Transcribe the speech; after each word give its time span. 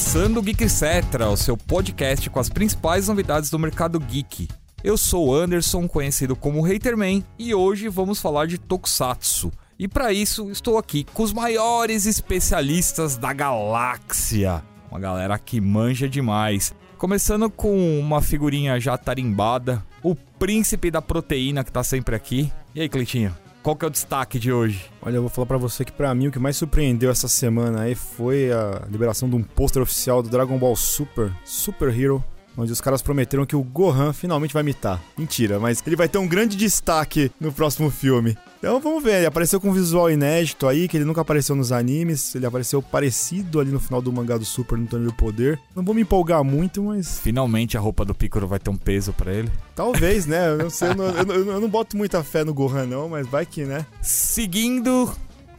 começando 0.00 0.38
o 0.38 0.42
Geek 0.42 0.66
Cetra, 0.66 1.28
o 1.28 1.36
seu 1.36 1.58
podcast 1.58 2.30
com 2.30 2.40
as 2.40 2.48
principais 2.48 3.06
novidades 3.06 3.50
do 3.50 3.58
mercado 3.58 4.00
geek. 4.00 4.48
Eu 4.82 4.96
sou 4.96 5.32
Anderson, 5.34 5.86
conhecido 5.86 6.34
como 6.34 6.64
Haterman, 6.64 7.22
e 7.38 7.54
hoje 7.54 7.86
vamos 7.86 8.18
falar 8.18 8.46
de 8.46 8.56
Tokusatsu. 8.56 9.52
E 9.78 9.86
para 9.86 10.10
isso, 10.10 10.50
estou 10.50 10.78
aqui 10.78 11.04
com 11.12 11.22
os 11.22 11.34
maiores 11.34 12.06
especialistas 12.06 13.18
da 13.18 13.34
galáxia. 13.34 14.64
Uma 14.90 14.98
galera 14.98 15.38
que 15.38 15.60
manja 15.60 16.08
demais. 16.08 16.74
Começando 16.96 17.50
com 17.50 18.00
uma 18.00 18.22
figurinha 18.22 18.80
já 18.80 18.96
tarimbada, 18.96 19.84
o 20.02 20.14
príncipe 20.14 20.90
da 20.90 21.02
proteína 21.02 21.62
que 21.62 21.70
tá 21.70 21.84
sempre 21.84 22.16
aqui. 22.16 22.50
E 22.74 22.80
aí, 22.80 22.88
Cleitinho? 22.88 23.36
Qual 23.62 23.76
que 23.76 23.84
é 23.84 23.88
o 23.88 23.90
destaque 23.90 24.38
de 24.38 24.50
hoje? 24.50 24.90
Olha, 25.02 25.16
eu 25.16 25.20
vou 25.20 25.28
falar 25.28 25.44
para 25.44 25.58
você 25.58 25.84
que 25.84 25.92
para 25.92 26.14
mim 26.14 26.28
o 26.28 26.32
que 26.32 26.38
mais 26.38 26.56
surpreendeu 26.56 27.10
essa 27.10 27.28
semana 27.28 27.82
aí 27.82 27.94
foi 27.94 28.50
a 28.50 28.86
liberação 28.90 29.28
de 29.28 29.36
um 29.36 29.42
pôster 29.42 29.82
oficial 29.82 30.22
do 30.22 30.30
Dragon 30.30 30.56
Ball 30.56 30.74
Super, 30.74 31.30
Super 31.44 31.88
Hero, 31.88 32.24
onde 32.56 32.72
os 32.72 32.80
caras 32.80 33.02
prometeram 33.02 33.44
que 33.44 33.54
o 33.54 33.62
Gohan 33.62 34.14
finalmente 34.14 34.54
vai 34.54 34.62
mitar. 34.62 34.98
Mentira, 35.16 35.60
mas 35.60 35.82
ele 35.86 35.94
vai 35.94 36.08
ter 36.08 36.16
um 36.16 36.26
grande 36.26 36.56
destaque 36.56 37.30
no 37.38 37.52
próximo 37.52 37.90
filme. 37.90 38.34
Então 38.60 38.78
vamos 38.78 39.02
ver, 39.02 39.16
ele 39.16 39.26
apareceu 39.26 39.58
com 39.58 39.70
um 39.70 39.72
visual 39.72 40.10
inédito 40.10 40.68
aí, 40.68 40.86
que 40.86 40.94
ele 40.94 41.06
nunca 41.06 41.22
apareceu 41.22 41.56
nos 41.56 41.72
animes, 41.72 42.34
ele 42.34 42.44
apareceu 42.44 42.82
parecido 42.82 43.58
ali 43.58 43.70
no 43.70 43.80
final 43.80 44.02
do 44.02 44.12
mangá 44.12 44.36
do 44.36 44.44
Super 44.44 44.76
no 44.76 44.86
Torneio 44.86 45.10
do 45.10 45.16
Poder. 45.16 45.58
Não 45.74 45.82
vou 45.82 45.94
me 45.94 46.02
empolgar 46.02 46.44
muito, 46.44 46.82
mas... 46.82 47.18
Finalmente 47.20 47.78
a 47.78 47.80
roupa 47.80 48.04
do 48.04 48.14
Piccolo 48.14 48.46
vai 48.46 48.58
ter 48.58 48.68
um 48.68 48.76
peso 48.76 49.14
para 49.14 49.32
ele? 49.32 49.50
Talvez, 49.74 50.26
né? 50.26 50.50
Eu 50.50 50.58
não 50.58 50.68
sei, 50.68 50.90
eu 50.90 50.94
não, 50.94 51.06
eu, 51.06 51.24
eu, 51.24 51.46
eu 51.56 51.60
não 51.60 51.70
boto 51.70 51.96
muita 51.96 52.22
fé 52.22 52.44
no 52.44 52.52
Gohan 52.52 52.84
não, 52.84 53.08
mas 53.08 53.26
vai 53.26 53.46
que, 53.46 53.64
né? 53.64 53.86
Seguindo 54.02 55.10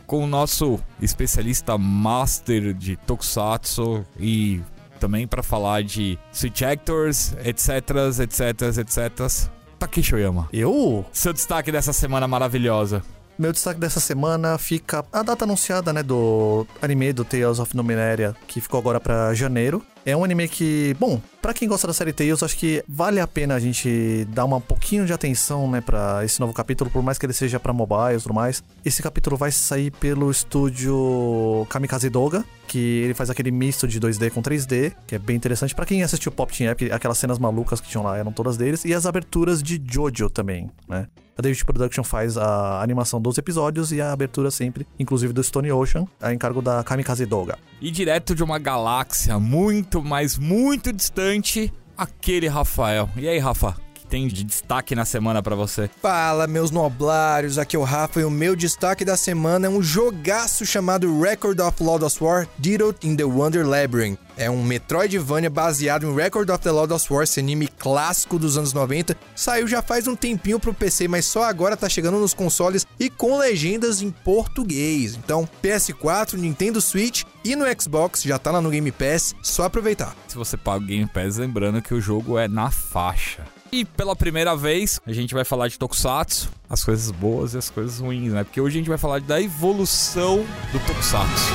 com 0.06 0.24
o 0.24 0.28
nosso 0.28 0.80
especialista 1.02 1.80
master 1.80 2.72
de 2.72 2.98
Tokusatsu 2.98 4.06
e 4.20 4.62
também 5.00 5.26
para 5.26 5.42
falar 5.42 5.82
de 5.82 6.20
Switch 6.32 6.62
Actors, 6.62 7.34
etc, 7.44 8.20
etc, 8.20 8.78
etc. 8.78 9.50
Takeshi 9.82 10.14
Oyama. 10.14 10.48
Eu? 10.54 11.04
Seu 11.12 11.34
destaque 11.34 11.72
dessa 11.72 11.92
semana 11.92 12.28
maravilhosa. 12.28 13.02
Meu 13.40 13.52
destaque 13.52 13.80
dessa 13.80 14.00
semana 14.00 14.56
fica 14.60 15.04
a 15.12 15.24
data 15.24 15.46
anunciada, 15.46 15.92
né, 15.92 16.04
do 16.04 16.68
anime 16.80 17.12
do 17.12 17.26
Tales 17.26 17.58
of 17.58 17.76
Numenaria, 17.76 18.36
que 18.48 18.62
ficou 18.62 18.80
agora 18.80 19.00
para 19.00 19.34
janeiro. 19.34 19.82
É 20.06 20.16
um 20.16 20.24
anime 20.24 20.48
que, 20.48 20.96
bom, 21.00 21.20
para 21.42 21.52
quem 21.52 21.68
gosta 21.68 21.88
da 21.88 21.94
série 21.94 22.14
Tales, 22.14 22.44
acho 22.44 22.56
que 22.56 22.84
vale 22.88 23.20
a 23.20 23.26
pena 23.26 23.56
a 23.56 23.60
gente 23.60 24.28
dar 24.30 24.46
um 24.46 24.62
pouquinho 24.62 25.08
de 25.08 25.14
atenção, 25.14 25.70
né, 25.72 25.82
para 25.82 26.24
esse 26.24 26.40
novo 26.40 26.54
capítulo, 26.54 26.92
por 26.92 27.02
mais 27.02 27.18
que 27.18 27.26
ele 27.26 27.34
seja 27.34 27.60
para 27.60 27.74
mobile 27.74 28.18
e 28.20 28.22
tudo 28.22 28.36
mais. 28.36 28.64
Esse 28.86 29.02
capítulo 29.02 29.36
vai 29.36 29.52
sair 29.52 29.90
pelo 29.90 30.30
estúdio 30.30 31.66
Kamikaze 31.70 32.10
Doga, 32.12 32.46
que 32.72 33.02
ele 33.04 33.14
faz 33.14 33.30
aquele 33.30 33.52
misto 33.52 33.86
de 33.86 34.00
2D 34.00 34.32
com 34.32 34.42
3D, 34.42 34.94
que 35.06 35.16
é 35.16 35.20
bem 35.20 35.36
interessante. 35.36 35.76
para 35.76 35.86
quem 35.86 36.04
assistiu 36.04 36.32
Pop 36.32 36.58
Team 36.58 36.72
Epic, 36.72 36.90
aquelas 36.90 37.18
cenas 37.18 37.38
malucas 37.38 37.82
que 37.82 37.90
tinham 37.90 38.02
lá 38.02 38.18
eram 38.18 38.32
todas 38.32 38.56
deles, 38.56 38.86
e 38.86 38.94
as 38.94 39.06
aberturas 39.06 39.62
de 39.62 39.82
Jojo 39.86 40.30
também, 40.30 40.72
né? 40.88 41.06
A 41.38 41.42
David 41.42 41.66
Production 41.66 42.02
faz 42.02 42.38
a 42.38 42.82
animação 42.82 43.20
dos 43.20 43.38
episódios 43.38 43.92
e 43.92 44.00
a 44.00 44.14
abertura 44.14 44.50
sempre, 44.50 44.88
inclusive 44.98 45.34
do 45.34 45.44
Stone 45.44 45.70
Ocean, 45.70 46.06
a 46.22 46.34
encargo 46.34 46.62
da 46.62 46.82
Kamikaze 46.82 47.26
Doga. 47.26 47.58
E 47.82 47.92
direto 47.92 48.34
de 48.34 48.42
uma 48.42 48.58
galáxia 48.58 49.38
muito, 49.38 50.02
mas 50.02 50.38
muito 50.38 50.94
distante, 50.94 51.74
aquele 51.98 52.48
Rafael. 52.48 53.10
E 53.18 53.28
aí, 53.28 53.38
Rafa? 53.38 53.76
Que 54.12 54.18
Tem 54.18 54.28
de 54.28 54.44
destaque 54.44 54.94
na 54.94 55.06
semana 55.06 55.42
para 55.42 55.56
você? 55.56 55.90
Fala, 56.02 56.46
meus 56.46 56.70
noblários, 56.70 57.58
aqui 57.58 57.78
é 57.78 57.80
o 57.80 57.84
Rafa 57.84 58.20
e 58.20 58.26
o 58.26 58.30
meu 58.30 58.58
destaque 58.58 59.06
da 59.06 59.16
semana 59.16 59.68
é 59.68 59.70
um 59.70 59.82
jogaço 59.82 60.66
chamado 60.66 61.22
Record 61.22 61.58
of 61.62 61.82
Lodoss 61.82 62.20
War 62.20 62.46
Diddled 62.60 62.98
in 63.04 63.16
the 63.16 63.24
Wonder 63.24 63.66
Labyrinth. 63.66 64.20
É 64.36 64.50
um 64.50 64.64
Metroidvania 64.64 65.50
baseado 65.50 66.06
em 66.06 66.14
Record 66.14 66.50
of 66.50 66.60
the 66.60 66.72
Lodoss 66.72 67.10
War, 67.10 67.24
esse 67.24 67.40
anime 67.40 67.68
clássico 67.68 68.38
dos 68.38 68.58
anos 68.58 68.74
90. 68.74 69.16
Saiu 69.34 69.66
já 69.66 69.82
faz 69.82 70.08
um 70.08 70.16
tempinho 70.16 70.60
pro 70.60 70.74
PC, 70.74 71.08
mas 71.08 71.26
só 71.26 71.44
agora 71.44 71.78
tá 71.78 71.88
chegando 71.88 72.20
nos 72.20 72.34
consoles 72.34 72.86
e 73.00 73.10
com 73.10 73.38
legendas 73.38 74.02
em 74.02 74.12
português. 74.12 75.16
Então, 75.16 75.48
PS4, 75.64 76.34
Nintendo 76.34 76.82
Switch 76.82 77.24
e 77.46 77.56
no 77.56 77.66
Xbox, 77.80 78.24
já 78.24 78.38
tá 78.38 78.52
lá 78.52 78.60
no 78.60 78.72
Game 78.72 78.92
Pass, 78.92 79.34
só 79.42 79.64
aproveitar. 79.64 80.14
Se 80.28 80.36
você 80.36 80.58
paga 80.58 80.84
o 80.84 80.88
Game 80.88 81.08
Pass, 81.08 81.38
lembrando 81.38 81.82
que 81.82 81.94
o 81.94 82.02
jogo 82.02 82.38
é 82.38 82.50
na 82.50 82.70
faixa. 82.70 83.46
E 83.72 83.86
pela 83.86 84.14
primeira 84.16 84.54
vez, 84.54 85.00
a 85.08 85.14
gente 85.14 85.34
vai 85.34 85.46
falar 85.46 85.70
de 85.70 85.80
Tokusatsu, 85.80 86.52
as 86.70 86.84
coisas 86.84 87.10
boas 87.10 87.54
e 87.54 87.58
as 87.58 87.70
coisas 87.70 88.00
ruins, 88.00 88.34
né? 88.34 88.44
Porque 88.44 88.60
hoje 88.60 88.78
a 88.78 88.80
gente 88.80 88.90
vai 88.90 88.98
falar 88.98 89.22
da 89.22 89.42
evolução 89.42 90.46
do 90.74 90.80
Tokusatsu. 90.86 91.46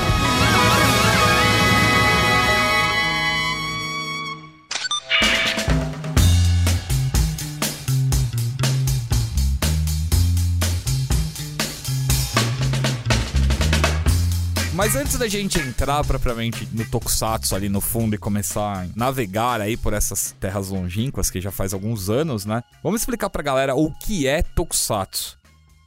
Mas 14.87 14.95
antes 14.95 15.17
da 15.17 15.27
gente 15.27 15.59
entrar 15.59 16.01
propriamente 16.05 16.65
no 16.71 16.85
Tokusatsu 16.85 17.53
ali 17.53 17.67
no 17.67 17.81
fundo 17.81 18.15
e 18.15 18.17
começar 18.17 18.83
a 18.83 18.87
navegar 18.95 19.59
aí 19.59 19.75
por 19.75 19.91
essas 19.91 20.33
terras 20.39 20.69
longínquas 20.69 21.29
que 21.29 21.41
já 21.41 21.51
faz 21.51 21.73
alguns 21.73 22.09
anos, 22.09 22.45
né? 22.45 22.63
Vamos 22.81 23.01
explicar 23.01 23.29
pra 23.29 23.43
galera 23.43 23.75
o 23.75 23.93
que 23.99 24.25
é 24.25 24.41
Tokusatsu. 24.41 25.37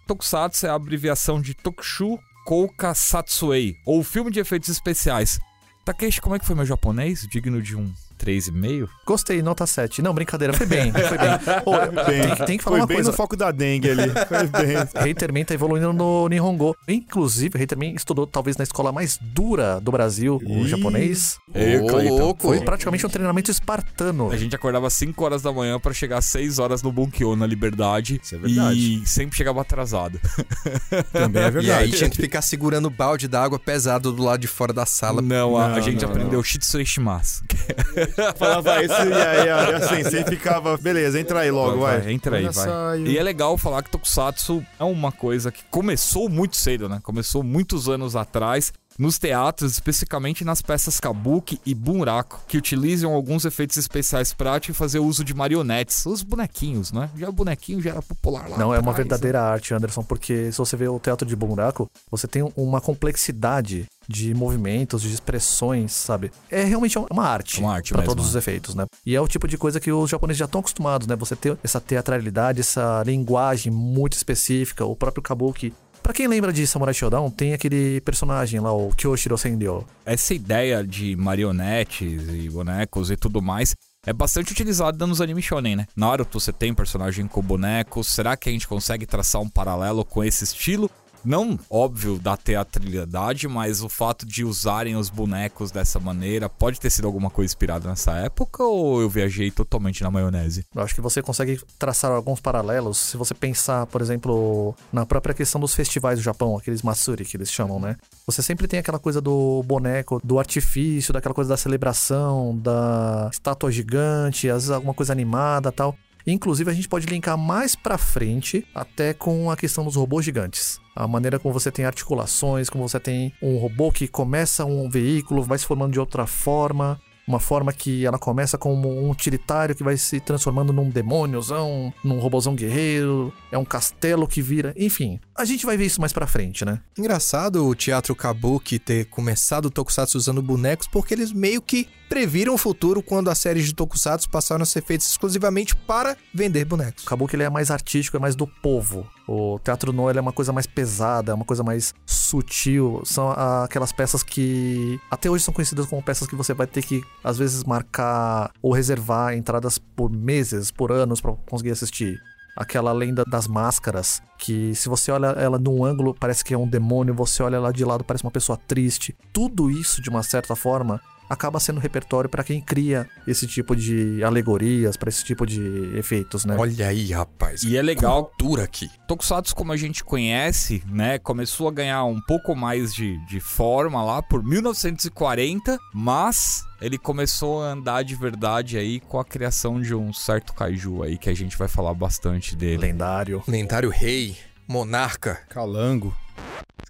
Tokusatsu 0.06 0.66
é 0.66 0.69
a 0.69 0.75
abreviação 0.75 1.41
de 1.41 1.55
Tokushu 1.55 2.19
Kouka 2.44 2.94
Satsuei, 2.94 3.75
ou 3.87 4.05
filme 4.05 4.31
de 4.31 4.39
efeitos 4.39 4.69
especiais. 4.69 5.41
Takeshi, 5.83 6.21
como 6.21 6.34
é 6.34 6.39
que 6.39 6.44
foi 6.44 6.55
meu 6.55 6.66
japonês? 6.66 7.27
Digno 7.27 7.62
de 7.62 7.75
um 7.75 7.91
3,5? 8.25 8.89
Gostei, 9.07 9.43
nota 9.43 9.67
7. 9.67 10.03
Não, 10.03 10.13
brincadeira, 10.15 10.53
foi 10.53 10.67
bem, 10.67 10.93
foi 10.93 11.19
bem. 11.19 11.31
Ô, 11.65 12.05
Bem, 12.05 12.35
tem, 12.37 12.47
tem 12.47 12.59
que 12.59 12.65
falar 12.65 12.77
foi 12.77 12.81
uma 12.81 12.87
bem 12.87 12.97
coisa. 12.99 13.11
no 13.11 13.17
foco 13.17 13.37
da 13.37 13.51
dengue 13.51 13.91
ali. 13.91 14.11
Foi 14.29 14.47
bem. 14.47 14.77
Haterman 15.11 15.45
tá 15.45 15.55
evoluindo 15.55 15.93
no 15.93 16.29
Nihongo. 16.29 16.77
Inclusive, 16.87 17.61
Haterman 17.63 17.95
estudou 17.95 18.27
talvez 18.27 18.57
na 18.57 18.65
escola 18.65 18.93
mais 18.93 19.19
dura 19.21 19.81
do 19.81 19.91
Brasil, 19.91 20.41
o 20.45 20.65
Ih. 20.65 20.69
japonês. 20.69 21.39
Ei, 21.55 21.79
Cleiton. 21.87 22.17
louco. 22.19 22.43
Foi 22.43 22.61
praticamente 22.61 23.07
um 23.07 23.11
treinamento 23.11 23.51
espartano. 23.51 24.31
A 24.31 24.37
gente 24.37 24.55
acordava 24.55 24.87
às 24.87 24.93
5 24.95 25.25
horas 25.25 25.43
da 25.43 25.53
manhã 25.53 25.79
pra 25.81 25.93
chegar 25.93 26.19
às 26.19 26.27
6 26.27 26.59
horas 26.59 26.83
no 26.83 26.93
Bunkyo, 26.93 27.35
na 27.37 27.47
Liberdade. 27.47 28.21
Isso 28.23 28.35
é 28.35 28.39
verdade. 28.39 29.03
E 29.03 29.07
sempre 29.07 29.37
chegava 29.37 29.61
atrasado. 29.61 30.21
Também 31.13 31.43
é 31.43 31.45
E 31.45 31.49
aí 31.49 31.51
verdade. 31.53 31.93
tinha 31.93 32.11
que 32.11 32.17
ficar 32.17 32.43
segurando 32.43 32.87
o 32.87 32.91
balde 32.91 33.27
d'água 33.29 33.59
pesado 33.59 34.13
do 34.13 34.23
lado 34.23 34.41
de 34.41 34.47
fora 34.47 34.73
da 34.73 34.87
sala. 34.87 35.21
Não, 35.23 35.57
a, 35.57 35.67
a 35.67 35.69
Não, 35.71 35.83
gente 35.83 36.03
não, 36.03 36.11
aprendeu 36.11 36.43
Shitsui 36.43 36.85
Shimasu. 36.87 37.45
Falava 38.37 38.82
isso 38.82 38.93
e 38.93 39.12
aí 39.12 39.48
a, 39.48 39.76
a 39.76 39.81
sensei 39.88 40.25
ficava, 40.25 40.76
beleza, 40.76 41.21
entra 41.21 41.41
aí 41.41 41.50
logo, 41.50 41.81
vai. 41.81 42.00
Vai, 42.00 42.12
entra 42.12 42.37
aí, 42.37 42.44
Olha 42.44 42.53
vai. 42.53 43.00
E 43.03 43.19
é 43.19 43.22
legal 43.22 43.56
falar 43.56 43.82
que 43.82 43.91
Tokusatsu 43.91 44.65
é 44.78 44.84
uma 44.84 45.12
coisa 45.12 45.50
que 45.50 45.62
começou 45.71 46.28
muito 46.28 46.56
cedo, 46.56 46.88
né? 46.88 47.00
Começou 47.03 47.43
muitos 47.43 47.88
anos 47.88 48.16
atrás. 48.16 48.72
Nos 48.98 49.19
teatros, 49.19 49.72
especificamente 49.72 50.44
nas 50.44 50.60
peças 50.60 51.00
kabuki 51.00 51.59
e 51.65 51.75
bunraku, 51.75 52.38
que 52.47 52.59
utilizam 52.59 53.15
alguns 53.15 53.47
efeitos 53.47 53.78
especiais 53.78 54.34
práticos 54.34 54.77
e 54.77 54.78
fazer 54.78 54.98
uso 54.98 55.25
de 55.25 55.32
marionetes, 55.32 56.04
os 56.04 56.22
bonequinhos, 56.22 56.92
né? 56.92 57.09
Já 57.16 57.31
o 57.31 57.32
bonequinho 57.32 57.81
já 57.81 57.92
era 57.92 58.03
popular 58.03 58.47
lá. 58.47 58.59
Não, 58.59 58.75
é 58.75 58.78
uma 58.78 58.91
atrás, 58.91 58.97
verdadeira 58.97 59.41
arte, 59.41 59.72
Anderson, 59.72 60.03
porque 60.03 60.53
se 60.53 60.59
você 60.59 60.77
vê 60.77 60.87
o 60.87 61.00
teatro 61.00 61.27
de 61.27 61.34
buraco, 61.34 61.91
você 62.10 62.27
tem 62.27 62.47
uma 62.54 62.78
complexidade 62.78 63.88
de 64.10 64.34
movimentos, 64.34 65.03
de 65.03 65.12
expressões, 65.15 65.93
sabe? 65.93 66.32
É 66.50 66.65
realmente 66.65 66.98
uma 66.98 67.25
arte. 67.25 67.60
Uma 67.60 67.75
arte 67.75 67.93
Pra 67.93 68.03
mesmo, 68.03 68.10
todos 68.10 68.25
né? 68.25 68.31
os 68.31 68.37
efeitos, 68.37 68.75
né? 68.75 68.84
E 69.06 69.15
é 69.15 69.21
o 69.21 69.28
tipo 69.28 69.47
de 69.47 69.56
coisa 69.56 69.78
que 69.78 69.93
os 69.93 70.10
japoneses 70.10 70.38
já 70.38 70.44
estão 70.47 70.60
acostumados, 70.60 71.06
né? 71.06 71.15
Você 71.16 71.37
ter 71.37 71.56
essa 71.62 71.81
teatralidade, 71.81 72.60
essa 72.60 73.03
linguagem 73.07 73.72
muito 73.72 74.15
específica, 74.15 74.84
o 74.84 74.97
próprio 74.97 75.22
kabuki. 75.22 75.72
Pra 76.03 76.12
quem 76.15 76.27
lembra 76.27 76.53
de 76.53 76.66
Samurai 76.66 76.95
Shodown, 76.95 77.30
tem 77.30 77.53
aquele 77.53 78.01
personagem 78.01 78.59
lá, 78.59 78.72
o 78.72 78.91
Kyoshiro 78.97 79.36
Sendyo. 79.36 79.84
essa 80.04 80.33
ideia 80.34 80.83
de 80.83 81.15
marionetes 81.15 82.22
e 82.28 82.48
bonecos 82.48 83.10
e 83.10 83.16
tudo 83.16 83.42
mais 83.42 83.74
é 84.06 84.13
bastante 84.13 84.51
utilizada 84.51 85.06
nos 85.06 85.21
anime 85.21 85.42
shonen, 85.42 85.77
né? 85.77 85.86
Naruto 85.95 86.41
você 86.41 86.53
tem 86.53 86.72
personagem 86.72 87.27
com 87.27 87.42
bonecos, 87.42 88.06
será 88.09 88.34
que 88.34 88.48
a 88.48 88.53
gente 88.53 88.66
consegue 88.66 89.04
traçar 89.04 89.42
um 89.42 89.48
paralelo 89.48 90.03
com 90.04 90.24
esse 90.24 90.42
estilo? 90.42 90.91
Não, 91.25 91.59
óbvio, 91.69 92.19
da 92.19 92.37
teatralidade, 92.37 93.47
mas 93.47 93.83
o 93.83 93.89
fato 93.89 94.25
de 94.25 94.45
usarem 94.45 94.97
os 94.97 95.11
bonecos 95.11 95.71
dessa 95.71 96.01
maneira 96.01 96.49
pode 96.49 96.81
ter 96.81 96.91
sido 96.91 97.07
alguma 97.07 97.31
coisa 97.31 97.51
inspirada 97.51 97.89
nessa 97.89 98.13
época 98.13 98.65
ou 98.65 99.01
eu 99.01 99.09
viajei 99.09 99.51
totalmente 99.51 100.03
na 100.03 100.11
maionese? 100.11 100.65
Eu 100.75 100.83
acho 100.83 100.95
que 100.95 101.01
você 101.01 101.22
consegue 101.22 101.61
traçar 101.78 102.11
alguns 102.11 102.41
paralelos 102.41 102.99
se 102.99 103.17
você 103.17 103.34
pensar, 103.34 103.87
por 103.87 104.01
exemplo, 104.01 104.75
na 104.93 105.05
própria 105.05 105.34
questão 105.34 105.61
dos 105.61 105.75
festivais 105.75 106.19
do 106.19 106.22
Japão, 106.22 106.57
aqueles 106.57 106.83
Matsuri 106.83 107.25
que 107.25 107.37
eles 107.37 107.51
chamam, 107.51 107.78
né? 107.78 107.97
Você 108.27 108.43
sempre 108.43 108.66
tem 108.66 108.81
aquela 108.81 108.99
coisa 108.99 109.21
do 109.21 109.63
boneco, 109.65 110.21
do 110.25 110.39
artifício, 110.39 111.13
daquela 111.13 111.34
coisa 111.34 111.51
da 111.51 111.57
celebração, 111.57 112.57
da 112.59 113.28
estátua 113.33 113.71
gigante, 113.71 114.49
às 114.49 114.63
vezes 114.63 114.71
alguma 114.71 114.95
coisa 114.95 115.13
animada 115.13 115.71
tal. 115.71 115.97
Inclusive, 116.27 116.71
a 116.71 116.75
gente 116.75 116.89
pode 116.89 117.07
linkar 117.07 117.37
mais 117.37 117.75
pra 117.75 117.99
frente 117.99 118.67
até 118.75 119.15
com 119.15 119.51
a 119.51 119.57
questão 119.57 119.84
dos 119.84 119.97
robôs 119.97 120.25
gigantes. 120.25 120.81
A 120.95 121.07
maneira 121.07 121.39
como 121.39 121.55
você 121.55 121.71
tem 121.71 121.84
articulações, 121.84 122.69
como 122.69 122.89
você 122.89 123.01
tem 123.01 123.33
um 123.43 123.57
robô 123.59 123.91
que 123.91 124.07
começa 124.07 124.65
um 124.65 124.89
veículo, 124.89 125.43
vai 125.43 125.59
se 125.59 125.67
formando 125.67 125.93
de 125.93 126.01
outra 126.01 126.27
forma. 126.27 127.01
Uma 127.30 127.38
forma 127.38 127.72
que 127.72 128.04
ela 128.04 128.18
começa 128.18 128.59
como 128.59 128.88
um 128.88 129.09
utilitário 129.09 129.77
que 129.77 129.84
vai 129.84 129.97
se 129.97 130.18
transformando 130.18 130.72
num 130.72 130.91
demôniozão, 130.91 131.94
num 132.03 132.18
robôzão 132.18 132.56
guerreiro, 132.56 133.32
é 133.53 133.56
um 133.56 133.65
castelo 133.65 134.27
que 134.27 134.42
vira, 134.42 134.74
enfim. 134.77 135.21
A 135.38 135.44
gente 135.44 135.65
vai 135.65 135.77
ver 135.77 135.86
isso 135.86 136.00
mais 136.00 136.12
pra 136.12 136.27
frente, 136.27 136.65
né? 136.65 136.80
Engraçado 136.98 137.65
o 137.65 137.72
teatro 137.72 138.16
Kabuki 138.16 138.80
ter 138.80 139.04
começado 139.04 139.66
o 139.66 139.71
Tokusatsu 139.71 140.18
usando 140.18 140.42
bonecos, 140.42 140.88
porque 140.88 141.15
eles 141.15 141.32
meio 141.32 141.62
que 141.62 141.88
previram 142.09 142.53
o 142.53 142.59
futuro 142.59 143.00
quando 143.00 143.30
as 143.30 143.38
séries 143.38 143.66
de 143.66 143.74
Tokusatsu 143.74 144.28
passaram 144.28 144.65
a 144.65 144.66
ser 144.66 144.82
feitas 144.82 145.06
exclusivamente 145.06 145.77
para 145.77 146.16
vender 146.34 146.65
bonecos. 146.65 147.04
O 147.04 147.06
Kabuki 147.06 147.36
ele 147.36 147.44
é 147.44 147.48
mais 147.48 147.71
artístico, 147.71 148.16
é 148.16 148.21
mais 148.21 148.34
do 148.34 148.48
povo. 148.48 149.06
O 149.28 149.60
teatro 149.60 149.92
no 149.92 150.10
ele 150.10 150.18
é 150.18 150.22
uma 150.22 150.32
coisa 150.32 150.53
mais 150.53 150.66
pesada, 150.66 151.30
é 151.30 151.34
uma 151.36 151.44
coisa 151.44 151.62
mais 151.62 151.94
sutil. 152.30 153.03
São 153.04 153.30
aquelas 153.30 153.92
peças 153.92 154.22
que 154.22 155.00
até 155.10 155.28
hoje 155.28 155.44
são 155.44 155.53
conhecidas 155.53 155.86
como 155.86 156.03
peças 156.03 156.28
que 156.28 156.36
você 156.36 156.54
vai 156.54 156.66
ter 156.66 156.82
que 156.82 157.03
às 157.22 157.38
vezes 157.38 157.65
marcar 157.65 158.53
ou 158.62 158.72
reservar 158.72 159.34
entradas 159.34 159.78
por 159.78 160.10
meses, 160.10 160.71
por 160.71 160.92
anos 160.92 161.21
para 161.21 161.32
conseguir 161.48 161.72
assistir. 161.72 162.18
Aquela 162.56 162.92
lenda 162.92 163.24
das 163.24 163.47
máscaras, 163.47 164.21
que 164.36 164.74
se 164.74 164.88
você 164.88 165.10
olha 165.10 165.28
ela 165.28 165.59
num 165.59 165.84
ângulo 165.84 166.15
parece 166.18 166.44
que 166.44 166.53
é 166.53 166.59
um 166.59 166.68
demônio, 166.68 167.15
você 167.15 167.42
olha 167.42 167.56
ela 167.56 167.72
de 167.72 167.84
lado 167.84 168.04
parece 168.04 168.24
uma 168.24 168.30
pessoa 168.30 168.59
triste. 168.59 169.16
Tudo 169.32 169.71
isso, 169.71 170.03
de 170.03 170.10
uma 170.10 170.22
certa 170.22 170.54
forma, 170.56 171.00
acaba 171.30 171.60
sendo 171.60 171.78
repertório 171.78 172.28
para 172.28 172.42
quem 172.42 172.60
cria 172.60 173.09
esse 173.24 173.47
tipo 173.47 173.77
de 173.77 174.22
alegorias, 174.24 174.97
para 174.97 175.09
esse 175.09 175.24
tipo 175.24 175.47
de 175.47 175.97
efeitos, 175.97 176.44
né? 176.44 176.56
Olha 176.59 176.88
aí, 176.88 177.12
rapaz. 177.12 177.62
E 177.62 177.77
é 177.77 177.82
legal 177.82 178.24
Cultura 178.24 178.65
aqui. 178.65 178.91
Tokusatsu, 179.06 179.54
como 179.54 179.71
a 179.71 179.77
gente 179.77 180.03
conhece, 180.03 180.82
né, 180.86 181.18
começou 181.18 181.68
a 181.68 181.71
ganhar 181.71 182.04
um 182.04 182.21
pouco 182.21 182.56
mais 182.56 182.92
de, 182.92 183.16
de 183.27 183.38
forma 183.38 184.03
lá 184.03 184.21
por 184.21 184.42
1940, 184.42 185.78
mas 185.94 186.65
ele 186.80 186.98
começou 186.98 187.62
a 187.62 187.72
andar 187.72 188.03
de 188.03 188.16
verdade 188.16 188.77
aí 188.77 188.98
com 188.98 189.21
a 189.21 189.24
criação 189.24 189.80
de 189.80 189.94
um 189.94 190.12
certo 190.12 190.53
kaiju 190.53 191.03
aí 191.03 191.16
que 191.16 191.30
a 191.30 191.34
gente 191.34 191.56
vai 191.56 191.68
falar 191.68 191.94
bastante 191.94 192.56
dele. 192.56 192.78
Lendário. 192.78 193.42
Lendário 193.47 193.91
rei, 193.91 194.36
monarca. 194.66 195.41
Calango. 195.48 196.15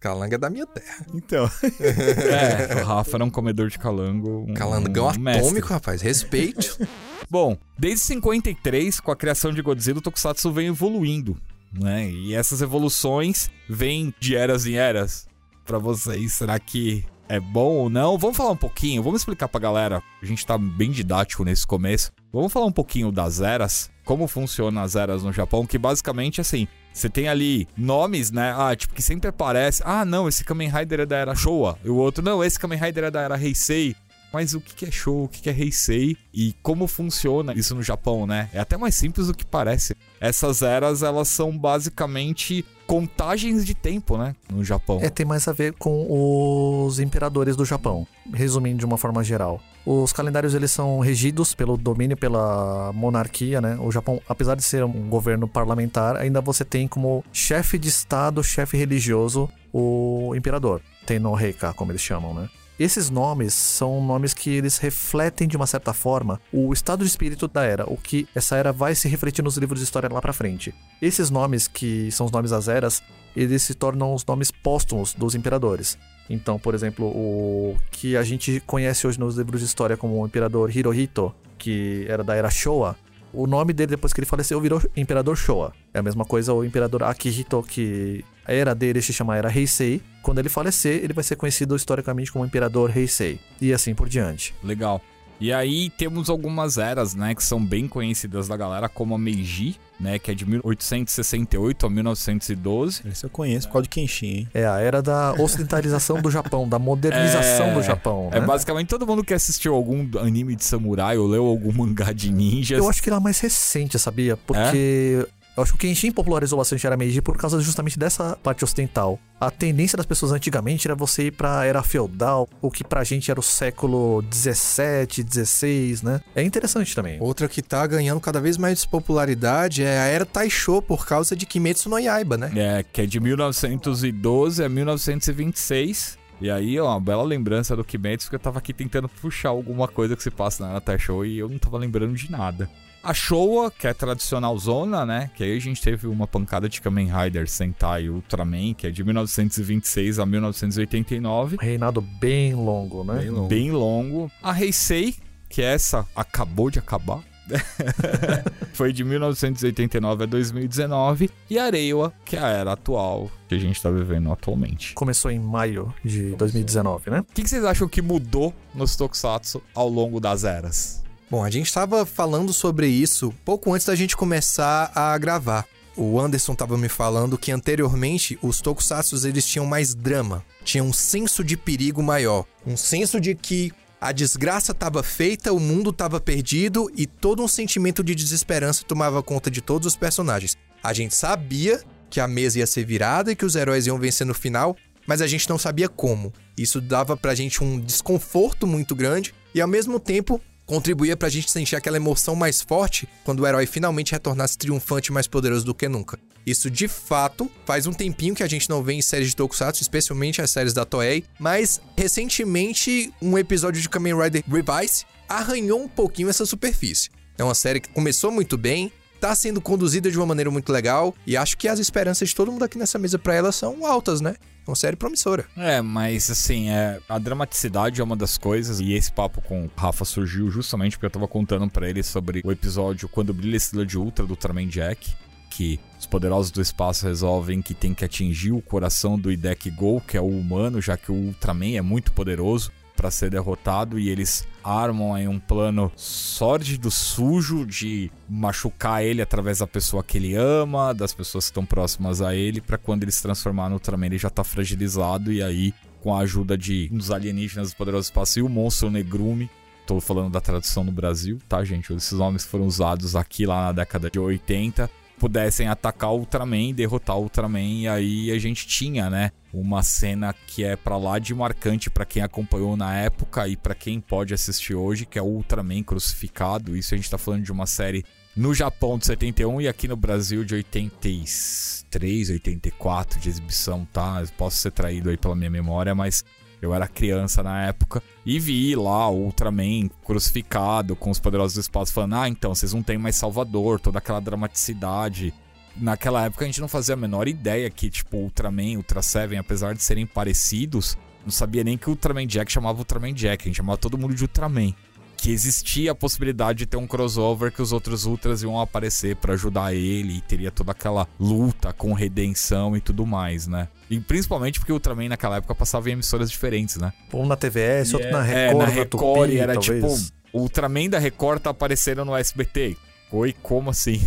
Calanga 0.00 0.34
é 0.34 0.38
da 0.38 0.50
minha 0.50 0.66
terra. 0.66 1.06
Então, 1.14 1.50
É, 1.80 2.80
o 2.82 2.84
Rafa 2.84 3.16
era 3.16 3.24
um 3.24 3.30
comedor 3.30 3.68
de 3.68 3.78
calango. 3.78 4.46
Um, 4.48 4.54
Calangão 4.54 5.08
um 5.08 5.18
mestre. 5.18 5.46
atômico, 5.46 5.68
rapaz. 5.68 6.02
Respeito. 6.02 6.78
Bom, 7.30 7.56
desde 7.78 8.00
53, 8.04 9.00
com 9.00 9.10
a 9.10 9.16
criação 9.16 9.52
de 9.52 9.62
Godzilla, 9.62 9.98
o 9.98 10.02
Tokusatsu 10.02 10.52
vem 10.52 10.66
evoluindo, 10.68 11.36
né? 11.72 12.10
E 12.10 12.34
essas 12.34 12.60
evoluções 12.60 13.50
vêm 13.68 14.12
de 14.18 14.34
eras 14.34 14.66
em 14.66 14.74
eras. 14.74 15.28
Pra 15.64 15.78
vocês, 15.78 16.32
será 16.32 16.58
que 16.58 17.04
é 17.28 17.38
bom 17.38 17.76
ou 17.76 17.88
não? 17.90 18.18
Vamos 18.18 18.36
falar 18.36 18.50
um 18.50 18.56
pouquinho, 18.56 19.02
vamos 19.04 19.20
explicar 19.20 19.46
pra 19.46 19.60
galera. 19.60 20.02
A 20.20 20.26
gente 20.26 20.44
tá 20.44 20.58
bem 20.58 20.90
didático 20.90 21.44
nesse 21.44 21.64
começo. 21.64 22.10
Vamos 22.32 22.52
falar 22.52 22.66
um 22.66 22.72
pouquinho 22.72 23.12
das 23.12 23.40
eras, 23.40 23.88
como 24.04 24.26
funcionam 24.26 24.82
as 24.82 24.96
eras 24.96 25.22
no 25.22 25.32
Japão, 25.32 25.64
que 25.64 25.78
basicamente 25.78 26.40
assim, 26.40 26.66
você 26.92 27.08
tem 27.08 27.28
ali 27.28 27.68
nomes, 27.76 28.30
né? 28.30 28.54
Ah, 28.56 28.74
tipo, 28.74 28.94
que 28.94 29.02
sempre 29.02 29.28
aparece. 29.28 29.82
Ah, 29.84 30.04
não, 30.04 30.28
esse 30.28 30.44
Kamen 30.44 30.68
Rider 30.68 31.00
é 31.00 31.06
da 31.06 31.16
era 31.16 31.34
Showa. 31.34 31.78
E 31.84 31.88
o 31.88 31.96
outro, 31.96 32.24
não, 32.24 32.42
esse 32.42 32.58
Kamen 32.58 32.78
Rider 32.78 33.04
é 33.04 33.10
da 33.10 33.20
era 33.20 33.40
Heisei. 33.40 33.94
Mas 34.32 34.54
o 34.54 34.60
que 34.60 34.84
é 34.84 34.90
Showa, 34.90 35.24
o 35.24 35.28
que 35.28 35.50
é 35.50 35.52
Heisei 35.52 36.16
e 36.32 36.54
como 36.62 36.86
funciona 36.86 37.52
isso 37.52 37.74
no 37.74 37.82
Japão, 37.82 38.26
né? 38.26 38.48
É 38.52 38.60
até 38.60 38.76
mais 38.76 38.94
simples 38.94 39.26
do 39.26 39.34
que 39.34 39.44
parece. 39.44 39.96
Essas 40.20 40.62
eras, 40.62 41.02
elas 41.02 41.26
são 41.28 41.56
basicamente 41.56 42.64
contagens 42.86 43.64
de 43.64 43.74
tempo, 43.74 44.16
né? 44.16 44.34
No 44.48 44.64
Japão. 44.64 44.98
É, 45.02 45.08
tem 45.08 45.26
mais 45.26 45.46
a 45.48 45.52
ver 45.52 45.72
com 45.74 46.86
os 46.86 47.00
imperadores 47.00 47.56
do 47.56 47.64
Japão, 47.64 48.06
resumindo 48.32 48.78
de 48.78 48.84
uma 48.84 48.98
forma 48.98 49.22
geral. 49.24 49.60
Os 49.84 50.12
calendários 50.12 50.54
eles 50.54 50.70
são 50.70 51.00
regidos 51.00 51.54
pelo 51.54 51.76
domínio 51.76 52.16
pela 52.16 52.92
monarquia, 52.92 53.60
né? 53.60 53.78
O 53.80 53.90
Japão, 53.90 54.20
apesar 54.28 54.54
de 54.54 54.62
ser 54.62 54.84
um 54.84 55.08
governo 55.08 55.48
parlamentar, 55.48 56.16
ainda 56.16 56.40
você 56.40 56.64
tem 56.64 56.86
como 56.86 57.24
chefe 57.32 57.78
de 57.78 57.88
estado, 57.88 58.44
chefe 58.44 58.76
religioso, 58.76 59.48
o 59.72 60.32
imperador. 60.36 60.80
Tem 61.06 61.18
no 61.18 61.32
Reika, 61.32 61.72
como 61.72 61.92
eles 61.92 62.02
chamam, 62.02 62.34
né? 62.34 62.48
Esses 62.80 63.10
nomes 63.10 63.52
são 63.52 64.02
nomes 64.02 64.32
que 64.32 64.48
eles 64.48 64.78
refletem 64.78 65.46
de 65.46 65.54
uma 65.54 65.66
certa 65.66 65.92
forma 65.92 66.40
o 66.50 66.72
estado 66.72 67.04
de 67.04 67.10
espírito 67.10 67.46
da 67.46 67.62
era, 67.62 67.84
o 67.84 67.94
que 67.94 68.26
essa 68.34 68.56
era 68.56 68.72
vai 68.72 68.94
se 68.94 69.06
refletir 69.06 69.44
nos 69.44 69.58
livros 69.58 69.80
de 69.80 69.84
história 69.84 70.08
lá 70.10 70.18
pra 70.18 70.32
frente. 70.32 70.74
Esses 71.02 71.28
nomes 71.28 71.68
que 71.68 72.10
são 72.10 72.24
os 72.24 72.32
nomes 72.32 72.52
das 72.52 72.68
eras, 72.68 73.02
eles 73.36 73.64
se 73.64 73.74
tornam 73.74 74.14
os 74.14 74.24
nomes 74.24 74.50
póstumos 74.50 75.12
dos 75.12 75.34
imperadores. 75.34 75.98
Então, 76.30 76.58
por 76.58 76.74
exemplo, 76.74 77.04
o 77.04 77.76
que 77.90 78.16
a 78.16 78.22
gente 78.22 78.60
conhece 78.66 79.06
hoje 79.06 79.20
nos 79.20 79.36
livros 79.36 79.60
de 79.60 79.66
história 79.66 79.94
como 79.94 80.18
o 80.18 80.26
imperador 80.26 80.74
Hirohito, 80.74 81.34
que 81.58 82.06
era 82.08 82.24
da 82.24 82.34
era 82.34 82.48
Showa, 82.48 82.96
o 83.30 83.46
nome 83.46 83.74
dele 83.74 83.90
depois 83.90 84.14
que 84.14 84.20
ele 84.20 84.26
faleceu 84.26 84.58
virou 84.58 84.80
Imperador 84.96 85.36
Showa. 85.36 85.74
É 85.92 85.98
a 85.98 86.02
mesma 86.02 86.24
coisa 86.24 86.54
o 86.54 86.64
Imperador 86.64 87.02
Akihito, 87.02 87.62
que 87.62 88.24
a 88.46 88.54
era 88.54 88.74
dele 88.74 89.02
se 89.02 89.12
chama 89.12 89.36
Era 89.36 89.54
Heisei. 89.54 90.00
Quando 90.22 90.38
ele 90.38 90.48
falecer, 90.48 91.02
ele 91.02 91.12
vai 91.12 91.24
ser 91.24 91.36
conhecido 91.36 91.74
historicamente 91.74 92.30
como 92.30 92.44
Imperador 92.44 92.96
Heisei. 92.96 93.40
E 93.60 93.72
assim 93.72 93.94
por 93.94 94.08
diante. 94.08 94.54
Legal. 94.62 95.00
E 95.40 95.54
aí 95.54 95.88
temos 95.88 96.28
algumas 96.28 96.76
eras, 96.76 97.14
né, 97.14 97.34
que 97.34 97.42
são 97.42 97.64
bem 97.64 97.88
conhecidas 97.88 98.46
da 98.46 98.54
galera, 98.58 98.90
como 98.90 99.14
a 99.14 99.18
Meiji, 99.18 99.74
né, 99.98 100.18
que 100.18 100.30
é 100.30 100.34
de 100.34 100.44
1868 100.44 101.86
a 101.86 101.90
1912. 101.90 103.08
esse 103.08 103.24
eu 103.24 103.30
conheço 103.30 103.66
por 103.66 103.72
causa 103.72 103.84
de 103.84 103.88
Kenshin, 103.88 104.26
hein? 104.26 104.48
É 104.52 104.66
a 104.66 104.78
era 104.78 105.00
da 105.00 105.32
ocidentalização 105.32 106.20
do 106.20 106.30
Japão, 106.30 106.68
da 106.68 106.78
modernização 106.78 107.68
É, 107.72 107.74
do 107.74 107.82
Japão. 107.82 108.28
É 108.32 108.40
né? 108.40 108.46
basicamente 108.46 108.88
todo 108.88 109.06
mundo 109.06 109.24
que 109.24 109.32
assistiu 109.32 109.74
algum 109.74 110.06
anime 110.18 110.54
de 110.54 110.64
samurai 110.64 111.16
ou 111.16 111.26
leu 111.26 111.46
algum 111.46 111.72
mangá 111.72 112.12
de 112.12 112.30
ninjas. 112.30 112.78
Eu 112.78 112.90
acho 112.90 113.02
que 113.02 113.08
ela 113.08 113.18
é 113.18 113.22
mais 113.22 113.40
recente, 113.40 113.98
sabia? 113.98 114.36
Porque 114.36 115.26
eu 115.60 115.62
acho 115.62 115.72
que 115.72 115.76
o 115.76 115.80
Kenshin 115.88 116.10
popularizou 116.10 116.58
bastante 116.58 116.86
a 116.86 116.88
era 116.88 116.96
Meiji 116.96 117.20
por 117.20 117.36
causa 117.36 117.60
justamente 117.60 117.98
dessa 117.98 118.36
parte 118.42 118.64
ocidental. 118.64 119.18
A 119.38 119.50
tendência 119.50 119.96
das 119.96 120.06
pessoas 120.06 120.32
antigamente 120.32 120.86
era 120.86 120.94
você 120.94 121.26
ir 121.26 121.32
pra 121.32 121.64
era 121.64 121.82
feudal, 121.82 122.48
o 122.60 122.70
que 122.70 122.82
pra 122.82 123.04
gente 123.04 123.30
era 123.30 123.38
o 123.38 123.42
século 123.42 124.22
17, 124.22 125.22
16, 125.22 126.02
né? 126.02 126.20
É 126.34 126.42
interessante 126.42 126.94
também. 126.94 127.18
Outra 127.20 127.48
que 127.48 127.62
tá 127.62 127.86
ganhando 127.86 128.20
cada 128.20 128.40
vez 128.40 128.56
mais 128.56 128.84
popularidade 128.84 129.82
é 129.82 129.98
a 129.98 130.06
era 130.06 130.24
Taisho 130.24 130.80
por 130.80 131.06
causa 131.06 131.36
de 131.36 131.44
Kimetsu 131.44 131.88
no 131.90 131.98
Yaiba, 131.98 132.36
né? 132.36 132.50
É, 132.56 132.82
que 132.82 133.02
é 133.02 133.06
de 133.06 133.20
1912 133.20 134.64
a 134.64 134.68
1926. 134.68 136.18
E 136.40 136.50
aí, 136.50 136.80
ó, 136.80 136.88
uma 136.92 137.00
bela 137.00 137.22
lembrança 137.22 137.76
do 137.76 137.84
Kimetsu, 137.84 138.30
que 138.30 138.36
eu 138.36 138.40
tava 138.40 138.58
aqui 138.58 138.72
tentando 138.72 139.10
puxar 139.10 139.50
alguma 139.50 139.86
coisa 139.86 140.16
que 140.16 140.22
se 140.22 140.30
passa 140.30 140.66
na 140.66 140.98
Show 140.98 141.24
e 141.24 141.38
eu 141.38 141.50
não 141.50 141.58
tava 141.58 141.76
lembrando 141.76 142.14
de 142.14 142.30
nada. 142.30 142.68
A 143.02 143.14
Showa, 143.14 143.70
que 143.70 143.86
é 143.86 143.94
tradicional 143.94 144.56
zona, 144.58 145.06
né? 145.06 145.30
Que 145.34 145.42
aí 145.42 145.56
a 145.56 145.60
gente 145.60 145.80
teve 145.80 146.06
uma 146.06 146.26
pancada 146.26 146.68
de 146.68 146.82
Kamen 146.82 147.10
Rider 147.10 147.48
Sentai 147.48 148.10
Ultraman, 148.10 148.74
que 148.74 148.86
é 148.86 148.90
de 148.90 149.02
1926 149.02 150.18
a 150.18 150.26
1989. 150.26 151.56
Reinado 151.58 152.02
bem 152.02 152.54
longo, 152.54 153.02
né? 153.02 153.20
Bem 153.20 153.30
longo. 153.30 153.48
Bem 153.48 153.70
longo. 153.70 154.32
A 154.42 154.58
Heisei, 154.60 155.14
que 155.48 155.62
essa 155.62 156.06
acabou 156.14 156.70
de 156.70 156.78
acabar. 156.78 157.22
Foi 158.74 158.92
de 158.92 159.02
1989 159.02 160.24
a 160.24 160.26
2019. 160.26 161.30
E 161.48 161.58
a 161.58 161.70
Reiwa, 161.70 162.12
que 162.24 162.36
é 162.36 162.40
a 162.40 162.48
era 162.48 162.72
atual 162.72 163.30
que 163.48 163.54
a 163.54 163.58
gente 163.58 163.82
tá 163.82 163.90
vivendo 163.90 164.30
atualmente. 164.30 164.94
Começou 164.94 165.30
em 165.30 165.38
maio 165.38 165.92
de 166.04 166.36
2019, 166.36 167.10
né? 167.10 167.20
O 167.20 167.24
que, 167.24 167.42
que 167.42 167.50
vocês 167.50 167.64
acham 167.64 167.88
que 167.88 168.00
mudou 168.00 168.54
nos 168.72 168.94
Tokusatsu 168.94 169.60
ao 169.74 169.88
longo 169.88 170.20
das 170.20 170.44
eras? 170.44 170.99
Bom, 171.30 171.44
a 171.44 171.50
gente 171.50 171.68
estava 171.68 172.04
falando 172.04 172.52
sobre 172.52 172.88
isso 172.88 173.32
pouco 173.44 173.72
antes 173.72 173.86
da 173.86 173.94
gente 173.94 174.16
começar 174.16 174.90
a 174.92 175.16
gravar. 175.16 175.64
O 175.96 176.18
Anderson 176.18 176.54
estava 176.54 176.76
me 176.76 176.88
falando 176.88 177.38
que 177.38 177.52
anteriormente 177.52 178.36
os 178.42 178.60
tokusatsu 178.60 179.24
eles 179.28 179.46
tinham 179.46 179.64
mais 179.64 179.94
drama, 179.94 180.44
tinham 180.64 180.88
um 180.88 180.92
senso 180.92 181.44
de 181.44 181.56
perigo 181.56 182.02
maior, 182.02 182.46
um 182.66 182.76
senso 182.76 183.20
de 183.20 183.36
que 183.36 183.70
a 184.00 184.10
desgraça 184.10 184.72
estava 184.72 185.04
feita, 185.04 185.52
o 185.52 185.60
mundo 185.60 185.90
estava 185.90 186.18
perdido 186.18 186.90
e 186.96 187.06
todo 187.06 187.44
um 187.44 187.48
sentimento 187.48 188.02
de 188.02 188.12
desesperança 188.12 188.84
tomava 188.84 189.22
conta 189.22 189.48
de 189.48 189.60
todos 189.60 189.86
os 189.86 189.94
personagens. 189.94 190.56
A 190.82 190.92
gente 190.92 191.14
sabia 191.14 191.80
que 192.08 192.18
a 192.18 192.26
mesa 192.26 192.58
ia 192.58 192.66
ser 192.66 192.84
virada 192.84 193.30
e 193.30 193.36
que 193.36 193.44
os 193.44 193.54
heróis 193.54 193.86
iam 193.86 194.00
vencer 194.00 194.26
no 194.26 194.34
final, 194.34 194.76
mas 195.06 195.22
a 195.22 195.28
gente 195.28 195.48
não 195.48 195.58
sabia 195.58 195.88
como. 195.88 196.32
Isso 196.58 196.80
dava 196.80 197.16
pra 197.16 197.36
gente 197.36 197.62
um 197.62 197.78
desconforto 197.78 198.66
muito 198.66 198.96
grande 198.96 199.32
e 199.54 199.60
ao 199.60 199.68
mesmo 199.68 200.00
tempo 200.00 200.40
contribuía 200.70 201.16
pra 201.16 201.28
gente 201.28 201.50
sentir 201.50 201.74
aquela 201.74 201.96
emoção 201.96 202.36
mais 202.36 202.60
forte 202.60 203.08
quando 203.24 203.40
o 203.40 203.46
herói 203.46 203.66
finalmente 203.66 204.12
retornasse 204.12 204.56
triunfante 204.56 205.10
e 205.10 205.12
mais 205.12 205.26
poderoso 205.26 205.64
do 205.64 205.74
que 205.74 205.88
nunca. 205.88 206.16
Isso 206.46 206.70
de 206.70 206.86
fato 206.86 207.50
faz 207.66 207.88
um 207.88 207.92
tempinho 207.92 208.36
que 208.36 208.42
a 208.44 208.46
gente 208.46 208.70
não 208.70 208.80
vê 208.80 208.92
em 208.92 209.02
séries 209.02 209.30
de 209.30 209.36
Tokusatsu, 209.36 209.82
especialmente 209.82 210.40
as 210.40 210.52
séries 210.52 210.72
da 210.72 210.84
Toei, 210.84 211.24
mas 211.40 211.80
recentemente 211.98 213.12
um 213.20 213.36
episódio 213.36 213.82
de 213.82 213.88
Kamen 213.88 214.16
Rider 214.16 214.44
Revice 214.46 215.04
arranhou 215.28 215.82
um 215.82 215.88
pouquinho 215.88 216.28
essa 216.28 216.46
superfície. 216.46 217.10
É 217.36 217.42
uma 217.42 217.54
série 217.56 217.80
que 217.80 217.88
começou 217.88 218.30
muito 218.30 218.56
bem, 218.56 218.92
tá 219.20 219.34
sendo 219.34 219.60
conduzida 219.60 220.10
de 220.10 220.16
uma 220.16 220.26
maneira 220.26 220.50
muito 220.50 220.72
legal 220.72 221.14
e 221.26 221.36
acho 221.36 221.56
que 221.58 221.68
as 221.68 221.78
esperanças 221.78 222.30
de 222.30 222.34
todo 222.34 222.50
mundo 222.50 222.64
aqui 222.64 222.78
nessa 222.78 222.98
mesa 222.98 223.18
para 223.18 223.34
ela 223.34 223.52
são 223.52 223.86
altas, 223.86 224.20
né? 224.20 224.36
É 224.66 224.70
uma 224.70 224.76
série 224.76 224.96
promissora. 224.96 225.46
É, 225.56 225.82
mas 225.82 226.30
assim, 226.30 226.70
é, 226.70 226.98
a 227.08 227.18
dramaticidade 227.18 228.00
é 228.00 228.04
uma 228.04 228.16
das 228.16 228.38
coisas, 228.38 228.80
e 228.80 228.92
esse 228.92 229.12
papo 229.12 229.40
com 229.42 229.64
o 229.64 229.70
Rafa 229.76 230.04
surgiu 230.04 230.50
justamente 230.50 230.96
porque 230.96 231.06
eu 231.06 231.10
tava 231.10 231.28
contando 231.28 231.68
para 231.68 231.88
ele 231.88 232.02
sobre 232.02 232.40
o 232.44 232.50
episódio 232.50 233.08
Quando 233.08 233.34
Brilha 233.34 233.54
a 233.54 233.56
Estrela 233.56 233.86
de 233.86 233.98
Ultra 233.98 234.24
do 234.26 234.30
Ultraman 234.30 234.68
Jack, 234.68 235.12
que 235.50 235.80
os 235.98 236.06
poderosos 236.06 236.50
do 236.50 236.62
espaço 236.62 237.06
resolvem 237.06 237.60
que 237.60 237.74
tem 237.74 237.92
que 237.92 238.04
atingir 238.04 238.52
o 238.52 238.62
coração 238.62 239.18
do 239.18 239.32
Idek 239.32 239.70
Go, 239.70 240.00
que 240.00 240.16
é 240.16 240.20
o 240.20 240.28
humano, 240.28 240.80
já 240.80 240.96
que 240.96 241.10
o 241.10 241.14
Ultraman 241.14 241.76
é 241.76 241.82
muito 241.82 242.12
poderoso 242.12 242.72
para 243.00 243.10
ser 243.10 243.30
derrotado 243.30 243.98
e 243.98 244.10
eles 244.10 244.46
armam 244.62 245.14
aí 245.14 245.26
um 245.26 245.38
plano 245.38 245.90
sórdido, 245.96 246.90
sujo 246.90 247.64
de 247.64 248.12
machucar 248.28 249.02
ele 249.02 249.22
através 249.22 249.60
da 249.60 249.66
pessoa 249.66 250.04
que 250.04 250.18
ele 250.18 250.34
ama, 250.34 250.92
das 250.92 251.14
pessoas 251.14 251.46
que 251.46 251.50
estão 251.50 251.64
próximas 251.64 252.20
a 252.20 252.34
ele, 252.34 252.60
para 252.60 252.76
quando 252.76 253.02
ele 253.02 253.10
se 253.10 253.22
transformar 253.22 253.70
no 253.70 253.76
Ultraman 253.76 254.04
ele 254.04 254.18
já 254.18 254.28
tá 254.28 254.44
fragilizado 254.44 255.32
e 255.32 255.42
aí 255.42 255.72
com 256.02 256.14
a 256.14 256.20
ajuda 256.20 256.58
de 256.58 256.90
uns 256.92 257.10
alienígenas 257.10 257.70
do 257.70 257.76
poderoso 257.76 258.08
espaço 258.08 258.38
e 258.38 258.42
o 258.42 258.48
monstro 258.50 258.90
Negrume 258.90 259.48
Tô 259.86 260.00
falando 260.00 260.30
da 260.30 260.40
tradução 260.40 260.84
no 260.84 260.92
Brasil, 260.92 261.38
tá, 261.48 261.64
gente? 261.64 261.92
Esses 261.92 262.12
nomes 262.12 262.44
foram 262.44 262.64
usados 262.64 263.16
aqui 263.16 263.44
lá 263.44 263.64
na 263.64 263.72
década 263.72 264.08
de 264.08 264.20
80 264.20 264.88
pudessem 265.20 265.68
atacar 265.68 266.10
o 266.10 266.20
Ultraman, 266.20 266.72
derrotar 266.72 267.18
o 267.18 267.24
Ultraman, 267.24 267.82
e 267.82 267.86
aí 267.86 268.30
a 268.32 268.38
gente 268.38 268.66
tinha, 268.66 269.10
né, 269.10 269.30
uma 269.52 269.82
cena 269.82 270.32
que 270.32 270.64
é 270.64 270.76
para 270.76 270.96
lá 270.96 271.18
de 271.18 271.34
marcante 271.34 271.90
para 271.90 272.06
quem 272.06 272.22
acompanhou 272.22 272.74
na 272.74 272.96
época 272.96 273.46
e 273.46 273.54
para 273.54 273.74
quem 273.74 274.00
pode 274.00 274.32
assistir 274.32 274.74
hoje, 274.74 275.04
que 275.04 275.18
é 275.18 275.22
o 275.22 275.26
Ultraman 275.26 275.82
crucificado. 275.82 276.74
Isso 276.74 276.94
a 276.94 276.96
gente 276.96 277.10
tá 277.10 277.18
falando 277.18 277.42
de 277.42 277.52
uma 277.52 277.66
série 277.66 278.02
no 278.34 278.54
Japão 278.54 278.96
de 278.96 279.04
71 279.06 279.60
e 279.60 279.68
aqui 279.68 279.86
no 279.86 279.96
Brasil 279.96 280.42
de 280.42 280.54
83, 280.54 282.30
84 282.30 283.20
de 283.20 283.28
exibição, 283.28 283.86
tá? 283.92 284.24
posso 284.38 284.56
ser 284.56 284.70
traído 284.70 285.10
aí 285.10 285.18
pela 285.18 285.36
minha 285.36 285.50
memória, 285.50 285.94
mas 285.94 286.24
eu 286.60 286.74
era 286.74 286.86
criança 286.86 287.42
na 287.42 287.62
época 287.64 288.02
e 288.24 288.38
vi 288.38 288.74
lá 288.76 289.08
o 289.08 289.24
Ultraman 289.24 289.88
crucificado 290.04 290.94
com 290.94 291.10
os 291.10 291.18
poderosos 291.18 291.54
do 291.54 291.60
espaço 291.60 291.92
falando: 291.92 292.16
"Ah, 292.16 292.28
então 292.28 292.54
vocês 292.54 292.72
não 292.72 292.82
têm 292.82 292.98
mais 292.98 293.16
Salvador", 293.16 293.80
toda 293.80 293.98
aquela 293.98 294.20
dramaticidade. 294.20 295.32
Naquela 295.76 296.24
época 296.24 296.44
a 296.44 296.48
gente 296.48 296.60
não 296.60 296.68
fazia 296.68 296.94
a 296.94 296.98
menor 296.98 297.28
ideia 297.28 297.70
que 297.70 297.88
tipo 297.88 298.16
Ultraman, 298.16 298.76
Ultra 298.76 299.02
Seven, 299.02 299.38
apesar 299.38 299.74
de 299.74 299.82
serem 299.82 300.06
parecidos, 300.06 300.98
não 301.24 301.30
sabia 301.30 301.64
nem 301.64 301.78
que 301.78 301.88
o 301.88 301.90
Ultraman 301.90 302.26
Jack 302.26 302.50
chamava 302.50 302.78
Ultraman 302.78 303.14
Jack, 303.14 303.44
a 303.44 303.46
gente 303.48 303.56
chamava 303.56 303.78
todo 303.78 303.96
mundo 303.96 304.14
de 304.14 304.22
Ultraman 304.22 304.74
que 305.20 305.30
existia 305.30 305.92
a 305.92 305.94
possibilidade 305.94 306.60
de 306.60 306.66
ter 306.66 306.78
um 306.78 306.86
crossover 306.86 307.52
que 307.52 307.60
os 307.60 307.72
outros 307.72 308.06
Ultras 308.06 308.42
iam 308.42 308.58
aparecer 308.58 309.16
para 309.16 309.34
ajudar 309.34 309.74
ele 309.74 310.16
e 310.16 310.20
teria 310.22 310.50
toda 310.50 310.72
aquela 310.72 311.06
luta 311.18 311.74
com 311.74 311.92
redenção 311.92 312.74
e 312.74 312.80
tudo 312.80 313.04
mais, 313.04 313.46
né? 313.46 313.68
E 313.90 314.00
principalmente 314.00 314.58
porque 314.58 314.72
o 314.72 314.76
Ultraman 314.76 315.10
naquela 315.10 315.36
época 315.36 315.54
passava 315.54 315.90
em 315.90 315.92
emissoras 315.92 316.30
diferentes, 316.30 316.78
né? 316.78 316.90
Um 317.12 317.26
na 317.26 317.36
TVS, 317.36 317.92
outro 317.92 318.10
na 318.10 318.26
é, 318.26 318.46
Record, 318.46 318.58
na 318.58 318.66
na 318.66 318.72
Record 318.72 319.26
Tupi, 319.26 319.38
era 319.38 319.52
talvez. 319.52 320.04
tipo, 320.04 320.12
o 320.32 320.40
Ultraman 320.40 320.88
da 320.88 320.98
Record 320.98 321.42
tá 321.42 321.50
aparecendo 321.50 322.02
no 322.02 322.16
SBT. 322.16 322.78
Oi, 323.12 323.34
como 323.42 323.68
assim? 323.68 324.00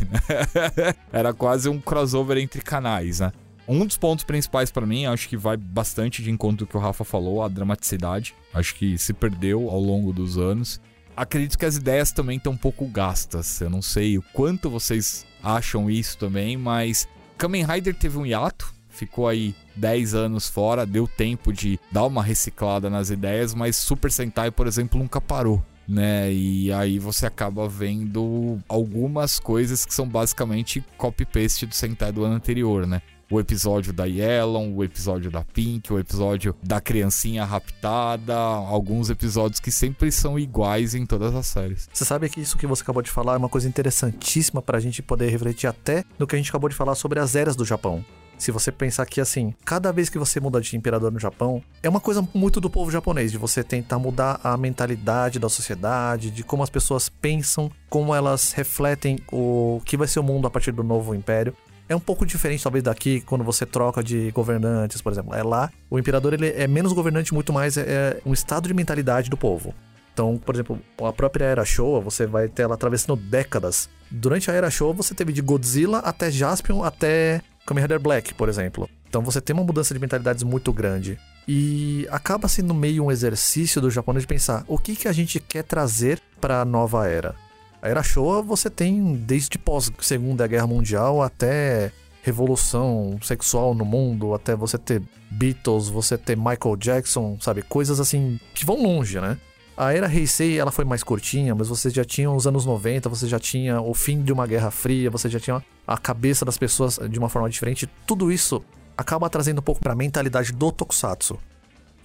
era 1.14 1.32
quase 1.32 1.70
um 1.70 1.80
crossover 1.80 2.40
entre 2.40 2.62
canais, 2.62 3.20
né? 3.20 3.32
Um 3.68 3.86
dos 3.86 3.98
pontos 3.98 4.26
principais 4.26 4.72
para 4.72 4.86
mim, 4.86 5.06
acho 5.06 5.30
que 5.30 5.38
vai 5.38 5.58
bastante 5.58 6.24
de 6.24 6.32
encontro 6.32 6.66
que 6.66 6.76
o 6.76 6.80
Rafa 6.80 7.04
falou, 7.04 7.44
a 7.44 7.48
dramaticidade. 7.48 8.34
Acho 8.52 8.74
que 8.76 8.98
se 8.98 9.14
perdeu 9.14 9.70
ao 9.70 9.80
longo 9.80 10.12
dos 10.12 10.38
anos 10.38 10.82
acredito 11.16 11.58
que 11.58 11.66
as 11.66 11.76
ideias 11.76 12.12
também 12.12 12.38
estão 12.38 12.54
um 12.54 12.58
pouco 12.58 12.86
gastas. 12.88 13.62
Eu 13.62 13.70
não 13.70 13.82
sei 13.82 14.18
o 14.18 14.24
quanto 14.34 14.70
vocês 14.70 15.26
acham 15.42 15.90
isso 15.90 16.18
também, 16.18 16.58
mas 16.58 17.08
Kamen 17.38 17.66
Rider 17.66 17.96
teve 17.96 18.18
um 18.18 18.26
hiato, 18.26 18.74
ficou 18.90 19.28
aí 19.28 19.56
10 19.76 20.14
anos 20.14 20.48
fora, 20.48 20.86
deu 20.86 21.08
tempo 21.08 21.52
de 21.52 21.80
dar 21.92 22.06
uma 22.06 22.24
reciclada 22.24 22.90
nas 22.90 23.10
ideias, 23.10 23.54
mas 23.54 23.78
Super 23.78 24.12
Sentai, 24.12 24.52
por 24.52 24.68
exemplo, 24.68 25.00
nunca 25.00 25.20
parou. 25.20 25.64
Né? 25.86 26.32
E 26.32 26.72
aí 26.72 26.98
você 26.98 27.26
acaba 27.26 27.68
vendo 27.68 28.58
algumas 28.70 29.38
coisas 29.38 29.86
que 29.86 29.94
são 29.94 30.08
basicamente 30.08 30.82
copy-paste 30.98 31.66
do 31.66 31.76
Sentai 31.76 32.10
do 32.10 32.24
ano 32.24 32.36
anterior, 32.36 32.88
né? 32.88 33.02
O 33.30 33.40
episódio 33.40 33.94
da 33.94 34.06
Yellow, 34.06 34.74
o 34.76 34.84
episódio 34.84 35.32
da 35.32 35.44
Pink, 35.44 35.92
o 35.92 36.00
episódio 36.00 36.56
da 36.62 36.80
criancinha 36.80 37.46
raptada, 37.46 38.36
alguns 38.36 39.10
episódios 39.10 39.60
que 39.60 39.72
sempre 39.72 40.12
são 40.12 40.38
iguais 40.38 40.96
em 40.96 41.06
todas 41.06 41.34
as 41.34 41.48
séries. 41.48 41.90
Você 41.94 42.06
sabe 42.06 42.30
que 42.30 42.42
isso 42.42 42.58
que 42.58 42.68
você 42.68 42.84
acabou 42.84 43.02
de 43.02 43.10
falar 43.10 43.34
é 43.34 43.38
uma 43.38 43.50
coisa 43.50 43.68
interessantíssima 43.68 44.62
pra 44.62 44.80
gente 44.80 45.02
poder 45.02 45.30
refletir 45.30 45.68
até 45.68 46.04
no 46.18 46.28
que 46.28 46.36
a 46.36 46.38
gente 46.38 46.50
acabou 46.50 46.70
de 46.70 46.76
falar 46.76 46.96
sobre 46.96 47.20
as 47.20 47.36
eras 47.36 47.56
do 47.56 47.66
Japão. 47.66 48.04
Se 48.38 48.52
você 48.52 48.72
pensar 48.72 49.06
que, 49.06 49.22
assim, 49.22 49.54
cada 49.64 49.92
vez 49.92 50.10
que 50.10 50.18
você 50.18 50.40
muda 50.40 50.60
de 50.60 50.76
imperador 50.76 51.12
no 51.12 51.20
Japão, 51.20 51.64
é 51.82 51.88
uma 51.88 52.02
coisa 52.02 52.28
muito 52.34 52.60
do 52.60 52.70
povo 52.70 52.92
japonês, 52.92 53.32
de 53.32 53.38
você 53.38 53.64
tentar 53.64 54.00
mudar 54.00 54.40
a 54.44 54.58
mentalidade 54.58 55.40
da 55.40 55.48
sociedade, 55.48 56.32
de 56.32 56.44
como 56.44 56.64
as 56.64 56.70
pessoas 56.70 57.08
pensam, 57.08 57.72
como 57.90 58.14
elas 58.14 58.52
refletem 58.52 59.20
o 59.32 59.82
que 59.86 59.96
vai 59.96 60.08
ser 60.08 60.20
o 60.20 60.24
mundo 60.24 60.48
a 60.48 60.50
partir 60.50 60.72
do 60.72 60.84
novo 60.84 61.16
império 61.16 61.56
é 61.94 61.96
um 61.96 62.00
pouco 62.00 62.26
diferente, 62.26 62.64
talvez, 62.64 62.84
daqui, 62.84 63.22
quando 63.22 63.44
você 63.44 63.66
troca 63.66 64.04
de 64.04 64.32
governantes, 64.32 65.02
por 65.02 65.12
exemplo. 65.12 65.34
É 65.34 65.44
lá, 65.44 65.72
o 65.90 65.98
imperador 65.98 66.34
ele 66.34 66.50
é 66.50 66.68
menos 66.68 66.92
governante, 66.94 67.34
muito 67.34 67.54
mais 67.54 67.78
é, 67.78 67.82
é 67.82 68.22
um 68.26 68.34
estado 68.34 68.68
de 68.68 68.74
mentalidade 68.74 69.30
do 69.30 69.38
povo. 69.38 69.74
Então, 70.14 70.38
por 70.38 70.54
exemplo, 70.54 70.80
a 71.02 71.12
própria 71.12 71.46
Era 71.46 71.66
Showa, 71.66 72.00
você 72.00 72.28
vai 72.28 72.48
ter 72.48 72.64
ela 72.64 72.76
atravessando 72.76 73.16
décadas. 73.16 73.90
Durante 74.12 74.52
a 74.52 74.54
Era 74.54 74.70
Showa, 74.70 74.94
você 74.94 75.16
teve 75.16 75.34
de 75.34 75.42
Godzilla 75.42 76.00
até 76.00 76.30
Jaspion, 76.30 76.84
até 76.84 77.42
Kamen 77.66 77.84
Rider 77.84 78.00
Black, 78.00 78.34
por 78.36 78.48
exemplo. 78.48 78.88
Então 79.10 79.22
você 79.22 79.42
tem 79.42 79.56
uma 79.56 79.64
mudança 79.64 79.94
de 79.94 80.00
mentalidades 80.00 80.44
muito 80.44 80.72
grande. 80.72 81.18
E 81.48 82.08
acaba 82.12 82.48
sendo 82.48 82.74
meio 82.74 83.04
um 83.04 83.12
exercício 83.12 83.82
do 83.82 83.90
japonês 83.90 84.24
de 84.24 84.28
pensar 84.28 84.64
o 84.68 84.78
que, 84.78 84.96
que 84.96 85.08
a 85.08 85.12
gente 85.12 85.40
quer 85.40 85.64
trazer 85.64 86.20
para 86.40 86.62
a 86.62 86.66
nova 86.66 87.08
era. 87.08 87.36
A 87.84 87.90
Era 87.90 88.02
Showa 88.02 88.42
você 88.42 88.70
tem 88.70 89.14
desde 89.14 89.58
pós 89.58 89.92
Segunda 90.00 90.48
Guerra 90.48 90.66
Mundial 90.66 91.22
até 91.22 91.92
revolução 92.22 93.20
sexual 93.22 93.76
no 93.76 93.84
mundo, 93.84 94.34
até 94.34 94.56
você 94.56 94.78
ter 94.78 95.02
Beatles, 95.30 95.90
você 95.90 96.18
ter 96.18 96.38
Michael 96.38 96.78
Jackson, 96.78 97.38
sabe? 97.42 97.62
Coisas 97.62 98.00
assim 98.00 98.40
que 98.56 98.66
vão 98.66 98.82
longe, 98.82 99.20
né? 99.20 99.38
A 99.76 99.94
era 99.94 100.08
Heisei, 100.08 100.58
ela 100.58 100.72
foi 100.72 100.86
mais 100.86 101.04
curtinha, 101.04 101.54
mas 101.54 101.68
você 101.68 101.90
já 101.90 102.06
tinha 102.06 102.32
os 102.32 102.48
anos 102.48 102.66
90, 102.66 103.10
você 103.10 103.28
já 103.28 103.38
tinha 103.38 103.82
o 103.82 103.94
fim 103.94 104.24
de 104.24 104.32
uma 104.32 104.48
guerra 104.48 104.72
fria, 104.72 105.10
você 105.10 105.28
já 105.28 105.42
tinha 105.42 105.62
a 105.86 105.98
cabeça 105.98 106.46
das 106.46 106.58
pessoas 106.58 106.98
de 107.10 107.20
uma 107.20 107.28
forma 107.28 107.50
diferente. 107.50 107.90
Tudo 108.08 108.32
isso 108.32 108.64
acaba 108.98 109.30
trazendo 109.30 109.60
um 109.60 109.62
pouco 109.64 109.82
para 109.82 109.92
a 109.92 109.96
mentalidade 109.96 110.54
do 110.54 110.72
Tokusatsu. 110.72 111.38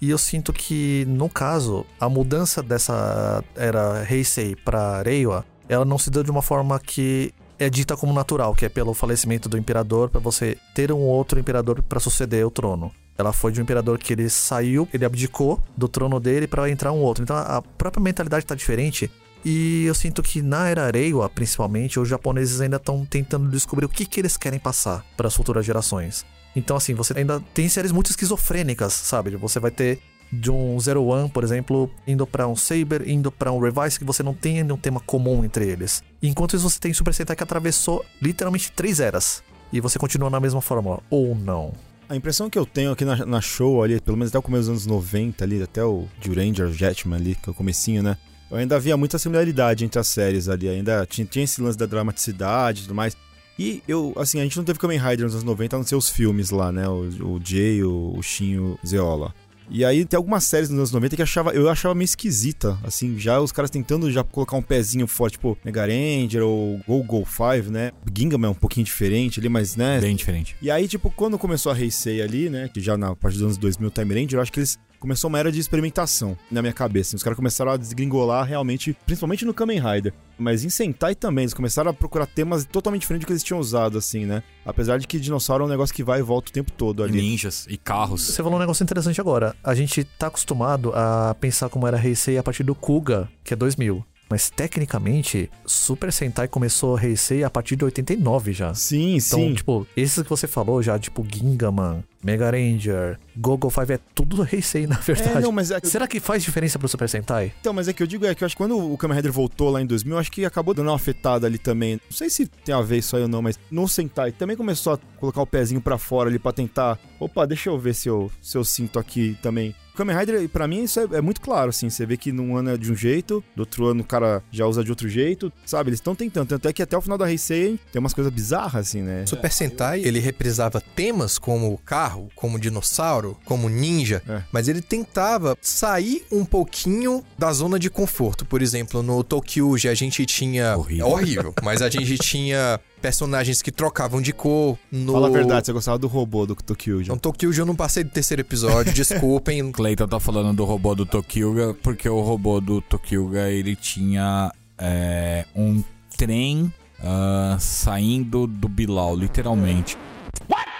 E 0.01 0.09
eu 0.09 0.17
sinto 0.17 0.51
que, 0.51 1.05
no 1.07 1.29
caso, 1.29 1.85
a 1.97 2.09
mudança 2.09 2.61
dessa 2.61 3.41
era 3.55 4.05
Heisei 4.09 4.57
para 4.57 5.01
Reiwa 5.03 5.45
ela 5.69 5.85
não 5.85 5.97
se 5.97 6.09
deu 6.09 6.23
de 6.23 6.31
uma 6.31 6.41
forma 6.41 6.79
que 6.79 7.33
é 7.59 7.69
dita 7.69 7.95
como 7.95 8.13
natural, 8.13 8.55
que 8.55 8.65
é 8.65 8.69
pelo 8.69 8.93
falecimento 8.93 9.47
do 9.47 9.57
imperador 9.57 10.09
para 10.09 10.19
você 10.19 10.57
ter 10.73 10.91
um 10.91 10.99
outro 10.99 11.39
imperador 11.39 11.81
para 11.83 11.99
suceder 11.99 12.45
o 12.45 12.49
trono. 12.51 12.91
Ela 13.17 13.33
foi 13.33 13.51
de 13.51 13.59
um 13.59 13.63
imperador 13.63 13.99
que 13.99 14.13
ele 14.13 14.29
saiu, 14.29 14.87
ele 14.93 15.03
abdicou 15.03 15.61
do 15.75 15.89
trono 15.89 16.19
dele 16.19 16.47
para 16.47 16.69
entrar 16.69 16.91
um 16.93 16.99
outro. 16.99 17.21
Então 17.21 17.35
a 17.35 17.61
própria 17.61 18.01
mentalidade 18.01 18.45
está 18.45 18.55
diferente. 18.55 19.11
E 19.43 19.85
eu 19.85 19.93
sinto 19.93 20.23
que 20.23 20.41
na 20.41 20.67
era 20.67 20.89
Reiwa, 20.89 21.29
principalmente, 21.29 21.99
os 21.99 22.07
japoneses 22.07 22.59
ainda 22.61 22.77
estão 22.77 23.05
tentando 23.05 23.49
descobrir 23.49 23.85
o 23.85 23.89
que, 23.89 24.05
que 24.05 24.19
eles 24.19 24.37
querem 24.37 24.59
passar 24.59 25.05
para 25.15 25.27
as 25.27 25.35
futuras 25.35 25.65
gerações. 25.65 26.25
Então, 26.55 26.75
assim, 26.75 26.93
você 26.93 27.13
ainda 27.17 27.41
tem 27.53 27.69
séries 27.69 27.91
muito 27.91 28.09
esquizofrênicas, 28.09 28.93
sabe? 28.93 29.35
Você 29.35 29.59
vai 29.59 29.71
ter 29.71 29.99
de 30.31 30.51
um 30.51 30.79
Zero 30.79 31.03
One, 31.05 31.29
por 31.29 31.43
exemplo, 31.43 31.89
indo 32.07 32.25
para 32.25 32.47
um 32.47 32.55
Saber, 32.55 33.07
indo 33.07 33.31
para 33.31 33.51
um 33.51 33.59
Revise, 33.59 33.97
que 33.97 34.05
você 34.05 34.21
não 34.21 34.33
tem 34.33 34.63
um 34.71 34.77
tema 34.77 34.99
comum 34.99 35.43
entre 35.43 35.67
eles. 35.67 36.03
Enquanto 36.21 36.55
isso, 36.55 36.69
você 36.69 36.79
tem 36.79 36.93
Super 36.93 37.13
Sentai 37.13 37.35
que 37.35 37.43
atravessou 37.43 38.05
literalmente 38.21 38.71
três 38.71 38.99
eras. 38.99 39.43
E 39.71 39.79
você 39.79 39.99
continua 39.99 40.29
na 40.29 40.39
mesma 40.39 40.61
fórmula, 40.61 40.99
ou 41.09 41.35
não. 41.35 41.73
A 42.07 42.15
impressão 42.15 42.49
que 42.49 42.57
eu 42.57 42.65
tenho 42.65 42.91
aqui 42.91 43.05
na, 43.05 43.23
na, 43.25 43.39
show 43.39 43.83
ali, 43.83 44.01
pelo 44.01 44.17
menos 44.17 44.29
até 44.29 44.39
o 44.39 44.41
começo 44.41 44.63
dos 44.63 44.69
anos 44.69 44.85
90 44.87 45.43
ali, 45.43 45.61
até 45.61 45.83
o 45.83 46.07
Duranger 46.23 46.71
Jetman 46.71 47.17
ali, 47.17 47.35
que 47.35 47.49
é 47.49 47.51
o 47.51 47.55
comecinho, 47.55 48.01
né? 48.01 48.17
Eu 48.49 48.57
ainda 48.57 48.75
havia 48.75 48.97
muita 48.97 49.19
similaridade 49.19 49.85
entre 49.85 49.99
as 49.99 50.07
séries 50.07 50.49
ali, 50.49 50.67
ainda 50.67 51.05
tinha, 51.05 51.25
tinha 51.25 51.45
esse 51.45 51.61
lance 51.61 51.77
da 51.77 51.85
dramaticidade 51.85 52.79
e 52.79 52.83
tudo 52.83 52.95
mais. 52.95 53.15
E 53.59 53.83
eu, 53.87 54.13
assim, 54.17 54.39
a 54.39 54.43
gente 54.43 54.57
não 54.57 54.63
teve 54.63 54.79
Kamen 54.79 54.97
Rider 54.97 55.25
nos 55.25 55.33
anos 55.33 55.43
90, 55.43 55.75
a 55.75 55.79
não 55.79 55.85
ser 55.85 55.95
os 55.95 56.09
filmes 56.09 56.49
lá, 56.49 56.71
né? 56.71 56.87
O, 56.87 57.35
o 57.35 57.41
Jay, 57.43 57.83
o, 57.83 58.15
o 58.17 58.23
Shin 58.23 58.57
o 58.57 58.79
Zeola. 58.83 59.35
E 59.69 59.85
aí 59.85 60.03
tem 60.03 60.17
algumas 60.17 60.43
séries 60.43 60.69
nos 60.69 60.77
anos 60.79 60.91
90 60.91 61.15
que 61.15 61.21
achava, 61.21 61.51
eu 61.51 61.69
achava 61.69 61.93
meio 61.93 62.05
esquisita, 62.05 62.77
assim, 62.83 63.17
já 63.19 63.39
os 63.39 63.51
caras 63.51 63.69
tentando 63.69 64.11
já 64.11 64.23
colocar 64.23 64.57
um 64.57 64.61
pezinho 64.61 65.05
forte, 65.07 65.33
tipo 65.33 65.57
Mega 65.63 65.85
Ranger 65.85 66.43
ou 66.43 66.79
Go 66.87 67.03
Go 67.03 67.25
5, 67.25 67.71
né? 67.71 67.91
Gingham 68.15 68.45
é 68.45 68.49
um 68.49 68.53
pouquinho 68.53 68.85
diferente 68.85 69.39
ali, 69.39 69.47
mas, 69.47 69.75
né? 69.75 69.99
Bem 69.99 70.15
diferente. 70.15 70.55
E 70.61 70.71
aí, 70.71 70.87
tipo, 70.87 71.11
quando 71.11 71.37
começou 71.37 71.71
a 71.71 71.79
Heisei 71.79 72.21
ali, 72.21 72.49
né, 72.49 72.69
que 72.73 72.81
já 72.81 72.97
na 72.97 73.15
parte 73.15 73.35
dos 73.35 73.43
anos 73.43 73.57
2000 73.57 73.91
Time 73.91 74.13
Ranger, 74.13 74.39
eu 74.39 74.41
acho 74.41 74.51
que 74.51 74.59
eles 74.59 74.77
começou 74.99 75.29
uma 75.29 75.39
era 75.39 75.51
de 75.51 75.59
experimentação 75.59 76.37
na 76.51 76.61
minha 76.61 76.73
cabeça. 76.73 77.15
Os 77.15 77.23
caras 77.23 77.35
começaram 77.37 77.71
a 77.71 77.77
desgringolar 77.77 78.45
realmente, 78.45 78.95
principalmente 79.05 79.45
no 79.45 79.53
Kamen 79.53 79.79
Rider. 79.79 80.13
Mas 80.37 80.63
em 80.63 80.69
Sentai 80.69 81.15
também, 81.15 81.43
eles 81.43 81.53
começaram 81.53 81.91
a 81.91 81.93
procurar 81.93 82.25
temas 82.25 82.65
totalmente 82.65 83.01
diferentes 83.01 83.25
do 83.25 83.27
que 83.27 83.33
eles 83.33 83.43
tinham 83.43 83.59
usado, 83.59 83.97
assim, 83.97 84.25
né? 84.25 84.43
Apesar 84.65 84.97
de 84.99 85.07
que 85.07 85.19
dinossauro 85.19 85.63
é 85.63 85.67
um 85.67 85.69
negócio 85.69 85.93
que 85.93 86.03
vai 86.03 86.19
e 86.19 86.23
volta 86.23 86.49
o 86.49 86.53
tempo 86.53 86.71
todo 86.71 87.03
ali. 87.03 87.19
Ninjas 87.21 87.65
e 87.69 87.77
carros. 87.77 88.21
Você 88.27 88.41
falou 88.43 88.55
um 88.57 88.61
negócio 88.61 88.83
interessante 88.83 89.19
agora. 89.19 89.55
A 89.63 89.73
gente 89.75 90.03
tá 90.03 90.27
acostumado 90.27 90.91
a 90.93 91.35
pensar 91.39 91.69
como 91.69 91.87
era 91.87 92.01
Heisei 92.03 92.37
a 92.37 92.43
partir 92.43 92.63
do 92.63 92.75
Kuga, 92.75 93.29
que 93.43 93.53
é 93.53 93.57
2000. 93.57 94.05
Mas 94.29 94.47
tecnicamente, 94.51 95.49
Super 95.65 96.13
Sentai 96.13 96.47
começou 96.47 96.95
a 96.95 97.03
Heisei 97.03 97.43
a 97.43 97.49
partir 97.49 97.75
de 97.75 97.83
89 97.83 98.53
já. 98.53 98.73
Sim, 98.75 99.15
Então, 99.15 99.39
sim. 99.39 99.53
tipo, 99.55 99.87
esses 99.97 100.21
que 100.21 100.29
você 100.29 100.45
falou 100.47 100.83
já, 100.83 100.99
tipo 100.99 101.25
Gingaman, 101.27 102.03
Mega 102.23 102.51
Ranger, 102.51 103.17
Gogo 103.37 103.69
5 103.69 103.91
é 103.93 103.99
tudo 104.13 104.47
Heisei, 104.51 104.85
na 104.85 104.97
verdade. 104.97 105.37
É, 105.37 105.41
não, 105.41 105.51
mas 105.51 105.71
é, 105.71 105.79
Será 105.83 106.07
que 106.07 106.19
faz 106.19 106.43
diferença 106.43 106.77
pro 106.77 106.87
Super 106.87 107.07
Sentai? 107.07 107.53
então, 107.59 107.71
mas 107.73 107.87
é 107.87 107.93
que 107.93 108.03
eu 108.03 108.07
digo 108.07 108.25
é 108.25 108.35
que 108.35 108.43
eu 108.43 108.45
acho 108.45 108.55
que 108.55 108.61
quando 108.61 108.77
o 108.77 108.97
Kamen 108.97 109.15
Rider 109.15 109.31
voltou 109.31 109.69
lá 109.69 109.81
em 109.81 109.85
2000, 109.85 110.15
eu 110.15 110.19
acho 110.19 110.31
que 110.31 110.43
acabou 110.43 110.73
dando 110.73 110.87
uma 110.87 110.95
afetada 110.95 111.47
ali 111.47 111.57
também. 111.57 111.93
Não 111.93 112.11
sei 112.11 112.29
se 112.29 112.45
tem 112.45 112.75
a 112.75 112.81
ver 112.81 112.97
isso 112.97 113.15
aí 113.15 113.21
ou 113.21 113.27
não, 113.27 113.41
mas 113.41 113.57
no 113.71 113.87
Sentai 113.87 114.31
também 114.31 114.57
começou 114.57 114.93
a 114.93 114.99
colocar 115.17 115.41
o 115.41 115.47
pezinho 115.47 115.81
pra 115.81 115.97
fora 115.97 116.29
ali 116.29 116.39
pra 116.39 116.51
tentar. 116.51 116.99
Opa, 117.19 117.45
deixa 117.45 117.69
eu 117.69 117.79
ver 117.79 117.93
se 117.93 118.09
eu, 118.09 118.31
se 118.41 118.57
eu 118.57 118.63
sinto 118.63 118.99
aqui 118.99 119.37
também. 119.41 119.73
O 119.99 120.01
Kamen 120.01 120.15
Rider, 120.17 120.47
pra 120.47 120.65
mim, 120.65 120.83
isso 120.83 120.97
é, 120.97 121.17
é 121.17 121.21
muito 121.21 121.41
claro, 121.41 121.71
assim. 121.71 121.89
Você 121.89 122.05
vê 122.05 122.15
que 122.15 122.31
num 122.31 122.55
ano 122.55 122.69
é 122.69 122.77
de 122.77 122.89
um 122.89 122.95
jeito, 122.95 123.43
do 123.53 123.61
outro 123.63 123.85
ano 123.87 123.99
o 124.01 124.05
cara 124.05 124.41
já 124.49 124.65
usa 124.65 124.81
de 124.81 124.89
outro 124.89 125.09
jeito, 125.09 125.51
sabe? 125.65 125.89
Eles 125.89 125.97
estão 125.99 126.15
tentando. 126.15 126.47
Tanto 126.47 126.69
é 126.69 126.71
que 126.71 126.81
até 126.81 126.97
o 126.97 127.01
final 127.01 127.17
da 127.17 127.29
Heisei 127.29 127.77
tem 127.91 127.99
umas 127.99 128.13
coisas 128.13 128.31
bizarras, 128.31 128.87
assim, 128.87 129.01
né? 129.01 129.25
Super 129.25 129.51
Sentai, 129.51 130.01
ele 130.05 130.19
reprisava 130.19 130.79
temas 130.79 131.37
como 131.37 131.77
carro, 131.79 132.29
como 132.33 132.57
dinossauro, 132.57 133.37
como 133.43 133.67
ninja, 133.67 134.21
É. 134.25 134.41
mas 134.53 134.69
ele 134.69 134.81
tentava 134.81 135.57
sair 135.59 136.23
um 136.31 136.45
pouquinho 136.45 137.21
da 137.37 137.51
zona 137.51 137.77
de 137.77 137.89
conforto. 137.89 138.45
Por 138.45 138.61
exemplo, 138.61 139.03
no 139.03 139.21
Tokyuji 139.21 139.89
a 139.89 139.95
gente 139.95 140.25
tinha... 140.25 140.77
Horrível. 140.77 141.05
É 141.05 141.09
horrível, 141.09 141.53
mas 141.61 141.81
a 141.81 141.89
gente 141.89 142.17
tinha 142.23 142.79
personagens 143.01 143.61
que 143.61 143.71
trocavam 143.71 144.21
de 144.21 144.33
cor. 144.33 144.77
No... 144.91 145.13
Fala 145.13 145.27
a 145.27 145.31
verdade, 145.31 145.65
você 145.65 145.73
gostava 145.73 145.97
do 145.97 146.07
robô 146.07 146.45
do 146.45 146.55
Tokyo 146.55 147.01
No 147.07 147.19
Tokyuji 147.19 147.59
eu 147.59 147.65
não 147.65 147.75
passei 147.75 148.03
do 148.03 148.09
terceiro 148.09 148.41
episódio, 148.41 148.91
desculpem. 148.93 149.71
Cleiton 149.71 150.07
tá 150.07 150.19
falando 150.19 150.55
do 150.55 150.65
robô 150.65 150.93
do 150.93 151.05
Tokyuga, 151.05 151.73
porque 151.81 152.07
o 152.07 152.21
robô 152.21 152.59
do 152.59 152.81
Tokyuga, 152.81 153.49
ele 153.49 153.75
tinha 153.75 154.51
é, 154.77 155.45
um 155.55 155.83
trem 156.17 156.71
ah, 157.01 157.57
saindo 157.59 158.45
do 158.45 158.67
Bilal, 158.67 159.15
literalmente. 159.15 159.97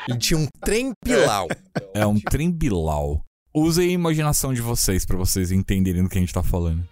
Ele 0.08 0.18
tinha 0.18 0.40
um 0.40 0.48
trem 0.62 0.92
pilau. 1.04 1.48
É 1.94 2.06
um 2.06 2.20
trem 2.20 2.52
Bilal. 2.52 3.24
Usem 3.54 3.90
a 3.90 3.94
imaginação 3.94 4.54
de 4.54 4.62
vocês 4.62 5.06
pra 5.06 5.18
vocês 5.18 5.52
entenderem 5.52 6.04
do 6.04 6.10
que 6.10 6.18
a 6.18 6.22
gente 6.22 6.34
tá 6.34 6.44
falando. 6.44 6.84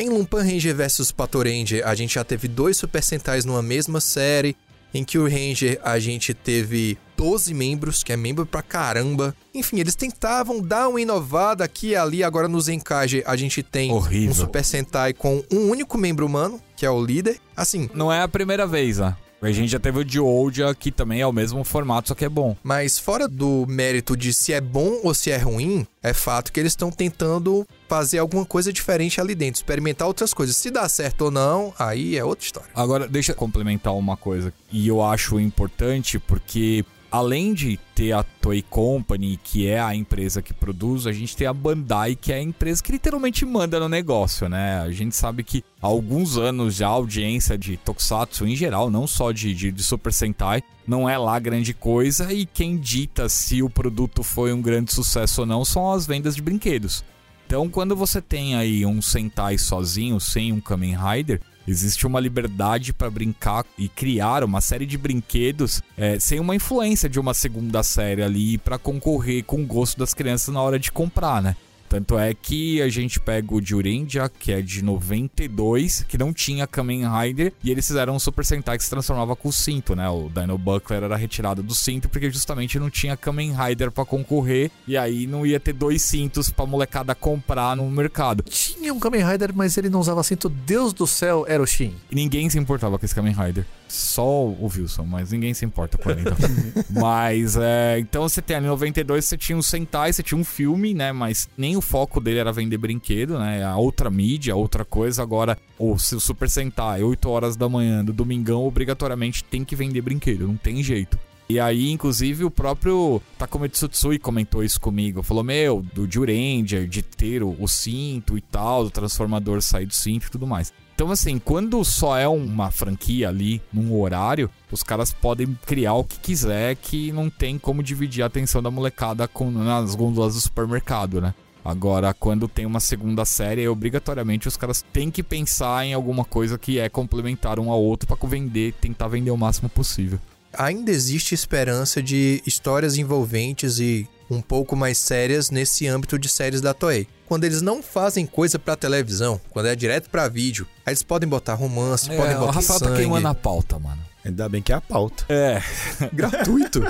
Em 0.00 0.08
Lumpan 0.08 0.42
Ranger 0.42 0.74
vs 0.74 1.12
Pato 1.12 1.42
Ranger, 1.42 1.86
a 1.86 1.94
gente 1.94 2.14
já 2.14 2.24
teve 2.24 2.48
dois 2.48 2.78
Super 2.78 3.02
Sentais 3.02 3.44
numa 3.44 3.60
mesma 3.60 4.00
série. 4.00 4.56
Em 4.94 5.04
Kill 5.04 5.24
Ranger, 5.28 5.78
a 5.84 5.98
gente 5.98 6.32
teve 6.32 6.96
12 7.18 7.52
membros, 7.52 8.02
que 8.02 8.10
é 8.10 8.16
membro 8.16 8.46
pra 8.46 8.62
caramba. 8.62 9.36
Enfim, 9.54 9.78
eles 9.78 9.94
tentavam 9.94 10.62
dar 10.62 10.88
uma 10.88 11.02
inovada 11.02 11.64
aqui 11.64 11.88
e 11.88 11.96
ali. 11.96 12.24
Agora 12.24 12.48
no 12.48 12.58
Zenkage, 12.58 13.22
a 13.26 13.36
gente 13.36 13.62
tem 13.62 13.92
Horrível. 13.92 14.30
um 14.30 14.34
Super 14.34 14.64
Sentai 14.64 15.12
com 15.12 15.44
um 15.52 15.68
único 15.68 15.98
membro 15.98 16.24
humano, 16.24 16.58
que 16.74 16.86
é 16.86 16.90
o 16.90 17.04
líder. 17.04 17.38
Assim, 17.54 17.90
Não 17.92 18.10
é 18.10 18.22
a 18.22 18.26
primeira 18.26 18.66
vez, 18.66 18.96
né? 18.96 19.14
A 19.42 19.50
gente 19.50 19.70
já 19.70 19.78
teve 19.78 19.98
o 19.98 20.06
Geoldia, 20.06 20.74
que 20.74 20.92
também 20.92 21.22
é 21.22 21.26
o 21.26 21.32
mesmo 21.32 21.64
formato, 21.64 22.08
só 22.08 22.14
que 22.14 22.26
é 22.26 22.28
bom. 22.28 22.54
Mas 22.62 22.98
fora 22.98 23.26
do 23.26 23.64
mérito 23.66 24.14
de 24.14 24.34
se 24.34 24.52
é 24.52 24.60
bom 24.60 25.00
ou 25.02 25.14
se 25.14 25.30
é 25.30 25.38
ruim, 25.38 25.86
é 26.02 26.12
fato 26.12 26.52
que 26.52 26.60
eles 26.60 26.72
estão 26.72 26.90
tentando 26.90 27.66
fazer 27.88 28.18
alguma 28.18 28.44
coisa 28.44 28.70
diferente 28.70 29.18
ali 29.18 29.34
dentro, 29.34 29.58
experimentar 29.58 30.06
outras 30.06 30.34
coisas. 30.34 30.56
Se 30.56 30.70
dá 30.70 30.86
certo 30.88 31.22
ou 31.22 31.30
não, 31.30 31.72
aí 31.78 32.18
é 32.18 32.24
outra 32.24 32.44
história. 32.44 32.68
Agora, 32.74 33.08
deixa 33.08 33.32
eu 33.32 33.36
complementar 33.36 33.94
uma 33.94 34.16
coisa. 34.16 34.52
E 34.70 34.86
eu 34.86 35.02
acho 35.02 35.40
importante 35.40 36.18
porque, 36.18 36.84
além 37.10 37.52
de 37.52 37.78
ter 37.94 38.12
a 38.12 38.22
Toy 38.22 38.62
Company, 38.62 39.38
que 39.42 39.66
é 39.66 39.80
a 39.80 39.94
empresa 39.94 40.40
que 40.40 40.54
produz, 40.54 41.06
a 41.06 41.12
gente 41.12 41.36
tem 41.36 41.46
a 41.46 41.52
Bandai, 41.52 42.14
que 42.14 42.32
é 42.32 42.36
a 42.36 42.42
empresa 42.42 42.82
que 42.82 42.92
literalmente 42.92 43.44
manda 43.44 43.80
no 43.80 43.88
negócio, 43.88 44.48
né? 44.48 44.80
A 44.80 44.90
gente 44.90 45.16
sabe 45.16 45.42
que 45.42 45.64
há 45.82 45.86
alguns 45.86 46.36
anos 46.36 46.76
já 46.76 46.86
a 46.86 46.90
audiência 46.90 47.58
de 47.58 47.76
Tokusatsu 47.76 48.46
em 48.46 48.54
geral, 48.54 48.90
não 48.90 49.06
só 49.06 49.32
de, 49.32 49.54
de, 49.54 49.72
de 49.72 49.82
Super 49.82 50.12
Sentai, 50.12 50.62
não 50.86 51.08
é 51.08 51.18
lá 51.18 51.38
grande 51.38 51.74
coisa. 51.74 52.32
E 52.32 52.46
quem 52.46 52.76
dita 52.76 53.28
se 53.28 53.62
o 53.62 53.70
produto 53.70 54.22
foi 54.22 54.52
um 54.52 54.62
grande 54.62 54.92
sucesso 54.92 55.42
ou 55.42 55.46
não 55.46 55.64
são 55.64 55.92
as 55.92 56.06
vendas 56.06 56.36
de 56.36 56.42
brinquedos. 56.42 57.04
Então, 57.46 57.68
quando 57.68 57.96
você 57.96 58.22
tem 58.22 58.54
aí 58.54 58.86
um 58.86 59.02
Sentai 59.02 59.58
sozinho, 59.58 60.20
sem 60.20 60.52
um 60.52 60.60
Kamen 60.60 60.96
Rider, 60.96 61.40
existe 61.66 62.06
uma 62.06 62.20
liberdade 62.20 62.92
para 62.92 63.10
brincar 63.10 63.64
e 63.78 63.88
criar 63.88 64.44
uma 64.44 64.60
série 64.60 64.86
de 64.86 64.98
brinquedos 64.98 65.82
é, 65.96 66.18
sem 66.18 66.40
uma 66.40 66.54
influência 66.54 67.08
de 67.08 67.20
uma 67.20 67.34
segunda 67.34 67.82
série 67.82 68.22
ali 68.22 68.58
para 68.58 68.78
concorrer 68.78 69.44
com 69.44 69.62
o 69.62 69.66
gosto 69.66 69.98
das 69.98 70.14
crianças 70.14 70.52
na 70.52 70.60
hora 70.60 70.78
de 70.78 70.90
comprar, 70.90 71.42
né? 71.42 71.56
Tanto 71.90 72.16
é 72.16 72.32
que 72.32 72.80
a 72.80 72.88
gente 72.88 73.18
pega 73.18 73.52
o 73.52 73.60
Jurendia, 73.60 74.28
que 74.28 74.52
é 74.52 74.62
de 74.62 74.80
92, 74.80 76.04
que 76.08 76.16
não 76.16 76.32
tinha 76.32 76.64
Kamen 76.64 77.02
Rider, 77.02 77.52
e 77.64 77.68
eles 77.68 77.84
fizeram 77.84 78.14
um 78.14 78.18
Super 78.20 78.44
Sentai 78.44 78.78
que 78.78 78.84
se 78.84 78.90
transformava 78.90 79.34
com 79.34 79.48
o 79.48 79.52
cinto, 79.52 79.96
né? 79.96 80.08
O 80.08 80.30
Dino 80.32 80.56
Buckler 80.56 81.02
era 81.02 81.16
retirado 81.16 81.64
do 81.64 81.74
cinto 81.74 82.08
porque 82.08 82.30
justamente 82.30 82.78
não 82.78 82.88
tinha 82.88 83.16
Kamen 83.16 83.52
Rider 83.52 83.90
pra 83.90 84.04
concorrer, 84.04 84.70
e 84.86 84.96
aí 84.96 85.26
não 85.26 85.44
ia 85.44 85.58
ter 85.58 85.72
dois 85.72 86.00
cintos 86.02 86.48
pra 86.48 86.64
molecada 86.64 87.12
comprar 87.12 87.74
no 87.74 87.90
mercado. 87.90 88.44
Tinha 88.44 88.94
um 88.94 89.00
Kamen 89.00 89.26
Rider, 89.26 89.50
mas 89.52 89.76
ele 89.76 89.90
não 89.90 89.98
usava 89.98 90.22
cinto. 90.22 90.48
Deus 90.48 90.92
do 90.92 91.08
céu, 91.08 91.44
era 91.48 91.60
o 91.60 91.66
Shin. 91.66 91.96
E 92.08 92.14
ninguém 92.14 92.48
se 92.48 92.56
importava 92.56 93.00
com 93.00 93.04
esse 93.04 93.16
Kamen 93.16 93.34
Rider. 93.34 93.66
Só 93.88 94.44
o 94.44 94.70
Wilson, 94.72 95.02
mas 95.02 95.32
ninguém 95.32 95.52
se 95.52 95.64
importa 95.64 95.98
com 95.98 96.10
ele, 96.10 96.20
então. 96.20 96.36
mas, 97.02 97.56
é, 97.56 97.98
então 97.98 98.22
você 98.22 98.40
tem 98.40 98.54
ali 98.54 98.66
em 98.66 98.68
92, 98.68 99.24
você 99.24 99.36
tinha 99.36 99.58
um 99.58 99.62
Sentai, 99.62 100.12
você 100.12 100.22
tinha 100.22 100.38
um 100.38 100.44
filme, 100.44 100.94
né? 100.94 101.10
Mas 101.10 101.48
nem 101.58 101.76
o 101.80 101.82
foco 101.82 102.20
dele 102.20 102.38
era 102.38 102.52
vender 102.52 102.78
brinquedo, 102.78 103.38
né? 103.38 103.64
A 103.64 103.76
outra 103.76 104.10
mídia, 104.10 104.54
outra 104.54 104.84
coisa. 104.84 105.22
Agora, 105.22 105.58
o 105.78 105.98
seu 105.98 106.20
Super 106.20 106.48
Sentai, 106.48 107.02
8 107.02 107.28
horas 107.28 107.56
da 107.56 107.68
manhã, 107.68 108.04
do 108.04 108.12
domingão, 108.12 108.66
obrigatoriamente 108.66 109.42
tem 109.42 109.64
que 109.64 109.74
vender 109.74 110.02
brinquedo, 110.02 110.46
não 110.46 110.56
tem 110.56 110.82
jeito. 110.82 111.18
E 111.48 111.58
aí, 111.58 111.90
inclusive, 111.90 112.44
o 112.44 112.50
próprio 112.50 113.20
Takumetsu 113.36 113.88
Tsui 113.88 114.20
comentou 114.20 114.62
isso 114.62 114.80
comigo. 114.80 115.20
Falou, 115.20 115.42
meu, 115.42 115.84
do 115.92 116.08
Juranger, 116.08 116.86
de 116.86 117.02
ter 117.02 117.42
o, 117.42 117.56
o 117.58 117.66
cinto 117.66 118.38
e 118.38 118.40
tal, 118.40 118.84
do 118.84 118.90
transformador 118.90 119.60
sair 119.60 119.86
do 119.86 119.94
cinto 119.94 120.26
e 120.26 120.30
tudo 120.30 120.46
mais. 120.46 120.72
Então, 120.94 121.10
assim, 121.10 121.38
quando 121.38 121.82
só 121.82 122.16
é 122.16 122.28
uma 122.28 122.70
franquia 122.70 123.30
ali, 123.30 123.60
num 123.72 123.98
horário, 123.98 124.50
os 124.70 124.82
caras 124.82 125.12
podem 125.12 125.58
criar 125.66 125.94
o 125.94 126.04
que 126.04 126.20
quiser, 126.20 126.76
que 126.76 127.10
não 127.10 127.30
tem 127.30 127.58
como 127.58 127.82
dividir 127.82 128.22
a 128.22 128.26
atenção 128.26 128.62
da 128.62 128.70
molecada 128.70 129.26
com, 129.26 129.50
nas 129.50 129.94
gôndolas 129.94 130.34
do 130.34 130.40
supermercado, 130.42 131.20
né? 131.20 131.34
Agora, 131.64 132.14
quando 132.14 132.48
tem 132.48 132.64
uma 132.64 132.80
segunda 132.80 133.24
série, 133.24 133.68
obrigatoriamente 133.68 134.48
os 134.48 134.56
caras 134.56 134.84
têm 134.92 135.10
que 135.10 135.22
pensar 135.22 135.84
em 135.84 135.92
alguma 135.92 136.24
coisa 136.24 136.58
que 136.58 136.78
é 136.78 136.88
complementar 136.88 137.58
um 137.58 137.70
ao 137.70 137.82
outro 137.82 138.06
pra 138.06 138.16
vender, 138.28 138.72
tentar 138.80 139.08
vender 139.08 139.30
o 139.30 139.36
máximo 139.36 139.68
possível. 139.68 140.18
Ainda 140.52 140.90
existe 140.90 141.34
esperança 141.34 142.02
de 142.02 142.42
histórias 142.46 142.96
envolventes 142.96 143.78
e 143.78 144.08
um 144.28 144.40
pouco 144.40 144.74
mais 144.74 144.98
sérias 144.98 145.50
nesse 145.50 145.86
âmbito 145.86 146.18
de 146.18 146.28
séries 146.28 146.60
da 146.60 146.72
Toei. 146.72 147.06
Quando 147.26 147.44
eles 147.44 147.62
não 147.62 147.82
fazem 147.82 148.26
coisa 148.26 148.58
pra 148.58 148.74
televisão, 148.74 149.40
quando 149.50 149.66
é 149.66 149.76
direto 149.76 150.10
pra 150.10 150.28
vídeo, 150.28 150.66
aí 150.84 150.90
eles 150.92 151.02
podem 151.02 151.28
botar 151.28 151.54
romance, 151.54 152.08
podem 152.08 152.32
É, 152.32 152.36
o 152.36 152.40
botar 152.40 152.52
Rafael 152.52 152.80
tá 152.80 152.94
queimando 152.96 153.28
a 153.28 153.34
pauta, 153.34 153.78
mano. 153.78 154.09
Ainda 154.24 154.48
bem 154.48 154.60
que 154.60 154.70
é 154.72 154.74
a 154.74 154.80
pauta. 154.80 155.24
É, 155.28 155.62
Gratuito. 156.12 156.80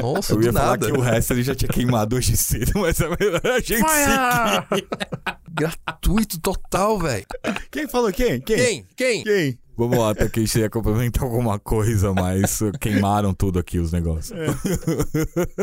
Nossa, 0.00 0.34
eu 0.34 0.42
ia 0.42 0.52
do 0.52 0.58
falar 0.58 0.70
nada. 0.70 0.86
que 0.86 0.92
o 0.92 1.00
resto 1.00 1.32
ele 1.32 1.42
já 1.42 1.54
tinha 1.54 1.68
queimado 1.68 2.14
hoje 2.16 2.36
cedo, 2.36 2.72
mas 2.76 3.00
é 3.00 3.08
melhor 3.08 3.40
a 3.44 3.58
gente 3.60 3.88
seguir. 3.88 4.88
Gratuito 5.50 6.40
total, 6.40 6.98
velho. 6.98 7.26
Quem 7.70 7.88
falou 7.88 8.12
quem? 8.12 8.40
Quem? 8.40 8.56
Quem? 8.56 8.86
Quem? 8.96 9.24
Quem? 9.24 9.58
Vamos 9.76 9.98
lá, 9.98 10.10
até 10.10 10.28
que 10.28 10.40
a 10.40 10.42
gente 10.44 10.58
ia 10.58 10.68
complementar 10.70 11.24
alguma 11.24 11.58
coisa, 11.58 12.12
mas 12.12 12.60
queimaram 12.78 13.32
tudo 13.32 13.58
aqui 13.58 13.78
os 13.78 13.90
negócios. 13.90 14.38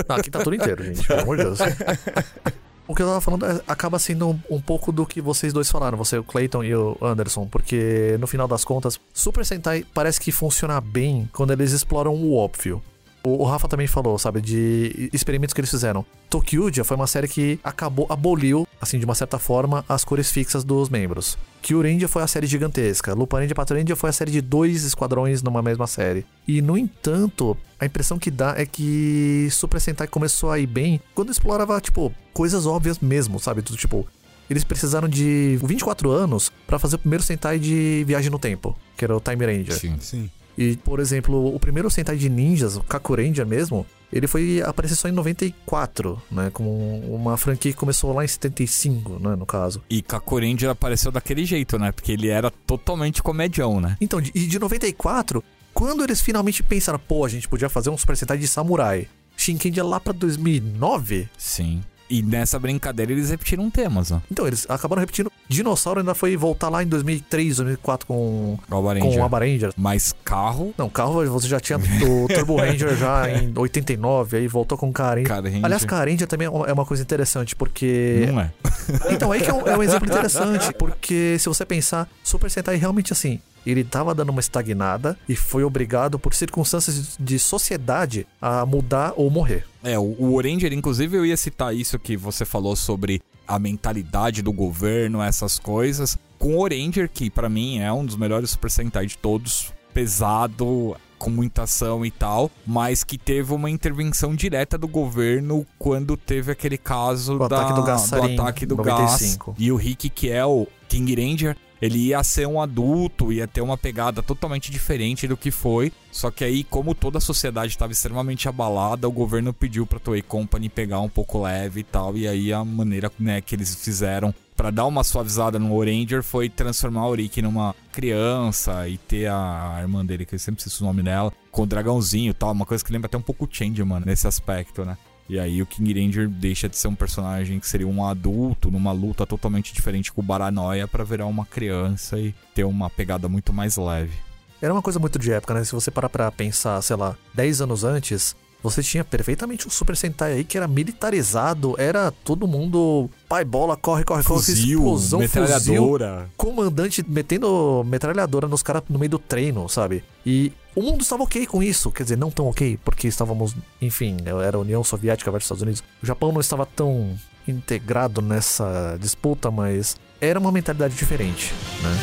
Não, 0.09 0.15
aqui 0.15 0.31
tá 0.31 0.39
tudo 0.39 0.55
inteiro, 0.55 0.83
gente. 0.83 1.07
Pelo 1.07 1.21
amor 1.21 1.37
de 1.37 1.43
Deus. 1.43 1.59
O 2.87 2.95
que 2.95 3.01
eu 3.01 3.07
tava 3.07 3.21
falando 3.21 3.45
é- 3.45 3.61
acaba 3.67 3.99
sendo 3.99 4.29
um, 4.29 4.39
um 4.49 4.61
pouco 4.61 4.91
do 4.91 5.05
que 5.05 5.19
vocês 5.21 5.51
dois 5.51 5.69
falaram, 5.69 5.97
você, 5.97 6.17
o 6.17 6.23
Clayton 6.23 6.63
e 6.63 6.73
o 6.73 6.97
Anderson, 7.01 7.45
porque 7.45 8.15
no 8.19 8.27
final 8.27 8.47
das 8.47 8.63
contas, 8.63 8.99
Super 9.13 9.45
Sentai 9.45 9.85
parece 9.93 10.19
que 10.21 10.31
funciona 10.31 10.79
bem 10.79 11.29
quando 11.33 11.51
eles 11.51 11.71
exploram 11.73 12.15
o 12.15 12.35
óbvio. 12.35 12.81
O, 13.27 13.41
o 13.41 13.43
Rafa 13.43 13.67
também 13.67 13.87
falou, 13.87 14.17
sabe, 14.17 14.39
de 14.39 15.09
experimentos 15.11 15.53
que 15.53 15.59
eles 15.59 15.69
fizeram. 15.69 16.05
Tokyuja 16.29 16.83
foi 16.83 16.95
uma 16.95 17.07
série 17.07 17.27
que 17.27 17.59
acabou, 17.63 18.07
aboliu, 18.09 18.65
assim, 18.79 18.97
de 18.97 19.05
uma 19.05 19.15
certa 19.15 19.37
forma, 19.37 19.83
as 19.87 20.05
cores 20.05 20.31
fixas 20.31 20.63
dos 20.63 20.89
membros. 20.89 21.37
Kyurendia 21.61 22.07
foi 22.07 22.23
a 22.23 22.27
série 22.27 22.47
gigantesca. 22.47 23.13
Luparendia 23.13 23.51
e 23.51 23.55
Patorendia 23.55 23.95
foi 23.95 24.09
a 24.09 24.13
série 24.13 24.31
de 24.31 24.39
dois 24.39 24.85
esquadrões 24.85 25.43
numa 25.43 25.61
mesma 25.61 25.85
série. 25.87 26.25
E, 26.47 26.61
no 26.61 26.77
entanto, 26.77 27.57
a 27.77 27.85
impressão 27.85 28.17
que 28.17 28.31
dá 28.31 28.53
é 28.57 28.65
que 28.65 29.49
Super 29.51 29.81
Sentai 29.81 30.07
começou 30.07 30.49
a 30.49 30.59
ir 30.59 30.67
bem 30.67 31.01
quando 31.13 31.31
explorava, 31.31 31.81
tipo, 31.81 32.13
coisas 32.33 32.65
óbvias 32.65 32.99
mesmo, 32.99 33.39
sabe? 33.39 33.61
Tudo, 33.61 33.77
tipo, 33.77 34.07
eles 34.49 34.63
precisaram 34.63 35.09
de 35.09 35.59
24 35.61 36.09
anos 36.09 36.51
para 36.65 36.79
fazer 36.79 36.95
o 36.95 36.99
primeiro 36.99 37.23
Sentai 37.23 37.59
de 37.59 38.05
viagem 38.07 38.31
no 38.31 38.39
tempo, 38.39 38.77
que 38.95 39.03
era 39.03 39.15
o 39.15 39.19
Time 39.19 39.45
Ranger. 39.45 39.73
Sim. 39.73 39.97
Sim. 39.99 40.29
E, 40.57 40.75
por 40.77 40.99
exemplo, 40.99 41.53
o 41.53 41.59
primeiro 41.59 41.89
Sentai 41.89 42.17
de 42.17 42.29
ninjas, 42.29 42.75
o 42.75 42.83
Kaku 42.83 43.15
Ranger 43.15 43.45
mesmo, 43.45 43.85
ele 44.11 44.25
foi 44.25 44.61
aparecer 44.61 44.95
só 44.95 45.07
em 45.07 45.11
94, 45.11 46.21
né? 46.31 46.49
Como 46.51 46.71
uma 47.13 47.37
franquia 47.37 47.71
que 47.71 47.77
começou 47.77 48.13
lá 48.13 48.23
em 48.23 48.27
75, 48.27 49.19
né? 49.19 49.35
No 49.35 49.45
caso. 49.45 49.83
E 49.89 50.01
Kakurendia 50.01 50.71
apareceu 50.71 51.11
daquele 51.11 51.45
jeito, 51.45 51.77
né? 51.77 51.91
Porque 51.91 52.13
ele 52.13 52.29
era 52.29 52.49
totalmente 52.49 53.21
comedião, 53.21 53.79
né? 53.81 53.97
Então, 53.99 54.19
e 54.19 54.47
de 54.47 54.57
94, 54.57 55.43
quando 55.73 56.03
eles 56.03 56.21
finalmente 56.21 56.63
pensaram, 56.63 56.97
pô, 56.97 57.25
a 57.25 57.29
gente 57.29 57.47
podia 57.47 57.69
fazer 57.69 57.89
um 57.89 57.97
Super 57.97 58.17
Sentai 58.17 58.37
de 58.37 58.47
samurai. 58.47 59.07
Shinkendi 59.35 59.79
é 59.79 59.83
lá 59.83 59.99
pra 59.99 60.13
2009. 60.13 61.29
Sim. 61.37 61.83
E 62.09 62.21
nessa 62.21 62.57
brincadeira 62.57 63.11
eles 63.11 63.29
repetiram 63.29 63.69
temas, 63.69 64.11
ó. 64.11 64.21
Então, 64.31 64.47
eles 64.47 64.65
acabaram 64.69 64.99
repetindo. 64.99 65.31
Dinossauro 65.47 65.99
ainda 65.99 66.13
foi 66.13 66.35
voltar 66.37 66.69
lá 66.69 66.83
em 66.83 66.87
2003, 66.87 67.57
2004 67.57 68.07
com, 68.07 68.57
com 68.69 68.75
o. 68.75 69.23
Aba 69.23 69.39
Ranger. 69.39 69.73
Mas 69.75 70.13
carro, 70.23 70.73
Não, 70.77 70.89
carro 70.89 71.25
você 71.29 71.47
já 71.47 71.59
tinha 71.59 71.77
o 71.77 72.27
Turbo 72.27 72.55
Ranger 72.57 72.95
já 72.95 73.29
em 73.29 73.51
89, 73.55 74.37
aí 74.37 74.47
voltou 74.47 74.77
com 74.77 74.89
o 74.89 74.93
Carendia. 74.93 75.35
Aliás, 75.63 75.85
Carendia 75.85 76.27
também 76.27 76.47
é 76.47 76.73
uma 76.73 76.85
coisa 76.85 77.03
interessante, 77.03 77.55
porque. 77.55 78.25
não 78.31 78.41
é. 78.41 78.51
Então, 79.11 79.31
aí 79.31 79.41
que 79.41 79.49
é 79.49 79.53
um, 79.53 79.67
é 79.67 79.77
um 79.77 79.83
exemplo 79.83 80.07
interessante, 80.09 80.73
porque 80.73 81.37
se 81.39 81.49
você 81.49 81.65
pensar, 81.65 82.07
Super 82.23 82.49
Sentai 82.49 82.75
realmente 82.75 83.11
assim. 83.13 83.39
Ele 83.65 83.83
tava 83.83 84.15
dando 84.15 84.29
uma 84.29 84.39
estagnada 84.39 85.17
e 85.27 85.35
foi 85.35 85.65
obrigado, 85.65 86.17
por 86.17 86.33
circunstâncias 86.33 87.17
de 87.19 87.37
sociedade, 87.37 88.25
a 88.41 88.65
mudar 88.65 89.11
ou 89.17 89.29
morrer. 89.29 89.65
É, 89.87 89.97
o, 89.97 90.03
o 90.19 90.33
Oranger, 90.33 90.73
inclusive, 90.73 91.15
eu 91.15 91.25
ia 91.25 91.37
citar 91.37 91.73
isso 91.73 91.97
que 91.97 92.17
você 92.17 92.43
falou 92.43 92.75
sobre 92.75 93.21
a 93.47 93.57
mentalidade 93.57 94.41
do 94.41 94.51
governo, 94.51 95.21
essas 95.21 95.57
coisas. 95.57 96.17
Com 96.37 96.57
o 96.57 96.59
Oranger, 96.59 97.09
que 97.09 97.29
pra 97.29 97.47
mim 97.47 97.79
é 97.79 97.91
um 97.91 98.05
dos 98.05 98.17
melhores 98.17 98.49
Super 98.49 98.69
Sentai 98.69 99.05
de 99.05 99.17
todos, 99.17 99.71
pesado, 99.93 100.95
com 101.17 101.29
muita 101.29 101.63
ação 101.63 102.05
e 102.05 102.11
tal, 102.11 102.51
mas 102.65 103.03
que 103.03 103.17
teve 103.17 103.53
uma 103.53 103.69
intervenção 103.69 104.35
direta 104.35 104.77
do 104.77 104.89
governo 104.89 105.65
quando 105.79 106.17
teve 106.17 106.51
aquele 106.51 106.77
caso 106.77 107.35
O 107.35 107.47
da, 107.47 107.57
ataque 107.57 107.73
do 107.73 107.83
Gassarin, 107.83 108.33
ataque 108.33 108.65
do 108.65 108.75
95. 108.75 109.51
gás. 109.51 109.61
E 109.61 109.71
o 109.71 109.77
Rick, 109.77 110.09
que 110.09 110.29
é 110.29 110.45
o 110.45 110.67
King 110.89 111.15
Ranger, 111.15 111.55
ele 111.81 111.99
ia 111.99 112.23
ser 112.23 112.47
um 112.47 112.61
adulto, 112.61 113.31
ia 113.31 113.47
ter 113.47 113.61
uma 113.61 113.77
pegada 113.77 114.23
totalmente 114.23 114.71
diferente 114.71 115.27
do 115.27 115.37
que 115.37 115.51
foi. 115.51 115.91
Só 116.11 116.31
que 116.31 116.43
aí, 116.43 116.63
como 116.63 116.95
toda 116.95 117.19
a 117.19 117.21
sociedade 117.21 117.71
estava 117.71 117.91
extremamente 117.91 118.49
abalada, 118.49 119.07
o 119.07 119.11
governo 119.11 119.53
pediu 119.53 119.85
pra 119.85 119.99
Toei 119.99 120.21
Company 120.21 120.69
pegar 120.69 120.99
um 120.99 121.09
pouco 121.09 121.41
leve 121.41 121.81
e 121.81 121.83
tal. 121.83 122.17
E 122.17 122.27
aí 122.27 122.51
a 122.51 122.65
maneira 122.65 123.11
né, 123.19 123.41
que 123.41 123.53
eles 123.55 123.75
fizeram 123.75 124.33
pra 124.55 124.71
dar 124.71 124.87
uma 124.87 125.03
suavizada 125.03 125.59
no 125.59 125.75
Oranger 125.75 126.23
foi 126.23 126.49
transformar 126.49 127.07
o 127.07 127.13
Rick 127.13 127.41
numa 127.43 127.75
criança 127.91 128.89
e 128.89 128.97
ter 128.97 129.29
a 129.29 129.77
irmã 129.79 130.03
dele, 130.03 130.25
que 130.25 130.33
eu 130.33 130.39
sempre 130.39 130.59
esqueço 130.59 130.83
o 130.83 130.87
nome 130.87 131.03
dela, 131.03 131.31
com 131.51 131.61
o 131.61 131.67
dragãozinho 131.67 132.31
e 132.31 132.33
tal. 132.33 132.51
Uma 132.51 132.65
coisa 132.65 132.83
que 132.83 132.91
lembra 132.91 133.05
até 133.05 133.17
um 133.17 133.21
pouco 133.21 133.45
o 133.45 133.49
Change, 133.49 133.83
mano, 133.83 134.07
nesse 134.07 134.27
aspecto, 134.27 134.83
né? 134.83 134.97
E 135.29 135.39
aí 135.39 135.61
o 135.61 135.65
King 135.65 135.93
Ranger 135.93 136.29
deixa 136.29 136.69
de 136.69 136.77
ser 136.77 136.87
um 136.87 136.95
personagem 136.95 137.59
que 137.59 137.67
seria 137.67 137.87
um 137.87 138.05
adulto 138.05 138.71
numa 138.71 138.91
luta 138.91 139.25
totalmente 139.25 139.73
diferente 139.73 140.11
com 140.11 140.21
o 140.21 140.23
Baranoia 140.23 140.87
pra 140.87 141.03
virar 141.03 141.25
uma 141.25 141.45
criança 141.45 142.17
e 142.17 142.33
ter 142.55 142.63
uma 142.63 142.89
pegada 142.89 143.27
muito 143.27 143.51
mais 143.51 143.75
leve. 143.75 144.13
Era 144.61 144.73
uma 144.73 144.81
coisa 144.81 144.99
muito 144.99 145.19
de 145.19 145.31
época, 145.31 145.53
né? 145.53 145.63
Se 145.63 145.73
você 145.73 145.91
parar 145.91 146.09
pra 146.09 146.31
pensar, 146.31 146.81
sei 146.81 146.95
lá, 146.95 147.15
10 147.33 147.61
anos 147.61 147.83
antes, 147.83 148.35
você 148.63 148.81
tinha 148.81 149.03
perfeitamente 149.03 149.67
um 149.67 149.69
Super 149.69 149.95
Sentai 149.95 150.33
aí 150.33 150.43
que 150.43 150.57
era 150.57 150.67
militarizado, 150.67 151.75
era 151.77 152.11
todo 152.11 152.47
mundo 152.47 153.09
pai 153.29 153.45
bola, 153.45 153.77
corre, 153.77 154.03
corre, 154.03 154.23
corre, 154.23 154.39
Fuzil, 154.39 154.79
explosão, 154.79 155.19
fuzil, 155.21 155.41
metralhadora. 155.41 156.29
comandante 156.35 157.05
metendo 157.07 157.83
metralhadora 157.85 158.47
nos 158.47 158.63
caras 158.63 158.81
no 158.89 158.97
meio 158.97 159.11
do 159.11 159.19
treino, 159.19 159.69
sabe? 159.69 160.03
E 160.25 160.51
o 160.77 160.81
mundo 160.83 161.01
estava 161.01 161.23
ok 161.23 161.47
com 161.47 161.63
isso, 161.63 161.91
quer 161.91 162.03
dizer, 162.03 162.17
não 162.19 162.29
tão 162.29 162.45
ok, 162.45 162.77
porque 162.85 163.07
estávamos, 163.07 163.55
enfim, 163.81 164.15
era 164.45 164.59
União 164.59 164.83
Soviética 164.83 165.31
versus 165.31 165.47
Estados 165.47 165.63
Unidos. 165.63 165.83
O 166.03 166.05
Japão 166.05 166.31
não 166.31 166.39
estava 166.39 166.67
tão 166.67 167.17
integrado 167.47 168.21
nessa 168.21 168.95
disputa, 169.01 169.49
mas 169.49 169.97
era 170.21 170.39
uma 170.39 170.51
mentalidade 170.51 170.95
diferente, 170.95 171.51
né? 171.81 171.97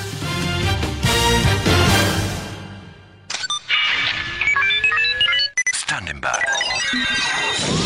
Standing 5.72 6.20
by. 6.20 7.83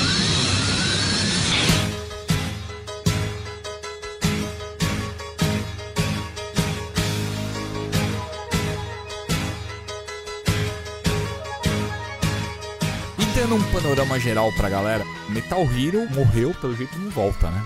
Dando 13.38 13.54
um 13.54 13.72
panorama 13.72 14.18
geral 14.18 14.52
pra 14.54 14.68
galera, 14.68 15.04
Metal 15.28 15.62
Hero 15.62 16.10
morreu, 16.12 16.52
pelo 16.60 16.74
jeito 16.74 16.98
não 16.98 17.08
volta, 17.08 17.48
né? 17.48 17.64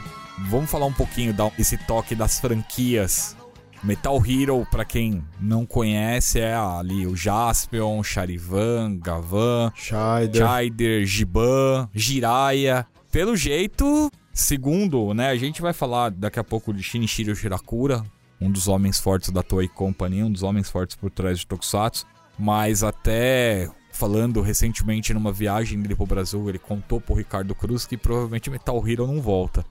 Vamos 0.51 0.71
falar 0.71 0.85
um 0.85 0.93
pouquinho, 0.93 1.33
dar 1.33 1.51
esse 1.59 1.79
toque 1.79 2.15
das 2.15 2.39
franquias. 2.39 3.35
Metal 3.83 4.23
Hero, 4.23 4.67
pra 4.71 4.85
quem 4.85 5.25
não 5.41 5.65
conhece, 5.65 6.41
é 6.41 6.55
ali 6.55 7.07
o 7.07 7.17
Jaspion, 7.17 8.03
Charivan, 8.03 8.99
Gavan, 8.99 9.73
Scheider. 9.75 10.47
Scheider, 10.47 11.07
Giban, 11.07 11.89
Jiraiya. 11.95 12.87
Pelo 13.11 13.35
jeito, 13.35 14.11
segundo, 14.31 15.15
né, 15.15 15.31
a 15.31 15.37
gente 15.37 15.63
vai 15.63 15.73
falar 15.73 16.11
daqui 16.11 16.39
a 16.39 16.45
pouco 16.45 16.75
de 16.75 16.83
Shinichiro 16.83 17.35
Shirakura, 17.35 18.05
um 18.39 18.51
dos 18.51 18.69
homens 18.69 19.01
fortes 19.01 19.31
da 19.31 19.43
Toei 19.43 19.69
Company, 19.69 20.23
um 20.23 20.31
dos 20.31 20.43
homens 20.43 20.69
fortes 20.69 20.95
por 20.97 21.11
trás 21.11 21.39
de 21.39 21.47
Tokusatsu, 21.47 22.07
mas 22.39 22.85
até 22.85 23.71
falando 23.93 24.41
recentemente 24.41 25.15
numa 25.15 25.31
viagem 25.31 25.81
dele 25.81 25.95
pro 25.95 26.07
Brasil, 26.07 26.49
ele 26.49 26.59
contou 26.59 27.01
pro 27.01 27.15
Ricardo 27.15 27.55
Cruz 27.55 27.87
que 27.87 27.97
provavelmente 27.97 28.51
Metal 28.51 28.89
Hero 28.89 29.07
não 29.07 29.21
volta. 29.21 29.65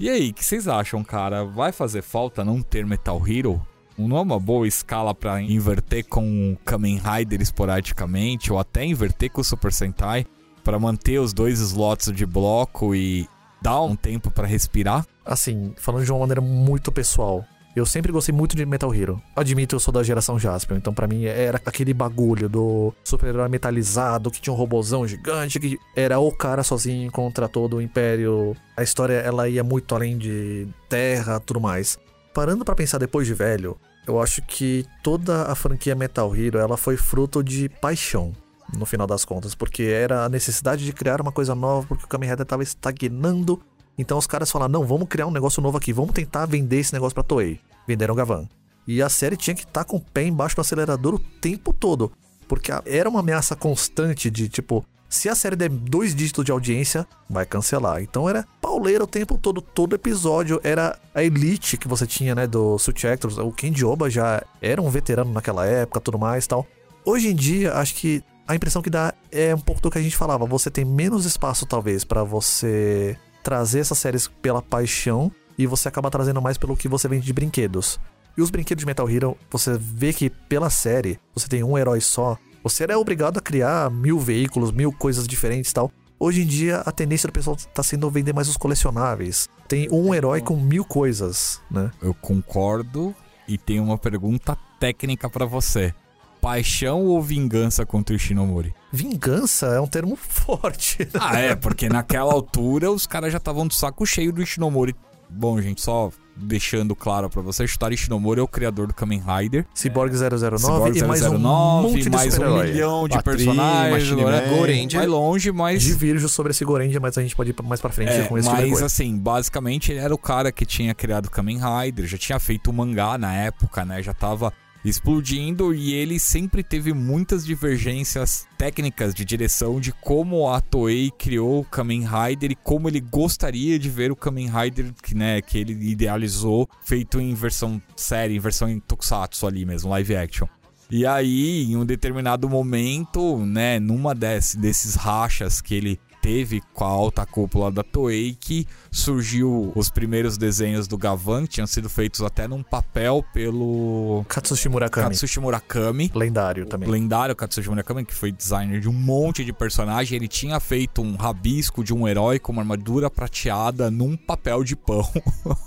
E 0.00 0.10
aí, 0.10 0.30
o 0.30 0.34
que 0.34 0.44
vocês 0.44 0.66
acham, 0.66 1.04
cara? 1.04 1.44
Vai 1.44 1.72
fazer 1.72 2.02
falta 2.02 2.44
não 2.44 2.60
ter 2.60 2.84
Metal 2.84 3.22
Hero? 3.26 3.64
Não 3.96 4.16
é 4.18 4.20
uma 4.20 4.38
boa 4.38 4.68
escala 4.68 5.14
pra 5.14 5.40
inverter 5.40 6.04
com 6.06 6.52
o 6.52 6.56
Kamen 6.64 7.00
Rider 7.00 7.40
esporadicamente, 7.40 8.52
ou 8.52 8.58
até 8.58 8.84
inverter 8.84 9.30
com 9.30 9.40
o 9.40 9.44
Super 9.44 9.72
Sentai, 9.72 10.26
pra 10.62 10.78
manter 10.78 11.18
os 11.18 11.32
dois 11.32 11.60
slots 11.60 12.12
de 12.12 12.26
bloco 12.26 12.94
e 12.94 13.26
dar 13.62 13.80
um 13.80 13.96
tempo 13.96 14.30
pra 14.30 14.46
respirar? 14.46 15.06
Assim, 15.24 15.72
falando 15.78 16.04
de 16.04 16.12
uma 16.12 16.20
maneira 16.20 16.42
muito 16.42 16.92
pessoal, 16.92 17.42
eu 17.76 17.84
sempre 17.84 18.10
gostei 18.10 18.34
muito 18.34 18.56
de 18.56 18.64
Metal 18.64 18.92
Hero. 18.94 19.20
Admito, 19.34 19.76
eu 19.76 19.80
sou 19.80 19.92
da 19.92 20.02
geração 20.02 20.38
Jaspion, 20.38 20.76
então 20.78 20.94
pra 20.94 21.06
mim 21.06 21.26
era 21.26 21.60
aquele 21.64 21.92
bagulho 21.92 22.48
do 22.48 22.92
super-herói 23.04 23.48
metalizado, 23.50 24.30
que 24.30 24.40
tinha 24.40 24.52
um 24.52 24.56
robozão 24.56 25.06
gigante, 25.06 25.60
que 25.60 25.78
era 25.94 26.18
o 26.18 26.32
cara 26.32 26.62
sozinho 26.62 27.12
contra 27.12 27.48
todo 27.48 27.76
o 27.76 27.82
Império. 27.82 28.56
A 28.76 28.82
história, 28.82 29.14
ela 29.14 29.46
ia 29.46 29.62
muito 29.62 29.94
além 29.94 30.16
de 30.16 30.66
terra, 30.88 31.38
tudo 31.38 31.60
mais. 31.60 31.98
Parando 32.32 32.64
pra 32.64 32.74
pensar 32.74 32.98
depois 32.98 33.26
de 33.26 33.34
velho, 33.34 33.76
eu 34.06 34.20
acho 34.22 34.40
que 34.40 34.86
toda 35.02 35.42
a 35.42 35.54
franquia 35.54 35.94
Metal 35.94 36.34
Hero, 36.34 36.58
ela 36.58 36.76
foi 36.76 36.96
fruto 36.96 37.44
de 37.44 37.68
paixão. 37.68 38.32
No 38.76 38.84
final 38.84 39.06
das 39.06 39.24
contas, 39.24 39.54
porque 39.54 39.84
era 39.84 40.24
a 40.24 40.28
necessidade 40.28 40.84
de 40.84 40.92
criar 40.92 41.20
uma 41.20 41.30
coisa 41.30 41.54
nova, 41.54 41.86
porque 41.86 42.04
o 42.04 42.08
Kamen 42.08 42.30
Rider 42.30 42.44
tava 42.44 42.64
estagnando 42.64 43.62
então 43.98 44.18
os 44.18 44.26
caras 44.26 44.50
falaram: 44.50 44.72
não, 44.72 44.86
vamos 44.86 45.08
criar 45.08 45.26
um 45.26 45.30
negócio 45.30 45.62
novo 45.62 45.78
aqui, 45.78 45.92
vamos 45.92 46.12
tentar 46.12 46.46
vender 46.46 46.78
esse 46.78 46.92
negócio 46.92 47.14
pra 47.14 47.22
Toei. 47.22 47.60
Venderam 47.86 48.14
o 48.14 48.16
Gavan. 48.16 48.48
E 48.86 49.02
a 49.02 49.08
série 49.08 49.36
tinha 49.36 49.54
que 49.54 49.64
estar 49.64 49.84
com 49.84 49.96
o 49.96 50.00
pé 50.00 50.24
embaixo 50.24 50.54
do 50.54 50.60
acelerador 50.60 51.14
o 51.14 51.18
tempo 51.18 51.72
todo. 51.72 52.12
Porque 52.46 52.70
era 52.84 53.08
uma 53.08 53.20
ameaça 53.20 53.56
constante 53.56 54.30
de 54.30 54.48
tipo. 54.48 54.84
Se 55.08 55.28
a 55.28 55.36
série 55.36 55.54
der 55.54 55.68
dois 55.68 56.14
dígitos 56.14 56.44
de 56.44 56.50
audiência, 56.50 57.06
vai 57.30 57.46
cancelar. 57.46 58.02
Então 58.02 58.28
era 58.28 58.44
pauleira 58.60 59.04
o 59.04 59.06
tempo 59.06 59.38
todo. 59.38 59.60
Todo 59.60 59.94
episódio 59.94 60.60
era 60.64 60.98
a 61.14 61.22
elite 61.22 61.76
que 61.76 61.86
você 61.86 62.06
tinha, 62.06 62.34
né? 62.34 62.46
Do 62.46 62.76
Suit 62.78 63.06
Actors. 63.06 63.38
O 63.38 63.52
Ken 63.52 63.72
Oba 63.84 64.10
já 64.10 64.42
era 64.60 64.82
um 64.82 64.90
veterano 64.90 65.32
naquela 65.32 65.64
época, 65.64 66.00
tudo 66.00 66.18
mais 66.18 66.46
tal. 66.46 66.66
Hoje 67.04 67.28
em 67.28 67.34
dia, 67.36 67.74
acho 67.74 67.94
que 67.94 68.22
a 68.48 68.54
impressão 68.54 68.82
que 68.82 68.90
dá 68.90 69.14
é 69.30 69.54
um 69.54 69.60
pouco 69.60 69.80
do 69.80 69.90
que 69.90 69.98
a 69.98 70.02
gente 70.02 70.16
falava. 70.16 70.44
Você 70.46 70.70
tem 70.70 70.84
menos 70.84 71.24
espaço, 71.24 71.66
talvez, 71.66 72.04
pra 72.04 72.24
você 72.24 73.16
trazer 73.46 73.78
essas 73.78 73.98
séries 73.98 74.26
pela 74.26 74.60
paixão 74.60 75.30
e 75.56 75.68
você 75.68 75.86
acaba 75.86 76.10
trazendo 76.10 76.42
mais 76.42 76.58
pelo 76.58 76.76
que 76.76 76.88
você 76.88 77.06
vende 77.06 77.24
de 77.24 77.32
brinquedos. 77.32 78.00
E 78.36 78.42
os 78.42 78.50
brinquedos 78.50 78.82
de 78.82 78.86
Metal 78.86 79.08
Hero, 79.08 79.36
você 79.48 79.78
vê 79.78 80.12
que 80.12 80.28
pela 80.28 80.68
série 80.68 81.20
você 81.32 81.46
tem 81.46 81.62
um 81.62 81.78
herói 81.78 82.00
só, 82.00 82.36
Você 82.66 82.82
era 82.82 82.98
obrigado 82.98 83.38
a 83.38 83.40
criar 83.40 83.88
mil 83.92 84.18
veículos, 84.18 84.72
mil 84.72 84.90
coisas 84.90 85.28
diferentes 85.28 85.70
e 85.70 85.74
tal. 85.74 85.88
Hoje 86.18 86.42
em 86.42 86.46
dia, 86.46 86.78
a 86.78 86.90
tendência 86.90 87.28
do 87.28 87.32
pessoal 87.32 87.56
tá 87.72 87.80
sendo 87.80 88.10
vender 88.10 88.32
mais 88.34 88.48
os 88.48 88.56
colecionáveis. 88.56 89.48
Tem 89.68 89.88
um 89.92 90.12
herói 90.12 90.40
com 90.40 90.56
mil 90.56 90.84
coisas, 90.84 91.60
né? 91.70 91.92
Eu 92.02 92.12
concordo 92.12 93.14
e 93.46 93.56
tenho 93.56 93.84
uma 93.84 93.96
pergunta 93.96 94.58
técnica 94.80 95.30
pra 95.30 95.46
você. 95.46 95.94
Paixão 96.40 97.04
ou 97.04 97.22
vingança 97.22 97.86
contra 97.86 98.12
o 98.12 98.16
Ishinomori? 98.16 98.74
Vingança 98.96 99.66
é 99.66 99.80
um 99.80 99.86
termo 99.86 100.16
forte. 100.20 101.00
né? 101.00 101.20
Ah, 101.20 101.38
é, 101.38 101.54
porque 101.54 101.88
naquela 101.88 102.32
altura 102.32 102.90
os 102.90 103.06
caras 103.06 103.30
já 103.30 103.38
estavam 103.38 103.66
do 103.66 103.74
saco 103.74 104.06
cheio 104.06 104.32
do 104.32 104.42
Ishinomori. 104.42 104.96
Bom, 105.28 105.60
gente, 105.60 105.82
só 105.82 106.10
deixando 106.36 106.94
claro 106.94 107.28
pra 107.28 107.42
vocês, 107.42 107.70
Shutaro 107.70 107.92
Ishinomori 107.94 108.40
é 108.40 108.42
o 108.42 108.48
criador 108.48 108.86
do 108.86 108.94
Kamen 108.94 109.20
Rider. 109.20 109.66
Cyborg 109.74 110.14
009 110.14 110.58
Cyborg 110.58 110.98
e 110.98 111.02
mais 111.04 111.22
um 111.22 111.38
009, 111.38 111.88
monte 111.88 112.02
de 112.02 112.10
mais 112.10 112.38
um 112.38 112.62
milhão 112.62 113.08
de 113.08 113.14
Patrinho, 113.16 113.36
personagens. 113.54 114.10
Man. 114.12 114.56
Gorendia. 114.56 114.98
Vai 115.00 115.08
longe, 115.08 115.50
mas... 115.50 115.82
Divirjo 115.82 116.28
sobre 116.28 116.50
esse 116.52 116.64
Gorendia, 116.64 117.00
mas 117.00 117.18
a 117.18 117.22
gente 117.22 117.34
pode 117.34 117.50
ir 117.50 117.56
mais 117.64 117.80
pra 117.80 117.90
frente 117.90 118.12
É, 118.12 118.24
com 118.24 118.38
esse 118.38 118.48
mas 118.48 118.82
assim, 118.82 119.18
basicamente 119.18 119.92
ele 119.92 120.00
era 120.00 120.14
o 120.14 120.18
cara 120.18 120.52
que 120.52 120.64
tinha 120.64 120.94
criado 120.94 121.30
Kamen 121.30 121.58
Rider, 121.58 122.06
já 122.06 122.18
tinha 122.18 122.38
feito 122.38 122.70
o 122.70 122.72
mangá 122.72 123.18
na 123.18 123.34
época, 123.34 123.84
né? 123.84 124.02
Já 124.02 124.14
tava 124.14 124.52
explodindo 124.84 125.74
e 125.74 125.92
ele 125.92 126.18
sempre 126.18 126.62
teve 126.62 126.92
muitas 126.92 127.44
divergências 127.44 128.46
técnicas 128.56 129.14
de 129.14 129.24
direção 129.24 129.80
de 129.80 129.92
como 129.92 130.48
a 130.48 130.60
Toei 130.60 131.10
criou 131.10 131.60
o 131.60 131.64
Kamen 131.64 132.06
Rider 132.06 132.52
e 132.52 132.56
como 132.56 132.88
ele 132.88 133.00
gostaria 133.00 133.78
de 133.78 133.88
ver 133.88 134.10
o 134.10 134.16
Kamen 134.16 134.50
Rider 134.50 134.92
que, 135.02 135.14
né, 135.14 135.40
que 135.42 135.58
ele 135.58 135.72
idealizou, 135.90 136.68
feito 136.84 137.20
em 137.20 137.34
versão 137.34 137.80
série, 137.96 138.36
em 138.36 138.40
versão 138.40 138.68
em 138.68 138.80
tokusatsu 138.80 139.46
ali 139.46 139.64
mesmo, 139.64 139.90
live 139.90 140.16
action. 140.16 140.46
E 140.88 141.04
aí, 141.04 141.64
em 141.64 141.76
um 141.76 141.84
determinado 141.84 142.48
momento, 142.48 143.38
né, 143.44 143.80
numa 143.80 144.14
desse, 144.14 144.56
desses 144.56 144.94
rachas 144.94 145.60
que 145.60 145.74
ele 145.74 146.00
teve 146.26 146.60
com 146.74 146.82
a 146.82 146.88
alta 146.88 147.24
cúpula 147.24 147.70
da 147.70 147.84
Toei, 147.84 148.34
que 148.34 148.66
surgiu 148.90 149.70
os 149.76 149.88
primeiros 149.88 150.36
desenhos 150.36 150.88
do 150.88 150.98
Gavan, 150.98 151.44
que 151.44 151.50
tinham 151.50 151.68
sido 151.68 151.88
feitos 151.88 152.20
até 152.20 152.48
num 152.48 152.64
papel 152.64 153.24
pelo 153.32 154.24
Katsushi 154.28 154.68
Murakami. 154.68 155.10
Katsushi 155.10 155.38
Murakami. 155.38 156.10
Lendário 156.12 156.66
também. 156.66 156.88
Lendário 156.88 157.36
Katsushi 157.36 157.68
Murakami, 157.68 158.04
que 158.04 158.12
foi 158.12 158.32
designer 158.32 158.80
de 158.80 158.88
um 158.88 158.92
monte 158.92 159.44
de 159.44 159.52
personagem, 159.52 160.16
ele 160.16 160.26
tinha 160.26 160.58
feito 160.58 161.00
um 161.00 161.14
rabisco 161.14 161.84
de 161.84 161.94
um 161.94 162.08
herói 162.08 162.40
com 162.40 162.50
uma 162.50 162.62
armadura 162.62 163.08
prateada 163.08 163.88
num 163.88 164.16
papel 164.16 164.64
de 164.64 164.74
pão. 164.74 165.08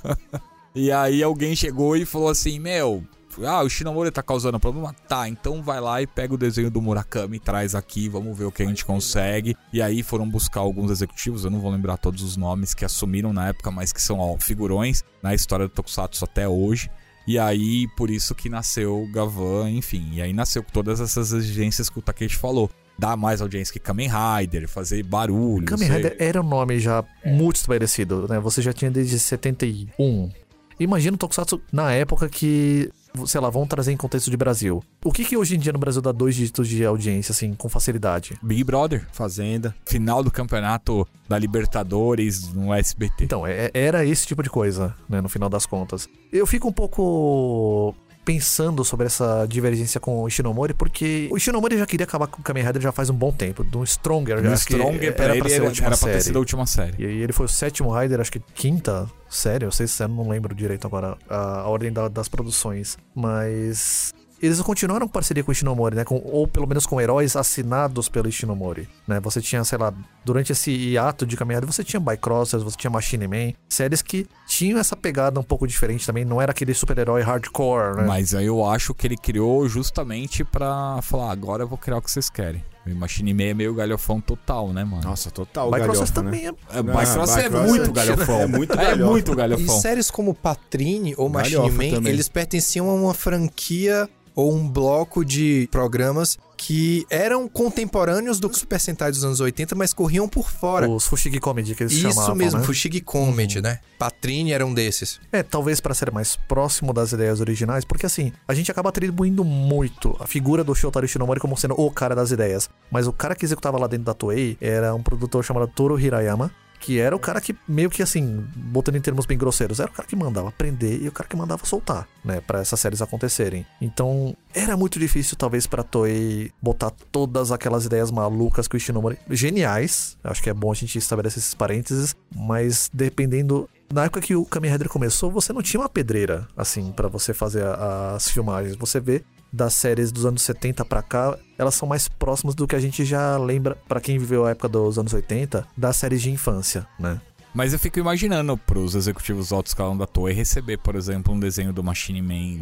e 0.76 0.92
aí 0.92 1.24
alguém 1.24 1.56
chegou 1.56 1.96
e 1.96 2.04
falou 2.04 2.28
assim: 2.28 2.60
Meu, 2.60 3.02
ah, 3.46 3.62
o 3.64 3.70
Shinomori 3.70 4.12
tá 4.12 4.24
causando 4.24 4.60
problema? 4.60 4.94
Tá, 5.08 5.28
então 5.28 5.62
vai 5.62 5.80
lá 5.80 6.02
e 6.02 6.08
pega 6.08 6.34
o 6.34 6.38
desenho 6.38 6.70
do 6.70 6.82
Murakami 6.82 7.38
e 7.38 7.40
traz 7.40 7.76
aqui, 7.76 8.10
vamos 8.10 8.38
ver 8.38 8.46
o 8.46 8.52
que 8.52 8.64
a 8.64 8.66
gente 8.66 8.86
consegue. 8.86 9.56
E 9.72 9.82
aí 9.82 10.04
foram 10.04 10.30
buscar 10.30 10.62
alguns 10.62 10.92
executivos, 10.92 11.44
eu 11.44 11.52
não 11.52 11.60
vou 11.60 11.72
lembrar 11.72 11.98
todos 11.98 12.24
os 12.24 12.36
nomes 12.36 12.74
que 12.74 12.84
assumiram 12.84 13.32
na 13.32 13.50
época, 13.50 13.72
mas 13.72 13.94
que 13.94 14.02
são 14.02 14.20
ó, 14.20 14.38
figurões 14.38 15.04
na 15.22 15.34
história 15.34 15.68
do 15.68 15.72
Tokusatsu 15.72 16.26
até 16.26 16.48
hoje. 16.48 16.90
E 17.28 17.38
aí, 17.38 17.88
por 17.96 18.10
isso 18.10 18.34
que 18.34 18.50
nasceu 18.50 19.04
o 19.04 19.12
Gavan, 19.12 19.70
enfim. 19.70 20.14
E 20.14 20.22
aí 20.22 20.34
nasceu 20.34 20.64
com 20.64 20.72
todas 20.72 21.00
essas 21.00 21.32
exigências 21.32 21.88
que 21.88 22.00
o 22.00 22.02
Takeshi 22.02 22.36
falou. 22.36 22.72
Dar 22.98 23.16
mais 23.16 23.40
audiência 23.40 23.72
que 23.72 23.80
Kamen 23.80 24.10
Rider, 24.10 24.68
fazer 24.68 25.04
barulho. 25.04 25.66
Kamen 25.66 25.90
Rider 25.90 26.16
era 26.18 26.42
um 26.42 26.44
nome 26.44 26.80
já 26.80 27.06
muito 27.24 27.58
estabelecido, 27.58 28.28
né? 28.28 28.40
Você 28.40 28.64
já 28.64 28.74
tinha 28.74 28.90
desde 28.90 29.20
71. 29.20 30.32
Imagina 30.80 31.16
o 31.16 31.18
Tokusatsu 31.20 31.62
na 31.72 31.92
época 31.92 32.28
que, 32.28 32.90
sei 33.26 33.42
lá, 33.42 33.50
vamos 33.50 33.68
trazer 33.68 33.92
em 33.92 33.98
contexto 33.98 34.30
de 34.30 34.38
Brasil. 34.38 34.84
O 35.04 35.12
que 35.12 35.24
que 35.26 35.36
hoje 35.38 35.56
em 35.56 35.60
dia 35.60 35.74
no 35.74 35.80
Brasil 35.80 36.02
dá 36.02 36.12
dois 36.12 36.36
dígitos 36.36 36.68
de 36.68 36.86
audiência, 36.86 37.32
assim, 37.32 37.54
com 37.54 37.68
facilidade? 37.70 38.38
Big 38.42 38.64
Brother. 38.64 39.06
Fazenda. 39.12 39.76
Final 39.86 40.24
do 40.24 40.32
campeonato 40.32 41.08
da 41.28 41.38
Libertadores 41.38 42.54
no 42.54 42.74
SBT. 42.74 43.24
Então, 43.26 43.46
é- 43.46 43.72
era 43.74 44.06
esse 44.06 44.26
tipo 44.28 44.42
de 44.44 44.50
coisa, 44.50 44.96
né, 45.08 45.22
no 45.22 45.30
final 45.30 45.50
das 45.50 45.66
contas. 45.66 46.08
Eu 46.32 46.46
fico 46.48 46.68
um 46.68 46.74
pouco 46.74 47.94
pensando 48.30 48.86
sobre 48.86 49.08
essa 49.08 49.46
divergência 49.50 50.00
com 50.00 50.22
o 50.22 50.28
Ishinomori, 50.28 50.74
porque 50.76 51.28
o 51.32 51.38
Ishinomori 51.38 51.78
já 51.80 51.86
queria 51.88 52.04
acabar 52.04 52.28
com 52.28 52.40
o 52.42 52.44
Kamen 52.44 52.64
Rider 52.64 52.80
já 52.82 52.92
faz 52.92 53.10
um 53.10 53.14
bom 53.16 53.32
tempo, 53.32 53.64
do 53.64 53.84
Stronger, 53.84 54.40
que 54.42 54.56
Stronger, 54.58 55.16
pra 55.16 55.26
era 55.26 55.34
ele 55.34 55.42
pra 55.42 55.50
ser 55.50 55.62
a 55.62 55.64
última 55.66 55.88
era 55.88 55.98
pra 55.98 56.06
ter 56.08 56.12
série. 56.14 56.24
sido 56.26 56.36
a 56.36 56.40
última 56.40 56.66
série. 56.68 56.94
E 57.00 57.06
aí 57.08 57.18
ele 57.22 57.34
foi 57.34 57.48
o 57.48 57.50
sétimo 57.50 57.92
Rider, 57.92 58.20
acho 58.22 58.32
que 58.32 58.40
quinta 58.54 59.10
série, 59.28 59.66
eu 59.66 59.72
sei 59.72 59.88
se 59.88 60.04
eu 60.04 60.08
não 60.08 60.30
lembro 60.30 60.54
direito 60.54 60.86
agora 60.86 61.18
a, 61.28 61.62
a 61.62 61.68
ordem 61.68 61.92
da- 61.92 62.08
das 62.08 62.28
produções. 62.28 62.98
Mas 63.16 64.14
eles 64.42 64.62
continuaram 64.62 65.08
com 65.08 65.14
parceria 65.14 65.44
com 65.44 65.50
o 65.50 65.54
Ishinomori, 65.54 65.96
né? 65.96 66.04
Com, 66.06 66.22
ou 66.26 66.48
pelo 66.48 66.68
menos 66.68 66.86
com 66.86 67.00
heróis 67.00 67.36
assinados 67.36 68.08
pelo 68.10 68.28
Ishinomori, 68.30 68.88
né? 69.08 69.20
Você 69.20 69.42
tinha, 69.42 69.64
sei 69.64 69.78
lá, 69.78 69.94
durante 70.24 70.52
esse 70.52 70.72
hiato 70.72 71.26
de 71.26 71.36
caminhada, 71.38 71.66
você 71.66 71.84
tinha 71.84 72.00
Bycrossers, 72.00 72.64
você 72.64 72.78
tinha 72.78 72.92
Machine 72.92 73.28
Man, 73.28 73.54
séries 73.68 74.02
que 74.02 74.26
tinham 74.48 74.80
essa 74.80 74.96
pegada 74.96 75.40
um 75.40 75.44
pouco 75.44 75.68
diferente 75.68 76.06
também, 76.06 76.24
não 76.26 76.42
era 76.42 76.52
aquele 76.52 76.74
super-herói 76.74 77.22
hardcore, 77.22 77.98
né? 77.98 78.04
Mas 78.08 78.34
aí 78.34 78.46
eu 78.46 78.66
acho 78.66 78.94
que 78.94 79.08
ele 79.08 79.18
criou 79.18 79.68
justamente 79.68 80.44
pra 80.44 81.00
falar, 81.02 81.32
agora 81.32 81.64
eu 81.64 81.68
vou 81.68 81.78
criar 81.78 81.98
o 81.98 82.02
que 82.02 82.12
vocês 82.12 82.30
querem. 82.30 82.64
Machine 82.96 83.36
Man 83.36 83.44
é 83.44 83.54
meio 83.54 83.76
galhofão 83.76 84.20
total, 84.20 84.74
né, 84.74 84.84
mano? 84.84 85.04
Nossa, 85.04 85.30
total 85.30 85.70
Bycrossers 85.70 86.10
né? 86.10 86.16
também 86.16 86.48
é 86.48 86.54
É, 86.74 86.82
Não, 86.82 86.96
Bycross 86.96 87.38
é 87.38 87.44
Bycross 87.44 87.68
muito 87.68 87.90
é- 87.90 87.94
galhofão. 87.94 88.40
é 88.42 88.48
muito 88.48 88.74
É 88.74 88.76
galhofa. 88.78 89.12
muito 89.12 89.32
E 89.32 89.36
galhofão. 89.36 89.80
séries 89.80 90.10
como 90.10 90.34
Patrine 90.34 91.14
ou 91.16 91.30
Machine 91.30 91.70
Man, 91.70 91.92
também. 91.92 92.12
eles 92.14 92.28
pertenciam 92.28 92.90
a 92.90 92.94
uma 92.96 93.14
franquia 93.14 94.10
ou 94.36 94.54
um 94.54 94.68
bloco 94.68 95.24
de 95.24 95.68
programas 95.72 96.38
que 96.58 97.06
eram 97.10 97.48
contemporâneos 97.48 98.38
do 98.38 98.54
Super 98.54 98.80
Sentai 98.80 99.12
dos 99.12 99.24
anos 99.24 99.40
80, 99.40 99.76
mas 99.76 99.94
corriam 99.94 100.28
por 100.28 100.52
fora. 100.52 100.90
os 100.90 101.08
Fushigi 101.08 101.40
Comedy 101.40 101.74
que 101.74 101.84
eles 101.84 101.94
Isso 101.94 102.10
chamavam, 102.10 102.36
mesmo, 102.36 102.60
né? 102.60 102.66
Fushigi 102.66 103.00
Comedy, 103.00 103.62
né? 103.62 103.80
Patrine 103.98 104.52
era 104.52 104.66
um 104.66 104.74
desses. 104.74 105.22
É, 105.32 105.42
talvez 105.42 105.80
para 105.80 105.94
ser 105.94 106.12
mais 106.12 106.36
próximo 106.36 106.92
das 106.92 107.14
ideias 107.14 107.40
originais, 107.40 107.86
porque 107.86 108.06
assim, 108.06 108.34
a 108.46 108.54
gente 108.54 108.70
acaba 108.70 108.90
atribuindo 108.90 109.44
muito 109.46 110.18
a 110.20 110.28
figura 110.28 110.62
do 110.64 110.76
Shotaro 110.76 111.08
Shinomori 111.08 111.40
como 111.40 111.56
sendo 111.56 111.80
o 111.80 111.90
cara 111.90 112.14
das 112.14 112.32
ideias. 112.32 112.70
Mas 112.92 113.08
o 113.08 113.14
cara 113.14 113.36
que 113.36 113.46
executava 113.46 113.78
lá 113.78 113.88
dentro 113.88 114.06
da 114.06 114.14
Toei 114.14 114.58
era 114.60 114.94
um 114.94 115.02
produtor 115.02 115.46
chamado 115.46 115.68
Toru 115.68 115.98
Hirayama, 115.98 116.52
que 116.80 117.00
era 117.00 117.16
o 117.16 117.20
cara 117.20 117.42
que, 117.42 117.56
meio 117.68 117.90
que 117.90 118.02
assim, 118.02 118.46
botando 118.56 118.96
em 118.96 119.02
termos 119.02 119.26
bem 119.26 119.38
grosseiros, 119.38 119.80
era 119.80 119.90
o 119.90 119.94
cara 119.94 120.08
que 120.08 120.16
mandava 120.16 120.52
prender 120.52 121.02
e 121.02 121.08
o 121.08 121.12
cara 121.12 121.28
que 121.28 121.36
mandava 121.36 121.66
soltar, 121.66 122.08
né, 122.24 122.42
Pra 122.42 122.60
essas 122.60 122.80
séries 122.80 123.02
acontecerem. 123.02 123.66
Então, 123.82 124.36
era 124.54 124.76
muito 124.78 124.98
difícil, 125.00 125.36
talvez, 125.38 125.68
pra 125.68 125.84
Toei 125.84 126.52
botar 126.62 126.92
todas 127.12 127.52
aquelas 127.52 127.86
ideias 127.86 128.10
malucas 128.12 128.68
que 128.68 128.76
o 128.76 128.78
Ishinomori. 128.78 129.18
Geniais, 129.30 130.18
acho 130.24 130.42
que 130.42 130.50
é 130.50 130.54
bom 130.54 130.72
a 130.72 130.76
gente 130.76 130.98
estabelecer 130.98 131.40
esses 131.40 131.54
parênteses, 131.54 132.16
mas 132.36 132.90
dependendo. 132.94 133.70
Na 133.92 134.06
época 134.06 134.22
que 134.22 134.36
o 134.36 134.46
Kamen 134.46 134.72
Rider 134.72 134.88
começou, 134.88 135.32
você 135.32 135.52
não 135.52 135.62
tinha 135.64 135.82
uma 135.82 135.90
pedreira, 135.90 136.48
assim, 136.56 136.92
pra 136.92 137.08
você 137.08 137.34
fazer 137.34 137.64
a- 137.66 138.14
as 138.16 138.30
filmagens. 138.30 138.76
Você 138.76 139.00
vê 139.00 139.24
das 139.52 139.74
séries 139.74 140.12
dos 140.12 140.26
anos 140.26 140.42
70 140.42 140.86
pra 140.86 141.02
cá, 141.02 141.38
elas 141.58 141.76
são 141.76 141.88
mais 141.88 142.08
próximas 142.08 142.56
do 142.56 142.68
que 142.68 142.76
a 142.76 142.80
gente 142.80 143.04
já 143.04 143.38
lembra, 143.38 143.76
pra 143.88 144.00
quem 144.00 144.18
viveu 144.18 144.46
a 144.46 144.52
época 144.52 144.70
dos 144.70 144.98
anos 144.98 145.14
80, 145.14 145.68
das 145.76 145.98
séries 145.98 146.22
de 146.22 146.32
infância, 146.32 146.88
né? 147.00 147.20
Mas 147.54 147.74
eu 147.74 147.80
fico 147.80 147.98
imaginando 147.98 148.56
pros 148.56 148.94
executivos 148.94 149.50
do 149.50 149.56
alto 149.56 149.68
escalão 149.68 149.98
da 149.98 150.06
Toei 150.06 150.34
receber, 150.34 150.78
por 150.78 150.96
exemplo, 150.96 151.34
um 151.34 151.40
desenho 151.40 151.74
do 151.74 151.84
Machine 151.84 152.22
Man 152.22 152.60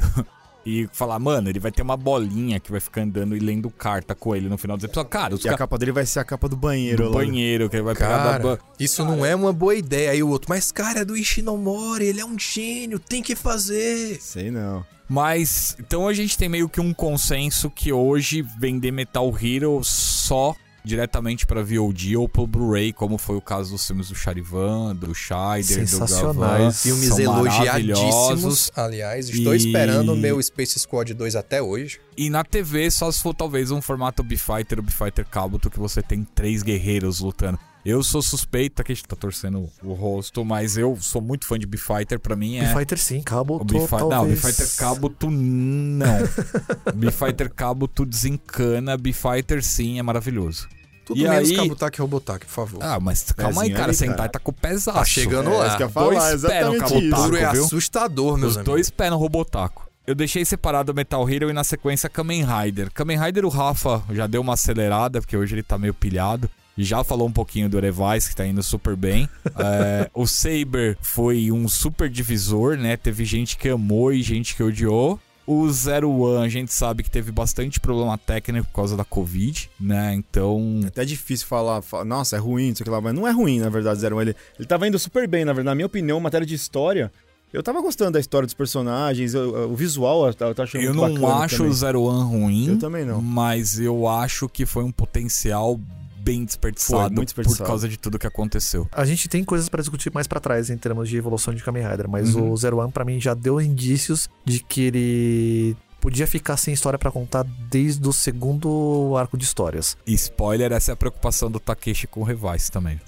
e 0.69 0.89
falar, 0.91 1.17
mano, 1.17 1.49
ele 1.49 1.59
vai 1.59 1.71
ter 1.71 1.81
uma 1.81 1.95
bolinha 1.95 2.59
que 2.59 2.69
vai 2.69 2.81
ficar 2.81 2.99
andando 3.01 3.37
e 3.37 3.39
lendo 3.39 3.69
carta 3.69 4.13
com 4.13 4.35
ele 4.35 4.49
no 4.49 4.57
final 4.57 4.75
dos 4.75 4.83
episódios. 4.83 5.09
Cara, 5.09 5.33
os 5.33 5.39
E 5.39 5.47
a 5.47 5.51
caras 5.51 5.59
capa 5.59 5.77
dele 5.77 5.93
vai 5.93 6.05
ser 6.05 6.19
a 6.19 6.25
capa 6.25 6.49
do 6.49 6.57
banheiro. 6.57 7.05
do 7.05 7.09
lá. 7.09 7.15
banheiro 7.19 7.69
que 7.69 7.77
ele 7.77 7.83
vai 7.83 7.95
pegar 7.95 8.17
da 8.17 8.39
Cara, 8.39 8.59
isso 8.77 9.05
não 9.05 9.25
é 9.25 9.33
uma 9.33 9.53
boa 9.53 9.73
ideia. 9.73 10.11
Aí 10.11 10.21
o 10.21 10.27
outro, 10.27 10.49
mas 10.49 10.69
cara, 10.69 10.99
é 10.99 11.05
do 11.05 11.15
Ishinomori, 11.15 12.07
ele 12.07 12.19
é 12.19 12.25
um 12.25 12.37
gênio, 12.37 12.99
tem 12.99 13.23
que 13.23 13.33
fazer. 13.33 14.17
Sei 14.19 14.51
não. 14.51 14.85
Mas, 15.07 15.77
então 15.79 16.05
a 16.05 16.13
gente 16.13 16.37
tem 16.37 16.49
meio 16.49 16.67
que 16.67 16.81
um 16.81 16.93
consenso 16.93 17.69
que 17.69 17.93
hoje 17.93 18.41
vender 18.59 18.91
Metal 18.91 19.33
Hero 19.41 19.79
só 19.85 20.53
diretamente 20.87 21.45
pra 21.45 21.61
VOD 21.61 22.17
ou 22.17 22.27
pro 22.27 22.47
Blu-ray, 22.47 22.91
como 22.93 23.17
foi 23.17 23.35
o 23.35 23.41
caso 23.41 23.71
dos 23.71 23.85
filmes 23.85 24.09
do 24.09 24.15
Charivan, 24.15 24.95
do 24.95 25.13
Scheider, 25.13 25.85
do 25.85 25.99
Gavan. 25.99 26.07
Sensacionais. 26.07 26.81
Filmes 26.81 27.09
São 27.09 27.19
elogiadíssimos, 27.19 28.71
aliás. 28.75 29.29
Estou 29.29 29.53
E- 29.53 29.57
esperando 29.57 30.13
o 30.13 30.15
meu 30.15 30.41
Space 30.41 30.79
Squad 30.79 31.13
2 31.13 31.35
até 31.35 31.61
hoje. 31.61 31.99
E 32.17 32.29
na 32.29 32.43
TV, 32.43 32.89
só 32.89 33.11
se 33.11 33.21
for 33.21 33.33
talvez 33.33 33.69
um 33.71 33.81
formato 33.81 34.23
B-Fighter 34.23 34.79
ou 34.79 34.83
B-Fighter 34.83 35.25
Kabuto, 35.27 35.69
que 35.69 35.79
você 35.79 36.01
tem 36.01 36.23
três 36.23 36.63
guerreiros 36.63 37.19
lutando. 37.19 37.59
Eu 37.85 38.03
sou 38.03 38.21
suspeito, 38.21 38.81
aqui 38.81 38.91
a 38.91 38.95
gente 38.95 39.07
tá 39.07 39.15
torcendo 39.15 39.69
o 39.81 39.93
rosto, 39.93 40.43
mas 40.43 40.75
eu 40.75 40.97
sou 40.99 41.21
muito 41.21 41.45
fã 41.45 41.57
de 41.57 41.65
B-Fighter, 41.65 42.19
pra 42.19 42.35
mim 42.35 42.57
é... 42.57 42.65
B-Fighter 42.73 42.97
sim, 42.97 43.21
Cabo 43.21 43.55
O 43.61 43.63
Bifi- 43.63 43.87
Não. 44.09 44.27
B-Fighter 44.27 44.75
Kabuto 44.75 45.29
não. 45.31 46.17
B-Fighter 46.95 47.53
Kabuto 47.53 48.05
desencana, 48.05 48.97
B-Fighter 48.97 49.63
sim 49.63 49.99
é 49.99 50.03
maravilhoso. 50.03 50.67
Tudo 51.07 51.19
E 51.19 51.23
menos 51.23 51.49
aí- 51.49 51.55
Kabutaki 51.55 51.99
e 51.99 52.01
Robotaki, 52.01 52.45
por 52.45 52.51
favor. 52.51 52.79
Ah, 52.83 52.99
mas 52.99 53.31
calma 53.31 53.61
aí, 53.61 53.69
Pezinho 53.69 53.75
cara, 53.77 53.87
ali, 53.89 53.97
Sentai 53.97 54.17
cara. 54.17 54.29
tá 54.29 54.39
com 54.39 54.51
pesaço. 54.51 54.97
Tá 54.99 55.05
chegando 55.05 55.49
É, 55.49 55.53
lá. 55.57 55.77
que 55.77 55.83
eu 55.83 55.87
ia 55.87 55.93
Dois 55.93 56.17
falar, 56.41 56.49
pés 56.49 56.91
no. 56.91 57.15
Puro 57.15 57.37
é 57.37 57.51
viu? 57.53 57.63
assustador, 57.63 58.37
meus 58.37 58.51
Os 58.51 58.57
amigos. 58.57 58.73
dois 58.73 58.89
pés 58.89 59.09
no 59.11 59.17
Robotaco. 59.17 59.87
eu 60.05 60.13
deixei 60.13 60.43
separado 60.45 60.93
Metal 60.93 61.29
Hero 61.29 61.49
e 61.49 61.53
na 61.53 61.63
sequência 61.63 62.09
Kamen 62.09 62.45
Rider. 62.45 62.91
Kamen 62.93 63.17
Rider 63.19 63.45
o 63.45 63.49
Rafa 63.49 64.03
já 64.11 64.27
deu 64.27 64.41
uma 64.41 64.53
acelerada, 64.53 65.19
porque 65.21 65.35
hoje 65.37 65.55
ele 65.55 65.63
tá 65.63 65.77
meio 65.77 65.93
pilhado. 65.93 66.49
E 66.77 66.83
já 66.83 67.03
falou 67.03 67.27
um 67.27 67.31
pouquinho 67.31 67.67
do 67.67 67.79
Revice, 67.79 68.29
que 68.29 68.35
tá 68.35 68.45
indo 68.45 68.61
super 68.61 68.95
bem. 68.95 69.27
é, 69.57 70.09
o 70.13 70.27
Saber 70.27 70.95
foi 71.01 71.51
um 71.51 71.67
super 71.67 72.07
divisor, 72.09 72.77
né? 72.77 72.95
Teve 72.95 73.25
gente 73.25 73.57
que 73.57 73.67
amou 73.69 74.13
e 74.13 74.21
gente 74.21 74.55
que 74.55 74.61
odiou. 74.61 75.19
O 75.47 75.71
Zero 75.71 76.11
One, 76.11 76.45
a 76.45 76.49
gente 76.49 76.73
sabe 76.73 77.03
que 77.03 77.09
teve 77.09 77.31
bastante 77.31 77.79
problema 77.79 78.17
técnico 78.17 78.67
por 78.67 78.73
causa 78.73 78.97
da 78.97 79.05
Covid, 79.05 79.69
né? 79.79 80.13
Então. 80.13 80.81
É 80.83 80.87
até 80.87 81.05
difícil 81.05 81.47
falar, 81.47 81.81
nossa, 82.05 82.35
é 82.35 82.39
ruim, 82.39 82.69
isso 82.71 82.83
aqui 82.83 82.89
lá, 82.89 82.99
mas 82.99 83.15
não 83.15 83.25
é 83.25 83.31
ruim, 83.31 83.59
na 83.59 83.69
verdade, 83.69 84.01
Zero 84.01 84.17
One. 84.17 84.31
Ele, 84.31 84.35
ele 84.59 84.67
tava 84.67 84.85
indo 84.85 84.99
super 84.99 85.25
bem, 85.25 85.45
na 85.45 85.53
verdade. 85.53 85.71
Na 85.71 85.75
minha 85.75 85.85
opinião, 85.85 86.19
matéria 86.19 86.45
de 86.45 86.53
história, 86.53 87.09
eu 87.53 87.63
tava 87.63 87.81
gostando 87.81 88.11
da 88.11 88.19
história 88.19 88.45
dos 88.45 88.53
personagens, 88.53 89.33
o, 89.33 89.69
o 89.69 89.75
visual 89.75 90.27
eu 90.27 90.33
tava 90.33 90.63
achando 90.63 90.83
Eu 90.83 90.93
não 90.93 91.05
acho 91.37 91.57
também. 91.57 91.71
o 91.71 91.73
Zero 91.73 92.03
One 92.03 92.29
ruim. 92.29 92.67
Eu 92.71 92.79
também 92.79 93.05
não. 93.05 93.21
Mas 93.21 93.79
eu 93.79 94.05
acho 94.05 94.49
que 94.49 94.65
foi 94.65 94.83
um 94.83 94.91
potencial 94.91 95.79
bem 96.27 96.45
desperdiçado, 96.45 96.99
Foi, 97.03 97.09
muito 97.09 97.27
desperdiçado. 97.29 97.63
por 97.63 97.67
causa 97.67 97.87
de 97.89 97.97
tudo 97.97 98.19
que 98.19 98.27
aconteceu. 98.27 98.87
A 98.91 99.05
gente 99.05 99.27
tem 99.27 99.43
coisas 99.43 99.69
pra 99.69 99.79
discutir 99.81 100.11
mais 100.13 100.27
pra 100.27 100.39
trás 100.39 100.69
em 100.69 100.77
termos 100.77 101.07
de 101.09 101.17
evolução 101.17 101.53
de 101.53 101.63
Kamen 101.63 101.87
Rider, 101.87 102.09
mas 102.09 102.35
Uhum. 102.35 102.51
o 102.51 102.57
Zero 102.57 102.77
One 102.77 102.91
pra 102.91 103.05
mim 103.05 103.19
já 103.19 103.33
deu 103.33 103.59
indícios 103.61 104.29
de 104.45 104.59
que 104.59 104.81
ele 104.81 105.77
podia 105.99 106.27
ficar 106.27 106.57
sem 106.57 106.73
história 106.73 106.97
pra 106.97 107.11
contar 107.11 107.43
desde 107.69 108.07
o 108.07 108.13
segundo 108.13 109.13
arco 109.17 109.37
de 109.37 109.43
histórias. 109.43 109.97
E 110.05 110.13
spoiler, 110.13 110.71
essa 110.71 110.91
é 110.91 110.93
a 110.93 110.95
preocupação 110.95 111.49
do 111.49 111.59
Takeshi 111.59 112.07
com 112.07 112.21
o 112.21 112.23
Revice 112.23 112.71
também. 112.71 112.99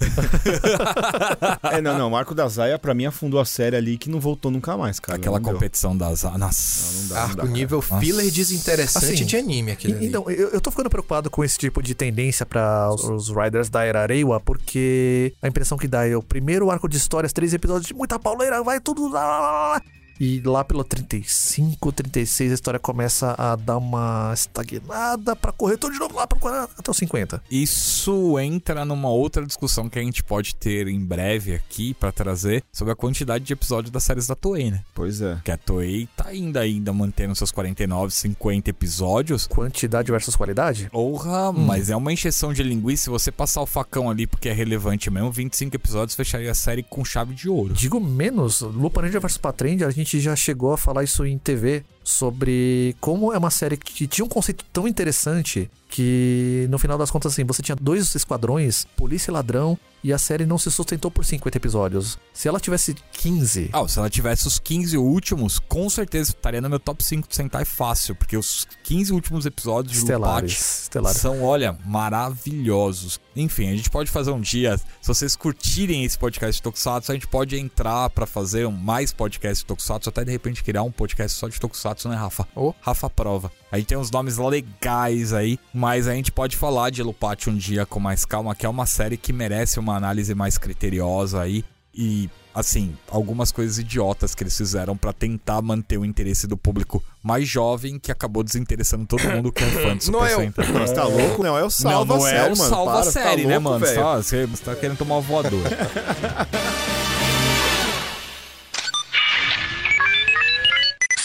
É, 1.62 1.80
não, 1.80 1.96
não. 1.98 2.10
O 2.12 2.16
Arco 2.16 2.34
da 2.34 2.48
Zaya, 2.48 2.78
pra 2.78 2.94
mim, 2.94 3.06
afundou 3.06 3.38
a 3.40 3.44
série 3.44 3.76
ali 3.76 3.96
que 3.98 4.08
não 4.10 4.18
voltou 4.20 4.50
nunca 4.50 4.76
mais, 4.76 4.98
cara. 4.98 5.18
Aquela 5.18 5.38
Não 5.38 5.44
deu. 5.44 5.54
competição 5.54 5.96
das. 5.96 6.22
Nossa. 6.22 6.38
Não, 6.38 7.02
não 7.02 7.08
dá, 7.08 7.14
não 7.14 7.22
Arco 7.22 7.36
dá, 7.36 7.42
cara. 7.42 7.52
nível 7.54 7.78
Nossa. 7.78 8.00
filler 8.00 8.30
desinteressante 8.30 9.12
Assim, 9.14 9.24
de 9.24 9.36
anime 9.36 9.72
ali. 9.72 10.06
Então, 10.06 10.28
eu, 10.30 10.48
eu 10.50 10.60
tô 10.60 10.70
ficando 10.70 10.90
preocupado 10.90 11.30
com 11.30 11.44
esse 11.44 11.58
tipo 11.58 11.82
de 11.82 11.94
tendência 11.94 12.44
pra 12.44 12.90
os, 12.92 13.04
os 13.04 13.28
Riders 13.28 13.68
da 13.68 13.84
Era 13.84 14.06
Reiwa, 14.06 14.40
porque 14.40 15.32
a 15.42 15.48
impressão 15.48 15.78
que 15.78 15.86
dá 15.88 16.06
é 16.06 16.16
o 16.16 16.22
primeiro 16.22 16.70
arco 16.70 16.88
de 16.88 16.96
histórias, 16.96 17.32
três 17.32 17.52
episódios 17.54 17.86
de 17.86 17.94
muita 17.94 18.18
pauleira, 18.18 18.62
vai 18.62 18.80
tudo 18.80 19.08
lá, 19.08 19.24
lá, 19.24 19.40
lá, 19.40 19.68
lá. 19.74 19.82
E 20.20 20.42
lá 20.44 20.62
pelo 20.62 20.84
35, 20.84 21.90
36, 21.92 22.50
a 22.50 22.54
história 22.54 22.78
começa 22.78 23.34
a 23.38 23.56
dar 23.56 23.78
uma 23.78 24.30
estagnada 24.34 25.34
pra 25.34 25.50
correr 25.50 25.78
tudo 25.78 25.94
de 25.94 25.98
novo 25.98 26.14
lá 26.14 26.26
pro 26.26 26.38
40, 26.38 26.74
até 26.76 26.90
os 26.90 26.96
50. 26.98 27.42
Isso 27.50 28.38
entra 28.38 28.84
numa 28.84 29.08
outra 29.08 29.46
discussão 29.46 29.88
que 29.88 29.98
a 29.98 30.02
gente 30.02 30.22
pode 30.22 30.54
ter 30.54 30.88
em 30.88 31.02
breve 31.02 31.54
aqui 31.54 31.94
pra 31.94 32.12
trazer 32.12 32.62
sobre 32.70 32.92
a 32.92 32.96
quantidade 32.96 33.44
de 33.44 33.54
episódios 33.54 33.90
das 33.90 34.04
séries 34.04 34.26
da 34.26 34.34
Toei, 34.34 34.70
né? 34.70 34.82
Pois 34.94 35.22
é. 35.22 35.38
Que 35.42 35.52
a 35.52 35.56
Toei 35.56 36.06
tá 36.14 36.28
ainda 36.28 36.60
ainda 36.60 36.92
mantendo 36.92 37.34
seus 37.34 37.50
49, 37.50 38.12
50 38.12 38.68
episódios. 38.68 39.46
Quantidade 39.46 40.12
versus 40.12 40.36
qualidade? 40.36 40.90
Porra, 40.90 41.50
mas 41.50 41.88
é 41.88 41.96
uma 41.96 42.12
encheção 42.12 42.52
de 42.52 42.62
linguiça. 42.62 43.04
Se 43.04 43.10
você 43.10 43.32
passar 43.32 43.62
o 43.62 43.66
facão 43.66 44.10
ali 44.10 44.26
porque 44.26 44.50
é 44.50 44.52
relevante 44.52 45.10
mesmo, 45.10 45.32
25 45.32 45.74
episódios 45.74 46.14
fecharia 46.14 46.50
a 46.50 46.54
série 46.54 46.82
com 46.82 47.02
chave 47.02 47.34
de 47.34 47.48
ouro. 47.48 47.72
Digo 47.72 47.98
menos, 47.98 48.60
Lupin 48.60 49.02
Ninja 49.02 49.18
vs 49.18 49.38
Patrand, 49.38 49.82
a 49.86 49.90
gente 49.90 50.09
já 50.18 50.34
chegou 50.34 50.72
a 50.72 50.78
falar 50.78 51.04
isso 51.04 51.24
em 51.24 51.38
TV 51.38 51.84
sobre 52.02 52.96
como 53.00 53.32
é 53.32 53.38
uma 53.38 53.50
série 53.50 53.76
que 53.76 54.06
tinha 54.06 54.24
um 54.24 54.28
conceito 54.28 54.64
tão 54.72 54.88
interessante 54.88 55.70
que 55.88 56.68
no 56.70 56.78
final 56.78 56.96
das 56.96 57.10
contas 57.10 57.32
assim, 57.32 57.44
você 57.44 57.62
tinha 57.62 57.74
dois 57.74 58.14
esquadrões, 58.14 58.86
polícia 58.96 59.30
e 59.30 59.34
ladrão, 59.34 59.76
e 60.02 60.12
a 60.12 60.18
série 60.18 60.46
não 60.46 60.56
se 60.56 60.70
sustentou 60.70 61.10
por 61.10 61.24
50 61.24 61.58
episódios. 61.58 62.16
Se 62.32 62.46
ela 62.48 62.58
tivesse 62.60 62.94
15, 63.12 63.68
Ah, 63.72 63.86
se 63.86 63.98
ela 63.98 64.08
tivesse 64.08 64.46
os 64.46 64.58
15 64.58 64.96
últimos, 64.96 65.58
com 65.58 65.90
certeza 65.90 66.30
estaria 66.30 66.60
no 66.60 66.70
meu 66.70 66.78
top 66.78 67.02
5 67.04 67.28
de 67.28 67.34
Sentai 67.36 67.64
fácil, 67.64 68.14
porque 68.14 68.36
os 68.36 68.66
15 68.84 69.12
últimos 69.12 69.44
episódios 69.44 69.92
de 69.92 69.98
estelares, 69.98 70.52
Lupate 70.52 70.82
estelares. 70.82 71.18
são, 71.20 71.42
olha, 71.42 71.76
maravilhosos. 71.84 73.20
Enfim, 73.34 73.68
a 73.68 73.76
gente 73.76 73.90
pode 73.90 74.10
fazer 74.10 74.30
um 74.30 74.40
dia, 74.40 74.78
se 74.78 75.08
vocês 75.08 75.34
curtirem 75.36 76.04
esse 76.04 76.16
podcast 76.18 76.56
de 76.56 76.62
Tokusatsu, 76.62 77.10
a 77.10 77.14
gente 77.14 77.26
pode 77.26 77.56
entrar 77.58 78.08
pra 78.10 78.26
fazer 78.26 78.68
mais 78.70 79.12
podcast 79.12 79.62
de 79.64 79.66
Tokusatsu, 79.66 80.08
até 80.08 80.24
de 80.24 80.30
repente 80.30 80.62
criar 80.62 80.82
um 80.82 80.90
podcast 80.92 81.36
só 81.38 81.48
de 81.48 81.58
Tokusatsu, 81.60 81.89
né, 82.08 82.16
Rafa? 82.16 82.46
Oh. 82.54 82.72
Rafa 82.80 83.08
prova. 83.10 83.50
A 83.70 83.78
gente 83.78 83.88
tem 83.88 83.98
uns 83.98 84.10
nomes 84.10 84.38
legais 84.38 85.32
aí, 85.32 85.58
mas 85.72 86.08
a 86.08 86.14
gente 86.14 86.32
pode 86.32 86.56
falar 86.56 86.90
de 86.90 87.02
Lupate 87.02 87.50
um 87.50 87.56
dia 87.56 87.86
com 87.86 88.00
mais 88.00 88.24
calma, 88.24 88.54
que 88.54 88.66
é 88.66 88.68
uma 88.68 88.86
série 88.86 89.16
que 89.16 89.32
merece 89.32 89.78
uma 89.78 89.96
análise 89.96 90.34
mais 90.34 90.58
criteriosa 90.58 91.40
aí. 91.40 91.64
E, 91.94 92.30
assim, 92.54 92.96
algumas 93.10 93.50
coisas 93.52 93.78
idiotas 93.78 94.34
que 94.34 94.42
eles 94.42 94.56
fizeram 94.56 94.96
pra 94.96 95.12
tentar 95.12 95.60
manter 95.60 95.98
o 95.98 96.04
interesse 96.04 96.46
do 96.46 96.56
público 96.56 97.02
mais 97.22 97.48
jovem, 97.48 97.98
que 97.98 98.10
acabou 98.12 98.42
desinteressando 98.42 99.06
todo 99.06 99.22
mundo 99.28 99.52
que 99.52 99.62
é 99.62 99.68
fã 99.68 99.96
de 99.96 100.04
Super. 100.04 100.28
Sentai. 100.28 100.66
Não, 100.72 100.80
você 100.86 100.94
tá 100.94 101.04
louco? 101.04 101.42
Não, 101.42 101.58
é 101.58 101.64
o 101.64 101.70
salva 101.70 102.14
não, 102.14 102.20
não 102.20 102.26
é 102.26 102.30
série, 102.30 102.54
o 102.54 102.58
mano. 102.58 102.70
salva 102.70 103.02
Para, 103.02 103.12
tá 103.12 103.36
né, 103.36 103.58
louco, 103.58 103.60
mano? 103.62 103.86
Você 103.86 103.94
tá, 103.94 104.16
você, 104.16 104.46
tá 104.64 104.74
querendo 104.76 104.98
tomar 104.98 105.18
uma 105.18 105.22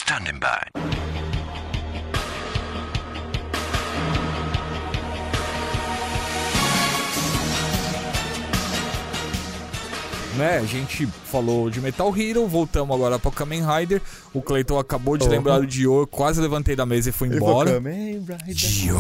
Standing 0.06 0.40
by. 0.40 0.62
né? 10.38 10.58
A 10.58 10.66
gente 10.66 11.08
falou 11.08 11.70
de 11.70 11.80
Metal 11.80 12.14
Hero, 12.18 12.46
voltamos 12.48 12.94
agora 12.96 13.18
pra 13.18 13.32
Kamen 13.32 13.64
Rider. 13.66 14.02
O 14.34 14.42
Clayton 14.42 14.78
acabou 14.78 15.18
de 15.18 15.26
Oh. 15.26 15.30
lembrar 15.30 15.60
do 15.60 15.68
Dio, 15.68 16.06
quase 16.08 16.42
levantei 16.42 16.76
da 16.76 16.86
mesa 16.86 17.10
e 17.10 17.12
fui 17.12 17.30
embora. 17.30 17.70
falou, 17.70 17.82
"Kamen 17.84 18.20
Rider." 18.20 18.38
Dio. 18.54 18.98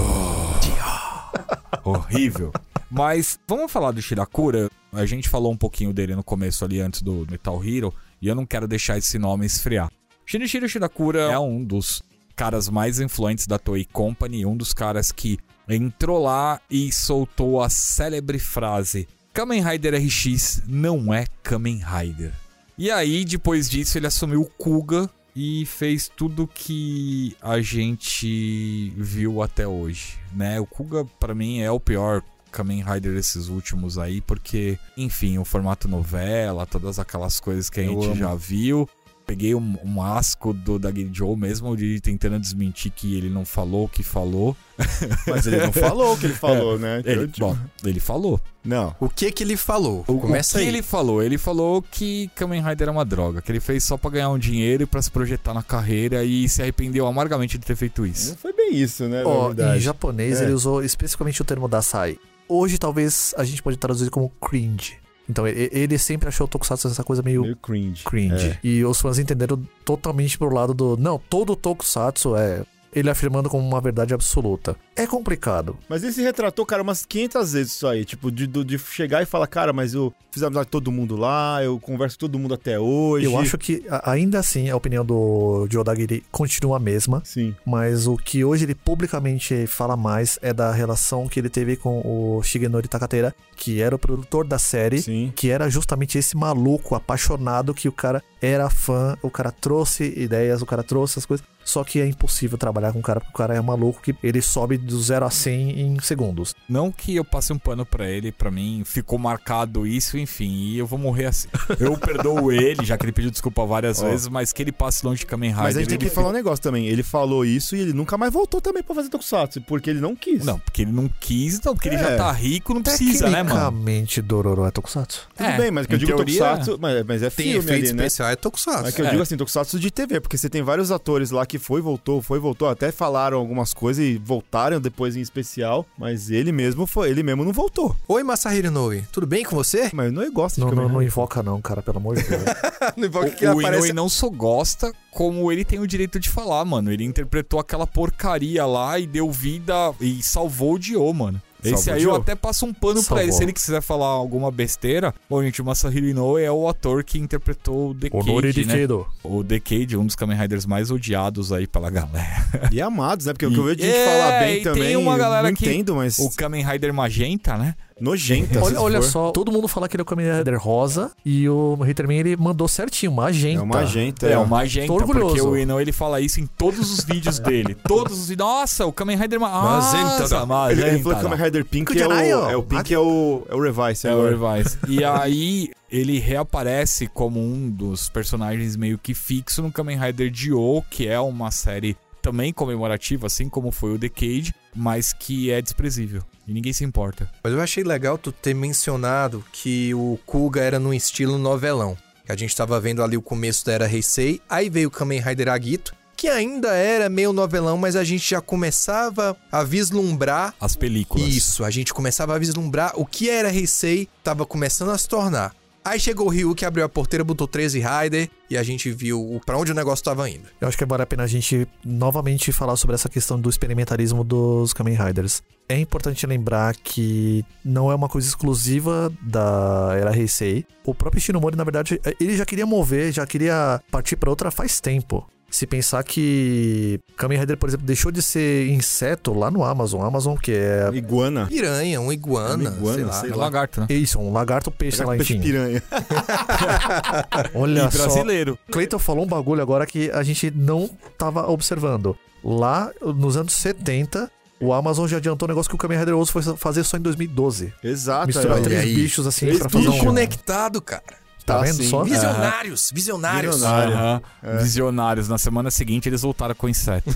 Horrível. 1.84 2.52
Mas 2.90 3.38
vamos 3.48 3.72
falar 3.72 3.92
do 3.92 4.02
Shirakura. 4.02 4.70
A 4.94 5.06
gente 5.06 5.28
falou 5.28 5.52
um 5.52 5.58
pouquinho 5.58 5.92
dele 5.92 6.16
no 6.16 6.24
começo 6.24 6.64
ali 6.64 6.80
antes 6.80 7.02
do 7.02 7.28
Metal 7.30 7.62
Hero. 7.64 7.94
E 8.22 8.28
eu 8.28 8.34
não 8.36 8.46
quero 8.46 8.68
deixar 8.68 8.98
esse 8.98 9.20
nome 9.20 9.46
esfriar. 9.46 9.92
Shinichiro 10.26 10.68
Shirakura 10.68 11.22
é 11.32 11.40
um 11.40 11.64
dos 11.64 12.02
caras 12.36 12.68
mais 12.70 13.00
influentes 13.00 13.48
da 13.48 13.58
Toei 13.60 13.86
Company. 13.86 14.46
Um 14.46 14.58
dos 14.58 14.74
caras 14.74 15.12
que 15.12 15.38
entrou 15.70 16.22
lá 16.24 16.60
e 16.70 16.92
soltou 16.92 17.62
a 17.62 17.70
célebre 17.70 18.40
frase: 18.40 19.08
Kamen 19.34 19.64
Rider 19.64 19.96
RX 19.96 20.64
não 20.68 21.14
é 21.14 21.26
Kamen 21.44 21.82
Rider. 21.84 22.34
E 22.78 22.92
aí, 22.92 23.24
depois 23.24 23.70
disso, 23.70 23.98
ele 23.98 24.08
assumiu 24.08 24.42
o 24.42 24.46
Kuga 24.50 25.10
e 25.36 25.66
fez 25.66 26.10
tudo 26.14 26.48
que 26.48 27.36
a 27.42 27.62
gente 27.62 28.92
viu 28.98 29.42
até 29.42 29.66
hoje, 29.68 30.18
né? 30.34 30.60
O 30.60 30.66
Kuga, 30.66 31.06
pra 31.20 31.34
mim, 31.34 31.60
é 31.62 31.72
o 31.72 31.80
pior 31.80 32.22
Kamen 32.52 32.84
Rider 32.84 33.14
desses 33.14 33.48
últimos 33.48 33.98
aí, 33.98 34.20
porque, 34.22 34.78
enfim, 34.98 35.38
o 35.38 35.46
formato 35.46 35.88
novela, 35.88 36.66
todas 36.66 37.00
aquelas 37.00 37.40
coisas 37.40 37.70
que 37.70 37.80
a 37.80 37.84
Eu 37.84 37.94
gente 37.94 38.06
amo. 38.08 38.16
já 38.16 38.36
viu. 38.36 38.90
Peguei 39.26 39.56
um, 39.56 39.76
um 39.84 40.02
asco 40.04 40.54
do 40.54 40.78
da 40.78 40.92
Joe 41.12 41.36
mesmo 41.36 41.76
de 41.76 42.00
tentando 42.00 42.40
desmentir 42.40 42.92
que 42.92 43.16
ele 43.18 43.30
não 43.30 43.44
falou 43.44 43.86
o 43.86 43.90
que 43.90 44.04
falou. 44.04 44.56
Mas 45.28 45.48
ele 45.48 45.58
não 45.58 45.72
falou 45.74 46.14
o 46.14 46.18
que 46.18 46.28
ele 46.28 46.34
falou, 46.36 46.78
né? 46.78 47.02
Ele, 47.04 47.22
Eu, 47.24 47.28
tipo, 47.28 47.48
bom, 47.48 47.58
ele 47.84 48.00
falou. 48.00 48.40
Não. 48.64 48.96
O 49.00 49.10
que 49.10 49.32
que 49.32 49.44
ele 49.44 49.58
falou? 49.58 50.04
O, 50.08 50.20
Começa 50.20 50.58
o 50.58 50.60
que 50.60 50.68
aí. 50.68 50.74
ele 50.74 50.82
falou? 50.84 51.24
Ele 51.24 51.38
falou 51.38 51.82
que 51.82 52.30
Kamen 52.36 52.62
Rider 52.62 52.88
é 52.88 52.92
uma 52.92 53.06
droga, 53.06 53.42
que 53.42 53.52
ele 53.52 53.60
fez 53.60 53.84
só 53.84 53.98
pra 53.98 54.12
ganhar 54.12 54.30
um 54.30 54.38
dinheiro 54.38 54.84
e 54.84 54.86
pra 54.86 55.02
se 55.02 55.10
projetar 55.10 55.54
na 55.54 55.64
carreira 55.64 56.24
e 56.24 56.48
se 56.48 56.62
arrependeu 56.62 57.08
amargamente 57.08 57.58
de 57.58 57.66
ter 57.66 57.76
feito 57.76 58.02
Não 58.02 58.08
isso. 58.08 58.36
foi 58.38 58.54
bem 58.54 58.76
isso, 58.76 59.08
né? 59.08 59.24
Ó, 59.24 59.42
na 59.42 59.48
verdade. 59.56 59.78
em 59.78 59.82
japonês 59.82 60.40
É. 60.40 60.44
ele 60.44 60.54
usou 60.54 60.84
especificamente 60.84 61.42
o 61.42 61.46
termo 61.46 61.68
Dasai. 61.68 62.18
Hoje 62.48 62.78
talvez 62.78 63.34
a 63.38 63.44
gente 63.44 63.64
pode 63.64 63.78
traduzir 63.78 64.10
como 64.12 64.30
cringe. 64.42 64.98
Então 65.28 65.48
ele 65.48 65.98
sempre 65.98 66.28
achou 66.30 66.46
o 66.46 66.48
Tokusatsu 66.48 66.88
essa 66.88 67.04
coisa 67.04 67.22
meio 67.24 67.42
Meio 67.42 67.56
cringe. 67.56 68.04
cringe. 68.04 68.50
É. 68.50 68.60
E 68.64 68.86
os 68.86 69.02
fãs 69.02 69.18
entenderam 69.18 69.62
totalmente 69.84 70.38
pro 70.38 70.54
lado 70.54 70.74
do. 70.74 70.96
Não, 70.98 71.18
todo 71.18 71.56
Tokusatsu 71.56 72.36
é. 72.36 72.64
Ele 72.96 73.10
afirmando 73.10 73.50
como 73.50 73.68
uma 73.68 73.82
verdade 73.82 74.14
absoluta. 74.14 74.76
É 74.96 75.06
complicado. 75.06 75.78
Mas 75.90 76.04
ele 76.04 76.14
se 76.14 76.22
retratou, 76.22 76.66
cara, 76.66 76.82
umas 76.82 77.06
500 77.06 77.54
vezes 77.54 77.74
isso 77.74 77.88
aí. 77.88 78.06
Tipo, 78.06 78.32
de, 78.32 78.48
de 78.48 78.80
chegar 78.80 79.22
e 79.22 79.26
falar, 79.26 79.48
cara, 79.48 79.74
mas 79.74 79.94
eu 79.94 80.14
fiz 80.32 80.42
amizade 80.42 80.68
com 80.68 80.72
todo 80.72 80.92
mundo 80.92 81.16
lá, 81.16 81.64
eu 81.64 81.80
converso 81.80 82.16
com 82.18 82.22
todo 82.22 82.40
mundo 82.40 82.54
até 82.54 82.80
hoje. 82.80 83.26
Eu 83.26 83.38
acho 83.38 83.58
que 83.58 83.84
ainda 84.04 84.40
assim 84.40 84.70
a 84.70 84.76
opinião 84.76 85.06
do 85.06 85.68
Odagiri 85.78 86.24
continua 86.32 86.78
a 86.78 86.80
mesma. 86.80 87.22
Sim. 87.26 87.54
Mas 87.66 88.08
o 88.08 88.16
que 88.16 88.44
hoje 88.44 88.66
ele 88.66 88.76
publicamente 88.76 89.68
fala 89.68 89.98
mais 89.98 90.40
é 90.42 90.54
da 90.54 90.72
relação 90.72 91.28
que 91.28 91.40
ele 91.40 91.50
teve 91.50 91.76
com 91.76 92.02
o 92.06 92.42
Shigenori 92.42 92.88
Takateira, 92.88 93.36
que 93.56 93.82
era 93.82 93.96
o 93.96 94.00
produtor 94.00 94.48
da 94.48 94.58
série. 94.58 95.02
Sim. 95.02 95.34
que 95.36 95.50
era 95.50 95.70
justamente 95.70 96.18
esse 96.18 96.36
maluco 96.36 96.96
apaixonado 96.96 97.74
que 97.74 97.88
o 97.88 97.92
cara 97.92 98.24
era 98.42 98.70
fã, 98.70 99.18
o 99.22 99.30
cara 99.30 99.52
trouxe 99.52 100.14
ideias, 100.18 100.62
o 100.62 100.66
cara 100.66 100.84
trouxe 100.84 101.20
as 101.20 101.26
coisas. 101.26 101.46
Só 101.66 101.84
que 101.84 102.00
é 102.00 102.08
impossível 102.08 102.58
trabalhar 102.58 102.94
com 102.94 103.00
o 103.00 103.02
cara, 103.02 103.20
porque 103.20 103.34
o 103.34 103.38
cara 103.38 103.56
é 103.56 103.60
maluco 103.60 104.00
que 104.02 104.16
ele 104.24 104.40
sobe 104.42 104.78
do 104.78 105.02
0 105.02 105.26
a 105.26 105.30
100 105.32 105.80
em 105.82 106.00
segundos. 106.00 106.54
Não 106.70 106.92
que 106.92 107.16
eu 107.16 107.26
passe 107.26 107.52
um 107.52 107.58
pano 107.58 107.84
pra 107.86 108.08
ele, 108.10 108.32
pra 108.32 108.52
mim 108.52 108.84
ficou 108.86 109.18
marcado 109.18 109.88
isso, 109.88 110.16
enfim, 110.18 110.50
e 110.52 110.78
eu 110.78 110.86
vou 110.86 111.00
morrer 111.00 111.26
assim. 111.26 111.48
Eu 111.80 111.98
perdoo 111.98 112.52
ele, 112.54 112.86
já 112.86 112.98
que 112.98 113.04
ele 113.06 113.12
pediu 113.12 113.32
desculpa 113.32 113.66
várias 113.66 114.00
Ó. 114.02 114.06
vezes, 114.08 114.28
mas 114.28 114.54
que 114.54 114.62
ele 114.62 114.72
passe 114.72 115.04
longe 115.06 115.22
de 115.22 115.26
Kamen 115.26 115.50
Rider. 115.50 115.64
Mas 115.64 115.76
a 115.76 115.80
gente 115.80 115.90
tem 115.90 115.98
ele 115.98 116.08
que 116.10 116.14
falar 116.16 116.30
um 116.30 116.34
negócio 116.34 116.62
também. 116.62 116.88
Ele 116.88 117.02
falou 117.02 117.44
isso 117.44 117.76
e 117.76 117.80
ele 117.82 117.94
nunca 117.94 118.16
mais 118.18 118.32
voltou 118.32 118.62
também 118.62 118.84
pra 118.84 118.94
fazer 118.94 119.10
Tokusatsu, 119.10 119.60
porque 119.62 119.90
ele 119.90 120.00
não 120.00 120.16
quis. 120.16 120.46
Não, 120.46 120.60
porque 120.60 120.84
ele 120.84 120.92
não 120.92 121.10
quis, 121.20 121.60
não, 121.62 121.74
porque 121.74 121.90
ele 121.90 121.96
É. 121.96 122.00
já 122.00 122.16
tá 122.18 122.32
rico, 122.32 122.76
não 122.76 122.84
precisa, 122.84 123.28
né, 123.30 123.42
mano? 123.42 123.56
Tecnicamente, 123.56 124.22
Dororo 124.22 124.66
é 124.66 124.72
Tokusatsu. 124.72 125.28
Tudo 125.36 125.46
É, 125.48 125.58
bem, 125.58 125.72
mas 125.72 125.88
que 125.88 125.96
eu 125.96 125.98
digo 125.98 126.14
teoria- 126.16 126.40
Tokusatsu, 126.40 126.78
mas, 126.80 127.04
mas 127.06 127.24
é 127.24 127.30
Tem 127.32 127.46
filme 127.54 127.58
efeito 127.60 127.86
ali, 127.88 127.94
né? 127.94 128.06
especial, 128.06 128.30
é 128.30 128.36
Tokusatsu. 128.36 128.88
É 128.88 128.92
que 128.92 129.02
eu 129.02 129.06
É. 129.08 129.10
digo 129.10 129.24
assim, 129.24 129.36
Tokusatsu 129.36 129.80
de 129.80 129.90
TV, 129.90 130.20
porque 130.22 130.38
você 130.38 130.48
tem 130.48 130.62
vários 130.62 130.92
atores 130.92 131.32
lá 131.32 131.44
que 131.46 131.55
foi, 131.60 131.82
voltou, 131.82 132.22
foi, 132.22 132.40
voltou, 132.40 132.68
até 132.68 132.92
falaram 132.92 133.38
algumas 133.38 133.74
coisas 133.74 134.04
e 134.04 134.18
voltaram 134.18 134.80
depois 134.80 135.16
em 135.16 135.22
especial, 135.22 135.86
mas 135.98 136.30
ele 136.30 136.52
mesmo 136.52 136.86
foi, 136.86 137.10
ele 137.10 137.24
mesmo 137.24 137.44
não 137.46 137.52
voltou. 137.54 137.96
Oi, 138.08 138.24
Masahiro 138.24 138.68
Inoue, 138.68 139.04
tudo 139.12 139.26
bem 139.28 139.44
com 139.44 139.56
você? 139.56 139.90
Mas 139.94 140.12
não 140.12 140.30
gosta 140.32 140.56
de 140.60 140.62
Não, 140.66 140.70
Kamen 140.70 140.86
não, 140.88 140.94
não 140.96 141.04
invoca 141.04 141.42
não, 141.44 141.62
cara, 141.62 141.82
pelo 141.82 141.98
amor 141.98 142.16
de 142.16 142.24
Deus. 142.24 142.42
Não 142.98 143.08
importa 143.08 143.32
que 143.32 143.46
O, 143.46 143.56
o 143.56 143.60
aparece- 143.60 143.78
Inoue 143.90 143.94
não 143.94 144.08
só 144.10 144.30
gosta, 144.30 144.92
como 145.12 145.52
ele 145.52 145.66
tem 145.66 145.80
o 145.80 145.88
direito 145.88 146.20
de 146.20 146.30
falar, 146.30 146.64
mano. 146.66 146.92
Ele 146.92 147.04
interpretou 147.04 147.60
aquela 147.60 147.88
porcaria 147.88 148.66
lá 148.66 149.00
e 149.00 149.08
deu 149.08 149.30
vida 149.32 149.74
e 150.00 150.22
salvou 150.22 150.74
o 150.74 150.80
Dio, 150.80 151.12
mano. 151.14 151.42
Esse 151.74 151.84
Salvou 151.84 151.94
aí 151.94 152.04
eu 152.04 152.16
até 152.16 152.36
passo 152.36 152.66
um 152.66 152.74
pano 152.74 153.04
pra 153.04 153.18
ele. 153.24 153.32
Salvou. 153.32 153.38
Se 153.38 153.44
ele 153.44 153.54
quiser 153.54 153.82
falar 153.82 154.08
alguma 154.08 154.52
besteira, 154.52 155.14
bom, 155.30 155.42
gente, 155.44 155.62
o 155.62 155.66
Masahiro 155.66 156.08
Inoue 156.08 156.42
é 156.42 156.52
o 156.52 156.68
ator 156.68 157.04
que 157.04 157.18
interpretou 157.20 157.92
o 157.92 157.94
Decade, 157.94 158.66
né? 158.66 158.88
O 159.24 159.44
Decade, 159.44 159.98
um 159.98 160.06
dos 160.06 160.16
Kamen 160.16 160.38
Riders 160.38 160.66
mais 160.66 160.92
odiados 160.92 161.52
aí 161.52 161.68
pela 161.68 161.90
galera. 161.90 162.46
E 162.72 162.82
amados, 162.82 163.26
né? 163.26 163.34
Porque 163.34 163.46
o 163.46 163.52
que 163.52 163.58
eu 163.58 163.64
vejo 163.64 163.76
de 163.78 163.84
E- 163.84 163.92
gente 163.92 164.06
falar 164.06 164.32
é, 164.34 164.40
bem 164.46 164.52
e 164.60 164.64
tem 164.64 164.74
também, 164.74 164.96
uma 164.98 165.18
galera 165.18 165.48
não 165.48 165.56
que- 165.56 165.66
entendo, 165.66 165.96
mas 165.96 166.20
O 166.20 166.30
Kamen 166.36 166.66
Rider 166.66 166.94
Magenta, 166.94 167.58
né? 167.58 167.76
Nojenta. 168.00 168.62
Olha, 168.62 168.82
olha 168.82 169.02
só, 169.02 169.32
todo 169.32 169.52
mundo 169.52 169.68
fala 169.68 169.88
que 169.88 169.96
ele 169.96 170.02
é 170.02 170.04
o 170.04 170.06
Kamen 170.06 170.38
Rider 170.38 170.60
rosa 170.60 171.12
e 171.26 171.48
o 171.48 171.78
Hitterman 171.86 172.20
ele 172.20 172.36
mandou 172.36 172.68
certinho, 172.68 173.12
magenta. 173.12 173.60
É 173.60 173.64
uma 173.64 173.76
magenta. 173.76 174.28
É, 174.28 174.38
o 174.38 174.48
Magenta, 174.48 174.88
Tô 174.88 174.94
orgulhoso. 174.96 175.36
porque 175.36 175.42
o 175.42 175.58
Inoue 175.58 175.82
ele 175.82 175.92
fala 175.92 176.20
isso 176.22 176.40
em 176.40 176.46
todos 176.46 176.92
os 176.92 177.04
vídeos 177.04 177.40
dele. 177.40 177.76
Todos 177.88 178.20
os 178.20 178.28
vídeos. 178.30 178.48
Nossa, 178.48 178.86
o 178.86 178.92
Kamen 178.94 179.18
Rider 179.18 179.40
Ma 179.40 179.50
Magenta. 179.50 180.46
Magenta. 180.46 180.72
Ele, 180.72 180.96
ele 180.96 181.04
falou 181.04 181.18
que 181.20 181.26
o 181.26 181.30
Kamen 181.30 181.46
Rider 181.46 181.66
Pink 181.66 182.02
é 182.02 182.08
o, 182.08 182.50
é 182.50 182.56
o 182.56 182.64
Pink 182.64 182.94
é 182.94 183.00
o, 183.00 183.46
é 183.50 183.56
o 183.56 183.62
Revice 183.62 184.08
É 184.08 184.16
o. 184.16 184.24
Revise. 184.24 184.78
E 184.88 185.04
aí 185.04 185.72
ele 185.92 186.20
reaparece 186.20 187.08
como 187.08 187.40
um 187.40 187.70
dos 187.70 188.10
personagens 188.10 188.76
meio 188.76 188.98
que 188.98 189.14
fixo 189.14 189.62
no 189.62 189.72
Kamen 189.72 189.98
Rider 189.98 190.30
Dio, 190.30 190.84
que 190.90 191.08
é 191.08 191.20
uma 191.20 191.52
série 191.52 191.96
também 192.26 192.52
comemorativa, 192.52 193.28
assim 193.28 193.48
como 193.48 193.70
foi 193.70 193.94
o 193.94 194.00
Decade, 194.00 194.52
mas 194.76 195.14
que 195.14 195.52
é 195.52 195.62
desprezível. 195.62 196.24
E 196.48 196.52
ninguém 196.52 196.74
se 196.74 196.84
importa. 196.84 197.30
Mas 197.44 197.54
eu 197.54 197.62
achei 197.62 197.84
legal 197.84 198.18
tu 198.18 198.32
ter 198.32 198.56
mencionado 198.56 199.46
que 199.52 199.94
o 199.94 200.18
Kuga 200.26 200.60
era 200.60 200.80
num 200.80 200.92
estilo 200.92 201.38
novelão. 201.38 201.96
Que 202.26 202.32
a 202.32 202.36
gente 202.36 202.56
tava 202.56 202.80
vendo 202.80 203.04
ali 203.04 203.16
o 203.16 203.22
começo 203.22 203.64
da 203.64 203.74
era 203.74 203.88
Heisei, 203.88 204.42
aí 204.50 204.72
veio 204.72 204.88
o 204.88 204.92
Kamen 204.92 205.22
Rider 205.22 205.50
Agito, 205.50 205.94
que 206.18 206.28
ainda 206.28 206.74
era 206.74 207.10
meio 207.10 207.32
novelão, 207.32 207.78
mas 207.78 207.96
a 207.96 208.04
gente 208.04 208.28
já 208.28 208.42
começava 208.42 209.38
a 209.52 209.64
vislumbrar 209.64 210.56
As 210.60 210.76
películas. 210.76 211.28
isso, 211.28 211.64
a 211.64 211.70
gente 211.70 211.94
começava 211.94 212.36
a 212.36 212.40
vislumbrar 212.40 212.94
o 212.96 213.06
que 213.06 213.30
era 213.30 213.54
Heisei, 213.54 214.10
tava 214.24 214.48
começando 214.48 214.90
a 214.90 214.98
se 214.98 215.08
tornar. 215.08 215.54
Aí 215.86 216.00
chegou 216.00 216.26
o 216.26 216.30
Ryu 216.30 216.56
que 216.56 216.66
abriu 216.66 216.84
a 216.84 216.90
porteira, 216.90 217.24
botou 217.24 217.48
13 217.48 217.80
Rider 217.80 218.28
e 218.50 218.58
a 218.58 218.64
gente 218.64 218.92
viu 218.92 219.40
pra 219.46 219.56
onde 219.56 219.72
o 219.72 219.76
negócio 219.76 220.04
tava 220.04 220.28
indo. 220.28 220.50
Eu 220.60 220.68
acho 220.68 220.76
que 220.76 220.84
vale 220.84 221.04
a 221.04 221.06
pena 221.06 221.22
a 221.22 221.28
gente 221.28 221.68
novamente 221.86 222.52
falar 222.52 222.76
sobre 222.76 222.96
essa 222.96 223.08
questão 223.08 223.40
do 223.40 223.48
experimentarismo 223.48 224.24
dos 224.24 224.74
Kamen 224.74 224.96
Riders. 224.96 225.44
É 225.70 225.78
importante 225.78 226.26
lembrar 226.26 226.76
que 226.76 227.46
não 227.64 227.92
é 227.92 227.96
uma 227.96 228.10
coisa 228.10 228.28
exclusiva 228.28 229.14
da 229.22 229.94
era 229.96 230.18
Heisei. 230.18 230.66
O 230.84 230.96
próprio 230.96 231.22
Shinomori, 231.22 231.56
na 231.56 231.64
verdade, 231.64 232.02
ele 232.20 232.36
já 232.36 232.46
queria 232.46 232.66
mover, 232.66 233.12
já 233.12 233.26
queria 233.28 233.80
partir 233.92 234.16
pra 234.16 234.32
outra 234.32 234.50
faz 234.50 234.82
tempo. 234.82 235.30
Se 235.56 235.66
pensar 235.66 236.04
que 236.04 237.00
Kamen 237.16 237.40
Rider, 237.40 237.56
por 237.56 237.70
exemplo, 237.70 237.86
deixou 237.86 238.12
de 238.12 238.22
ser 238.22 238.68
inseto 238.68 239.34
lá 239.34 239.50
no 239.50 239.64
Amazon. 239.64 240.02
Amazon 240.06 240.36
que 240.36 240.52
é 240.52 240.90
Iguana. 240.94 241.48
Piranha, 241.48 242.02
um 242.02 242.12
iguana, 242.12 242.70
Um 242.70 242.74
iguana, 242.74 242.96
sei 242.98 243.04
lá. 243.06 243.14
sei 243.22 243.30
É 243.30 243.36
lá. 243.36 243.38
lagarto, 243.46 243.80
né? 243.80 243.88
isso, 243.90 244.20
um 244.20 244.34
lagarto 244.34 244.70
peixe, 244.70 244.98
sei 244.98 245.06
lá, 245.06 245.16
Peixe 245.16 245.32
enfim. 245.34 245.44
piranha. 245.44 245.82
Olha 247.56 247.88
e 247.88 247.92
só. 247.92 248.04
brasileiro. 248.04 248.60
Cleiton 248.70 249.00
falou 249.00 249.24
um 249.24 249.28
bagulho 249.28 249.62
agora 249.62 249.86
que 249.86 250.12
a 250.12 250.24
gente 250.24 250.52
não 250.52 250.90
tava 251.18 251.50
observando. 251.50 252.18
Lá 252.44 252.92
nos 253.02 253.38
anos 253.38 253.54
70, 253.54 254.30
o 254.60 254.74
Amazon 254.74 255.08
já 255.08 255.18
adiantou 255.18 255.48
um 255.48 255.52
negócio 255.52 255.70
que 255.70 255.76
o 255.76 255.78
Kamen 255.80 256.00
Rider 256.00 256.18
Oso 256.18 256.34
foi 256.34 256.42
fazer 256.58 256.84
só 256.84 256.98
em 256.98 257.02
2012. 257.02 257.74
Exato. 257.82 258.28
Misturar 258.28 258.58
é, 258.58 258.62
três 258.62 258.82
aí. 258.82 258.94
bichos 258.94 259.26
assim 259.26 259.46
Três 259.46 259.60
pra 259.60 259.70
fazer 259.70 259.88
um... 259.88 260.00
conectado, 260.00 260.82
cara. 260.82 261.04
Tá 261.46 261.56
Tá, 261.58 261.62
vendo 261.62 261.76
sim. 261.76 261.90
só? 261.90 262.04
Visionários, 262.04 262.92
visionários. 262.94 263.56
Visionário. 263.56 263.94
Aham. 263.96 264.22
Visionários. 264.62 265.30
Na 265.30 265.38
semana 265.38 265.70
seguinte 265.70 266.10
eles 266.10 266.22
voltaram 266.24 266.56
com 266.56 266.66
o 266.68 266.70
inseto. 266.70 267.10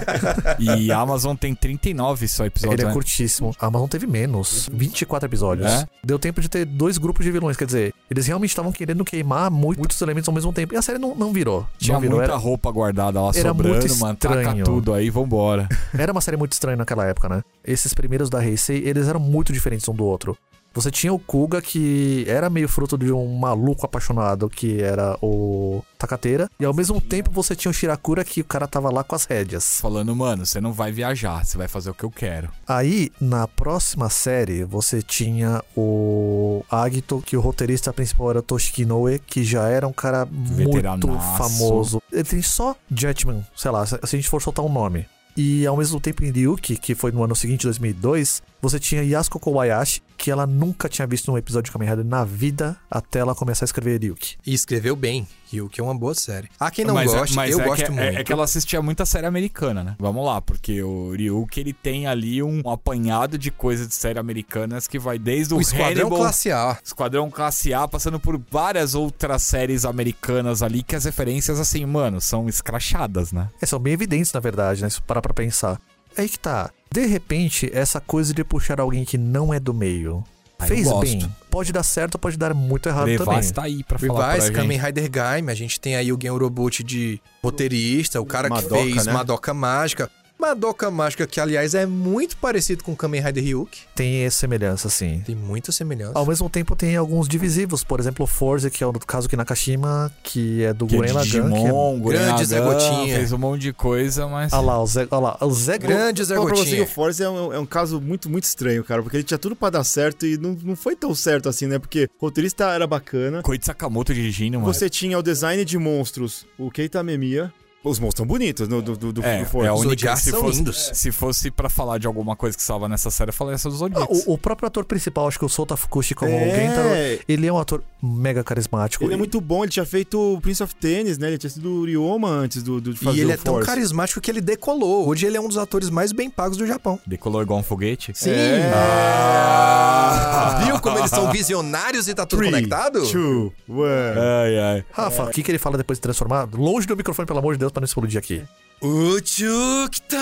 e 0.58 0.90
a 0.90 0.98
Amazon 0.98 1.36
tem 1.36 1.54
39 1.54 2.26
só 2.28 2.46
episódios, 2.46 2.74
Ele 2.78 2.82
é 2.82 2.86
né? 2.86 2.92
curtíssimo. 2.92 3.54
A 3.60 3.66
Amazon 3.66 3.88
teve 3.88 4.06
menos. 4.06 4.68
24 4.72 5.28
episódios. 5.28 5.70
É? 5.70 5.86
Deu 6.04 6.18
tempo 6.18 6.40
de 6.40 6.48
ter 6.48 6.64
dois 6.64 6.98
grupos 6.98 7.24
de 7.24 7.30
vilões. 7.30 7.56
Quer 7.56 7.66
dizer, 7.66 7.94
eles 8.10 8.26
realmente 8.26 8.50
estavam 8.50 8.72
querendo 8.72 9.04
queimar 9.04 9.50
muito- 9.50 9.78
muitos 9.78 10.00
elementos 10.00 10.28
ao 10.28 10.34
mesmo 10.34 10.52
tempo. 10.52 10.74
E 10.74 10.76
a 10.76 10.82
série 10.82 10.98
não, 10.98 11.14
não 11.14 11.32
virou. 11.32 11.66
Tinha 11.78 11.94
não 11.94 12.00
virou. 12.00 12.16
muita 12.18 12.32
Era, 12.32 12.40
roupa 12.40 12.70
guardada 12.70 13.20
lá 13.20 13.30
era 13.34 13.48
sobrando, 13.48 13.78
muito 13.78 13.98
mano. 13.98 14.18
Tudo 14.64 14.94
aí, 14.94 15.10
vambora. 15.10 15.68
era 15.96 16.12
uma 16.12 16.20
série 16.20 16.36
muito 16.36 16.52
estranha 16.52 16.76
naquela 16.76 17.04
época, 17.06 17.28
né? 17.28 17.42
Esses 17.64 17.92
primeiros 17.92 18.30
da 18.30 18.44
Heisei, 18.44 18.82
eles 18.86 19.06
eram 19.08 19.20
muito 19.20 19.52
diferentes 19.52 19.86
um 19.88 19.94
do 19.94 20.04
outro. 20.04 20.36
Você 20.76 20.90
tinha 20.90 21.10
o 21.10 21.18
Kuga, 21.18 21.62
que 21.62 22.26
era 22.28 22.50
meio 22.50 22.68
fruto 22.68 22.98
de 22.98 23.10
um 23.10 23.38
maluco 23.38 23.86
apaixonado, 23.86 24.46
que 24.50 24.82
era 24.82 25.16
o 25.22 25.82
Takateira. 25.98 26.50
E 26.60 26.66
ao 26.66 26.74
mesmo 26.74 27.00
tempo 27.00 27.30
você 27.30 27.56
tinha 27.56 27.70
o 27.70 27.74
Shirakura, 27.74 28.22
que 28.22 28.42
o 28.42 28.44
cara 28.44 28.68
tava 28.68 28.92
lá 28.92 29.02
com 29.02 29.14
as 29.14 29.24
rédeas. 29.24 29.80
Falando, 29.80 30.14
mano, 30.14 30.44
você 30.44 30.60
não 30.60 30.74
vai 30.74 30.92
viajar, 30.92 31.46
você 31.46 31.56
vai 31.56 31.66
fazer 31.66 31.88
o 31.88 31.94
que 31.94 32.04
eu 32.04 32.10
quero. 32.10 32.50
Aí, 32.68 33.10
na 33.18 33.48
próxima 33.48 34.10
série, 34.10 34.64
você 34.64 35.00
tinha 35.00 35.64
o 35.74 36.62
Agito, 36.70 37.22
que 37.24 37.38
o 37.38 37.40
roteirista 37.40 37.90
principal 37.90 38.32
era 38.32 38.42
Toshiki 38.42 38.82
Inoue, 38.82 39.18
que 39.18 39.42
já 39.42 39.66
era 39.68 39.88
um 39.88 39.94
cara 39.94 40.26
muito 40.26 41.08
famoso. 41.38 42.02
Ele 42.12 42.24
tem 42.24 42.42
só 42.42 42.76
Jetman, 42.94 43.42
sei 43.56 43.70
lá, 43.70 43.86
se 43.86 43.98
a 44.02 44.06
gente 44.06 44.28
for 44.28 44.42
soltar 44.42 44.62
um 44.62 44.70
nome. 44.70 45.06
E 45.36 45.66
ao 45.66 45.76
mesmo 45.76 46.00
tempo 46.00 46.24
em 46.24 46.30
Ryuki, 46.30 46.76
que 46.76 46.94
foi 46.94 47.12
no 47.12 47.22
ano 47.22 47.36
seguinte, 47.36 47.64
2002, 47.64 48.42
você 48.60 48.80
tinha 48.80 49.02
Yasuko 49.02 49.38
Kobayashi, 49.38 50.02
que 50.16 50.30
ela 50.30 50.46
nunca 50.46 50.88
tinha 50.88 51.06
visto 51.06 51.30
um 51.30 51.36
episódio 51.36 51.66
de 51.66 51.72
Kamen 51.72 51.90
Rider 51.90 52.04
na 52.04 52.24
vida 52.24 52.76
até 52.90 53.18
ela 53.18 53.34
começar 53.34 53.64
a 53.64 53.66
escrever 53.66 54.00
Ryuki. 54.00 54.36
E 54.46 54.54
escreveu 54.54 54.96
bem, 54.96 55.28
que 55.70 55.80
é 55.80 55.84
uma 55.84 55.94
boa 55.94 56.14
série. 56.14 56.48
Há 56.58 56.70
quem 56.70 56.84
não 56.84 56.94
mas 56.94 57.12
é- 57.12 57.18
goste, 57.18 57.36
mas 57.36 57.50
eu 57.50 57.60
é 57.60 57.64
gosto 57.64 57.84
que, 57.84 57.90
muito. 57.90 58.02
É, 58.02 58.20
é 58.20 58.24
que 58.24 58.32
ela 58.32 58.44
assistia 58.44 58.82
muita 58.82 59.06
série 59.06 59.26
americana, 59.26 59.84
né? 59.84 59.96
Vamos 59.98 60.24
lá, 60.24 60.40
porque 60.40 60.82
o 60.82 61.12
Ryuk, 61.12 61.60
ele 61.60 61.72
tem 61.72 62.06
ali 62.06 62.42
um 62.42 62.68
apanhado 62.68 63.38
de 63.38 63.50
coisas 63.50 63.86
de 63.86 63.94
série 63.94 64.18
americanas 64.18 64.88
que 64.88 64.98
vai 64.98 65.18
desde 65.18 65.54
o, 65.54 65.58
O 65.58 65.60
Esquadrão 65.60 66.06
Hannibal, 66.06 66.18
Classe 66.18 66.50
A. 66.50 66.78
Esquadrão 66.82 67.30
Classe 67.30 67.72
A, 67.72 67.86
passando 67.86 68.18
por 68.18 68.40
várias 68.50 68.94
outras 68.94 69.42
séries 69.42 69.84
americanas 69.84 70.62
ali, 70.62 70.82
que 70.82 70.96
as 70.96 71.04
referências, 71.04 71.60
assim, 71.60 71.84
mano, 71.84 72.20
são 72.20 72.48
escrachadas, 72.48 73.32
né? 73.32 73.48
É, 73.60 73.66
são 73.66 73.78
bem 73.78 73.92
evidentes, 73.92 74.32
na 74.32 74.40
verdade, 74.40 74.82
né? 74.82 74.90
Se 74.90 75.00
parar 75.26 75.34
pra 75.34 75.34
pensar. 75.34 75.80
Aí 76.16 76.28
que 76.28 76.38
tá. 76.38 76.70
De 76.92 77.04
repente, 77.06 77.70
essa 77.72 78.00
coisa 78.00 78.32
de 78.32 78.44
puxar 78.44 78.80
alguém 78.80 79.04
que 79.04 79.18
não 79.18 79.52
é 79.52 79.60
do 79.60 79.74
meio. 79.74 80.24
Ah, 80.58 80.66
fez 80.66 80.90
bem. 81.00 81.30
Pode 81.50 81.70
dar 81.72 81.82
certo, 81.82 82.18
pode 82.18 82.38
dar 82.38 82.54
muito 82.54 82.88
errado 82.88 83.04
também. 83.04 83.18
Levar 83.18 83.52
tá 83.52 83.62
aí 83.64 83.84
pra 83.84 83.98
falar 83.98 84.32
Revise, 84.32 84.52
pra 84.52 84.62
Kamen 84.62 84.78
gente. 84.78 84.86
Rider 84.86 85.10
Gaime, 85.10 85.52
a 85.52 85.54
gente 85.54 85.78
tem 85.78 85.96
aí 85.96 86.10
o 86.10 86.18
Gen 86.20 86.30
Urobuchi 86.30 86.82
de 86.82 87.20
roteirista, 87.42 88.20
o 88.20 88.24
cara 88.24 88.48
Madoka, 88.48 88.74
que 88.74 88.92
fez 88.92 89.06
né? 89.06 89.12
Madoka 89.12 89.52
Mágica. 89.52 90.10
Madoka 90.38 90.90
Mágica, 90.90 91.26
que 91.26 91.40
aliás 91.40 91.74
é 91.74 91.86
muito 91.86 92.36
parecido 92.36 92.84
com 92.84 92.94
Kamen 92.94 93.22
Rider 93.22 93.42
Ryuk. 93.42 93.78
Tem 93.94 94.24
essa 94.24 94.38
semelhança, 94.38 94.88
sim. 94.90 95.22
Tem 95.24 95.34
muita 95.34 95.72
semelhança. 95.72 96.12
Ao 96.14 96.26
mesmo 96.26 96.48
tempo 96.50 96.76
tem 96.76 96.94
alguns 96.96 97.26
divisivos, 97.26 97.82
por 97.82 97.98
exemplo, 97.98 98.24
o 98.24 98.26
Forza, 98.26 98.68
que 98.68 98.84
é 98.84 98.86
o 98.86 98.92
do 98.92 99.00
Kazuki 99.00 99.34
Nakashima, 99.34 100.12
que 100.22 100.62
é 100.62 100.74
do 100.74 100.86
Que 100.86 100.94
é 100.94 100.98
Guren 100.98 101.08
de 101.08 101.14
Lagan, 101.14 101.50
que 101.50 101.56
é... 101.56 101.60
Digimon, 101.62 102.00
Grande 102.00 102.44
Zé 102.44 102.60
Gotinha. 102.60 103.16
Fez 103.16 103.32
um 103.32 103.38
monte 103.38 103.62
de 103.62 103.72
coisa, 103.72 104.26
mas... 104.26 104.52
Olha 104.52 104.62
lá, 104.62 104.82
o 104.82 104.86
Zé, 104.86 105.08
olha 105.10 105.20
lá, 105.20 105.38
o 105.40 105.50
Zé 105.50 105.78
Grande 105.78 106.22
Zé 106.22 106.34
Fala 106.34 106.46
pra 106.46 106.56
você 106.56 106.64
que 106.64 106.70
Gotinha. 106.70 106.84
o 106.84 106.86
Forza 106.86 107.24
é 107.24 107.28
um, 107.28 107.52
é 107.54 107.58
um 107.58 107.66
caso 107.66 108.00
muito, 108.00 108.28
muito 108.28 108.44
estranho, 108.44 108.84
cara, 108.84 109.02
porque 109.02 109.16
ele 109.16 109.24
tinha 109.24 109.38
tudo 109.38 109.56
pra 109.56 109.70
dar 109.70 109.84
certo 109.84 110.26
e 110.26 110.36
não, 110.36 110.56
não 110.62 110.76
foi 110.76 110.94
tão 110.94 111.14
certo 111.14 111.48
assim, 111.48 111.66
né? 111.66 111.78
Porque 111.78 112.08
o 112.20 112.26
roteirista 112.26 112.64
era 112.66 112.86
bacana, 112.86 113.42
Koichi 113.42 113.64
Sakamoto 113.64 114.12
dirigindo, 114.12 114.60
mano. 114.60 114.72
você 114.72 114.90
tinha 114.90 115.18
o 115.18 115.22
design 115.22 115.64
de 115.64 115.78
monstros, 115.78 116.46
o 116.58 116.70
Keita 116.70 117.02
Memia, 117.02 117.52
Os 117.88 117.98
monstros 117.98 118.18
são 118.18 118.26
bonitos 118.26 118.68
no, 118.68 118.82
do, 118.82 118.96
do, 118.96 119.12
do, 119.12 119.22
É, 119.24 119.38
do 119.40 119.46
Force. 119.46 119.66
é 119.66 119.70
a 119.70 119.74
Os 119.74 119.80
única 119.80 119.90
Zodiacs 119.96 120.22
se 120.22 120.30
são 120.30 120.40
fosse, 120.40 120.58
lindos. 120.58 120.90
se 120.92 121.12
fosse 121.12 121.50
pra 121.50 121.68
falar 121.68 121.98
de 121.98 122.06
alguma 122.06 122.34
coisa 122.34 122.56
que 122.56 122.60
estava 122.62 122.88
nessa 122.88 123.10
série, 123.10 123.28
eu 123.30 123.32
falei 123.34 123.54
essa 123.54 123.68
dos 123.68 123.76
Ah, 123.82 123.86
Zodiacs. 123.86 124.24
o, 124.26 124.32
o 124.34 124.38
próprio 124.38 124.66
ator 124.66 124.84
principal, 124.84 125.28
acho 125.28 125.38
que 125.38 125.44
o 125.44 125.48
Sota 125.48 125.76
Fukushi 125.76 126.14
como 126.14 126.32
É. 126.32 126.34
o 126.34 126.54
Gentaro, 126.54 126.88
ele 127.28 127.46
é 127.46 127.52
um 127.52 127.58
ator 127.58 127.82
mega 128.02 128.42
carismático. 128.42 129.04
Ele 129.04 129.14
é 129.14 129.16
muito 129.16 129.40
bom, 129.40 129.62
ele 129.64 129.70
tinha 129.72 129.86
feito 129.86 130.18
o 130.34 130.40
Prince 130.40 130.62
of 130.62 130.74
Tennis, 130.74 131.16
né? 131.18 131.28
Ele 131.28 131.38
tinha 131.38 131.50
sido 131.50 131.70
o 131.70 131.84
Ryoma 131.84 132.28
antes 132.28 132.62
do, 132.62 132.80
do 132.80 132.92
de 132.92 132.98
fazer 133.00 133.18
E 133.18 133.20
ele 133.20 133.30
o 133.30 133.34
é 133.34 133.36
tão 133.36 133.60
carismático 133.60 134.20
que 134.20 134.30
ele 134.30 134.40
decolou. 134.40 135.08
Hoje 135.08 135.26
ele 135.26 135.36
é 135.36 135.40
um 135.40 135.48
dos 135.48 135.56
atores 135.58 135.88
mais 135.90 136.12
bem 136.12 136.28
pagos 136.28 136.56
do 136.56 136.66
Japão. 136.66 136.98
Decolou 137.06 137.40
igual 137.42 137.60
um 137.60 137.62
foguete? 137.62 138.12
Sim. 138.14 138.30
É. 138.30 138.72
Ah. 138.74 140.62
Viu 140.64 140.80
como 140.80 140.98
eles 140.98 141.10
são 141.10 141.30
visionários 141.30 142.08
e 142.08 142.14
tá 142.14 142.24
tudo 142.26 142.38
Three, 142.40 142.50
conectado? 142.50 143.02
two, 143.10 143.52
one. 143.68 143.86
Ai, 144.18 144.58
ai. 144.58 144.84
Rafa, 144.92 145.24
o 145.24 145.30
que, 145.30 145.42
que 145.42 145.50
ele 145.50 145.58
fala 145.58 145.76
depois 145.76 145.98
de 145.98 146.02
transformar? 146.02 146.48
Longe 146.54 146.86
do 146.86 146.96
microfone, 146.96 147.26
pelo 147.26 147.38
amor 147.38 147.54
de 147.54 147.58
Deus, 147.60 147.72
pra 147.76 147.82
não 147.82 147.84
explodir 147.84 148.18
aqui. 148.18 148.42
Uchukita! 148.80 150.16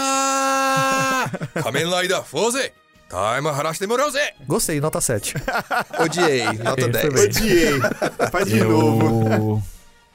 Kamen 1.63 1.87
Rider 1.89 2.23
Fose! 2.25 2.73
Taima 3.09 3.51
Harashite 3.53 3.87
Morose! 3.87 4.19
Gostei, 4.47 4.81
nota 4.81 5.01
7. 5.01 5.35
Odiei, 6.01 6.45
nota 6.59 6.83
Ele 6.83 6.93
foi 6.93 7.11
10. 7.11 7.15
bem. 7.15 7.25
Odiei. 7.25 7.81
Faz 8.33 8.49
de 8.49 8.65
novo. 8.65 9.63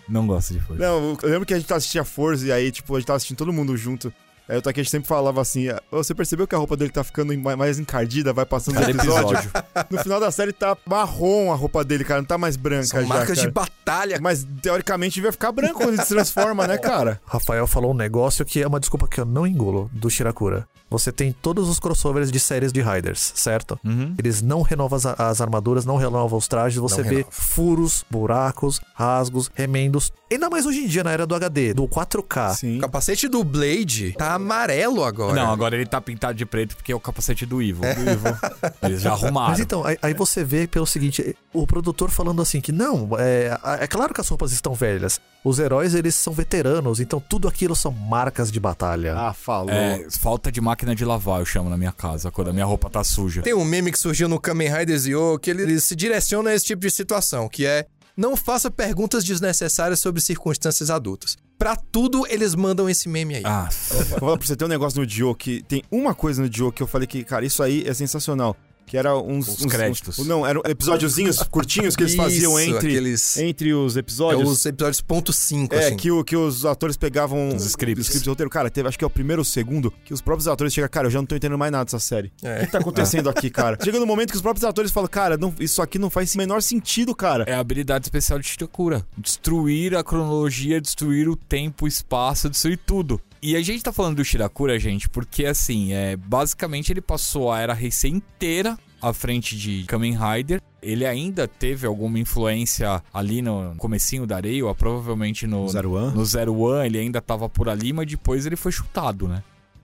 Não 0.08 0.28
gosto 0.28 0.54
de 0.54 0.60
força. 0.60 0.82
Não, 0.82 1.18
eu 1.22 1.30
lembro 1.30 1.46
que 1.46 1.54
a 1.54 1.60
gente 1.60 1.72
assistia 1.74 2.04
Forza 2.04 2.48
e 2.48 2.52
aí, 2.52 2.72
tipo, 2.72 2.94
a 2.96 3.00
gente 3.00 3.08
tava 3.08 3.18
assistindo 3.18 3.38
todo 3.38 3.54
mundo 3.54 3.78
junto. 3.78 4.12
Aí 4.50 4.58
o 4.58 4.62
Takeshi 4.62 4.90
sempre 4.90 5.08
falava 5.08 5.40
assim: 5.42 5.70
"Ah, 5.70 5.80
Você 5.92 6.16
percebeu 6.16 6.48
que 6.48 6.56
a 6.56 6.58
roupa 6.58 6.76
dele 6.76 6.90
tá 6.92 7.04
ficando 7.04 7.38
mais- 7.38 7.78
encardida, 7.78 8.34
vai 8.34 8.46
passando 8.46 8.78
o 8.80 8.84
episódio? 8.84 9.38
episódio. 9.38 9.52
No 9.92 10.00
final 10.00 10.20
da 10.20 10.32
série 10.32 10.52
tá 10.52 10.76
marrom 10.88 11.52
a 11.52 11.56
roupa 11.56 11.84
dele, 11.84 12.04
cara, 12.04 12.20
não 12.22 12.28
tá 12.28 12.38
mais 12.38 12.56
branca 12.58 12.86
São 12.88 13.02
já. 13.02 13.08
marcas 13.08 13.38
cara. 13.38 13.48
de 13.48 13.54
batalha. 13.54 14.20
Mas 14.22 14.46
teoricamente 14.62 15.16
devia 15.16 15.32
ficar 15.32 15.52
branco 15.52 15.76
quando 15.76 15.94
ele 15.94 16.02
se 16.02 16.10
transforma, 16.10 16.66
né, 16.68 16.78
cara? 16.82 17.22
Rafael 17.26 17.68
falou 17.68 17.92
um 17.92 17.96
negócio 17.96 18.44
que 18.44 18.62
é 18.62 18.68
uma 18.68 18.80
desculpa 18.80 19.08
que 19.08 19.20
eu 19.22 19.26
não 19.26 19.46
engulo 19.46 19.90
do 19.94 20.10
Shirakura. 20.10 20.68
Você 20.90 21.12
tem 21.12 21.32
todos 21.32 21.70
os 21.70 21.80
crossovers 21.80 22.32
de 22.32 22.40
séries 22.40 22.74
de 22.74 22.82
Riders, 22.82 23.32
certo? 23.36 23.80
Uhum. 23.86 24.16
Eles 24.18 24.42
não 24.42 24.62
renovam 24.62 24.98
as, 24.98 25.06
as 25.06 25.40
armaduras, 25.42 25.86
não 25.86 25.98
renovam 25.98 26.38
os 26.38 26.48
trajes, 26.48 26.80
você 26.80 27.02
Não 27.02 27.10
vê 27.10 27.16
renova. 27.18 27.32
furos, 27.32 28.06
buracos, 28.10 28.82
rasgos, 28.96 29.52
remendos. 29.54 30.12
Ainda 30.32 30.50
mais 30.50 30.66
hoje 30.66 30.80
em 30.80 30.88
dia, 30.88 31.04
na 31.04 31.12
era 31.12 31.26
do 31.28 31.36
HD, 31.36 31.74
do 31.74 31.88
4K. 31.88 32.56
Sim. 32.56 32.78
O 32.78 32.82
capacete 32.82 33.28
do 33.28 33.44
Blade 33.44 34.14
tá 34.18 34.34
amarelo 34.34 35.04
agora. 35.04 35.34
Não, 35.34 35.52
agora 35.52 35.76
ele 35.76 35.86
tá 35.86 36.00
pintado 36.02 36.34
de 36.36 36.46
preto 36.46 36.76
porque 36.76 36.92
é 36.92 36.96
o 36.96 37.00
capacete 37.00 37.46
do 37.46 37.62
Evil. 37.62 37.82
Do 37.82 38.10
Evil. 38.10 38.38
Eles 38.84 39.02
já 39.02 39.12
arrumaram. 39.14 39.50
Mas 39.50 39.60
então, 39.60 39.84
aí, 39.86 39.98
aí 40.02 40.14
você 40.14 40.44
vê 40.44 40.68
pelo 40.68 40.86
seguinte, 40.86 41.36
o 41.54 41.66
produtor 41.68 42.10
falando 42.10 42.42
assim 42.42 42.62
que 42.62 42.72
não, 42.72 43.10
é, 43.18 43.58
é 43.80 43.88
claro 43.88 44.14
que 44.14 44.22
as 44.22 44.28
roupas 44.28 44.52
estão 44.52 44.74
velhas. 44.74 45.20
Os 45.44 45.58
heróis, 45.58 45.96
eles 45.96 46.16
são 46.16 46.34
veteranos, 46.34 47.00
então 47.00 47.20
tudo 47.20 47.48
aquilo 47.48 47.76
são 47.76 47.92
marcas 47.92 48.52
de 48.52 48.60
batalha. 48.60 49.16
Ah, 49.18 49.34
falou. 49.34 49.70
É, 49.72 50.06
falta 50.20 50.52
de 50.52 50.60
máquina 50.80 50.96
de 50.96 51.04
lavar, 51.04 51.42
eu 51.42 51.46
chamo 51.46 51.70
na 51.70 51.78
minha 51.78 51.92
casa, 51.92 52.32
quando 52.32 52.50
a 52.50 52.54
minha 52.54 52.66
roupa 52.66 52.90
tá 52.90 53.04
suja. 53.04 53.42
Tem 53.42 53.54
um 53.54 53.66
meme 53.66 53.92
que 53.92 54.00
surgiu 54.00 54.30
no 54.30 54.40
Kamen 54.40 54.70
Rider 54.72 54.98
Zio 54.98 55.38
que 55.38 55.50
ele, 55.50 55.64
ele 55.64 55.80
se 55.80 55.94
direciona 55.96 56.52
a 56.52 56.56
esse 56.56 56.66
tipo 56.66 56.82
de 56.82 56.90
situação, 56.90 57.50
que 57.50 57.66
é 57.66 57.86
não 58.16 58.36
faça 58.36 58.72
perguntas 58.72 59.24
desnecessárias 59.24 60.00
sobre 60.00 60.22
circunstâncias 60.22 60.90
adultas. 60.90 61.38
Pra 61.58 61.76
tudo, 61.76 62.26
eles 62.28 62.56
mandam 62.56 62.90
esse 62.90 63.10
meme 63.10 63.36
aí. 63.36 63.44
Ah, 63.46 63.68
Vou 63.92 64.20
falar 64.20 64.38
pra 64.38 64.48
você, 64.48 64.56
tem 64.56 64.66
um 64.66 64.70
negócio 64.70 65.00
no 65.00 65.06
Dio 65.06 65.36
que. 65.36 65.62
Tem 65.64 65.84
uma 65.92 66.16
coisa 66.16 66.42
no 66.42 66.50
Dio 66.50 66.72
que 66.72 66.82
eu 66.82 66.88
falei 66.88 67.08
que, 67.08 67.24
cara, 67.24 67.46
isso 67.46 67.62
aí 67.62 67.84
é 67.86 67.94
sensacional. 67.94 68.56
Que 68.90 68.98
era 68.98 69.16
uns. 69.18 69.48
Os 69.48 69.62
uns- 69.66 69.72
créditos. 69.72 70.18
uns- 70.20 70.28
não, 70.28 70.46
eram 70.46 70.62
episódiozinhos 70.66 71.38
curtinhos 71.44 71.96
que 71.96 72.04
eles 72.04 72.16
faziam 72.16 72.60
Isso, 72.60 72.70
entre, 72.76 72.88
aqueles- 72.90 73.38
entre 73.38 73.74
os 73.74 73.96
É 73.96 74.00
episódios. 74.00 74.50
os 74.50 74.66
episódios 74.66 75.00
ponto 75.00 75.32
5, 75.32 75.76
É, 75.76 75.86
assim. 75.88 75.96
que, 75.98 76.10
o, 76.12 76.24
que 76.24 76.36
os 76.36 76.66
atores 76.66 76.98
pegavam 76.98 77.50
Os 77.56 77.66
scripts. 77.66 78.22
de 78.22 78.28
roteiro. 78.28 78.50
Cara, 78.50 78.70
teve, 78.70 78.90
acho 78.90 78.98
que 78.98 79.04
é 79.04 79.08
o 79.08 79.10
primeiro 79.10 79.42
ou 79.42 79.44
o 79.44 79.46
segundo, 79.46 79.94
que 80.04 80.14
os 80.14 80.22
próprios 80.22 80.48
atores 80.48 80.74
chegam, 80.74 80.90
cara, 80.90 81.06
eu 81.08 81.12
já 81.12 81.20
não 81.20 81.26
tô 81.28 81.36
entendendo 81.36 81.58
mais 81.58 81.72
nada 81.72 81.86
dessa 81.86 82.00
série. 82.00 82.32
É. 82.42 82.64
O 82.64 82.66
que 82.66 82.72
tá 82.72 82.80
acontecendo 82.80 83.30
aqui, 83.30 83.50
cara? 83.52 83.78
Chega 83.84 84.00
no 84.00 84.06
momento 84.08 84.32
que 84.32 84.36
os 84.36 84.42
próprios 84.42 84.64
atores 84.66 84.92
falam, 84.92 85.08
cara, 85.08 85.38
não- 85.38 85.54
isso 85.60 85.82
aqui 85.82 86.00
não 86.00 86.10
faz 86.10 86.34
o 86.34 86.38
menor 86.40 86.62
sentido, 86.64 87.14
cara. 87.16 87.44
é 87.48 87.54
a 87.54 87.60
habilidade 87.60 88.06
especial 88.06 88.40
de 88.40 88.48
Shirakura. 88.48 89.06
Destruir 89.18 89.96
a 89.96 90.04
cronologia, 90.04 90.82
destruir 90.82 91.30
o 91.30 91.36
tempo, 91.36 91.86
o 91.86 91.88
espaço, 91.88 92.50
destruir 92.50 92.80
tudo. 92.86 93.22
E 93.42 93.56
a 93.56 93.62
gente 93.62 93.84
tá 93.84 93.94
falando 93.94 94.18
do 94.18 94.26
Shirakura, 94.26 94.78
gente, 94.78 95.08
porque 95.08 95.46
assim, 95.46 95.94
é, 95.94 96.16
basicamente 96.18 96.92
ele 96.92 97.02
passou 97.02 97.52
a 97.52 97.60
era 97.60 97.78
Heisei 97.80 98.12
inteira 98.12 98.78
à 99.02 99.14
frente 99.14 99.58
de 99.58 99.84
Kamen 99.86 100.18
Rider. 100.18 100.62
Ele 100.82 101.06
ainda 101.06 101.48
teve 101.48 101.88
alguma 101.88 102.20
influência 102.20 103.02
ali 103.14 103.42
no 103.42 103.76
comecinho 103.78 104.26
da 104.26 104.38
Areia, 104.38 104.74
provavelmente 104.76 105.48
no, 105.48 105.68
Zero 105.70 105.94
One? 105.94 106.16
no 106.16 106.26
Zero 106.26 106.54
One, 106.54 106.86
ele 106.86 107.00
ainda 107.00 107.22
tava 107.22 107.50
por 107.50 107.70
ali, 107.70 107.94
mas 107.94 108.08
depois 108.08 108.46
ele 108.46 108.56
foi 108.56 108.72
chutado, 108.72 109.28
né? 109.28 109.44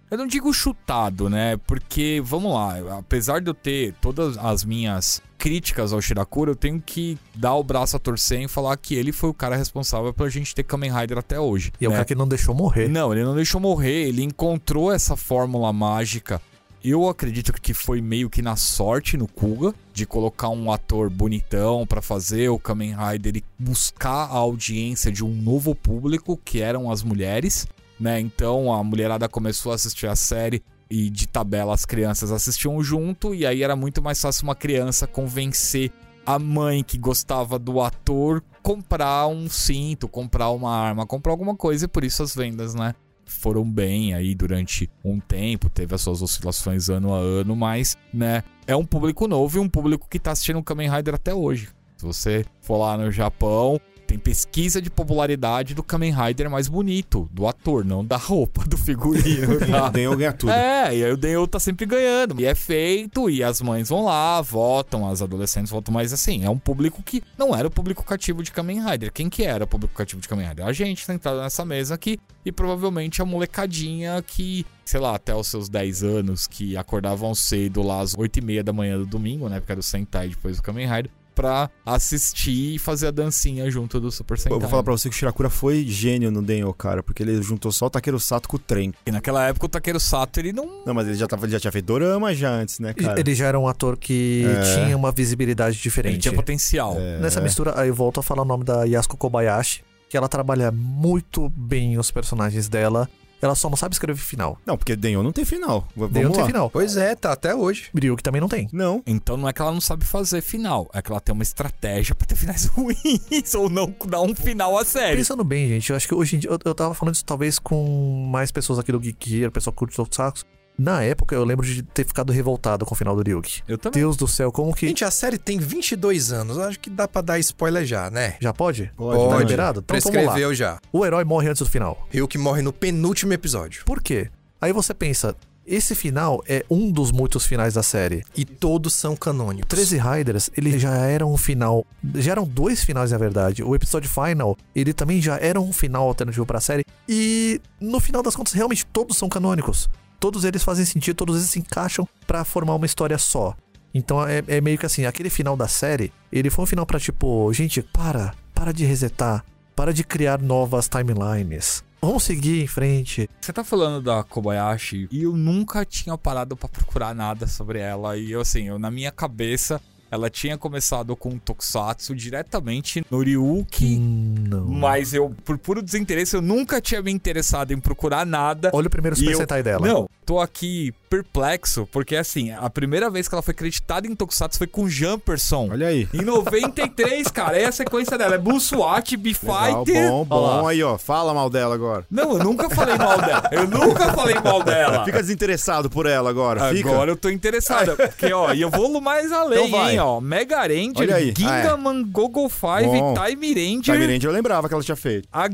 Eu 0.10 0.20
não 0.20 0.28
digo 0.28 0.54
chutado, 0.54 1.30
né? 1.30 1.58
Porque, 1.66 2.22
vamos 2.24 2.54
lá, 2.54 3.00
apesar 3.00 3.42
de 3.42 3.50
eu 3.50 3.56
ter 3.56 3.94
todas 4.00 4.38
as 4.38 4.64
minhas 4.64 5.22
críticas 5.38 5.92
ao 5.92 6.02
Shirakura, 6.02 6.52
eu 6.52 6.56
tenho 6.56 6.80
que 6.80 7.18
dar 7.34 7.56
o 7.56 7.64
braço 7.64 7.98
a 7.98 8.00
torcer 8.00 8.42
e 8.42 8.48
falar 8.48 8.78
que 8.78 8.94
ele 8.94 9.12
foi 9.12 9.30
o 9.32 9.34
cara 9.34 9.56
responsável 9.56 10.14
pela 10.14 10.30
gente 10.30 10.54
ter 10.54 10.64
Kamen 10.64 10.92
Rider 10.92 11.18
até 11.18 11.40
hoje. 11.40 11.74
E 11.82 11.86
é 11.86 11.88
o 11.88 11.92
né? 11.92 11.98
cara 11.98 12.06
que 12.06 12.16
não 12.16 12.28
deixou 12.28 12.54
morrer. 12.54 12.88
Não, 12.88 13.12
ele 13.12 13.24
não 13.24 13.36
deixou 13.36 13.60
morrer, 13.60 14.08
ele 14.08 14.24
encontrou 14.24 14.92
essa 14.92 15.16
fórmula 15.16 15.74
mágica. 15.74 16.40
Eu 16.84 17.10
acredito 17.10 17.52
que 17.52 17.74
foi 17.74 18.00
meio 18.00 18.30
que 18.30 18.44
na 18.44 18.56
sorte 18.56 19.18
no 19.18 19.28
Kuga 19.28 19.74
de 19.92 20.06
colocar 20.06 20.50
um 20.50 20.72
ator 20.72 21.10
bonitão 21.10 21.84
pra 21.88 22.00
fazer 22.00 22.50
o 22.50 22.60
Kamen 22.60 22.96
Rider 22.96 23.38
e 23.38 23.44
buscar 23.58 24.26
a 24.26 24.36
audiência 24.36 25.12
de 25.12 25.26
um 25.26 25.34
novo 25.34 25.74
público, 25.74 26.40
que 26.46 26.62
eram 26.62 26.92
as 26.92 27.02
mulheres, 27.02 27.68
né? 28.00 28.20
Então 28.20 28.72
a 28.72 28.84
mulherada 28.84 29.28
começou 29.28 29.72
a 29.72 29.76
assistir 29.76 30.08
a 30.08 30.16
série 30.16 30.64
e 30.90 31.10
de 31.10 31.28
tabela 31.28 31.74
as 31.74 31.86
crianças 31.86 32.32
assistiam 32.32 32.82
junto 32.84 33.34
e 33.34 33.46
aí 33.46 33.64
era 33.64 33.76
muito 33.76 34.02
mais 34.02 34.22
fácil 34.22 34.44
uma 34.44 34.56
criança 34.56 35.08
convencer 35.08 35.92
a 36.26 36.40
mãe 36.40 36.84
que 36.84 36.98
gostava 36.98 37.60
do 37.60 37.82
ator 37.82 38.44
comprar 38.64 39.28
um 39.28 39.48
cinto, 39.48 40.08
comprar 40.08 40.50
uma 40.50 40.76
arma, 40.76 41.06
comprar 41.06 41.32
alguma 41.32 41.56
coisa 41.56 41.86
e 41.86 41.88
por 41.88 42.04
isso 42.04 42.24
as 42.24 42.34
vendas, 42.34 42.74
né? 42.74 42.96
Foram 43.26 43.70
bem 43.70 44.14
aí 44.14 44.34
durante 44.34 44.90
um 45.04 45.20
tempo, 45.20 45.70
teve 45.70 45.94
as 45.94 46.02
suas 46.02 46.22
oscilações 46.22 46.90
ano 46.90 47.14
a 47.14 47.18
ano, 47.18 47.56
mas, 47.56 47.96
né, 48.14 48.44
é 48.66 48.76
um 48.76 48.86
público 48.86 49.28
novo 49.28 49.58
e 49.58 49.60
um 49.60 49.70
público 49.70 50.08
que 50.10 50.20
tá 50.20 50.32
assistindo 50.32 50.60
o 50.60 50.64
Kamen 50.64 50.90
Rider 50.90 51.14
até 51.14 51.34
hoje. 51.34 51.70
Se 51.98 52.06
você 52.06 52.46
for 52.62 52.78
lá 52.78 52.98
no 52.98 53.12
Japão, 53.12 53.80
tem 54.06 54.18
pesquisa 54.18 54.82
de 54.82 54.90
popularidade 54.90 55.74
do 55.74 55.84
Kamen 55.84 56.14
Rider 56.14 56.50
mais 56.50 56.68
bonito, 56.68 57.30
do 57.32 57.48
ator, 57.48 57.84
não 57.84 58.06
da 58.06 58.18
roupa, 58.18 58.64
do 58.66 58.78
figurino, 58.78 59.60
tá? 59.66 59.88
O 59.88 59.90
Daniel 59.92 60.16
ganha 60.16 60.34
tudo. 60.34 60.52
É, 60.52 60.96
e 60.96 61.04
aí 61.04 61.12
o 61.12 61.18
Daniel 61.18 61.48
tá 61.48 61.60
sempre 61.60 61.86
ganhando. 61.86 62.40
E 62.40 62.46
é 62.46 62.56
feito, 62.56 63.30
e 63.30 63.44
as 63.44 63.62
mães 63.62 63.90
vão 63.90 64.06
lá, 64.06 64.42
votam, 64.42 65.08
as 65.08 65.22
adolescentes 65.22 65.72
votam, 65.72 65.94
mas 65.94 66.14
assim, 66.14 66.44
é 66.44 66.50
um 66.50 66.58
público 66.58 67.02
que 67.04 67.24
não 67.38 67.56
era 67.56 67.68
o 67.68 67.72
público 67.72 68.04
cativo 68.04 68.44
de 68.44 68.52
Kamen 68.52 68.84
Rider. 68.84 69.12
Quem 69.12 69.30
que 69.30 69.44
era 69.44 69.64
o 69.64 69.68
público 69.68 69.94
cativo 69.94 70.22
de 70.22 70.28
Kamen 70.28 70.48
Rider? 70.48 70.66
A 70.66 70.74
gente 70.74 71.06
sentado 71.06 71.42
nessa 71.42 71.66
mesa 71.66 71.96
aqui 71.96 72.20
e 72.46 72.52
provavelmente 72.52 73.22
a 73.22 73.26
molecadinha 73.26 74.22
que, 74.22 74.66
sei 74.86 75.00
lá, 75.00 75.16
até 75.16 75.34
os 75.36 75.48
seus 75.48 75.68
10 75.68 76.04
anos, 76.04 76.48
que 76.48 76.78
acordavam 76.78 77.34
cedo 77.34 77.82
lá 77.82 78.02
às 78.02 78.16
8 78.16 78.38
e 78.38 78.42
meia 78.42 78.64
da 78.64 78.72
manhã 78.72 78.98
do 78.98 79.06
domingo, 79.06 79.50
né? 79.50 79.60
Porque 79.60 79.72
era 79.72 79.80
o 79.80 79.84
Sentai 79.84 80.30
depois 80.30 80.58
do 80.58 80.64
Kamen 80.64 80.88
Rider. 80.88 81.12
Pra 81.36 81.70
assistir 81.86 82.76
e 82.76 82.80
fazer 82.80 83.08
a 83.08 83.12
dancinha 83.12 83.70
junto 83.70 84.00
do 84.00 84.10
Super 84.10 84.38
Sentai. 84.38 84.56
Eu 84.56 84.60
vou 84.62 84.70
falar 84.70 84.84
pra 84.84 84.94
você 84.94 85.10
que 85.10 85.16
o 85.16 85.18
Shirakura 85.18 85.50
foi 85.50 85.84
gênio 85.86 86.32
no 86.32 86.42
Daniel, 86.42 86.74
cara, 86.74 87.04
porque 87.04 87.22
ele 87.22 87.42
juntou 87.44 87.72
só 87.72 87.88
o 87.88 87.90
Takeru 87.90 88.20
Sato 88.20 88.48
com 88.48 88.56
o 88.56 88.60
trem. 88.60 88.94
E 89.06 89.12
naquela 89.12 89.46
época 89.48 89.66
o 89.66 89.70
Takeru 89.70 90.00
Sato, 90.00 90.40
ele 90.40 90.54
não 90.54 90.84
Não, 90.86 90.94
mas 90.94 91.08
ele 91.08 91.16
já, 91.18 91.28
tava, 91.28 91.46
ele 91.46 91.52
já 91.52 91.60
tinha 91.60 91.72
feito 91.72 91.86
dorama 91.86 92.34
já 92.34 92.50
antes, 92.50 92.80
né, 92.80 92.94
cara? 92.94 93.20
Ele 93.20 93.36
já 93.36 93.48
era 93.48 93.60
um 93.60 93.68
ator 93.68 93.98
que 93.98 94.46
É. 94.48 94.76
tinha 94.86 94.96
uma 94.98 95.12
visibilidade 95.12 95.76
ele 95.76 95.84
diferente. 95.84 96.20
tinha 96.20 96.34
potencial. 96.34 96.96
É. 96.98 97.20
Nessa 97.20 97.42
mistura, 97.42 97.80
aí 97.80 97.90
eu 97.90 97.94
volto 97.96 98.20
a 98.20 98.24
falar 98.24 98.42
o 98.44 98.46
nome 98.46 98.64
da 98.64 98.84
Yasuko 98.86 99.18
Kobayashi, 99.18 99.84
que 100.10 100.16
ela 100.16 100.30
trabalha 100.30 100.72
muito 100.72 101.50
bem 101.50 101.98
os 101.98 102.10
personagens 102.12 102.70
dela. 102.70 103.10
Ela 103.46 103.56
só 103.56 103.70
não 103.70 103.78
sabe 103.78 103.94
escrever 103.94 104.20
final. 104.20 104.58
Não, 104.66 104.78
porque 104.78 104.96
Daniel 104.96 105.24
não 105.24 105.32
tem 105.32 105.46
final. 105.46 105.88
Vamos 105.96 106.14
não 106.14 106.32
tem 106.32 106.46
final. 106.46 106.70
Pois 106.70 106.98
é, 106.98 107.16
tá 107.16 107.32
até 107.32 107.54
hoje. 107.54 107.90
Ryuki 107.96 108.24
também 108.24 108.42
não 108.42 108.48
tem. 108.48 108.68
Não. 108.74 109.04
Então 109.06 109.38
não 109.38 109.48
é 109.48 109.54
que 109.54 109.62
ela 109.62 109.72
não 109.72 109.82
sabe 109.82 110.04
fazer 110.04 110.42
final, 110.42 110.90
é 110.94 111.02
que 111.02 111.12
ela 111.12 111.22
tem 111.22 111.34
uma 111.34 111.44
estratégia 111.44 112.16
pra 112.16 112.26
ter 112.26 112.36
finais 112.36 112.66
ruins 112.74 113.54
ou 113.56 113.70
não 113.70 113.94
dar 114.08 114.22
um 114.22 114.36
final 114.36 114.78
a 114.78 114.84
sério. 114.84 115.18
Pensando 115.18 115.44
bem, 115.44 115.68
gente, 115.68 115.90
eu 115.90 115.96
acho 115.96 116.08
que 116.08 116.16
hoje 116.16 116.36
em 116.36 116.40
dia. 116.40 116.50
Eu, 116.50 116.60
eu 116.64 116.76
tava 116.76 116.94
falando 116.94 117.16
isso 117.16 117.26
talvez 117.26 117.60
com 117.60 118.28
mais 118.32 118.52
pessoas 118.52 118.80
aqui 118.80 118.92
do 118.92 119.00
Geek 119.00 119.42
Here, 119.42 119.52
pessoal 119.52 119.74
que 119.74 119.80
curte 119.80 119.96
Tokusatsu. 119.96 120.46
Na 120.78 121.02
época, 121.04 121.34
eu 121.36 121.44
lembro 121.46 121.66
de 121.66 121.82
ter 121.82 122.06
ficado 122.06 122.34
revoltado 122.34 122.86
com 122.86 122.94
o 122.94 122.98
final 122.98 123.16
do 123.16 123.22
Ryuki. 123.22 123.62
Eu 123.68 123.78
também. 123.78 124.02
Deus 124.02 124.18
do 124.18 124.28
céu, 124.28 124.52
como 124.52 124.74
que. 124.76 124.88
Gente, 124.88 125.06
a 125.06 125.12
série 125.12 125.38
tem 125.38 125.58
22 125.58 126.32
anos. 126.34 126.58
Acho 126.58 126.80
que 126.80 126.90
dá 126.90 127.08
pra 127.08 127.22
dar 127.22 127.40
spoiler 127.40 127.86
já, 127.86 128.10
né? 128.10 128.36
Já 128.42 128.54
pode? 128.54 128.92
Pode, 128.98 129.30
Tá 129.30 129.38
liberado? 129.40 129.80
Então. 129.80 129.96
Prescreveu 130.00 130.54
já. 130.54 130.80
O 130.92 131.06
herói 131.06 131.24
morre 131.24 131.48
antes 131.50 131.62
do 131.62 131.70
final. 131.70 132.06
Ryuki 132.10 132.38
morre 132.38 132.62
no 132.62 132.74
penúltimo 132.74 133.32
episódio. 133.34 133.84
Por 133.86 134.02
quê? 134.02 134.30
Aí 134.60 134.74
você 134.74 134.94
pensa, 134.94 135.36
Esse 135.68 135.96
final 135.96 136.44
é 136.48 136.64
um 136.70 136.92
dos 136.92 137.12
muitos 137.12 137.44
finais 137.46 137.74
da 137.74 137.82
série. 137.82 138.24
E 138.36 138.46
todos 138.46 138.94
são 138.94 139.16
canônicos. 139.16 139.68
13 139.70 139.98
Riders, 139.98 140.50
ele 140.56 140.78
já 140.78 140.94
era 140.96 141.26
um 141.26 141.38
final. 141.38 141.84
Já 142.14 142.34
eram 142.34 142.46
dois 142.46 142.84
finais, 142.84 143.12
na 143.12 143.18
verdade. 143.18 143.64
O 143.64 143.74
episódio 143.74 144.08
final, 144.08 144.56
ele 144.76 144.94
também 144.94 145.20
já 145.20 145.38
era 145.38 145.60
um 145.60 145.74
final 145.74 146.08
alternativo 146.08 146.46
pra 146.46 146.60
série. 146.60 146.84
E 147.10 147.60
no 147.82 148.00
final 148.00 148.22
das 148.22 148.36
contas, 148.36 148.54
realmente 148.54 148.86
todos 148.86 149.18
são 149.18 149.28
canônicos. 149.28 149.90
Todos 150.20 150.44
eles 150.44 150.64
fazem 150.64 150.86
sentido, 150.86 151.16
todos 151.16 151.36
eles 151.38 151.50
se 151.50 151.60
encaixam 151.60 152.08
pra 152.26 152.44
formar 152.44 152.76
uma 152.76 152.86
história 152.86 153.18
só. 153.18 153.56
Então 153.94 154.28
é, 154.28 154.44
é 154.48 154.60
meio 154.60 154.78
que 154.78 154.86
assim, 154.86 155.06
aquele 155.06 155.30
final 155.30 155.56
da 155.56 155.68
série, 155.68 156.12
ele 156.32 156.50
foi 156.50 156.64
um 156.64 156.68
final 156.68 156.86
pra 156.86 157.00
tipo, 157.00 157.52
gente, 157.54 157.82
para, 157.82 158.34
para 158.54 158.74
de 158.74 158.84
resetar, 158.84 159.46
para 159.76 159.94
de 159.94 160.04
criar 160.04 160.42
novas 160.42 160.90
timelines. 160.90 161.84
Vamos 162.02 162.24
seguir 162.24 162.62
em 162.62 162.68
frente. 162.68 163.28
Você 163.42 163.52
tá 163.52 163.64
falando 163.64 164.04
da 164.04 164.24
Kobayashi 164.24 165.08
e 165.10 165.24
eu 165.24 165.36
nunca 165.36 165.84
tinha 165.84 166.16
parado 166.18 166.56
pra 166.56 166.70
procurar 166.70 167.16
nada 167.16 167.48
sobre 167.48 167.80
ela. 167.80 168.16
E 168.16 168.32
eu, 168.32 168.42
assim, 168.42 168.68
eu, 168.68 168.78
na 168.78 168.92
minha 168.92 169.12
cabeça, 169.12 169.82
ela 170.12 170.30
tinha 170.30 170.58
começado 170.58 171.16
com 171.16 171.38
Tokusatsu 171.38 172.16
diretamente 172.16 173.04
no 173.10 173.20
Ryuki. 173.22 173.98
Não. 173.98 174.66
Mas 174.68 175.14
eu, 175.14 175.36
por 175.44 175.58
puro 175.58 175.82
desinteresse, 175.82 176.36
eu 176.36 176.42
nunca 176.42 176.80
tinha 176.80 177.02
me 177.02 177.12
interessado 177.12 177.72
em 177.72 177.80
procurar 177.80 178.26
nada. 178.26 178.70
Olha 178.74 178.88
o 178.88 178.90
primeiro 178.90 179.16
Super 179.16 179.32
eu- 179.32 179.38
Sentai 179.38 179.64
dela. 179.64 179.86
Não, 179.86 180.08
tô 180.26 180.40
aqui 180.40 180.94
perplexo, 181.16 181.88
porque 181.92 182.16
assim, 182.16 182.52
a 182.52 182.70
primeira 182.70 183.10
vez 183.10 183.28
que 183.28 183.36
ela 183.36 183.42
foi 183.42 183.54
creditada 183.54 184.08
em 184.08 184.16
Tokusatsu 184.16 184.58
foi 184.58 184.68
com 184.68 184.90
Jumperson. 184.90 185.70
Olha 185.72 185.88
aí. 185.88 186.08
Em 186.14 186.22
93, 186.22 187.28
cara, 187.30 187.58
é 187.58 187.66
a 187.66 187.72
sequência 187.72 188.18
dela. 188.18 188.36
É 188.36 188.38
Bull 188.38 188.60
SWAT, 188.60 189.16
B-Fighter. 189.16 190.10
bom, 190.10 190.26
bom. 190.26 190.68
Aí, 190.68 190.84
ó. 190.84 190.98
Fala 190.98 191.34
mal 191.34 191.50
dela 191.50 191.76
agora. 191.76 192.06
Não, 192.10 192.38
eu 192.38 192.44
nunca 192.44 192.70
falei 192.70 192.98
mal 192.98 193.18
dela. 193.22 193.50
Eu 193.52 193.68
nunca 193.68 194.14
falei 194.14 194.36
mal 194.36 194.64
dela. 194.64 195.06
Fica 195.06 195.22
desinteressado 195.22 195.90
por 195.90 196.06
ela 196.06 196.30
agora. 196.30 196.74
Fica. 196.74 196.90
Agora 196.90 197.12
eu 197.12 197.16
tô 197.16 197.30
interessado. 197.30 197.96
Porque, 197.96 198.32
ó, 198.34 198.54
e 198.54 198.62
eu 198.62 198.70
vou 198.70 198.86
mais 199.02 199.32
além, 199.32 199.68
Então 199.68 199.90
hein, 199.90 200.00
ó. 200.00 200.20
Mega 200.20 200.62
Ranger, 200.62 200.94
Olha 200.98 201.16
aí. 201.16 201.34
Gingaman, 201.38 202.04
Gogo 202.06 202.50
5, 202.50 202.60
Bom. 202.84 203.14
Time 203.14 203.54
Ranger, 203.54 203.82
Time 203.82 204.06
Ranger 204.08 204.26
eu 204.30 204.32
lembrava 204.32 204.68
que 204.68 204.74
ela 204.74 204.84
tinha 204.84 204.96
feito. 204.96 205.28
Aí, 205.32 205.50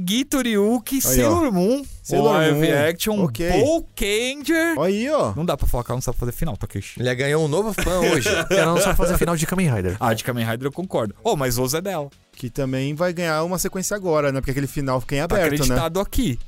ó. 0.56 1.02
Sailor 1.02 1.52
Moon, 1.52 1.84
Sailor 2.04 2.34
Live 2.34 2.60
Moon. 2.60 2.90
Action, 2.90 3.24
Ok. 3.24 3.50
Kanger. 3.96 4.78
Olha 4.78 4.88
aí, 4.94 5.10
ó. 5.10 5.34
Não 5.36 5.46
dá 5.46 5.56
pra 5.56 5.68
falar 5.68 5.84
que 5.84 5.92
ela 5.92 5.98
não 5.98 6.02
sabe 6.02 6.18
fazer 6.18 6.32
final, 6.32 6.58
Takeshi. 6.58 7.00
Ele 7.00 7.14
ganhou 7.16 7.46
um 7.46 7.48
novo 7.48 7.74
fã 7.74 8.00
hoje. 8.12 8.28
Ela 8.50 8.66
não 8.74 8.82
sabe 8.82 8.98
fazer 8.98 9.18
final 9.18 9.36
de 9.36 9.46
Kamen 9.46 9.74
Rider. 9.74 9.98
Ah, 10.00 10.14
de 10.14 10.24
Kamen 10.24 10.46
Rider 10.46 10.68
eu 10.68 10.72
concordo. 10.72 11.16
Oh, 11.24 11.36
mas 11.36 11.58
Oz 11.58 11.74
é 11.74 11.82
dela. 11.82 12.10
Que 12.34 12.50
também 12.50 12.96
vai 12.96 13.14
ganhar 13.14 13.44
uma 13.44 13.60
sequência 13.60 13.96
agora, 13.96 14.32
né? 14.32 14.40
Porque 14.40 14.52
aquele 14.52 14.68
final 14.68 15.00
fica 15.02 15.16
em 15.16 15.20
Tá 15.20 15.26
aberto, 15.26 15.50
né? 15.52 15.56
acreditado 15.56 16.00
aqui. 16.00 16.40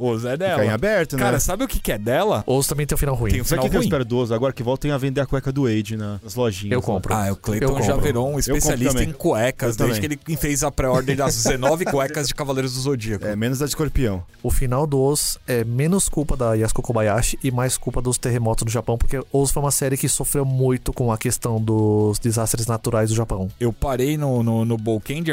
Oz 0.00 0.24
é 0.24 0.36
dela. 0.36 0.54
Fica 0.60 0.66
em 0.66 0.70
aberto, 0.74 1.16
Cara, 1.16 1.32
né? 1.32 1.38
sabe 1.38 1.64
o 1.64 1.68
que 1.68 1.78
que 1.80 1.92
é 1.92 1.98
dela? 1.98 2.42
Ou 2.46 2.62
também 2.64 2.86
tem 2.86 2.94
o 2.94 2.98
final 2.98 3.14
ruim. 3.14 3.30
Tem 3.32 3.40
o 3.40 3.44
Sabe 3.44 3.50
final 3.50 3.64
o 3.64 3.66
que, 3.66 3.70
que 3.70 3.76
eu 3.76 3.80
ruim. 3.80 3.86
espero 3.86 4.04
do 4.04 4.16
Ozo? 4.18 4.34
Agora 4.34 4.52
que 4.52 4.62
voltem 4.62 4.90
a 4.92 4.98
vender 4.98 5.20
a 5.20 5.26
cueca 5.26 5.52
do 5.52 5.64
Wade 5.64 5.96
na- 5.96 6.18
nas 6.22 6.34
lojinhas. 6.34 6.72
Eu 6.72 6.80
lá. 6.80 6.84
compro. 6.86 7.14
Ah, 7.14 7.24
o 7.24 7.28
Eu 7.28 7.36
Clayton 7.36 7.82
já 7.82 7.96
virou 7.96 8.28
um 8.32 8.38
especialista 8.38 9.02
em 9.02 9.12
cuecas, 9.12 9.78
Eu 9.78 9.86
desde 9.86 10.00
que 10.00 10.18
ele 10.26 10.36
fez 10.36 10.62
a 10.64 10.70
pré-ordem 10.70 11.14
das 11.16 11.34
19 11.36 11.84
cuecas 11.86 12.28
de 12.28 12.34
Cavaleiros 12.34 12.74
do 12.74 12.80
Zodíaco. 12.80 13.26
É, 13.26 13.34
menos 13.36 13.60
a 13.62 13.64
de 13.64 13.70
escorpião. 13.70 14.22
O 14.42 14.50
final 14.50 14.86
do 14.86 15.00
Oz 15.00 15.38
é 15.46 15.64
menos 15.64 16.08
culpa 16.08 16.36
da 16.36 16.54
Yasuko 16.54 16.82
Kobayashi 16.82 17.38
e 17.42 17.50
mais 17.50 17.76
culpa 17.76 18.00
dos 18.00 18.18
terremotos 18.18 18.64
do 18.64 18.70
Japão, 18.70 18.96
porque 18.98 19.20
Oz 19.32 19.50
foi 19.50 19.62
uma 19.62 19.70
série 19.70 19.96
que 19.96 20.08
sofreu 20.08 20.44
muito 20.44 20.92
com 20.92 21.12
a 21.12 21.18
questão 21.18 21.60
dos 21.60 22.18
desastres 22.18 22.66
naturais 22.66 23.10
do 23.10 23.16
Japão. 23.16 23.48
Eu 23.60 23.72
parei 23.72 24.16
no, 24.16 24.42
no, 24.42 24.64
no 24.64 24.76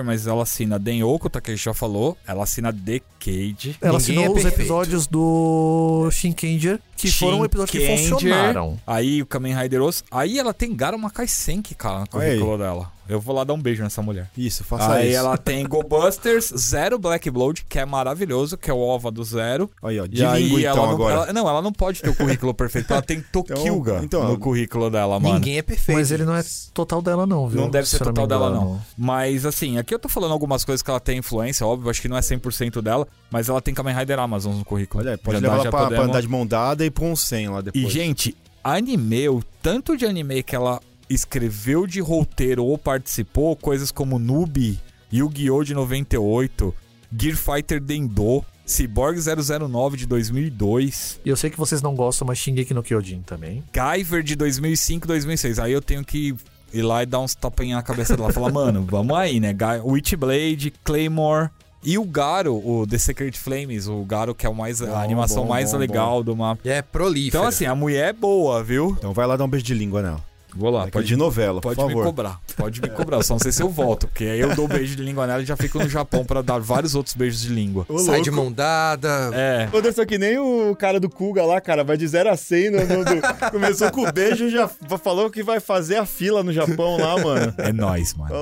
mas 0.04 0.28
ela 0.28 0.44
assina 0.44 0.78
Denyoku, 0.80 1.30
tá, 1.30 1.42
que 1.42 1.52
a 1.52 1.56
gente 1.56 1.64
já 1.66 1.74
falou. 1.74 2.18
Ela 2.28 2.44
assina 2.44 2.72
Decade. 2.72 3.78
Ela 3.82 3.98
Ninguém 3.98 3.98
assinou 3.98 4.24
é 4.26 4.30
os. 4.30 4.36
Episódios 4.62 5.08
do 5.08 6.10
Shinkenger, 6.12 6.80
que 6.96 7.12
foram 7.12 7.46
episódios 7.46 7.72
que 7.72 7.88
funcionaram. 7.88 8.80
Aí 8.86 9.22
o 9.22 9.26
Kamen 9.26 9.56
Rider. 9.56 9.82
Aí 10.12 10.40
ela 10.40 10.54
tem 10.54 10.76
Garo 10.76 10.98
Makai 10.98 11.28
Senki, 11.28 11.76
cara, 11.76 12.00
no 12.02 12.08
currículo 12.08 12.58
dela. 12.58 12.97
Eu 13.10 13.20
vou 13.20 13.36
lá 13.36 13.44
dar 13.44 13.54
um 13.54 13.62
beijo 13.62 13.84
nessa 13.84 14.02
mulher. 14.02 14.30
Isso, 14.38 14.64
faça 14.64 14.94
Aí 14.94 15.10
isso. 15.10 15.18
ela 15.18 15.38
tem 15.38 15.66
Go 15.68 15.84
Busters, 15.84 16.52
Zero 16.58 16.98
Black 17.00 17.30
Blood, 17.30 17.66
que 17.68 17.80
é 17.80 17.86
maravilhoso, 17.86 18.58
que 18.58 18.70
é 18.70 18.74
o 18.74 18.80
OVA 18.80 19.12
do 19.12 19.24
Zero. 19.24 19.70
Aí, 19.82 20.00
ó. 20.00 20.06
E 20.06 20.10
De 20.10 20.26
aí 20.26 20.44
língua, 20.44 20.62
ela 20.62 20.72
então, 20.72 20.86
não, 20.88 20.94
agora. 20.94 21.14
ela- 21.16 21.34
não, 21.34 21.50
ela 21.50 21.62
não 21.62 21.72
pode 21.72 22.02
ter 22.02 22.10
o 22.10 22.16
currículo 22.16 22.54
perfeito. 22.56 22.92
Ela 22.92 23.02
tem 23.02 23.22
Tokyuga 23.22 24.02
então, 24.04 24.28
no 24.28 24.38
currículo 24.38 24.90
dela, 24.90 25.20
mano. 25.20 25.36
Ninguém 25.36 25.58
é 25.58 25.62
perfeito. 25.62 25.98
Mas 25.98 26.12
ele 26.12 26.26
não 26.26 26.36
é 26.36 26.44
total 26.74 27.02
dela, 27.02 27.26
não, 27.26 27.48
viu? 27.48 27.62
Não 27.62 27.70
deve 27.70 27.88
ser 27.88 28.00
total 28.00 28.28
dela, 28.28 28.48
engano. 28.50 28.62
não. 28.66 28.82
Mas, 28.98 29.46
assim, 29.46 29.78
aqui 29.78 29.94
eu 29.94 30.00
tô 30.00 30.10
falando 30.10 30.32
algumas 30.32 30.64
coisas 30.66 30.82
que 30.82 30.90
ela 30.90 31.00
tem 31.00 31.18
influência, 31.20 31.66
óbvio, 31.66 31.90
acho 31.90 32.02
que 32.02 32.08
não 32.08 32.18
é 32.18 32.22
100% 32.22 32.82
dela, 32.82 33.08
mas 33.32 33.50
ela 33.50 33.62
tem 33.62 33.74
Kamen 33.74 33.96
Rider 33.96 34.20
Amazon 34.20 34.54
no 34.56 34.66
currículo. 34.66 35.02
Olha 35.04 35.12
aí, 35.12 35.18
pode 35.18 35.40
Já 35.40 35.42
levar 35.42 35.56
dá- 35.58 35.62
ela 35.64 35.72
pra, 35.72 35.88
pra 35.98 36.02
andar 36.06 36.22
de 36.22 36.28
mão 36.28 36.46
dada 36.46 36.86
e 36.86 36.90
pôr 36.92 37.06
um 37.06 37.16
100 37.16 37.50
lá 37.50 37.62
depois. 37.62 37.86
E, 37.86 37.90
gente, 37.90 38.36
anime, 38.64 39.30
o 39.30 39.42
tanto 39.62 39.96
de 39.96 40.06
anime 40.06 40.44
que 40.44 40.56
ela 40.56 40.80
escreveu 41.10 41.88
de 41.88 42.00
roteiro 42.00 42.66
ou 42.66 42.78
participou, 42.78 43.56
coisas 43.56 43.92
como 43.92 44.20
Noob, 44.20 44.80
Yu-Gi-Oh! 45.12 45.64
de 45.64 45.74
98, 45.74 46.74
Gear 47.18 47.38
Fighter 47.38 47.82
Dendo, 47.82 48.44
Cyborg 48.66 49.18
009 49.18 49.96
de 49.96 50.06
2002, 50.06 51.22
E 51.26 51.30
eu 51.30 51.38
sei 51.38 51.50
que 51.50 51.58
vocês 51.58 51.82
não 51.82 51.96
gostam, 51.96 52.28
mas 52.28 52.38
Shingeki 52.38 52.74
no 52.74 52.84
Kyojin 52.84 53.22
também. 53.22 53.64
Guyver 53.74 54.22
de 54.22 54.36
2005 54.36 55.08
2006. 55.08 55.60
Aí 55.60 55.72
eu 55.72 55.82
tenho 55.82 56.04
que 56.04 56.36
ir 56.74 56.82
lá 56.82 57.02
e 57.02 57.06
dar 57.06 57.20
uns 57.20 57.34
tapinhas 57.34 57.78
na 57.78 57.84
cabeça 57.84 58.18
dela. 58.18 58.34
Falar, 58.34 58.52
mano, 58.52 58.86
vamos 58.92 59.18
aí, 59.18 59.40
né? 59.40 59.56
Witchblade, 59.86 60.74
Claymore. 60.84 61.50
E 61.84 61.98
o 61.98 62.04
Garo, 62.04 62.56
o 62.56 62.86
The 62.86 62.98
Secret 62.98 63.38
Flames, 63.38 63.88
o 63.88 64.04
Garo 64.04 64.36
que 64.36 64.46
é 64.46 64.50
o 64.50 64.54
mais, 64.54 64.82
a 64.82 64.88
Bom, 64.88 64.98
animação 64.98 65.44
bom, 65.44 65.50
mais 65.50 65.72
bom, 65.72 65.78
legal 65.78 66.24
do 66.24 66.36
mapa. 66.36 66.62
É 66.66 66.82
prolífero. 66.82 67.38
Então, 67.38 67.48
assim, 67.48 67.66
a 67.66 67.74
mulher 67.76 68.10
é 68.10 68.14
boa, 68.14 68.62
viu? 68.62 68.96
Então 68.98 69.14
vai 69.14 69.26
lá 69.26 69.38
dar 69.38 69.46
um 69.46 69.48
beijo 69.48 69.66
de 69.66 69.74
língua 69.74 70.02
nela. 70.02 70.27
Vou 70.56 70.70
lá, 70.72 70.86
Aquele 70.86 71.04
de 71.04 71.16
novela, 71.16 71.62
por 71.62 71.76
Pode 71.76 71.88
me 71.88 71.94
favor. 71.94 72.06
cobrar, 72.08 72.40
pode 72.56 72.82
me 72.82 72.90
cobrar. 72.90 73.22
Só 73.24 73.34
não 73.36 73.40
sei 73.40 73.52
se 73.52 73.62
eu 73.62 73.70
volto, 73.70 74.08
porque 74.08 74.24
aí 74.24 74.40
eu 74.40 74.56
dou 74.56 74.68
beijo 74.68 74.96
de 74.96 75.04
língua 75.04 75.28
nela 75.28 75.42
e 75.44 75.46
já 75.46 75.56
fico 75.56 75.78
no 75.78 75.88
Japão 75.90 76.26
pra 76.26 76.42
dar 76.42 76.60
vários 76.60 76.96
outros 76.96 77.14
beijos 77.16 77.42
de 77.42 77.50
língua. 77.50 77.86
Ô, 77.88 78.00
Sai 78.00 78.22
de 78.22 78.32
mão 78.32 78.52
dada. 78.52 79.30
É. 79.34 79.70
Anderson, 79.74 80.06
que 80.06 80.18
nem 80.18 80.38
o 80.40 80.76
cara 80.76 81.00
do 81.00 81.10
Kuga 81.10 81.44
lá, 81.46 81.62
cara, 81.62 81.84
vai 81.84 81.96
de 81.98 82.08
0 82.08 82.30
a 82.30 82.38
100. 82.38 82.72
No, 82.72 82.80
no- 82.86 83.06
do- 83.06 83.52
começou 83.52 83.92
com 83.92 84.02
o 84.08 84.12
beijo 84.12 84.46
e 84.46 84.50
já 84.50 84.68
falou 85.04 85.30
que 85.30 85.44
vai 85.44 85.60
fazer 85.60 85.98
a 85.98 86.06
fila 86.06 86.42
no 86.44 86.52
Japão 86.52 86.98
lá, 86.98 87.22
mano. 87.24 87.54
É 87.58 87.72
nóis, 87.72 88.14
mano. 88.16 88.34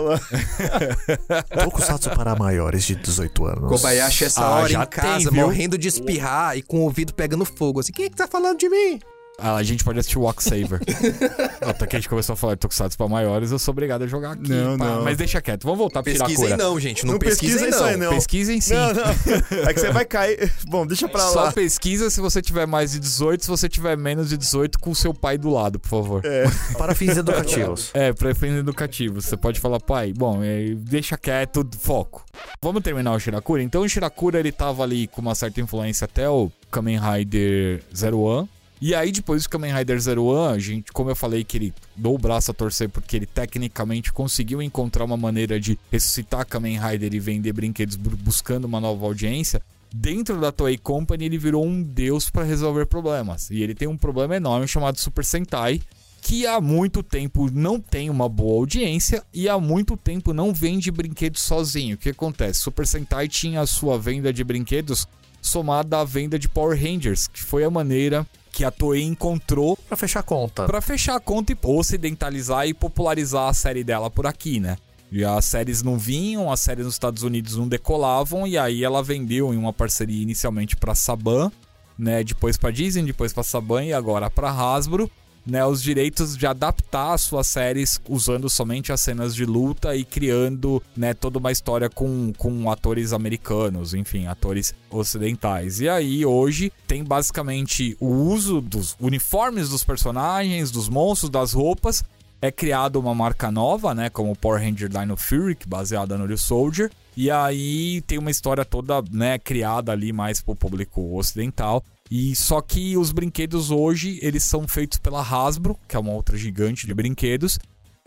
Tokusatsu 1.63 2.09
para 2.11 2.35
maiores 2.35 2.83
de 2.85 2.95
18 2.95 3.45
anos. 3.45 3.69
Kobayashi 3.69 4.25
essa 4.25 4.41
Ah, 4.41 4.49
hora 4.61 4.71
em 4.73 4.85
casa, 4.87 5.29
tem, 5.31 5.39
morrendo 5.41 5.77
de 5.77 5.87
espirrar 5.87 6.57
e 6.57 6.61
com 6.61 6.77
o 6.77 6.81
ouvido 6.81 7.13
pegando 7.13 7.43
fogo. 7.45 7.79
Assim, 7.79 7.91
quem 7.91 8.05
é 8.05 8.09
que 8.09 8.15
tá 8.15 8.27
falando 8.27 8.57
de 8.57 8.69
mim? 8.69 8.99
Ah, 9.37 9.55
a 9.55 9.63
gente 9.63 9.83
pode 9.83 9.99
assistir 9.99 10.17
Walk 10.17 10.41
Saver. 10.43 10.79
Até 11.61 11.85
que 11.87 11.95
a 11.95 11.99
gente 11.99 12.07
começou 12.09 12.33
a 12.33 12.35
falar 12.37 12.53
de 12.55 12.61
Tokusatsu 12.61 12.97
pra 12.97 13.07
maiores, 13.07 13.51
eu 13.51 13.59
sou 13.59 13.71
obrigado 13.73 14.03
a 14.03 14.07
jogar 14.07 14.31
aqui. 14.31 14.49
Não, 14.49 14.77
pá. 14.77 14.85
não. 14.85 15.03
Mas 15.03 15.17
deixa 15.17 15.41
quieto, 15.41 15.63
vamos 15.63 15.77
voltar 15.77 16.01
pra 16.01 16.11
Pesquisem 16.13 16.45
Shirakura. 16.45 16.57
não, 16.69 16.79
gente. 16.79 17.05
Não, 17.05 17.13
Não 17.13 17.19
pesquisem 17.19 17.69
não. 17.69 17.83
aí, 17.83 17.97
não. 17.97 18.09
Pesquisem 18.11 18.61
sim. 18.61 18.73
Não, 18.73 18.93
não. 18.93 19.03
É 19.67 19.73
que 19.73 19.79
você 19.79 19.91
vai 19.91 20.05
cair. 20.05 20.51
Bom, 20.67 20.85
deixa 20.85 21.07
pra 21.07 21.21
Só 21.21 21.43
lá. 21.45 21.51
pesquisa 21.51 22.09
se 22.09 22.21
você 22.21 22.41
tiver 22.41 22.65
mais 22.65 22.91
de 22.93 22.99
18, 22.99 23.43
se 23.43 23.49
você 23.49 23.67
tiver 23.67 23.97
menos 23.97 24.29
de 24.29 24.37
18, 24.37 24.79
com 24.79 24.91
o 24.91 24.95
seu 24.95 25.13
pai 25.13 25.37
do 25.37 25.49
lado, 25.49 25.79
por 25.79 25.89
favor. 25.89 26.25
É. 26.25 26.45
Para 26.77 26.95
fins 26.95 27.17
educativos. 27.17 27.91
É, 27.93 28.13
pra 28.13 28.33
fins 28.33 28.57
educativos. 28.57 29.25
Você 29.25 29.35
pode 29.37 29.59
falar, 29.59 29.79
pai, 29.79 30.13
bom, 30.15 30.41
é, 30.43 30.73
deixa 30.75 31.17
quieto, 31.17 31.67
foco. 31.79 32.23
Vamos 32.61 32.81
terminar 32.83 33.13
o 33.13 33.19
Shirakura? 33.19 33.61
Então 33.61 33.81
o 33.81 33.89
Shirakura, 33.89 34.39
ele 34.39 34.51
tava 34.51 34.83
ali 34.83 35.07
com 35.07 35.21
uma 35.21 35.35
certa 35.35 35.59
influência 35.61 36.05
até 36.05 36.29
o 36.29 36.51
Kamen 36.71 36.99
Rider 36.99 37.81
Zero 37.95 38.19
One. 38.19 38.49
E 38.81 38.93
aí, 38.93 39.11
depois 39.11 39.43
do 39.43 39.49
Kamen 39.49 39.73
Rider 39.73 39.99
Zero 39.99 40.25
One, 40.25 40.55
a 40.55 40.59
gente, 40.59 40.91
como 40.91 41.09
eu 41.09 41.15
falei 41.15 41.43
que 41.43 41.57
ele 41.57 41.73
dou 41.95 42.15
o 42.15 42.17
braço 42.17 42.51
a 42.51 42.53
torcer 42.53 42.89
porque 42.89 43.15
ele 43.15 43.25
tecnicamente 43.25 44.11
conseguiu 44.11 44.61
encontrar 44.61 45.05
uma 45.05 45.15
maneira 45.17 45.59
de 45.59 45.79
ressuscitar 45.91 46.45
Kamen 46.45 46.77
Rider 46.79 47.13
e 47.13 47.19
vender 47.19 47.53
brinquedos 47.53 47.95
bu- 47.95 48.17
buscando 48.17 48.65
uma 48.65 48.81
nova 48.81 49.05
audiência. 49.05 49.61
Dentro 49.93 50.41
da 50.41 50.51
Toei 50.51 50.77
Company, 50.77 51.23
ele 51.25 51.37
virou 51.37 51.65
um 51.65 51.81
deus 51.81 52.29
pra 52.29 52.43
resolver 52.43 52.85
problemas. 52.85 53.49
E 53.49 53.61
ele 53.61 53.73
tem 53.73 53.87
um 53.87 53.97
problema 53.97 54.35
enorme 54.35 54.67
chamado 54.67 54.99
Super 54.99 55.23
Sentai, 55.23 55.81
que 56.21 56.45
há 56.45 56.59
muito 56.59 57.01
tempo 57.01 57.49
não 57.49 57.79
tem 57.79 58.09
uma 58.09 58.27
boa 58.27 58.57
audiência 58.59 59.23
e 59.33 59.47
há 59.47 59.57
muito 59.57 59.95
tempo 59.95 60.33
não 60.33 60.53
vende 60.53 60.91
brinquedos 60.91 61.43
sozinho. 61.43 61.95
O 61.95 61.97
que 61.97 62.09
acontece? 62.09 62.59
Super 62.59 62.85
Sentai 62.85 63.29
tinha 63.29 63.61
a 63.61 63.67
sua 63.67 63.97
venda 63.97 64.33
de 64.33 64.43
brinquedos 64.43 65.07
somada 65.41 65.99
à 65.99 66.03
venda 66.03 66.37
de 66.37 66.49
Power 66.49 66.77
Rangers, 66.77 67.27
que 67.27 67.41
foi 67.41 67.63
a 67.63 67.69
maneira 67.69 68.27
que 68.55 68.63
a 68.63 68.71
Toei 68.71 69.03
encontrou 69.03 69.75
Pra 69.75 69.97
fechar 69.97 70.21
a 70.21 70.23
conta. 70.23 70.65
Pra 70.65 70.79
fechar 70.79 71.17
a 71.17 71.19
conta 71.19 71.51
e 71.51 71.57
ocidentalizar 71.61 72.65
e 72.65 72.73
popularizar 72.73 73.49
a 73.49 73.53
série 73.53 73.83
dela 73.83 74.09
por 74.09 74.25
aqui, 74.25 74.61
né? 74.61 74.77
E 75.11 75.25
as 75.25 75.43
séries 75.43 75.83
não 75.83 75.99
vinham, 75.99 76.49
as 76.49 76.61
séries 76.61 76.85
nos 76.85 76.95
Estados 76.95 77.21
Unidos 77.21 77.57
não 77.57 77.67
decolavam, 77.67 78.47
e 78.47 78.57
aí 78.57 78.81
ela 78.81 79.03
vendeu 79.03 79.53
em 79.53 79.57
uma 79.57 79.73
parceria 79.73 80.21
inicialmente 80.21 80.77
pra 80.77 80.95
Saban, 80.95 81.51
né? 81.99 82.23
Depois 82.23 82.55
pra 82.55 82.71
Disney, 82.71 83.03
depois 83.03 83.33
pra 83.33 83.43
Saban 83.43 83.83
e 83.83 83.93
agora 83.93 84.29
pra 84.29 84.49
Hasbro. 84.49 85.11
Né, 85.45 85.65
os 85.65 85.81
direitos 85.81 86.35
de 86.35 86.47
adaptar 86.47 87.13
as 87.13 87.21
suas 87.21 87.47
séries 87.47 88.01
usando 88.09 88.49
somente 88.49 88.91
as 88.91 89.01
cenas 89.01 89.35
de 89.35 89.45
luta 89.45 89.95
e 89.95 90.03
criando 90.03 90.81
né, 90.95 91.13
toda 91.13 91.39
uma 91.39 91.51
história 91.51 91.89
com, 91.89 92.33
com 92.37 92.69
atores 92.71 93.13
americanos, 93.13 93.93
enfim, 93.93 94.27
atores 94.27 94.73
ocidentais. 94.89 95.79
E 95.79 95.87
aí, 95.87 96.25
hoje, 96.25 96.71
tem 96.87 97.03
basicamente 97.03 97.95
o 97.99 98.07
uso 98.07 98.61
dos 98.61 98.95
uniformes 98.99 99.69
dos 99.69 99.83
personagens, 99.83 100.71
dos 100.71 100.89
monstros, 100.89 101.29
das 101.29 101.53
roupas. 101.53 102.03
É 102.41 102.51
criada 102.51 102.99
uma 102.99 103.15
marca 103.15 103.49
nova, 103.51 103.95
né? 103.95 104.09
Como 104.09 104.35
Power 104.35 104.61
Ranger 104.61 104.89
Dino 104.89 105.17
Fury, 105.17 105.57
baseada 105.67 106.17
no 106.17 106.27
New 106.27 106.37
Soldier. 106.37 106.91
E 107.17 107.31
aí 107.31 108.01
tem 108.01 108.17
uma 108.17 108.29
história 108.29 108.65
toda, 108.65 109.01
né, 109.09 109.39
criada 109.39 109.93
ali 109.93 110.11
mais 110.11 110.41
pro 110.41 110.55
público 110.55 111.17
ocidental. 111.17 111.83
E 112.09 112.35
só 112.35 112.61
que 112.61 112.95
os 112.97 113.11
brinquedos 113.11 113.71
hoje, 113.71 114.19
eles 114.21 114.43
são 114.43 114.67
feitos 114.67 114.99
pela 114.99 115.21
Hasbro, 115.21 115.77
que 115.87 115.95
é 115.95 115.99
uma 115.99 116.11
outra 116.13 116.37
gigante 116.37 116.85
de 116.85 116.93
brinquedos. 116.93 117.57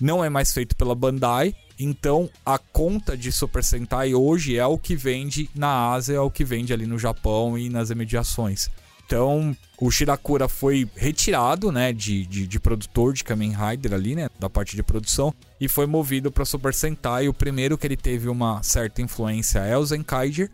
Não 0.00 0.24
é 0.24 0.28
mais 0.28 0.52
feito 0.52 0.76
pela 0.76 0.94
Bandai. 0.94 1.54
Então, 1.78 2.30
a 2.46 2.58
conta 2.58 3.16
de 3.16 3.32
Super 3.32 3.64
Sentai 3.64 4.14
hoje 4.14 4.56
é 4.56 4.66
o 4.66 4.78
que 4.78 4.94
vende 4.94 5.50
na 5.54 5.92
Ásia, 5.92 6.14
é 6.14 6.20
o 6.20 6.30
que 6.30 6.44
vende 6.44 6.72
ali 6.72 6.86
no 6.86 6.98
Japão 6.98 7.58
e 7.58 7.68
nas 7.68 7.90
imediações. 7.90 8.68
Então, 9.04 9.56
o 9.80 9.90
Shirakura 9.90 10.48
foi 10.48 10.86
retirado, 10.94 11.72
né, 11.72 11.94
de, 11.94 12.26
de, 12.26 12.46
de, 12.46 12.60
produtor 12.60 13.14
de 13.14 13.24
Kamen 13.24 13.54
Rider 13.56 13.94
ali, 13.94 14.14
né, 14.14 14.28
da 14.38 14.50
parte 14.50 14.76
de 14.76 14.82
produção, 14.82 15.32
e 15.58 15.66
foi 15.66 15.86
movido 15.86 16.30
para 16.30 16.44
Super 16.44 16.74
Sentai. 16.74 17.26
O 17.26 17.32
primeiro 17.32 17.78
que 17.78 17.86
ele 17.86 17.96
teve 17.96 18.28
uma 18.28 18.62
certa 18.62 19.00
influência 19.00 19.60
é 19.60 19.78
o 19.78 19.84
Zenkaiger, 19.84 20.50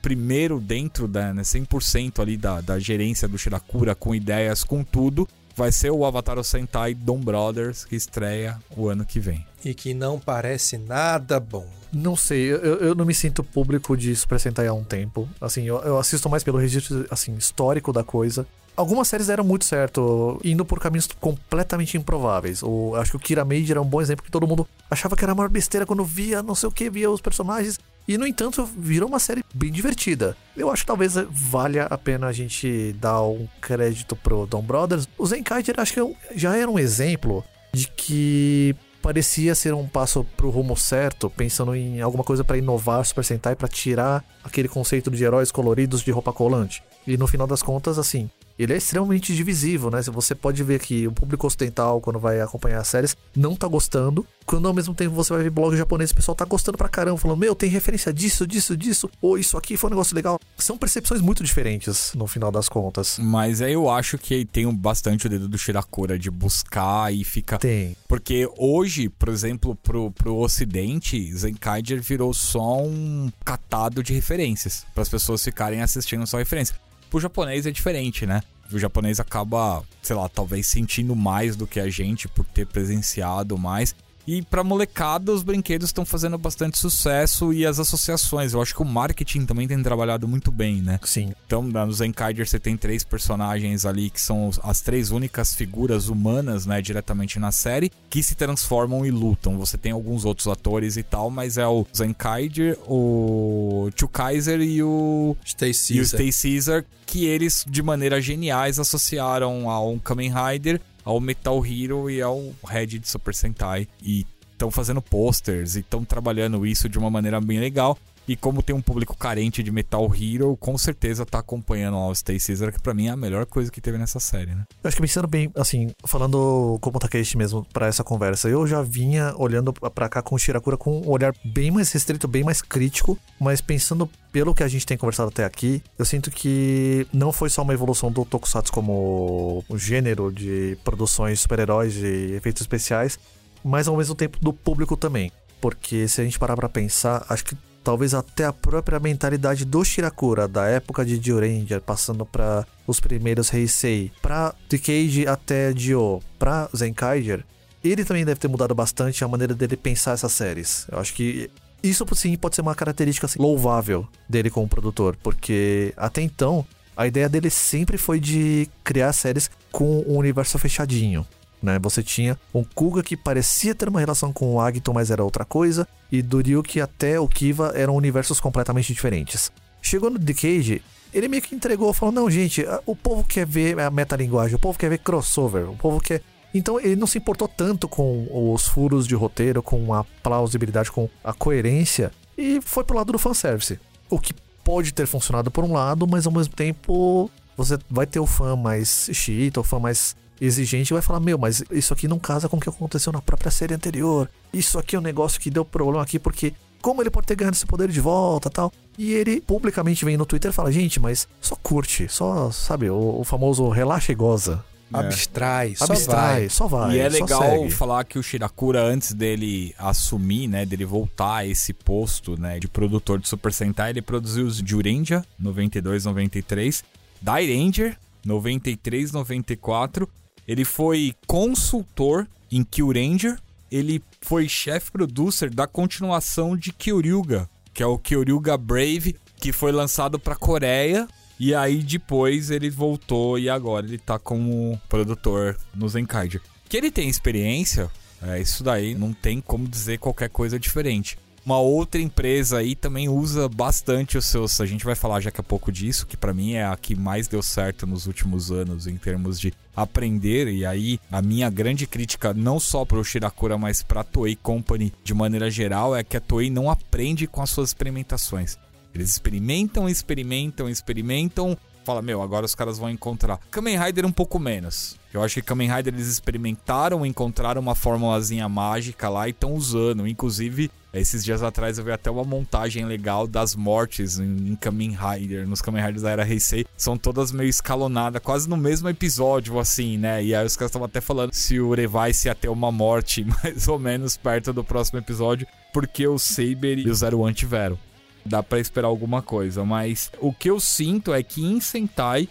primeiro 0.00 0.60
dentro 0.60 1.06
da 1.06 1.32
né, 1.32 1.42
100% 1.42 2.20
ali 2.20 2.36
da, 2.36 2.60
da 2.60 2.78
gerência 2.78 3.28
do 3.28 3.38
Shirakura, 3.38 3.94
com 3.94 4.14
ideias, 4.14 4.64
com 4.64 4.82
tudo, 4.82 5.28
vai 5.54 5.70
ser 5.70 5.90
o 5.90 6.04
Avatar 6.04 6.42
Sentai 6.42 6.94
Dom 6.94 7.20
Brothers, 7.20 7.84
que 7.84 7.96
estreia 7.96 8.58
o 8.76 8.88
ano 8.88 9.04
que 9.04 9.20
vem. 9.20 9.46
E 9.64 9.74
que 9.74 9.94
não 9.94 10.18
parece 10.18 10.78
nada 10.78 11.38
bom. 11.38 11.66
Não 11.92 12.16
sei, 12.16 12.50
eu, 12.50 12.58
eu 12.58 12.94
não 12.94 13.04
me 13.04 13.14
sinto 13.14 13.44
público 13.44 13.96
de 13.96 14.14
Super 14.16 14.40
Sentai 14.40 14.66
há 14.66 14.72
um 14.72 14.82
tempo. 14.84 15.28
Assim, 15.40 15.64
eu, 15.64 15.78
eu 15.80 15.98
assisto 15.98 16.28
mais 16.28 16.42
pelo 16.42 16.58
registro 16.58 17.06
assim, 17.10 17.34
histórico 17.34 17.92
da 17.92 18.02
coisa. 18.02 18.46
Algumas 18.74 19.08
séries 19.08 19.26
deram 19.26 19.44
muito 19.44 19.66
certo, 19.66 20.40
indo 20.42 20.64
por 20.64 20.80
caminhos 20.80 21.06
completamente 21.20 21.98
improváveis. 21.98 22.62
O, 22.62 22.94
acho 22.96 23.10
que 23.10 23.16
o 23.18 23.20
Kira 23.20 23.44
Major 23.44 23.76
é 23.76 23.80
um 23.80 23.86
bom 23.86 24.00
exemplo 24.00 24.24
que 24.24 24.30
todo 24.30 24.46
mundo 24.46 24.66
achava 24.90 25.14
que 25.14 25.22
era 25.22 25.32
a 25.32 25.34
maior 25.34 25.50
besteira 25.50 25.84
quando 25.84 26.02
via 26.04 26.42
não 26.42 26.54
sei 26.54 26.70
o 26.70 26.72
que, 26.72 26.88
via 26.88 27.10
os 27.10 27.20
personagens. 27.20 27.78
E, 28.06 28.18
no 28.18 28.26
entanto, 28.26 28.64
virou 28.76 29.08
uma 29.08 29.18
série 29.18 29.44
bem 29.54 29.70
divertida. 29.70 30.36
Eu 30.56 30.70
acho 30.70 30.82
que 30.82 30.86
talvez 30.86 31.14
valha 31.30 31.84
a 31.84 31.96
pena 31.96 32.26
a 32.26 32.32
gente 32.32 32.94
dar 32.94 33.22
um 33.22 33.46
crédito 33.60 34.16
pro 34.16 34.46
Don 34.46 34.62
Brothers. 34.62 35.08
O 35.16 35.26
Zenkaiger 35.26 35.76
acho 35.78 35.94
que 35.94 36.16
já 36.36 36.56
era 36.56 36.70
um 36.70 36.78
exemplo 36.78 37.44
de 37.72 37.88
que 37.88 38.74
parecia 39.00 39.54
ser 39.54 39.74
um 39.74 39.86
passo 39.86 40.24
pro 40.36 40.50
rumo 40.50 40.76
certo, 40.76 41.28
pensando 41.28 41.74
em 41.74 42.00
alguma 42.00 42.22
coisa 42.22 42.44
para 42.44 42.56
inovar 42.56 43.04
Super 43.04 43.24
Sentai, 43.24 43.56
para 43.56 43.66
tirar 43.66 44.24
aquele 44.44 44.68
conceito 44.68 45.10
de 45.10 45.24
heróis 45.24 45.50
coloridos 45.50 46.02
de 46.02 46.10
roupa 46.10 46.32
colante. 46.32 46.82
E 47.06 47.16
no 47.16 47.26
final 47.26 47.46
das 47.46 47.62
contas, 47.62 47.98
assim, 47.98 48.30
ele 48.58 48.72
é 48.72 48.76
extremamente 48.76 49.34
divisível, 49.34 49.90
né? 49.90 50.00
Você 50.02 50.34
pode 50.34 50.62
ver 50.62 50.80
que 50.80 51.06
o 51.06 51.12
público 51.12 51.46
ocidental, 51.46 52.00
quando 52.00 52.18
vai 52.18 52.40
acompanhar 52.40 52.80
as 52.80 52.88
séries, 52.88 53.16
não 53.34 53.56
tá 53.56 53.66
gostando. 53.66 54.26
Quando 54.44 54.66
ao 54.66 54.74
mesmo 54.74 54.94
tempo 54.94 55.14
você 55.14 55.32
vai 55.32 55.42
ver 55.42 55.50
blog 55.50 55.76
japonês, 55.76 56.10
o 56.10 56.14
pessoal 56.14 56.34
tá 56.34 56.44
gostando 56.44 56.76
pra 56.76 56.88
caramba, 56.88 57.16
falando, 57.16 57.38
meu, 57.38 57.54
tem 57.54 57.70
referência 57.70 58.12
disso, 58.12 58.46
disso, 58.46 58.76
disso, 58.76 59.10
ou 59.20 59.38
isso 59.38 59.56
aqui 59.56 59.76
foi 59.76 59.88
um 59.88 59.92
negócio 59.92 60.14
legal. 60.14 60.38
São 60.58 60.76
percepções 60.76 61.20
muito 61.20 61.44
diferentes 61.44 62.12
no 62.14 62.26
final 62.26 62.50
das 62.50 62.68
contas. 62.68 63.18
Mas 63.20 63.62
aí 63.62 63.72
eu 63.72 63.88
acho 63.88 64.18
que 64.18 64.44
tem 64.44 64.72
bastante 64.74 65.26
o 65.26 65.30
dedo 65.30 65.48
do 65.48 65.56
Shirakura 65.58 66.18
de 66.18 66.30
buscar 66.30 67.12
e 67.14 67.24
ficar. 67.24 67.58
Tem. 67.58 67.96
Porque 68.08 68.48
hoje, 68.56 69.08
por 69.08 69.28
exemplo, 69.28 69.76
pro, 69.76 70.10
pro 70.10 70.36
ocidente, 70.36 71.34
Zenkaiger 71.36 72.02
virou 72.02 72.34
só 72.34 72.82
um 72.82 73.30
catado 73.44 74.02
de 74.02 74.12
referências. 74.12 74.84
para 74.92 75.02
as 75.02 75.08
pessoas 75.08 75.42
ficarem 75.42 75.80
assistindo 75.80 76.26
só 76.26 76.38
referência. 76.38 76.74
Pro 77.12 77.20
japonês 77.20 77.66
é 77.66 77.70
diferente, 77.70 78.24
né? 78.24 78.42
O 78.72 78.78
japonês 78.78 79.20
acaba, 79.20 79.84
sei 80.00 80.16
lá, 80.16 80.30
talvez 80.30 80.66
sentindo 80.66 81.14
mais 81.14 81.54
do 81.54 81.66
que 81.66 81.78
a 81.78 81.90
gente 81.90 82.26
por 82.26 82.42
ter 82.42 82.66
presenciado 82.66 83.58
mais. 83.58 83.94
E 84.26 84.42
pra 84.42 84.62
molecada, 84.62 85.32
os 85.32 85.42
brinquedos 85.42 85.88
estão 85.88 86.04
fazendo 86.04 86.38
bastante 86.38 86.78
sucesso 86.78 87.52
e 87.52 87.66
as 87.66 87.78
associações. 87.78 88.52
Eu 88.52 88.62
acho 88.62 88.74
que 88.74 88.82
o 88.82 88.84
marketing 88.84 89.46
também 89.46 89.66
tem 89.66 89.82
trabalhado 89.82 90.28
muito 90.28 90.50
bem, 90.50 90.76
né? 90.76 91.00
Sim. 91.04 91.32
Então, 91.46 91.62
no 91.62 91.92
Zenkaiger 91.92 92.46
você 92.46 92.58
tem 92.58 92.76
três 92.76 93.02
personagens 93.02 93.84
ali 93.84 94.10
que 94.10 94.20
são 94.20 94.50
as 94.62 94.80
três 94.80 95.10
únicas 95.10 95.54
figuras 95.54 96.08
humanas, 96.08 96.66
né, 96.66 96.80
diretamente 96.80 97.38
na 97.38 97.50
série, 97.50 97.90
que 98.08 98.22
se 98.22 98.34
transformam 98.34 99.04
e 99.04 99.10
lutam. 99.10 99.58
Você 99.58 99.76
tem 99.76 99.92
alguns 99.92 100.24
outros 100.24 100.46
atores 100.46 100.96
e 100.96 101.02
tal, 101.02 101.30
mas 101.30 101.58
é 101.58 101.66
o 101.66 101.86
Zenkaiger, 101.94 102.78
o 102.86 103.90
Tio 103.94 104.08
Kaiser 104.08 104.60
e 104.60 104.82
o 104.82 105.36
Stay 105.44 105.72
e 105.90 106.00
o 106.00 106.06
Stay 106.06 106.30
Caesar, 106.32 106.84
que 107.06 107.26
eles 107.26 107.64
de 107.68 107.82
maneira 107.82 108.20
geniais 108.20 108.78
associaram 108.78 109.68
a 109.68 109.80
um 109.84 109.98
Kamen 109.98 110.32
Rider 110.32 110.80
ao 111.04 111.20
Metal 111.20 111.64
Hero 111.64 112.10
e 112.10 112.20
ao 112.20 112.52
Red 112.64 112.86
de 112.86 113.08
Super 113.08 113.34
Sentai. 113.34 113.88
E 114.02 114.26
estão 114.52 114.70
fazendo 114.70 115.02
posters 115.02 115.74
e 115.74 115.80
estão 115.80 116.04
trabalhando 116.04 116.64
isso 116.66 116.88
de 116.88 116.98
uma 116.98 117.10
maneira 117.10 117.40
bem 117.40 117.58
legal. 117.58 117.98
E 118.26 118.36
como 118.36 118.62
tem 118.62 118.74
um 118.74 118.80
público 118.80 119.16
carente 119.16 119.62
de 119.62 119.70
Metal 119.70 120.10
Hero, 120.14 120.56
com 120.56 120.78
certeza 120.78 121.26
tá 121.26 121.38
acompanhando 121.38 121.96
o 121.96 122.14
Stay 122.14 122.38
Caesar, 122.38 122.72
que 122.72 122.80
pra 122.80 122.94
mim 122.94 123.08
é 123.08 123.10
a 123.10 123.16
melhor 123.16 123.46
coisa 123.46 123.70
que 123.70 123.80
teve 123.80 123.98
nessa 123.98 124.20
série, 124.20 124.54
né? 124.54 124.64
Eu 124.82 124.88
acho 124.88 124.96
que 124.96 125.02
pensando 125.02 125.26
bem, 125.26 125.50
assim, 125.56 125.90
falando 126.04 126.78
como 126.80 126.98
Takeshi 126.98 127.36
mesmo 127.36 127.66
para 127.72 127.86
essa 127.86 128.04
conversa, 128.04 128.48
eu 128.48 128.66
já 128.66 128.82
vinha 128.82 129.34
olhando 129.36 129.72
para 129.72 130.08
cá 130.08 130.22
com 130.22 130.34
o 130.34 130.38
Shirakura 130.38 130.76
com 130.76 131.00
um 131.00 131.08
olhar 131.08 131.34
bem 131.44 131.70
mais 131.70 131.90
restrito, 131.90 132.28
bem 132.28 132.44
mais 132.44 132.62
crítico, 132.62 133.18
mas 133.40 133.60
pensando 133.60 134.08
pelo 134.30 134.54
que 134.54 134.62
a 134.62 134.68
gente 134.68 134.86
tem 134.86 134.96
conversado 134.96 135.28
até 135.28 135.44
aqui, 135.44 135.82
eu 135.98 136.04
sinto 136.04 136.30
que 136.30 137.06
não 137.12 137.32
foi 137.32 137.50
só 137.50 137.62
uma 137.62 137.74
evolução 137.74 138.10
do 138.10 138.24
Tokusatsu 138.24 138.72
como 138.72 139.64
gênero 139.74 140.32
de 140.32 140.78
produções 140.84 141.40
super-heróis 141.40 141.96
e 141.96 142.34
efeitos 142.34 142.62
especiais, 142.62 143.18
mas 143.64 143.88
ao 143.88 143.96
mesmo 143.96 144.14
tempo 144.14 144.38
do 144.40 144.52
público 144.52 144.96
também. 144.96 145.30
Porque 145.60 146.08
se 146.08 146.20
a 146.20 146.24
gente 146.24 146.38
parar 146.38 146.56
pra 146.56 146.68
pensar, 146.68 147.24
acho 147.28 147.44
que 147.44 147.56
talvez 147.82 148.14
até 148.14 148.44
a 148.44 148.52
própria 148.52 148.98
mentalidade 149.00 149.64
do 149.64 149.84
Shirakura, 149.84 150.46
da 150.46 150.66
época 150.66 151.04
de 151.04 151.18
Dio 151.18 151.38
passando 151.84 152.24
para 152.24 152.66
os 152.86 153.00
primeiros 153.00 153.52
Heisei, 153.52 154.12
pra 154.20 154.54
Decade 154.68 155.26
até 155.26 155.72
Dio, 155.72 156.20
pra 156.38 156.68
Zenkaiger, 156.76 157.44
ele 157.82 158.04
também 158.04 158.24
deve 158.24 158.38
ter 158.38 158.48
mudado 158.48 158.74
bastante 158.74 159.24
a 159.24 159.28
maneira 159.28 159.54
dele 159.54 159.76
pensar 159.76 160.12
essas 160.12 160.32
séries. 160.32 160.86
Eu 160.90 160.98
acho 160.98 161.12
que 161.14 161.50
isso 161.82 162.06
sim 162.14 162.36
pode 162.36 162.54
ser 162.54 162.62
uma 162.62 162.74
característica 162.74 163.26
assim, 163.26 163.40
louvável 163.40 164.06
dele 164.28 164.50
como 164.50 164.68
produtor, 164.68 165.16
porque 165.22 165.92
até 165.96 166.22
então 166.22 166.64
a 166.96 167.06
ideia 167.06 167.28
dele 167.28 167.50
sempre 167.50 167.98
foi 167.98 168.20
de 168.20 168.68
criar 168.84 169.12
séries 169.12 169.50
com 169.72 170.04
um 170.06 170.16
universo 170.16 170.58
fechadinho. 170.58 171.26
Né? 171.62 171.78
Você 171.78 172.02
tinha 172.02 172.36
um 172.52 172.64
Kuga 172.64 173.02
que 173.02 173.16
parecia 173.16 173.74
ter 173.74 173.88
uma 173.88 174.00
relação 174.00 174.32
com 174.32 174.54
o 174.54 174.60
Agito, 174.60 174.92
mas 174.92 175.10
era 175.10 175.22
outra 175.22 175.44
coisa, 175.44 175.86
e 176.10 176.20
do 176.20 176.38
Ryuki 176.38 176.80
até 176.80 177.20
o 177.20 177.28
Kiva 177.28 177.72
eram 177.74 177.94
universos 177.94 178.40
completamente 178.40 178.92
diferentes. 178.92 179.52
Chegou 179.80 180.10
no 180.10 180.18
Decade, 180.18 180.82
ele 181.12 181.28
meio 181.28 181.42
que 181.42 181.54
entregou, 181.54 181.92
falou: 181.92 182.14
não, 182.14 182.30
gente, 182.30 182.64
o 182.86 182.96
povo 182.96 183.24
quer 183.24 183.46
ver 183.46 183.78
a 183.78 183.90
metalinguagem, 183.90 184.56
o 184.56 184.58
povo 184.58 184.78
quer 184.78 184.88
ver 184.88 184.98
crossover, 184.98 185.70
o 185.70 185.76
povo 185.76 186.00
quer. 186.00 186.22
Então 186.54 186.78
ele 186.78 186.96
não 186.96 187.06
se 187.06 187.18
importou 187.18 187.48
tanto 187.48 187.88
com 187.88 188.26
os 188.52 188.66
furos 188.66 189.06
de 189.06 189.14
roteiro, 189.14 189.62
com 189.62 189.94
a 189.94 190.04
plausibilidade, 190.22 190.90
com 190.90 191.08
a 191.22 191.32
coerência, 191.32 192.10
e 192.36 192.60
foi 192.60 192.84
pro 192.84 192.96
lado 192.96 193.12
do 193.12 193.18
fanservice. 193.18 193.78
O 194.10 194.18
que 194.18 194.34
pode 194.64 194.92
ter 194.92 195.06
funcionado 195.06 195.50
por 195.50 195.64
um 195.64 195.72
lado, 195.72 196.06
mas 196.06 196.26
ao 196.26 196.32
mesmo 196.32 196.54
tempo 196.54 197.30
você 197.56 197.78
vai 197.90 198.06
ter 198.06 198.20
o 198.20 198.26
fã 198.26 198.56
mais 198.56 199.08
xiita, 199.12 199.60
o 199.60 199.64
fã 199.64 199.78
mais 199.78 200.16
exigente 200.40 200.92
vai 200.92 201.02
falar: 201.02 201.20
Meu, 201.20 201.38
mas 201.38 201.62
isso 201.70 201.92
aqui 201.92 202.08
não 202.08 202.18
casa 202.18 202.48
com 202.48 202.56
o 202.56 202.60
que 202.60 202.68
aconteceu 202.68 203.12
na 203.12 203.22
própria 203.22 203.50
série 203.50 203.74
anterior. 203.74 204.28
Isso 204.52 204.78
aqui 204.78 204.96
é 204.96 204.98
um 204.98 205.02
negócio 205.02 205.40
que 205.40 205.50
deu 205.50 205.64
problema 205.64 206.02
aqui 206.02 206.18
porque. 206.18 206.52
Como 206.80 207.00
ele 207.00 207.10
pode 207.10 207.28
ter 207.28 207.36
ganhado 207.36 207.54
esse 207.54 207.64
poder 207.64 207.88
de 207.88 208.00
volta 208.00 208.50
tal? 208.50 208.72
E 208.98 209.12
ele 209.12 209.40
publicamente 209.40 210.04
vem 210.04 210.16
no 210.16 210.26
Twitter 210.26 210.50
e 210.50 210.54
fala: 210.54 210.72
Gente, 210.72 210.98
mas 210.98 211.28
só 211.40 211.54
curte, 211.54 212.08
só, 212.08 212.50
sabe, 212.50 212.90
o, 212.90 213.20
o 213.20 213.24
famoso 213.24 213.68
relaxa 213.68 214.10
e 214.10 214.16
goza. 214.16 214.64
É. 214.92 214.98
Abstrai, 214.98 215.74
só 215.74 215.84
Abstrai, 215.84 216.40
vai. 216.40 216.48
só 216.50 216.66
vai. 216.66 216.96
E 216.96 216.98
é 216.98 217.08
legal 217.08 217.40
segue. 217.40 217.70
falar 217.70 218.04
que 218.04 218.18
o 218.18 218.22
Shirakura, 218.22 218.82
antes 218.82 219.14
dele 219.14 219.74
assumir, 219.78 220.46
né, 220.48 220.66
dele 220.66 220.84
voltar 220.84 221.36
a 221.36 221.46
esse 221.46 221.72
posto, 221.72 222.38
né, 222.38 222.58
de 222.58 222.68
produtor 222.68 223.18
de 223.18 223.26
Super 223.26 223.52
Sentai, 223.52 223.90
ele 223.90 224.02
produziu 224.02 224.44
os 224.44 224.56
Jurenja, 224.58 225.24
92, 225.38 226.04
93, 226.04 226.84
Dairanger, 227.22 227.96
93, 228.24 229.12
94. 229.12 230.08
Ele 230.46 230.64
foi 230.64 231.14
consultor 231.26 232.26
em 232.50 232.64
Kyuranger. 232.64 233.38
Ele 233.70 234.02
foi 234.20 234.48
chefe 234.48 234.92
producer 234.92 235.48
da 235.48 235.66
continuação 235.66 236.56
de 236.56 236.72
Kyoryuga, 236.72 237.48
que 237.72 237.82
é 237.82 237.86
o 237.86 237.98
Kyoryuga 237.98 238.56
Brave, 238.58 239.16
que 239.36 239.50
foi 239.52 239.72
lançado 239.72 240.18
pra 240.18 240.36
Coreia. 240.36 241.08
E 241.40 241.54
aí 241.54 241.82
depois 241.82 242.50
ele 242.50 242.70
voltou 242.70 243.38
e 243.38 243.48
agora 243.48 243.86
ele 243.86 243.98
tá 243.98 244.18
como 244.18 244.80
produtor 244.88 245.56
no 245.74 245.88
Zenkaiger. 245.88 246.40
Que 246.68 246.76
ele 246.76 246.90
tem 246.90 247.08
experiência, 247.08 247.90
é, 248.22 248.40
isso 248.40 248.62
daí 248.62 248.94
não 248.94 249.12
tem 249.12 249.40
como 249.40 249.66
dizer 249.66 249.98
qualquer 249.98 250.28
coisa 250.28 250.58
diferente. 250.58 251.18
Uma 251.44 251.58
outra 251.58 252.00
empresa 252.00 252.58
aí 252.58 252.76
também 252.76 253.08
usa 253.08 253.48
bastante 253.48 254.16
os 254.16 254.26
seus. 254.26 254.60
A 254.60 254.66
gente 254.66 254.84
vai 254.84 254.94
falar 254.94 255.20
daqui 255.20 255.40
a 255.40 255.44
pouco 255.44 255.72
disso, 255.72 256.06
que 256.06 256.16
para 256.16 256.32
mim 256.32 256.52
é 256.52 256.64
a 256.64 256.76
que 256.76 256.94
mais 256.94 257.26
deu 257.26 257.42
certo 257.42 257.84
nos 257.84 258.06
últimos 258.06 258.52
anos 258.52 258.86
em 258.86 258.96
termos 258.96 259.40
de 259.40 259.52
aprender. 259.74 260.46
E 260.46 260.64
aí, 260.64 261.00
a 261.10 261.20
minha 261.20 261.50
grande 261.50 261.84
crítica, 261.84 262.32
não 262.32 262.60
só 262.60 262.84
pro 262.84 263.02
Shirakura, 263.02 263.58
mas 263.58 263.82
pra 263.82 264.04
Toei 264.04 264.36
Company 264.36 264.92
de 265.02 265.12
maneira 265.12 265.50
geral, 265.50 265.96
é 265.96 266.04
que 266.04 266.16
a 266.16 266.20
Toei 266.20 266.48
não 266.48 266.70
aprende 266.70 267.26
com 267.26 267.42
as 267.42 267.50
suas 267.50 267.70
experimentações. 267.70 268.56
Eles 268.94 269.10
experimentam, 269.10 269.88
experimentam, 269.88 270.68
experimentam. 270.68 271.58
Fala, 271.84 272.00
meu, 272.00 272.22
agora 272.22 272.46
os 272.46 272.54
caras 272.54 272.78
vão 272.78 272.88
encontrar. 272.88 273.40
Kamen 273.50 273.78
Rider 273.78 274.06
um 274.06 274.12
pouco 274.12 274.38
menos. 274.38 274.96
Eu 275.12 275.22
acho 275.22 275.34
que 275.34 275.42
Kamen 275.42 275.70
Rider 275.70 275.92
eles 275.92 276.08
experimentaram, 276.08 277.04
encontraram 277.04 277.60
uma 277.60 277.74
formulazinha 277.74 278.48
mágica 278.48 279.08
lá 279.08 279.28
e 279.28 279.30
estão 279.30 279.52
usando. 279.54 280.06
Inclusive, 280.06 280.70
esses 280.92 281.24
dias 281.24 281.42
atrás 281.42 281.78
eu 281.78 281.84
vi 281.84 281.92
até 281.92 282.10
uma 282.10 282.24
montagem 282.24 282.84
legal 282.84 283.26
das 283.26 283.54
mortes 283.54 284.18
em, 284.18 284.56
Kamen 284.56 284.96
Rider, 284.96 285.46
nos 285.46 285.60
Kamen 285.60 285.84
Riders 285.84 286.02
da 286.02 286.10
era 286.10 286.28
Heisei. 286.28 286.66
São 286.76 286.96
todas 286.96 287.32
meio 287.32 287.48
escalonadas, 287.48 288.22
quase 288.22 288.48
no 288.48 288.56
mesmo 288.56 288.88
episódio, 288.88 289.58
assim, 289.58 289.98
né? 289.98 290.24
E 290.24 290.34
aí 290.34 290.46
os 290.46 290.56
caras 290.56 290.70
estavam 290.70 290.86
até 290.86 291.00
falando 291.00 291.32
se 291.32 291.60
o 291.60 291.74
Revice 291.74 292.28
ia 292.28 292.34
ter 292.34 292.48
uma 292.48 292.72
morte 292.72 293.24
mais 293.42 293.68
ou 293.68 293.78
menos 293.78 294.16
perto 294.16 294.52
do 294.52 294.64
próximo 294.64 294.98
episódio, 294.98 295.46
porque 295.72 296.06
o 296.06 296.18
Saber 296.18 296.78
e 296.78 296.88
o 296.88 296.94
Zero 296.94 297.20
One 297.20 297.34
tiveram 297.34 297.78
dá 298.24 298.42
para 298.42 298.60
esperar 298.60 298.88
alguma 298.88 299.20
coisa. 299.20 299.64
Mas 299.64 300.10
o 300.20 300.32
que 300.32 300.48
eu 300.48 300.60
sinto 300.60 301.12
é 301.12 301.22
que 301.22 301.44
em 301.44 301.60
Sentai 301.60 302.28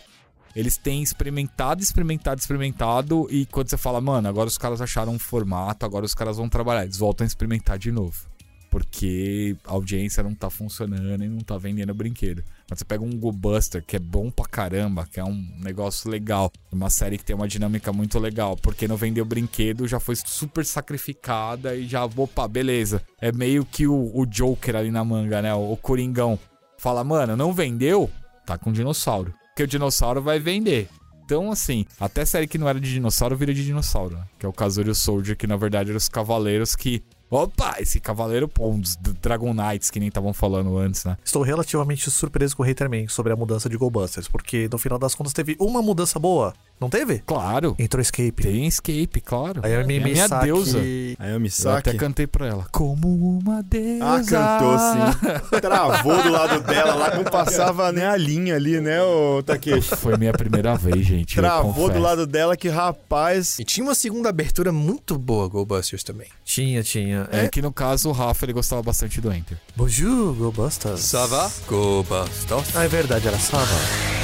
eles 0.56 0.78
têm 0.78 1.02
experimentado, 1.02 1.82
experimentado, 1.82 2.40
experimentado. 2.40 3.28
E 3.30 3.46
quando 3.46 3.70
você 3.70 3.78
fala, 3.78 4.02
mano, 4.02 4.28
agora 4.28 4.48
os 4.48 4.58
caras 4.58 4.82
acharam 4.82 5.14
um 5.14 5.20
formato, 5.20 5.86
agora 5.86 6.06
os 6.06 6.14
caras 6.14 6.38
vão 6.38 6.50
trabalhar, 6.50 6.84
eles 6.84 6.98
voltam 6.98 7.26
a 7.26 7.28
experimentar 7.28 7.78
de 7.78 7.92
novo 7.92 8.32
porque 8.72 9.58
a 9.66 9.74
audiência 9.74 10.24
não 10.24 10.34
tá 10.34 10.50
funcionando 10.50 11.22
e 11.26 11.28
não 11.28 11.42
tá 11.42 11.58
vendendo 11.58 11.94
brinquedo. 11.94 12.42
Mas 12.70 12.80
você 12.80 12.86
pega 12.86 13.04
um 13.04 13.20
Go 13.20 13.30
Buster, 13.30 13.84
que 13.86 13.98
é 13.98 14.00
bom 14.00 14.32
pra 14.32 14.46
caramba, 14.46 15.06
que 15.06 15.20
é 15.20 15.24
um 15.26 15.46
negócio 15.60 16.10
legal, 16.10 16.50
uma 16.72 16.90
série 16.90 17.18
que 17.18 17.26
tem 17.26 17.36
uma 17.36 17.50
dinâmica 17.50 17.92
muito 17.92 18.18
legal, 18.18 18.56
porque 18.56 18.88
não 18.88 18.96
vendeu 18.96 19.26
brinquedo, 19.26 19.90
já 19.90 20.00
foi 20.00 20.16
super 20.16 20.66
sacrificada 20.66 21.76
e 21.76 21.86
já, 21.86 22.06
opa, 22.06 22.48
beleza. 22.48 23.04
É 23.20 23.30
meio 23.34 23.66
que 23.66 23.86
o, 23.86 24.10
o 24.16 24.26
Joker 24.26 24.78
ali 24.78 24.90
na 24.90 25.04
manga, 25.04 25.42
né? 25.42 25.54
O, 25.54 25.76
Coringão. 25.76 26.40
Fala, 26.78 27.04
mano, 27.04 27.36
não 27.36 27.52
vendeu? 27.52 28.10
Tá 28.46 28.58
com 28.58 28.72
dinossauro. 28.72 29.34
Porque 29.52 29.64
o 29.64 29.68
dinossauro 29.68 30.22
vai 30.22 30.40
vender. 30.40 30.90
Então, 31.24 31.52
assim, 31.52 31.86
até 32.00 32.26
série 32.26 32.48
que 32.48 32.58
não 32.58 32.68
era 32.68 32.80
de 32.80 32.92
dinossauro 32.92 33.38
vira 33.38 33.54
de 33.54 33.64
dinossauro, 33.64 34.16
né? 34.16 34.26
Que 34.40 34.46
é 34.46 34.50
o 34.50 34.54
Kazurio 34.54 34.96
Soldier, 34.96 35.38
que 35.38 35.48
na 35.48 35.56
verdade 35.56 35.90
eram 35.90 35.98
os 35.98 36.10
cavaleiros 36.10 36.76
que 36.76 37.04
Opa, 37.32 37.78
esse 37.80 37.98
cavaleiro, 38.02 38.52
dos 38.78 38.98
Dragon 39.22 39.54
Knights 39.54 39.90
que 39.90 40.02
nem 40.02 40.10
estavam 40.10 40.34
falando 40.34 40.78
antes, 40.78 41.06
né? 41.06 41.18
Estou 41.24 41.42
relativamente 41.42 42.12
surpreso 42.12 42.58
com 42.58 42.62
o 42.62 42.70
Haterman 42.70 43.08
sobre 43.08 43.32
a 43.32 43.38
mudança 43.38 43.70
de 43.70 43.78
GoBusters, 43.78 44.28
porque 44.28 44.68
no 44.70 44.78
final 44.78 45.00
das 45.00 45.16
contas 45.16 45.32
teve 45.32 45.56
uma 45.58 45.82
mudança 45.82 46.20
boa, 46.20 46.54
não 46.78 46.90
teve? 46.90 47.20
Claro. 47.20 47.74
Entrou 47.80 48.02
Escape. 48.02 48.34
Tem 48.34 48.68
Escape, 48.68 49.22
claro. 49.22 49.62
Aí 49.64 49.76
a 49.76 49.84
minha, 49.86 50.00
é 50.00 50.04
a 50.04 50.08
minha 50.08 50.28
deusa. 50.28 50.80
Aí 50.80 51.32
eu 51.32 51.40
me 51.40 51.50
Eu 51.64 51.72
até 51.72 51.94
cantei 51.94 52.28
pra 52.28 52.48
ela. 52.48 52.68
Como 52.70 53.40
uma 53.40 53.64
deusa. 53.64 54.04
Ah, 54.04 54.58
cantou 54.60 54.78
sim. 54.80 55.62
Travou 55.62 56.22
do 56.24 56.32
lado 56.32 56.60
dela 56.64 56.96
lá, 56.96 57.16
não 57.16 57.24
passava 57.24 57.94
nem 57.94 58.04
a 58.04 58.18
linha 58.18 58.56
ali, 58.56 58.82
né, 58.82 59.02
ô 59.02 59.42
Takeshi? 59.42 59.96
Foi 59.96 60.18
minha 60.18 60.34
primeira 60.34 60.76
vez, 60.76 61.06
gente. 61.06 61.38
eu 61.38 61.44
Travou 61.44 61.90
do 61.90 62.00
lado 62.00 62.28
dela 62.28 62.58
que, 62.58 62.68
rapaz. 62.68 63.58
E 63.58 63.64
tinha 63.64 63.86
uma 63.86 63.96
segunda 63.96 64.28
abertura 64.28 64.74
muito 64.74 65.18
boa, 65.18 65.48
GoBusters 65.48 66.04
também. 66.04 66.28
Tinha, 66.44 66.84
tinha. 66.84 67.21
É 67.32 67.48
que 67.48 67.62
no 67.62 67.72
caso 67.72 68.10
o 68.10 68.12
Rafa 68.12 68.46
ele 68.46 68.54
gostava 68.54 68.82
bastante 68.82 69.20
do 69.20 69.32
Enter. 69.32 69.58
Bonjour, 69.76 70.34
GoBusters. 70.36 71.02
Sava? 71.02 71.52
GoBusters. 71.68 72.76
Ah, 72.76 72.84
é 72.84 72.88
verdade, 72.88 73.28
era 73.28 73.40
Sava. 73.40 74.21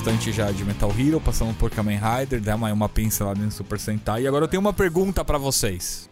Bastante 0.00 0.32
já 0.32 0.50
de 0.50 0.64
Metal 0.64 0.90
Hero, 0.98 1.20
passando 1.20 1.54
por 1.58 1.70
Kamen 1.70 1.98
Rider, 1.98 2.40
dá 2.40 2.56
uma, 2.56 2.72
uma 2.72 2.88
pincelada 2.88 3.38
em 3.44 3.50
Super 3.50 3.78
Sentai. 3.78 4.22
E 4.22 4.26
agora 4.26 4.44
eu 4.44 4.48
tenho 4.48 4.58
uma 4.58 4.72
pergunta 4.72 5.22
pra 5.22 5.36
vocês. 5.36 6.08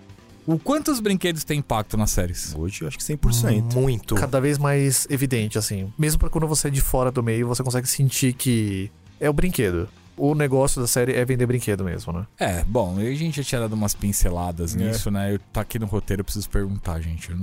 O 0.46 0.58
quantos 0.58 1.00
brinquedos 1.00 1.42
tem 1.42 1.60
impacto 1.60 1.96
nas 1.96 2.10
séries? 2.10 2.54
Hoje 2.54 2.82
eu 2.82 2.88
acho 2.88 2.98
que 2.98 3.02
100%. 3.02 3.72
Muito. 3.72 4.14
Cada 4.14 4.42
vez 4.42 4.58
mais 4.58 5.06
evidente, 5.08 5.56
assim. 5.56 5.90
Mesmo 5.96 6.18
pra 6.18 6.28
quando 6.28 6.46
você 6.46 6.68
é 6.68 6.70
de 6.70 6.82
fora 6.82 7.10
do 7.10 7.22
meio, 7.22 7.48
você 7.48 7.62
consegue 7.62 7.88
sentir 7.88 8.34
que 8.34 8.90
é 9.18 9.30
o 9.30 9.32
brinquedo. 9.32 9.88
O 10.18 10.34
negócio 10.34 10.80
da 10.80 10.86
série 10.86 11.12
é 11.14 11.24
vender 11.24 11.46
brinquedo 11.46 11.84
mesmo, 11.84 12.12
né? 12.12 12.26
É, 12.38 12.64
bom, 12.64 12.96
a 12.98 13.14
gente 13.14 13.36
já 13.36 13.44
tinha 13.44 13.60
dado 13.62 13.72
umas 13.74 13.94
pinceladas 13.94 14.74
É. 14.74 14.78
nisso, 14.78 15.10
né? 15.10 15.34
Eu 15.34 15.38
tá 15.52 15.60
aqui 15.60 15.78
no 15.78 15.86
roteiro, 15.86 16.20
eu 16.20 16.24
preciso 16.24 16.50
perguntar, 16.50 17.00
gente. 17.00 17.30
Não, 17.32 17.38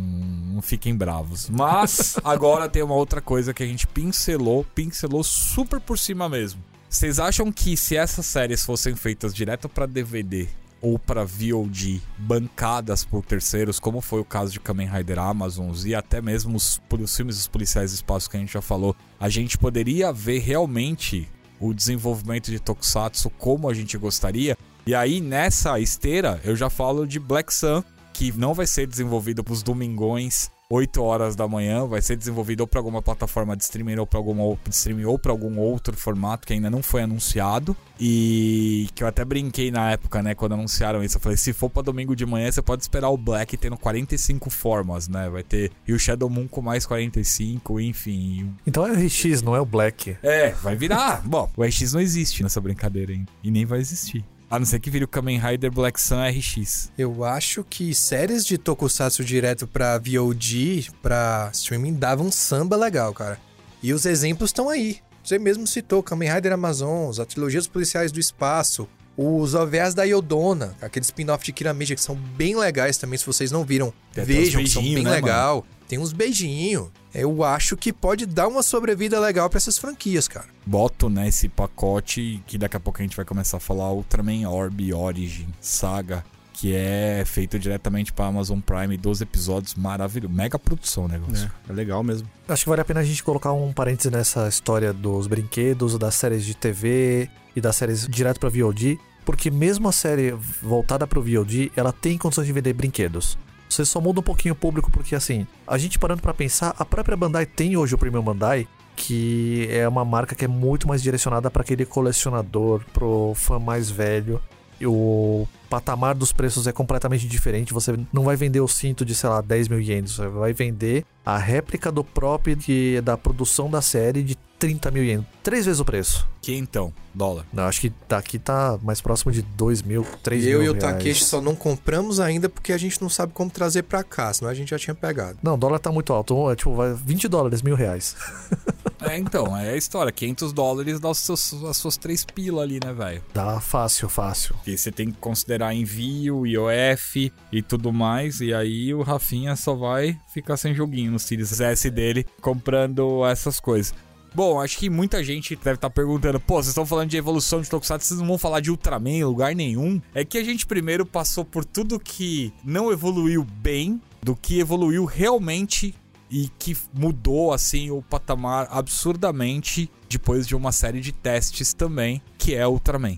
não 0.56 0.62
fiquem 0.62 0.96
bravos. 0.96 1.50
Mas 1.50 2.18
agora 2.24 2.68
tem 2.70 2.84
uma 2.84 2.96
outra 2.96 3.22
coisa 3.22 3.54
que 3.54 3.64
a 3.64 3.68
gente 3.68 3.88
pincelou, 3.88 4.66
pincelou 4.76 5.24
super 5.24 5.80
por 5.80 5.98
cima 5.98 6.28
mesmo. 6.28 6.62
Vocês 6.90 7.20
acham 7.20 7.52
que 7.52 7.76
se 7.76 7.96
essas 7.98 8.26
séries 8.26 8.64
fossem 8.66 8.96
feitas 8.96 9.34
direto 9.34 9.68
pra 9.68 9.86
DVD 9.86 10.48
ou 10.82 11.00
pra 11.00 11.24
VOD, 11.24 12.00
bancadas 12.18 13.04
por 13.04 13.26
terceiros, 13.26 13.80
como 13.80 14.02
foi 14.02 14.20
o 14.20 14.26
caso 14.26 14.52
de 14.52 14.60
Kamen 14.60 14.88
Rider 14.88 15.18
Amazons 15.18 15.84
e 15.86 15.96
até 15.96 16.22
mesmo 16.22 16.56
os, 16.56 16.80
os 17.02 17.16
filmes 17.16 17.38
dos 17.38 17.48
policiais 17.48 17.92
do 17.92 17.96
espaço 17.96 18.30
que 18.30 18.38
a 18.38 18.40
gente 18.40 18.54
já 18.54 18.62
falou, 18.62 18.96
a 19.20 19.28
gente 19.28 19.58
poderia 19.58 20.14
ver 20.14 20.40
realmente 20.40 21.28
o 21.68 21.74
desenvolvimento 21.74 22.52
de 22.52 22.60
Tokusatsu 22.60 23.30
como 23.32 23.70
a 23.70 23.74
gente 23.74 23.98
gostaria. 23.98 24.58
E 24.86 24.94
aí, 24.94 25.20
nessa 25.20 25.80
esteira, 25.80 26.40
eu 26.44 26.56
já 26.56 26.70
falo 26.70 27.08
de 27.08 27.20
Black 27.20 27.54
Sun, 27.54 27.84
que 28.14 28.32
não 28.32 28.54
vai 28.54 28.68
ser 28.68 28.88
desenvolvido 28.88 29.44
pros 29.44 29.64
domingões, 29.64 30.50
8 30.70 31.02
horas 31.02 31.36
da 31.36 31.48
manhã, 31.48 31.86
vai 31.86 32.02
ser 32.02 32.16
desenvolvido 32.16 32.62
ou 32.62 32.68
para 32.68 32.80
alguma 32.80 33.02
plataforma 33.02 33.56
de 33.56 33.64
streaming 33.64 33.98
ou 33.98 34.08
para 34.08 34.20
alguma 34.20 34.44
outra 34.44 34.72
streaming 34.72 35.06
ou 35.06 35.20
para 35.20 35.32
algum 35.32 35.60
outro 35.60 35.96
formato 35.96 36.48
que 36.48 36.54
ainda 36.54 36.70
não 36.70 36.82
foi 36.82 37.04
anunciado. 37.04 37.76
E 38.00 38.90
que 38.94 39.04
eu 39.04 39.08
até 39.08 39.24
brinquei 39.24 39.72
na 39.72 39.92
época, 39.92 40.22
né, 40.22 40.36
quando 40.36 40.54
anunciaram 40.54 41.04
isso, 41.04 41.18
eu 41.18 41.22
falei, 41.22 41.38
se 41.38 41.54
for 41.54 41.70
para 41.70 41.84
domingo 41.84 42.16
de 42.16 42.26
manhã, 42.26 42.52
você 42.52 42.62
pode 42.62 42.82
esperar 42.82 43.10
o 43.10 43.18
Black 43.18 43.56
tendo 43.58 43.78
45 43.78 44.50
formas, 44.50 45.08
né? 45.08 45.30
Vai 45.30 45.44
ter 45.44 45.72
e 45.88 45.94
o 45.94 46.00
Shadow 46.00 46.30
Moon 46.30 46.48
com 46.48 46.62
mais 46.62 46.86
45, 46.86 47.80
enfim, 47.80 48.54
Então 48.66 48.86
é 48.86 48.92
o 48.92 48.96
RX, 48.96 49.42
não 49.42 49.56
é 49.56 49.62
o 49.62 49.66
Black. 49.66 50.18
é, 50.22 50.50
vai 50.52 50.76
virar. 50.76 51.22
Bom, 51.26 51.50
o 51.56 51.64
RX 51.64 51.94
não 51.94 52.02
existe 52.02 52.44
nessa 52.44 52.60
brincadeira 52.60 53.14
ainda. 53.14 53.32
E 53.44 53.52
nem 53.52 53.66
vai 53.66 53.80
existir. 53.80 54.26
A 54.50 54.60
não 54.60 54.66
ser 54.66 54.80
que 54.80 54.90
vire 54.90 55.04
o 55.04 55.08
Kamen 55.08 55.40
Rider 55.40 55.72
Black 55.72 56.00
Sun 56.00 56.18
RX. 56.22 56.92
Eu 56.98 57.24
acho 57.24 57.64
que 57.64 57.94
séries 57.96 58.46
de 58.46 58.58
Tokusatsu 58.58 59.24
direto 59.24 59.66
pra 59.66 59.98
VOD, 59.98 60.92
pra 61.02 61.50
streaming, 61.54 61.96
davam 61.96 62.28
um 62.28 62.32
samba 62.32 62.76
legal, 62.76 63.14
cara. 63.14 63.40
E 63.82 63.92
os 63.94 64.06
exemplos 64.06 64.50
estão 64.50 64.70
aí. 64.70 65.00
Você 65.24 65.40
mesmo 65.40 65.66
citou 65.66 66.04
Kamen 66.04 66.32
Rider 66.32 66.54
Amazons, 66.54 67.20
a 67.20 67.26
trilogia 67.26 67.60
dos 67.60 67.68
policiais 67.68 68.12
do 68.12 68.20
espaço, 68.20 68.88
os 69.18 69.56
OVAs 69.56 69.94
da 69.94 70.04
Yodona, 70.04 70.76
aquele 70.82 71.04
spin-off 71.04 71.44
de 71.44 71.52
Kirameja 71.52 71.96
que 71.96 72.02
são 72.02 72.16
bem 72.16 72.56
legais 72.56 72.98
também, 72.98 73.18
se 73.18 73.26
vocês 73.26 73.52
não 73.52 73.64
viram. 73.64 73.94
Tem 74.14 74.26
Vejam, 74.26 74.62
que 74.62 74.70
são 74.70 74.84
bem 74.84 75.04
né, 75.04 75.12
legal. 75.12 75.66
Tem 75.88 76.00
uns 76.00 76.14
beijinhos. 76.14 76.90
Eu 77.14 77.44
acho 77.44 77.78
que 77.78 77.94
pode 77.94 78.26
dar 78.26 78.48
uma 78.48 78.64
sobrevida 78.64 79.20
legal 79.20 79.50
pra 79.50 79.58
essas 79.58 79.78
franquias, 79.78 80.28
cara. 80.28 80.48
Boto 80.66 81.10
nesse 81.10 81.48
pacote 81.48 82.44
que 82.46 82.58
daqui 82.58 82.76
a 82.76 82.80
pouco 82.80 83.00
a 83.00 83.04
gente 83.04 83.16
vai 83.16 83.26
começar 83.26 83.58
a 83.58 83.60
falar 83.60 83.92
Ultraman 83.92 84.48
Orb 84.48 84.94
Origin 84.94 85.48
Saga. 85.62 86.24
Que 86.54 86.74
é 86.74 87.24
feito 87.26 87.60
diretamente 87.60 88.14
pra 88.14 88.28
Amazon 88.28 88.62
Prime, 88.62 88.96
12 88.96 89.24
episódios, 89.24 89.76
maravilhoso. 89.76 90.34
Mega 90.34 90.58
produção 90.58 91.04
o 91.04 91.08
negócio. 91.08 91.52
É, 91.68 91.72
é 91.72 91.74
legal 91.74 92.02
mesmo. 92.02 92.30
Acho 92.48 92.64
que 92.64 92.70
vale 92.70 92.82
a 92.82 92.86
pena 92.86 93.02
a 93.02 93.04
gente 93.04 93.22
colocar 93.22 93.52
um 93.52 93.74
parêntese 93.74 94.10
nessa 94.10 94.48
história 94.48 94.94
dos 94.94 95.28
brinquedos, 95.28 95.98
das 96.00 96.16
séries 96.16 96.46
de 96.46 96.56
TV 96.56 97.30
e 97.56 97.60
das 97.60 97.76
séries 97.76 98.08
direto 98.08 98.40
pra 98.40 98.48
VOD, 98.48 98.98
porque 99.26 99.52
mesmo 99.52 99.90
a 99.90 99.92
série 99.92 100.32
voltada 100.62 101.06
pro 101.06 101.22
VOD, 101.22 101.74
ela 101.76 101.92
tem 101.92 102.18
condições 102.18 102.48
de 102.48 102.54
vender 102.54 102.72
brinquedos. 102.72 103.38
Você 103.70 103.86
só 103.86 104.00
muda 104.00 104.20
um 104.20 104.24
pouquinho 104.24 104.54
o 104.54 104.58
público 104.58 104.92
porque 104.92 105.16
assim, 105.16 105.46
a 105.68 105.78
gente 105.78 106.00
parando 106.00 106.22
pra 106.22 106.34
pensar, 106.34 106.76
a 106.78 106.86
própria 106.86 107.18
Bandai 107.18 107.46
tem 107.46 107.76
hoje 107.76 107.96
o 107.96 107.98
Premium 107.98 108.22
Bandai, 108.22 108.68
que 108.96 109.68
é 109.70 109.88
uma 109.88 110.06
marca 110.06 110.36
que 110.36 110.46
é 110.46 110.48
muito 110.48 110.88
mais 110.88 111.02
direcionada 111.04 111.52
para 111.52 111.62
aquele 111.62 111.86
colecionador, 111.86 112.82
pro 112.94 113.34
fã 113.36 113.60
mais 113.60 113.90
velho. 113.90 114.42
E 114.80 114.86
o 114.86 115.48
patamar 115.70 116.16
dos 116.16 116.34
preços 116.34 116.68
é 116.68 116.72
completamente 116.72 117.28
diferente. 117.28 117.74
Você 117.74 117.98
não 118.12 118.24
vai 118.24 118.36
vender 118.36 118.60
o 118.60 118.68
cinto 118.68 119.06
de, 119.06 119.16
sei 119.16 119.30
lá, 119.30 119.42
10 119.42 119.70
mil 119.70 119.80
ienes. 119.80 120.12
Você 120.12 120.28
vai 120.28 120.52
vender 120.52 121.06
a 121.26 121.38
réplica 121.38 121.92
do 121.92 122.04
prop 122.04 122.56
que 122.56 122.98
é 122.98 123.02
da 123.02 123.18
produção 123.18 123.70
da 123.70 123.82
série 123.82 124.22
de 124.22 124.38
30 124.60 124.92
mil 124.92 125.04
ienes. 125.04 125.26
Três 125.44 125.66
vezes 125.66 125.80
o 125.80 125.86
preço. 125.86 126.28
Que 126.42 126.56
então, 126.56 126.94
dólar. 127.14 127.46
Não, 127.52 127.64
acho 127.64 127.82
que 127.82 127.92
daqui 128.08 128.40
tá 128.40 128.80
mais 128.82 129.02
próximo 129.02 129.32
de 129.32 129.42
2 129.42 129.82
mil, 129.82 130.06
3 130.24 130.44
mil 130.44 130.54
Eu 130.54 130.64
e 130.64 130.70
o. 130.70 130.76
Takeshi 130.76 131.24
só 131.24 131.42
não 131.42 131.56
compramos 131.56 132.20
ainda 132.20 132.48
porque 132.48 132.72
a 132.72 132.78
gente 132.78 133.02
não 133.02 133.10
sabe 133.10 133.34
como 133.34 133.50
trazer 133.50 133.84
pra 133.84 134.04
cá, 134.04 134.34
senão 134.34 134.50
a 134.50 134.54
gente 134.54 134.70
já 134.70 134.80
tinha 134.80 134.96
pegado. 134.96 135.38
Não, 135.42 135.56
o 135.56 135.58
dólar 135.58 135.80
tá 135.80 135.92
muito 135.92 136.14
alto. 136.14 136.50
É, 136.52 136.56
tipo, 136.56 136.74
vai 136.74 136.94
20 136.94 137.28
dólares, 137.28 137.62
mil 137.62 137.76
reais. 137.76 138.16
É, 139.10 139.18
então, 139.18 139.56
é 139.56 139.72
a 139.72 139.78
história. 139.78 140.12
500 140.12 140.54
dólares 140.54 141.00
dá 141.00 141.10
os 141.10 141.20
seus, 141.20 141.54
as 141.64 141.78
suas 141.78 141.98
três 141.98 142.26
pilas 142.26 142.64
ali, 142.64 142.80
né, 142.84 142.94
velho? 142.94 143.24
Dá 143.34 143.60
fácil, 143.60 144.10
fácil. 144.10 144.56
Porque 144.56 144.78
você 144.78 144.92
tem 144.92 145.12
que 145.12 145.18
considerar 145.18 145.74
envio, 145.74 146.46
IOF 146.46 147.32
e 147.52 147.62
tudo 147.62 147.94
mais. 147.94 148.42
E 148.42 148.54
aí 148.54 148.94
o 148.94 149.02
Rafinha 149.02 149.56
só 149.56 149.76
vai 149.76 150.18
ficar 150.34 150.58
sem 150.58 150.74
joguinho 150.74 151.12
no 151.12 151.20
Series 151.20 151.60
S 151.60 151.90
dele 151.90 152.26
comprando 152.42 153.26
essas 153.26 153.60
coisas. 153.60 153.94
Bom, 154.36 154.60
acho 154.60 154.78
que 154.78 154.90
muita 154.90 155.24
gente 155.24 155.56
deve 155.56 155.76
estar 155.76 155.90
perguntando: 155.90 156.42
pô, 156.42 156.56
vocês 156.56 156.68
estão 156.68 156.86
falando 156.86 157.10
de 157.10 157.16
evolução 157.16 157.62
de 157.62 157.70
Tokusatsu, 157.70 158.06
vocês 158.06 158.20
não 158.20 158.28
vão 158.28 158.38
falar 158.38 158.60
de 158.60 158.70
Ultraman 158.70 159.10
em 159.10 159.24
lugar 159.24 159.56
nenhum? 159.56 160.02
É 160.14 160.26
que 160.26 160.38
a 160.38 160.44
gente 160.44 160.66
primeiro 160.66 161.06
passou 161.06 161.46
por 161.46 161.64
tudo 161.64 161.98
que 161.98 162.52
não 162.62 162.92
evoluiu 162.92 163.46
bem, 163.46 164.02
do 164.22 164.36
que 164.36 164.60
evoluiu 164.60 165.06
realmente 165.06 165.96
e 166.36 166.50
que 166.60 166.76
mudou 166.94 167.54
assim 167.54 167.90
o 167.92 168.02
patamar 168.02 168.68
absurdamente 168.70 169.90
depois 170.10 170.46
de 170.46 170.54
uma 170.54 170.74
série 170.74 171.00
de 171.00 171.14
testes 171.14 171.74
também, 171.74 172.22
que 172.38 172.54
é 172.54 172.68
Ultraman. 172.68 173.18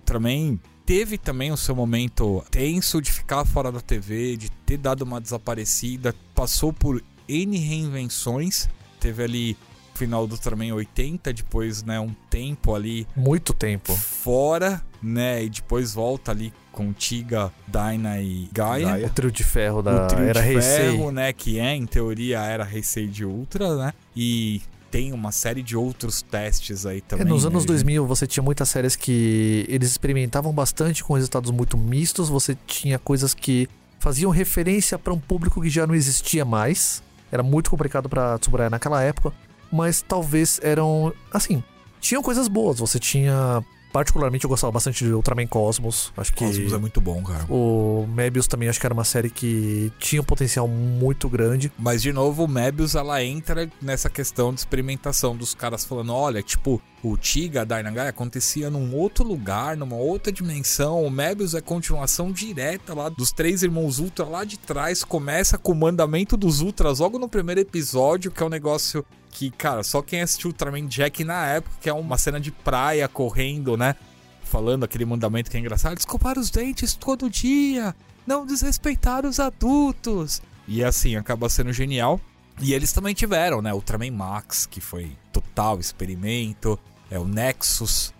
Ultraman 0.00 0.58
teve 0.84 1.16
também 1.16 1.50
o 1.50 1.56
seu 1.56 1.74
momento 1.74 2.44
tenso 2.50 3.00
de 3.00 3.10
ficar 3.10 3.46
fora 3.46 3.72
da 3.72 3.80
TV, 3.80 4.36
de 4.36 4.50
ter 4.50 4.76
dado 4.76 5.00
uma 5.00 5.18
desaparecida, 5.18 6.14
passou 6.34 6.70
por 6.70 7.02
N 7.26 7.56
reinvenções, 7.56 8.68
teve 9.00 9.22
ali 9.22 9.56
final 9.94 10.26
do 10.26 10.34
Ultraman 10.34 10.74
80, 10.74 11.32
depois, 11.32 11.82
né, 11.82 11.98
um 11.98 12.14
tempo 12.28 12.74
ali 12.74 13.06
Muito 13.16 13.54
tempo. 13.54 13.94
fora, 13.96 14.84
né, 15.02 15.42
e 15.42 15.48
depois 15.48 15.94
volta 15.94 16.32
ali 16.32 16.52
com 16.78 16.92
Tiga, 16.92 17.50
Dyna 17.66 18.20
e 18.22 18.48
Gaia. 18.52 18.86
Gaia. 18.86 19.06
O 19.06 19.10
trio 19.10 19.32
de 19.32 19.42
ferro 19.42 19.82
da 19.82 20.04
o 20.04 20.06
trio 20.06 20.24
era 20.28 20.40
de 20.40 20.48
Heisei. 20.48 20.76
ferro, 20.92 21.10
né, 21.10 21.32
que 21.32 21.58
é, 21.58 21.74
em 21.74 21.84
teoria, 21.84 22.38
era 22.44 22.64
Heisei 22.72 23.08
de 23.08 23.24
Ultra, 23.24 23.74
né, 23.76 23.92
e 24.14 24.62
tem 24.90 25.12
uma 25.12 25.32
série 25.32 25.60
de 25.62 25.76
outros 25.76 26.22
testes 26.22 26.86
aí 26.86 26.98
É, 26.98 27.00
também. 27.00 27.26
nos 27.26 27.42
né, 27.42 27.50
anos 27.50 27.62
gente? 27.64 27.68
2000 27.68 28.06
você 28.06 28.26
tinha 28.28 28.42
muitas 28.44 28.68
séries 28.68 28.94
que 28.94 29.66
eles 29.68 29.90
experimentavam 29.90 30.52
bastante 30.52 31.02
com 31.02 31.14
resultados 31.14 31.50
muito 31.50 31.76
mistos, 31.76 32.28
você 32.28 32.56
tinha 32.66 32.96
coisas 32.98 33.34
que 33.34 33.68
faziam 33.98 34.30
referência 34.30 34.96
para 34.98 35.12
um 35.12 35.18
público 35.18 35.60
que 35.60 35.68
já 35.68 35.84
não 35.84 35.94
existia 35.96 36.44
mais. 36.44 37.02
Era 37.32 37.42
muito 37.42 37.68
complicado 37.70 38.08
para 38.08 38.38
Tsuburaya 38.38 38.70
naquela 38.70 39.02
época, 39.02 39.32
mas 39.70 40.00
talvez 40.00 40.58
eram 40.62 41.12
assim, 41.32 41.62
tinham 42.00 42.22
coisas 42.22 42.46
boas. 42.48 42.78
Você 42.78 42.98
tinha 43.00 43.62
particularmente 43.98 44.44
eu 44.44 44.48
gostava 44.48 44.70
bastante 44.70 45.04
de 45.04 45.12
Ultraman 45.12 45.48
Cosmos, 45.48 46.12
acho 46.16 46.32
que 46.32 46.44
Cosmos 46.44 46.72
é 46.72 46.78
muito 46.78 47.00
bom, 47.00 47.20
cara. 47.20 47.44
o 47.48 48.06
Mebius 48.06 48.46
também 48.46 48.68
acho 48.68 48.78
que 48.78 48.86
era 48.86 48.94
uma 48.94 49.02
série 49.02 49.28
que 49.28 49.90
tinha 49.98 50.22
um 50.22 50.24
potencial 50.24 50.68
muito 50.68 51.28
grande. 51.28 51.72
Mas, 51.76 52.00
de 52.00 52.12
novo, 52.12 52.44
o 52.44 52.48
Mebius, 52.48 52.94
ela 52.94 53.24
entra 53.24 53.68
nessa 53.82 54.08
questão 54.08 54.54
de 54.54 54.60
experimentação 54.60 55.36
dos 55.36 55.52
caras 55.52 55.84
falando, 55.84 56.14
olha, 56.14 56.40
tipo, 56.44 56.80
o 57.02 57.16
Tiga, 57.16 57.62
a 57.62 57.64
Dainagai 57.64 58.06
acontecia 58.06 58.70
num 58.70 58.94
outro 58.94 59.24
lugar, 59.24 59.76
numa 59.76 59.96
outra 59.96 60.30
dimensão. 60.30 61.04
O 61.04 61.10
Mebius 61.10 61.54
é 61.54 61.60
continuação 61.60 62.30
direta 62.30 62.94
lá 62.94 63.08
dos 63.08 63.32
três 63.32 63.64
irmãos 63.64 63.98
Ultra 63.98 64.24
lá 64.24 64.44
de 64.44 64.60
trás. 64.60 65.02
Começa 65.02 65.58
com 65.58 65.72
o 65.72 65.74
mandamento 65.74 66.36
dos 66.36 66.60
Ultras 66.60 67.00
logo 67.00 67.18
no 67.18 67.28
primeiro 67.28 67.60
episódio, 67.60 68.30
que 68.30 68.40
é 68.40 68.46
um 68.46 68.50
negócio 68.50 69.04
que, 69.38 69.52
cara, 69.52 69.84
só 69.84 70.02
quem 70.02 70.20
assistiu 70.20 70.50
Ultraman 70.50 70.88
Jack 70.88 71.22
na 71.22 71.46
época, 71.46 71.76
que 71.80 71.88
é 71.88 71.92
uma 71.92 72.18
cena 72.18 72.40
de 72.40 72.50
praia 72.50 73.06
correndo, 73.06 73.76
né? 73.76 73.94
Falando 74.42 74.82
aquele 74.82 75.04
mandamento 75.04 75.48
que 75.48 75.56
é 75.56 75.60
engraçado: 75.60 75.96
escovar 75.96 76.36
os 76.36 76.50
dentes 76.50 76.94
todo 76.94 77.30
dia, 77.30 77.94
não 78.26 78.44
desrespeitar 78.44 79.24
os 79.24 79.38
adultos. 79.38 80.42
E 80.66 80.82
assim, 80.82 81.14
acaba 81.14 81.48
sendo 81.48 81.72
genial. 81.72 82.20
E 82.60 82.74
eles 82.74 82.92
também 82.92 83.14
tiveram, 83.14 83.62
né? 83.62 83.72
Ultraman 83.72 84.10
Max, 84.10 84.66
que 84.66 84.80
foi 84.80 85.12
total 85.32 85.78
experimento. 85.78 86.76
É 87.08 87.16
o 87.16 87.24
Nexus, 87.24 88.12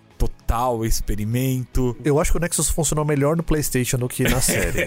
total 0.48 0.84
experimento. 0.84 1.94
Eu 2.02 2.18
acho 2.18 2.32
que 2.32 2.38
o 2.38 2.40
Nexus 2.40 2.70
funcionou 2.70 3.04
melhor 3.04 3.36
no 3.36 3.42
PlayStation 3.42 3.98
do 3.98 4.08
que 4.08 4.24
na 4.24 4.40
série. 4.40 4.86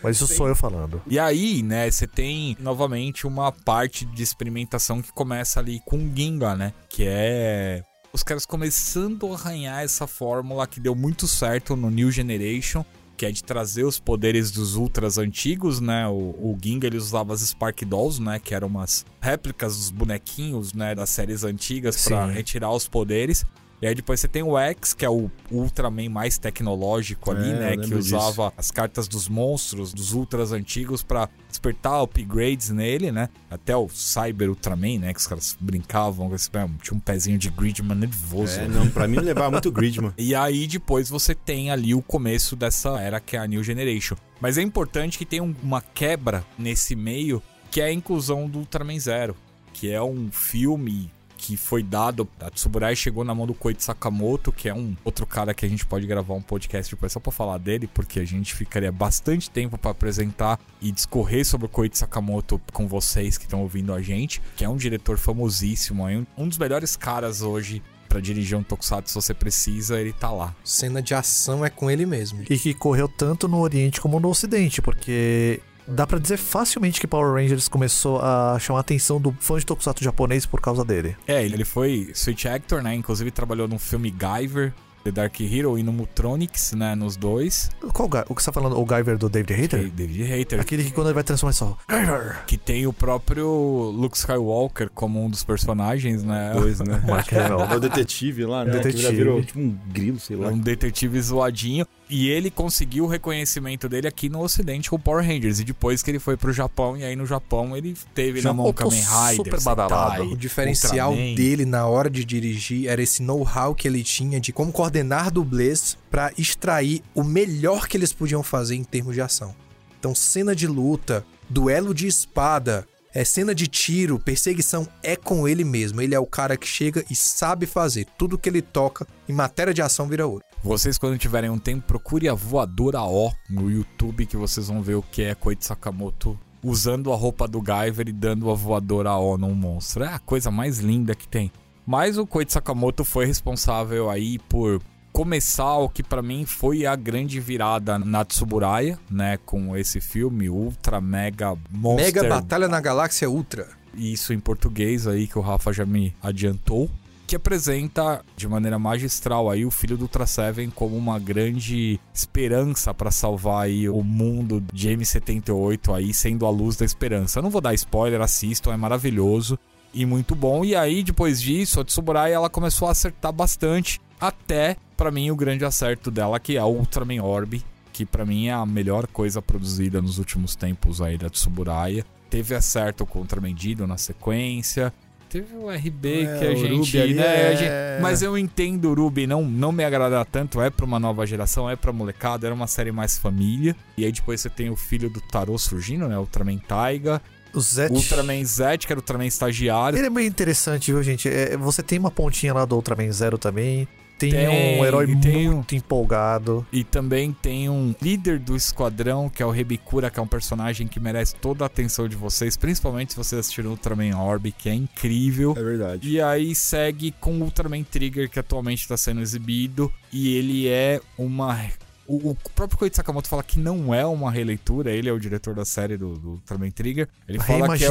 Mas 0.00 0.16
isso 0.16 0.28
sou 0.28 0.46
eu 0.46 0.54
falando. 0.54 1.02
E 1.08 1.18
aí, 1.18 1.60
né, 1.62 1.90
você 1.90 2.06
tem 2.06 2.56
novamente 2.60 3.26
uma 3.26 3.50
parte 3.50 4.04
de 4.06 4.22
experimentação 4.22 5.02
que 5.02 5.12
começa 5.12 5.58
ali 5.58 5.80
com 5.84 5.96
o 5.96 6.12
Ginga, 6.14 6.54
né? 6.54 6.72
Que 6.88 7.04
é 7.06 7.82
os 8.12 8.22
caras 8.22 8.46
começando 8.46 9.26
a 9.32 9.34
arranhar 9.34 9.82
essa 9.82 10.06
fórmula 10.06 10.68
que 10.68 10.78
deu 10.78 10.94
muito 10.94 11.26
certo 11.26 11.74
no 11.74 11.90
New 11.90 12.12
Generation, 12.12 12.84
que 13.16 13.26
é 13.26 13.32
de 13.32 13.42
trazer 13.42 13.82
os 13.82 13.98
poderes 13.98 14.52
dos 14.52 14.76
ultras 14.76 15.18
antigos, 15.18 15.80
né? 15.80 16.06
O, 16.06 16.12
o 16.12 16.56
Ginga 16.62 16.86
ele 16.86 16.96
usava 16.96 17.34
as 17.34 17.40
Spark 17.40 17.84
Dolls, 17.84 18.22
né? 18.22 18.38
Que 18.38 18.54
eram 18.54 18.68
umas 18.68 19.04
réplicas 19.20 19.76
dos 19.76 19.90
bonequinhos, 19.90 20.72
né? 20.72 20.94
Das 20.94 21.10
séries 21.10 21.42
antigas 21.42 21.96
Sim. 21.96 22.14
retirar 22.32 22.70
os 22.70 22.86
poderes. 22.86 23.44
E 23.84 23.86
aí 23.86 23.94
depois 23.94 24.18
você 24.18 24.26
tem 24.26 24.42
o 24.42 24.56
X, 24.56 24.94
que 24.94 25.04
é 25.04 25.10
o 25.10 25.30
Ultraman 25.50 26.08
mais 26.08 26.38
tecnológico 26.38 27.30
ali, 27.30 27.50
É, 27.50 27.52
né? 27.52 27.70
Que 27.76 27.82
disso. 27.94 28.16
usava 28.16 28.50
as 28.56 28.70
cartas 28.70 29.06
dos 29.06 29.28
monstros, 29.28 29.92
dos 29.92 30.14
ultras 30.14 30.52
antigos 30.52 31.02
pra 31.02 31.28
despertar 31.50 32.00
upgrades 32.02 32.70
nele, 32.70 33.12
né? 33.12 33.28
Até 33.50 33.76
o 33.76 33.86
Cyber 33.90 34.48
Ultraman, 34.48 35.00
né? 35.00 35.12
Que 35.12 35.20
os 35.20 35.26
caras 35.26 35.54
brincavam, 35.60 36.30
com 36.30 36.34
esse- 36.34 36.48
tinha 36.50 36.96
um 36.96 36.98
pezinho 36.98 37.36
de 37.36 37.50
Gridman 37.50 37.94
nervoso. 37.98 38.58
É, 38.58 38.66
né? 38.66 38.68
não, 38.74 38.88
pra 38.88 39.06
mim 39.06 39.18
levava 39.18 39.50
muito 39.50 39.70
Gridman. 39.70 40.14
E 40.16 40.34
aí 40.34 40.66
depois 40.66 41.10
você 41.10 41.34
tem 41.34 41.70
ali 41.70 41.94
o 41.94 42.00
começo 42.00 42.56
dessa 42.56 42.98
era 42.98 43.20
que 43.20 43.36
é 43.36 43.40
a 43.40 43.46
New 43.46 43.62
Generation. 43.62 44.16
Mas 44.40 44.56
é 44.56 44.62
importante 44.62 45.18
que 45.18 45.26
tenha 45.26 45.42
um- 45.42 45.54
uma 45.62 45.82
quebra 45.82 46.42
nesse 46.58 46.96
meio, 46.96 47.42
que 47.70 47.82
é 47.82 47.84
a 47.84 47.92
inclusão 47.92 48.48
do 48.48 48.60
Ultraman 48.60 48.98
Zero, 48.98 49.36
que 49.74 49.90
é 49.90 50.00
um 50.02 50.30
filme 50.32 51.10
que 51.46 51.58
foi 51.58 51.82
dado, 51.82 52.26
a 52.40 52.48
Tsuburai 52.48 52.96
chegou 52.96 53.22
na 53.22 53.34
mão 53.34 53.46
do 53.46 53.52
Koichi 53.52 53.82
Sakamoto, 53.84 54.50
que 54.50 54.66
é 54.66 54.72
um 54.74 54.96
outro 55.04 55.26
cara 55.26 55.52
que 55.52 55.66
a 55.66 55.68
gente 55.68 55.84
pode 55.84 56.06
gravar 56.06 56.32
um 56.32 56.40
podcast 56.40 56.94
depois 56.94 57.12
só 57.12 57.20
pra 57.20 57.30
falar 57.30 57.58
dele, 57.58 57.86
porque 57.86 58.18
a 58.18 58.24
gente 58.24 58.54
ficaria 58.54 58.90
bastante 58.90 59.50
tempo 59.50 59.76
pra 59.76 59.90
apresentar 59.90 60.58
e 60.80 60.90
discorrer 60.90 61.44
sobre 61.44 61.66
o 61.66 61.68
Koichi 61.68 61.98
Sakamoto 61.98 62.58
com 62.72 62.88
vocês 62.88 63.36
que 63.36 63.44
estão 63.44 63.60
ouvindo 63.60 63.92
a 63.92 64.00
gente, 64.00 64.40
que 64.56 64.64
é 64.64 64.68
um 64.68 64.76
diretor 64.78 65.18
famosíssimo, 65.18 66.08
é 66.08 66.16
um- 66.16 66.26
um 66.38 66.48
dos 66.48 66.56
melhores 66.56 66.96
caras 66.96 67.42
hoje 67.42 67.82
pra 68.08 68.20
dirigir 68.20 68.56
um 68.56 68.62
tokusatsu 68.62 69.10
se 69.10 69.14
você 69.14 69.34
precisa, 69.34 70.00
ele 70.00 70.12
tá 70.14 70.30
lá. 70.30 70.54
Cena 70.64 71.02
de 71.02 71.12
ação 71.14 71.62
é 71.62 71.68
com 71.68 71.90
ele 71.90 72.06
mesmo. 72.06 72.42
E 72.48 72.56
que 72.56 72.72
correu 72.72 73.06
tanto 73.06 73.46
no 73.48 73.58
Oriente 73.60 74.00
como 74.00 74.18
no 74.18 74.28
Ocidente, 74.30 74.80
porque 74.80 75.60
dá 75.86 76.06
pra 76.06 76.18
dizer 76.18 76.36
facilmente 76.36 77.00
que 77.00 77.06
Power 77.06 77.34
Rangers 77.34 77.68
começou 77.68 78.20
a 78.20 78.58
chamar 78.58 78.78
a 78.78 78.80
atenção 78.80 79.20
do 79.20 79.34
fã 79.40 79.58
de 79.58 79.66
tokusatsu 79.66 80.02
japonês 80.02 80.46
por 80.46 80.60
causa 80.60 80.84
dele. 80.84 81.16
É, 81.26 81.44
ele 81.44 81.64
foi 81.64 82.10
Switch 82.14 82.46
Actor, 82.46 82.82
né? 82.82 82.94
Inclusive 82.94 83.30
trabalhou 83.30 83.68
no 83.68 83.78
filme 83.78 84.10
Guyver, 84.10 84.72
The 85.04 85.10
Dark 85.10 85.38
Hero 85.38 85.78
e 85.78 85.82
no 85.82 85.92
Mutronics, 85.92 86.72
né? 86.72 86.94
Nos 86.94 87.14
dois. 87.14 87.70
Qual 87.92 88.08
o 88.08 88.34
que 88.34 88.42
você 88.42 88.46
tá 88.46 88.52
falando? 88.52 88.78
O 88.78 88.84
Guyver 88.86 89.18
do 89.18 89.28
David 89.28 89.52
Hater? 89.52 89.90
David 89.90 90.22
Hater. 90.24 90.60
Aquele 90.60 90.82
que 90.82 90.92
quando 90.92 91.08
ele 91.08 91.14
vai 91.14 91.22
transformar 91.22 91.50
é 91.50 91.52
só 91.52 91.76
Guyver! 91.88 92.44
Que 92.46 92.56
tem 92.56 92.86
o 92.86 92.92
próprio 92.92 93.46
Luke 93.46 94.16
Skywalker 94.16 94.88
como 94.94 95.22
um 95.22 95.28
dos 95.28 95.44
personagens, 95.44 96.24
né? 96.24 96.52
Dois, 96.54 96.80
né? 96.80 97.02
Hamill. 97.04 97.60
É 97.60 97.76
o 97.76 97.80
detetive 97.80 98.46
lá, 98.46 98.64
né? 98.64 98.72
Detetive. 98.72 99.08
Que 99.08 99.14
virou 99.14 99.42
tipo 99.42 99.60
um 99.60 99.76
grilo, 99.88 100.18
sei 100.18 100.36
lá. 100.36 100.48
Um 100.48 100.58
detetive 100.58 101.20
zoadinho. 101.20 101.86
E 102.08 102.28
ele 102.28 102.50
conseguiu 102.50 103.04
o 103.04 103.06
reconhecimento 103.06 103.88
dele 103.88 104.06
aqui 104.06 104.28
no 104.28 104.40
Ocidente 104.42 104.90
com 104.90 104.96
o 104.96 104.98
Power 104.98 105.26
Rangers. 105.26 105.60
E 105.60 105.64
depois 105.64 106.02
que 106.02 106.10
ele 106.10 106.18
foi 106.18 106.36
pro 106.36 106.52
Japão, 106.52 106.96
e 106.96 107.04
aí 107.04 107.16
no 107.16 107.24
Japão 107.24 107.76
ele 107.76 107.96
teve 108.14 108.42
na 108.42 108.52
mão 108.52 108.66
voltou 108.66 108.90
Kamen 108.90 109.02
Rider. 109.02 109.36
super 109.36 109.60
badalado. 109.62 110.24
O 110.24 110.36
diferencial 110.36 111.10
Ultraman. 111.10 111.34
dele 111.34 111.64
na 111.64 111.86
hora 111.86 112.10
de 112.10 112.24
dirigir 112.24 112.88
era 112.88 113.02
esse 113.02 113.22
know-how 113.22 113.74
que 113.74 113.88
ele 113.88 114.02
tinha 114.02 114.38
de 114.38 114.52
como 114.52 114.70
coordenar 114.70 115.30
dublês 115.30 115.96
pra 116.10 116.30
extrair 116.36 117.02
o 117.14 117.24
melhor 117.24 117.88
que 117.88 117.96
eles 117.96 118.12
podiam 118.12 118.42
fazer 118.42 118.74
em 118.74 118.84
termos 118.84 119.14
de 119.14 119.22
ação. 119.22 119.54
Então, 119.98 120.14
cena 120.14 120.54
de 120.54 120.66
luta, 120.66 121.24
duelo 121.48 121.94
de 121.94 122.06
espada, 122.06 122.86
é 123.14 123.24
cena 123.24 123.54
de 123.54 123.68
tiro, 123.68 124.18
perseguição 124.18 124.88
é 125.00 125.14
com 125.14 125.46
ele 125.46 125.62
mesmo. 125.62 126.02
Ele 126.02 126.16
é 126.16 126.18
o 126.18 126.26
cara 126.26 126.56
que 126.56 126.66
chega 126.66 127.04
e 127.08 127.14
sabe 127.14 127.64
fazer. 127.64 128.06
Tudo 128.18 128.36
que 128.36 128.48
ele 128.48 128.60
toca 128.60 129.06
em 129.28 129.32
matéria 129.32 129.72
de 129.72 129.80
ação 129.80 130.08
vira 130.08 130.26
ouro. 130.26 130.42
Vocês, 130.64 130.98
quando 130.98 131.16
tiverem 131.16 131.48
um 131.48 131.58
tempo, 131.58 131.86
procure 131.86 132.28
a 132.28 132.34
voadora 132.34 133.00
O 133.02 133.32
no 133.48 133.70
YouTube, 133.70 134.26
que 134.26 134.36
vocês 134.36 134.66
vão 134.66 134.82
ver 134.82 134.96
o 134.96 135.02
que 135.02 135.22
é 135.22 135.34
Koichi 135.34 135.64
Sakamoto 135.64 136.36
usando 136.60 137.12
a 137.12 137.16
roupa 137.16 137.46
do 137.46 137.62
Guyver 137.62 138.08
e 138.08 138.12
dando 138.12 138.50
a 138.50 138.54
voadora 138.54 139.14
O 139.14 139.38
num 139.38 139.54
monstro. 139.54 140.02
É 140.02 140.08
a 140.08 140.18
coisa 140.18 140.50
mais 140.50 140.78
linda 140.80 141.14
que 141.14 141.28
tem. 141.28 141.52
Mas 141.86 142.18
o 142.18 142.26
Koichi 142.26 142.52
Sakamoto 142.52 143.04
foi 143.04 143.26
responsável 143.26 144.10
aí 144.10 144.40
por 144.40 144.82
começar 145.14 145.76
o 145.76 145.88
que 145.88 146.02
pra 146.02 146.20
mim 146.20 146.44
foi 146.44 146.84
a 146.84 146.96
grande 146.96 147.38
virada 147.38 148.00
na 148.00 148.24
Tsuburaya, 148.24 148.98
né, 149.08 149.38
com 149.46 149.76
esse 149.76 150.00
filme 150.00 150.50
Ultra 150.50 151.00
Mega 151.00 151.56
Monster. 151.70 152.06
Mega 152.06 152.28
Batalha 152.28 152.66
na 152.66 152.80
Galáxia 152.80 153.30
Ultra. 153.30 153.68
Isso 153.94 154.32
em 154.32 154.40
português 154.40 155.06
aí 155.06 155.28
que 155.28 155.38
o 155.38 155.40
Rafa 155.40 155.72
já 155.72 155.86
me 155.86 156.12
adiantou. 156.20 156.90
Que 157.28 157.36
apresenta 157.36 158.24
de 158.36 158.48
maneira 158.48 158.76
magistral 158.76 159.48
aí 159.48 159.64
o 159.64 159.70
filho 159.70 159.96
do 159.96 160.02
Ultra 160.02 160.26
Seven 160.26 160.68
como 160.70 160.96
uma 160.96 161.18
grande 161.18 161.98
esperança 162.12 162.92
pra 162.92 163.12
salvar 163.12 163.66
aí 163.66 163.88
o 163.88 164.02
mundo 164.02 164.62
de 164.72 164.88
M78 164.88 165.94
aí, 165.94 166.12
sendo 166.12 166.44
a 166.44 166.50
luz 166.50 166.76
da 166.76 166.84
esperança. 166.84 167.38
Eu 167.38 167.44
não 167.44 167.50
vou 167.50 167.60
dar 167.60 167.72
spoiler, 167.72 168.20
assistam, 168.20 168.72
é 168.72 168.76
maravilhoso 168.76 169.56
e 169.94 170.04
muito 170.04 170.34
bom. 170.34 170.64
E 170.64 170.74
aí, 170.74 171.04
depois 171.04 171.40
disso, 171.40 171.80
a 171.80 171.84
Tsuburaya 171.84 172.34
ela 172.34 172.50
começou 172.50 172.88
a 172.88 172.90
acertar 172.90 173.32
bastante, 173.32 174.00
até 174.20 174.76
pra 174.96 175.10
mim 175.10 175.30
o 175.30 175.36
grande 175.36 175.64
acerto 175.64 176.10
dela, 176.10 176.38
que 176.40 176.56
é 176.56 176.62
o 176.62 176.66
Ultraman 176.68 177.22
Orb, 177.22 177.62
que 177.92 178.04
pra 178.04 178.24
mim 178.24 178.48
é 178.48 178.52
a 178.52 178.66
melhor 178.66 179.06
coisa 179.06 179.40
produzida 179.42 180.00
nos 180.02 180.18
últimos 180.18 180.54
tempos 180.56 181.00
aí 181.00 181.16
da 181.16 181.28
Tsuburaya. 181.30 182.04
Teve 182.30 182.54
acerto 182.54 183.06
com 183.06 183.18
o 183.18 183.22
Ultraman 183.22 183.54
Dido 183.54 183.86
na 183.86 183.96
sequência. 183.96 184.92
Teve 185.28 185.54
o 185.56 185.68
RB 185.68 186.22
É, 186.26 186.38
que 186.38 186.44
a 186.46 186.54
gente, 186.54 186.96
né, 187.14 187.22
é- 187.22 187.48
a 187.48 187.54
gente- 187.56 188.02
mas 188.02 188.22
eu 188.22 188.38
entendo 188.38 188.90
o 188.90 188.94
Ruby 188.94 189.26
não 189.26 189.42
não 189.44 189.72
me 189.72 189.84
agrada 189.84 190.24
tanto, 190.24 190.60
é 190.60 190.70
pra 190.70 190.84
uma 190.84 191.00
nova 191.00 191.26
geração, 191.26 191.68
é 191.68 191.74
pra 191.74 191.92
molecada, 191.92 192.46
era 192.46 192.54
uma 192.54 192.68
série 192.68 192.92
mais 192.92 193.18
família. 193.18 193.74
E 193.98 194.04
aí 194.04 194.12
depois 194.12 194.40
você 194.40 194.48
tem 194.48 194.70
o 194.70 194.76
filho 194.76 195.10
do 195.10 195.20
Tarô 195.20 195.58
surgindo, 195.58 196.06
né, 196.08 196.16
Ultraman 196.16 196.58
Taiga, 196.58 197.20
O 197.52 197.60
Zet. 197.60 197.92
Ultraman 197.92 198.44
Zet, 198.44 198.86
que 198.86 198.92
era 198.92 198.98
o 198.98 199.02
Ultraman 199.02 199.26
estagiário. 199.26 199.96
Ele 199.98 200.06
é 200.06 200.10
bem 200.10 200.26
interessante, 200.26 200.92
viu, 200.92 201.02
gente? 201.02 201.28
É, 201.28 201.56
você 201.56 201.82
tem 201.82 201.98
uma 201.98 202.10
pontinha 202.12 202.52
lá 202.54 202.64
do 202.64 202.74
Ultraman 202.76 203.10
Zero 203.12 203.36
também. 203.38 203.88
Tem, 204.30 204.46
Tem, 204.46 204.80
um 204.80 204.84
herói 204.84 205.16
tem 205.16 205.48
um- 205.48 205.54
muito 205.54 205.74
empolgado. 205.74 206.66
E 206.72 206.82
também 206.84 207.32
tem 207.32 207.68
um 207.68 207.94
líder 208.00 208.38
do 208.38 208.56
esquadrão, 208.56 209.28
que 209.28 209.42
é 209.42 209.46
o 209.46 209.50
Rebikura, 209.50 210.10
que 210.10 210.18
é 210.18 210.22
um 210.22 210.26
personagem 210.26 210.86
que 210.86 210.98
merece 211.00 211.34
toda 211.36 211.64
a 211.64 211.66
atenção 211.66 212.08
de 212.08 212.16
vocês, 212.16 212.56
principalmente 212.56 213.12
se 213.12 213.16
vocês 213.16 213.38
assistiram 213.40 213.70
Ultraman 213.70 214.16
Orb, 214.16 214.50
que 214.52 214.68
é 214.68 214.74
incrível. 214.74 215.54
É 215.56 215.62
verdade. 215.62 216.08
E 216.08 216.20
aí 216.20 216.54
segue 216.54 217.12
com 217.20 217.32
o 217.38 217.42
Ultraman 217.42 217.82
Trigger, 217.82 218.28
que 218.30 218.38
atualmente 218.38 218.80
está 218.80 218.96
sendo 218.96 219.20
exibido, 219.20 219.92
e 220.12 220.36
ele 220.36 220.68
é 220.68 221.00
uma. 221.18 221.58
O, 222.06 222.30
o 222.32 222.36
próprio 222.54 222.78
Koichi 222.78 222.96
Sakamoto 222.96 223.28
fala 223.28 223.42
que 223.42 223.58
não 223.58 223.94
é 223.94 224.04
uma 224.04 224.30
releitura, 224.30 224.90
ele 224.90 225.08
é 225.08 225.12
o 225.12 225.18
diretor 225.18 225.54
da 225.54 225.64
série 225.64 225.96
do, 225.96 226.18
do 226.18 226.28
Ultraman 226.32 226.70
Trigger. 226.70 227.08
Ele 227.26 227.38
fala 227.38 227.66
que 227.78 227.84
é 227.84 227.88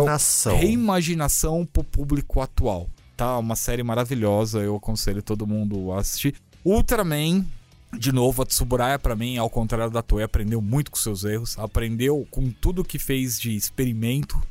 reimaginação 0.56 1.66
pro 1.66 1.84
público 1.84 2.40
atual. 2.42 2.90
Tá, 3.16 3.38
uma 3.38 3.56
série 3.56 3.84
maravilhosa, 3.84 4.60
eu 4.60 4.76
aconselho 4.76 5.22
todo 5.22 5.46
mundo 5.46 5.92
a 5.92 6.00
assistir. 6.00 6.36
Ultraman, 6.66 7.46
de 7.98 8.12
novo, 8.12 8.42
a 8.42 8.46
Tsuburaya 8.46 8.98
pra 8.98 9.16
mim, 9.16 9.38
ao 9.38 9.50
contrário 9.50 9.92
da 9.92 10.02
Toei, 10.02 10.24
aprendeu 10.24 10.62
muito 10.62 10.90
com 10.90 10.98
seus 10.98 11.24
erros, 11.24 11.58
aprendeu 11.60 12.28
com 12.32 12.50
tudo 12.50 12.84
que 12.84 12.98
fez 12.98 13.40
de 13.40 13.56
experimento 13.56 14.42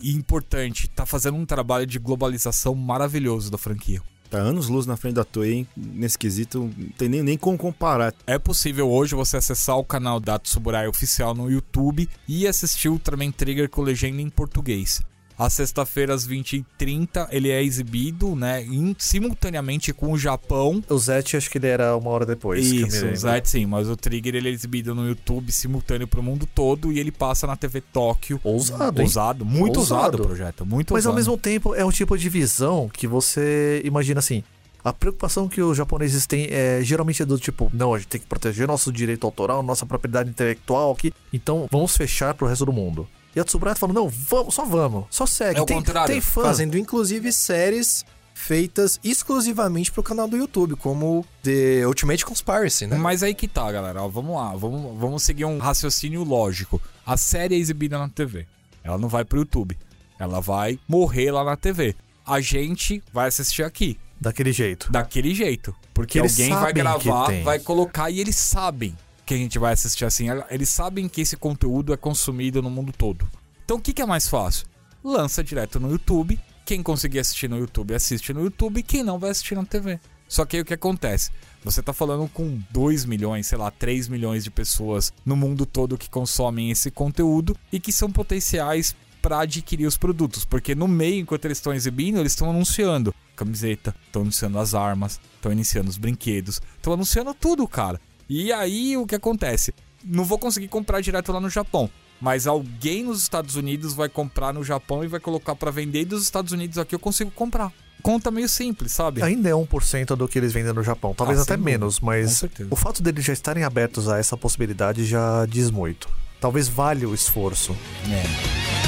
e 0.00 0.14
importante, 0.14 0.88
tá 0.88 1.06
fazendo 1.06 1.36
um 1.36 1.46
trabalho 1.46 1.86
de 1.86 1.98
globalização 1.98 2.74
maravilhoso 2.74 3.50
da 3.50 3.58
franquia. 3.58 4.02
Tá 4.32 4.38
anos 4.38 4.68
luz 4.68 4.86
na 4.86 4.96
frente 4.96 5.16
da 5.16 5.24
Toei, 5.24 5.52
hein? 5.52 5.68
nesse 5.76 6.16
quesito, 6.16 6.70
não 6.76 6.88
tem 6.96 7.08
nem, 7.08 7.22
nem 7.22 7.36
como 7.36 7.58
comparar. 7.58 8.14
É 8.26 8.38
possível 8.38 8.90
hoje 8.90 9.14
você 9.14 9.36
acessar 9.36 9.76
o 9.76 9.84
canal 9.84 10.18
da 10.18 10.38
Tsuburaya 10.38 10.88
oficial 10.88 11.34
no 11.34 11.50
YouTube 11.50 12.08
e 12.26 12.46
assistir 12.46 12.88
Ultraman 12.88 13.30
Trigger 13.30 13.68
com 13.68 13.82
legenda 13.82 14.22
em 14.22 14.30
português. 14.30 15.02
Às 15.38 15.54
sexta-feiras, 15.54 16.26
20h30, 16.26 17.26
ele 17.30 17.50
é 17.50 17.62
exibido, 17.62 18.36
né, 18.36 18.62
em- 18.62 18.94
simultaneamente 18.98 19.92
com 19.92 20.12
o 20.12 20.18
Japão. 20.18 20.82
O 20.88 20.98
Zet, 20.98 21.36
acho 21.36 21.50
que 21.50 21.58
ele 21.58 21.66
era 21.66 21.96
uma 21.96 22.10
hora 22.10 22.26
depois. 22.26 22.64
Isso, 22.66 23.06
o 23.06 23.16
Zed 23.16 23.48
sim, 23.48 23.66
mas 23.66 23.88
o 23.88 23.96
Trigger 23.96 24.34
ele 24.34 24.48
é 24.48 24.52
exibido 24.52 24.94
no 24.94 25.06
YouTube 25.08 25.50
simultâneo 25.50 26.06
pro 26.06 26.22
mundo 26.22 26.46
todo 26.54 26.92
e 26.92 26.98
ele 26.98 27.10
passa 27.10 27.46
na 27.46 27.56
TV 27.56 27.80
Tóquio. 27.80 28.40
Ousado, 28.44 29.00
hein? 29.00 29.06
Ousado, 29.06 29.44
muito 29.44 29.80
ousado, 29.80 30.22
o 30.22 30.26
projeto, 30.26 30.66
muito 30.66 30.92
Mas 30.94 31.06
ao 31.06 31.14
mesmo 31.14 31.36
tempo 31.38 31.74
é 31.74 31.84
um 31.84 31.90
tipo 31.90 32.16
de 32.16 32.28
visão 32.28 32.88
que 32.92 33.06
você 33.06 33.80
imagina 33.84 34.18
assim. 34.20 34.42
A 34.84 34.92
preocupação 34.92 35.48
que 35.48 35.62
os 35.62 35.76
japoneses 35.76 36.26
têm 36.26 36.48
é 36.50 36.80
geralmente 36.82 37.22
é 37.22 37.24
do 37.24 37.38
tipo, 37.38 37.70
não, 37.72 37.94
a 37.94 37.98
gente 37.98 38.08
tem 38.08 38.20
que 38.20 38.26
proteger 38.26 38.66
nosso 38.66 38.92
direito 38.92 39.24
autoral, 39.24 39.62
nossa 39.62 39.86
propriedade 39.86 40.28
intelectual 40.30 40.90
aqui, 40.90 41.12
então 41.32 41.68
vamos 41.70 41.96
fechar 41.96 42.34
pro 42.34 42.48
resto 42.48 42.66
do 42.66 42.72
mundo. 42.72 43.06
E 43.34 43.40
a 43.40 43.44
Tsuburaya 43.44 43.74
falando, 43.74 43.96
não, 43.96 44.08
vamos, 44.08 44.54
só 44.54 44.64
vamos, 44.64 45.06
só 45.10 45.24
segue. 45.26 45.58
É 45.58 45.62
o 45.62 45.66
tem, 45.66 45.76
contrário, 45.78 46.12
tem 46.12 46.20
fã. 46.20 46.42
Fazendo 46.42 46.76
inclusive 46.76 47.32
séries 47.32 48.04
feitas 48.34 48.98
exclusivamente 49.04 49.92
pro 49.92 50.02
canal 50.02 50.26
do 50.28 50.36
YouTube, 50.36 50.74
como 50.76 51.24
The 51.42 51.86
Ultimate 51.86 52.24
Conspiracy, 52.24 52.86
né? 52.86 52.96
Mas 52.96 53.22
aí 53.22 53.34
que 53.34 53.46
tá, 53.46 53.70
galera. 53.70 54.02
ó, 54.02 54.08
vamos 54.08 54.34
lá, 54.36 54.54
vamos, 54.56 54.98
vamos 54.98 55.22
seguir 55.22 55.44
um 55.44 55.58
raciocínio 55.58 56.24
lógico. 56.24 56.80
A 57.06 57.16
série 57.16 57.54
é 57.54 57.58
exibida 57.58 57.98
na 57.98 58.08
TV. 58.08 58.46
Ela 58.82 58.98
não 58.98 59.08
vai 59.08 59.24
pro 59.24 59.38
YouTube. 59.38 59.78
Ela 60.18 60.40
vai 60.40 60.78
morrer 60.88 61.30
lá 61.30 61.44
na 61.44 61.56
TV. 61.56 61.94
A 62.26 62.40
gente 62.40 63.02
vai 63.12 63.28
assistir 63.28 63.62
aqui, 63.62 63.98
Daquele 64.20 64.52
jeito. 64.52 64.90
daquele 64.92 65.34
jeito. 65.34 65.74
Porque 65.94 66.18
Eles 66.18 66.38
alguém 66.38 66.54
vai 66.54 66.72
gravar, 66.72 67.42
vai 67.42 67.58
colocar 67.58 68.10
e 68.10 68.20
eles 68.20 68.36
sabem 68.36 68.96
que 69.32 69.36
a 69.36 69.38
gente 69.38 69.58
vai 69.58 69.72
assistir 69.72 70.04
assim. 70.04 70.26
Eles 70.50 70.68
sabem 70.68 71.08
que 71.08 71.22
esse 71.22 71.36
conteúdo 71.36 71.92
é 71.92 71.96
consumido 71.96 72.60
no 72.60 72.68
mundo 72.68 72.92
todo. 72.92 73.26
Então 73.64 73.78
o 73.78 73.80
que, 73.80 73.92
que 73.92 74.02
é 74.02 74.06
mais 74.06 74.28
fácil? 74.28 74.66
Lança 75.02 75.42
direto 75.42 75.80
no 75.80 75.90
YouTube. 75.90 76.38
Quem 76.66 76.82
conseguir 76.82 77.18
assistir 77.18 77.48
no 77.48 77.58
YouTube, 77.58 77.94
assiste 77.94 78.32
no 78.32 78.42
YouTube. 78.44 78.82
Quem 78.82 79.02
não, 79.02 79.18
vai 79.18 79.30
assistir 79.30 79.54
na 79.54 79.64
TV. 79.64 79.98
Só 80.28 80.44
que 80.44 80.56
aí 80.56 80.62
o 80.62 80.64
que 80.64 80.74
acontece? 80.74 81.30
Você 81.64 81.82
tá 81.82 81.92
falando 81.92 82.28
com 82.28 82.60
2 82.70 83.04
milhões, 83.04 83.46
sei 83.46 83.58
lá, 83.58 83.70
3 83.70 84.08
milhões 84.08 84.44
de 84.44 84.50
pessoas 84.50 85.12
no 85.24 85.36
mundo 85.36 85.64
todo 85.64 85.98
que 85.98 86.10
consomem 86.10 86.70
esse 86.70 86.90
conteúdo 86.90 87.56
e 87.72 87.80
que 87.80 87.92
são 87.92 88.10
potenciais 88.10 88.94
para 89.20 89.40
adquirir 89.40 89.86
os 89.86 89.96
produtos, 89.96 90.44
porque 90.44 90.74
no 90.74 90.88
meio, 90.88 91.20
enquanto 91.20 91.44
eles 91.44 91.58
estão 91.58 91.72
exibindo, 91.72 92.18
eles 92.18 92.32
estão 92.32 92.50
anunciando 92.50 93.14
camiseta, 93.36 93.94
estão 94.06 94.22
anunciando 94.22 94.58
as 94.58 94.74
armas, 94.74 95.20
estão 95.36 95.52
anunciando 95.52 95.88
os 95.88 95.96
brinquedos, 95.96 96.60
estão 96.76 96.92
anunciando 96.92 97.32
tudo, 97.34 97.66
cara. 97.66 98.00
E 98.34 98.50
aí 98.50 98.96
o 98.96 99.06
que 99.06 99.14
acontece? 99.14 99.74
Não 100.02 100.24
vou 100.24 100.38
conseguir 100.38 100.68
comprar 100.68 101.02
direto 101.02 101.30
lá 101.30 101.38
no 101.38 101.50
Japão, 101.50 101.90
mas 102.18 102.46
alguém 102.46 103.04
nos 103.04 103.20
Estados 103.20 103.56
Unidos 103.56 103.92
vai 103.92 104.08
comprar 104.08 104.54
no 104.54 104.64
Japão 104.64 105.04
e 105.04 105.06
vai 105.06 105.20
colocar 105.20 105.54
para 105.54 105.70
vender 105.70 106.00
e 106.00 106.04
dos 106.06 106.22
Estados 106.22 106.50
Unidos 106.50 106.78
aqui 106.78 106.94
eu 106.94 106.98
consigo 106.98 107.30
comprar. 107.30 107.70
Conta 108.02 108.30
meio 108.30 108.48
simples, 108.48 108.92
sabe? 108.92 109.22
Ainda 109.22 109.50
é 109.50 109.52
1% 109.52 110.16
do 110.16 110.26
que 110.26 110.38
eles 110.38 110.50
vendem 110.50 110.72
no 110.72 110.82
Japão, 110.82 111.12
talvez 111.14 111.40
Ah, 111.40 111.42
até 111.42 111.56
sem 111.56 111.62
menos, 111.62 112.00
mas 112.00 112.42
o 112.70 112.74
fato 112.74 113.02
deles 113.02 113.22
já 113.22 113.34
estarem 113.34 113.64
abertos 113.64 114.08
a 114.08 114.18
essa 114.18 114.34
possibilidade 114.34 115.04
já 115.04 115.44
diz 115.44 115.70
muito. 115.70 116.08
Talvez 116.40 116.68
valha 116.68 117.06
o 117.06 117.14
esforço. 117.14 117.76
É. 118.10 118.81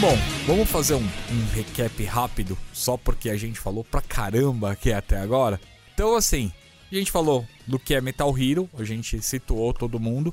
Bom, 0.00 0.16
vamos 0.46 0.70
fazer 0.70 0.94
um, 0.94 1.02
um 1.02 1.46
recap 1.52 2.04
rápido, 2.04 2.56
só 2.72 2.96
porque 2.96 3.28
a 3.30 3.36
gente 3.36 3.58
falou 3.58 3.82
pra 3.82 4.00
caramba 4.00 4.70
aqui 4.70 4.92
até 4.92 5.18
agora. 5.18 5.60
Então, 5.92 6.14
assim, 6.14 6.52
a 6.90 6.94
gente 6.94 7.10
falou 7.10 7.44
do 7.66 7.80
que 7.80 7.94
é 7.94 8.00
Metal 8.00 8.32
Hero, 8.38 8.70
a 8.78 8.84
gente 8.84 9.20
situou 9.20 9.74
todo 9.74 9.98
mundo. 9.98 10.32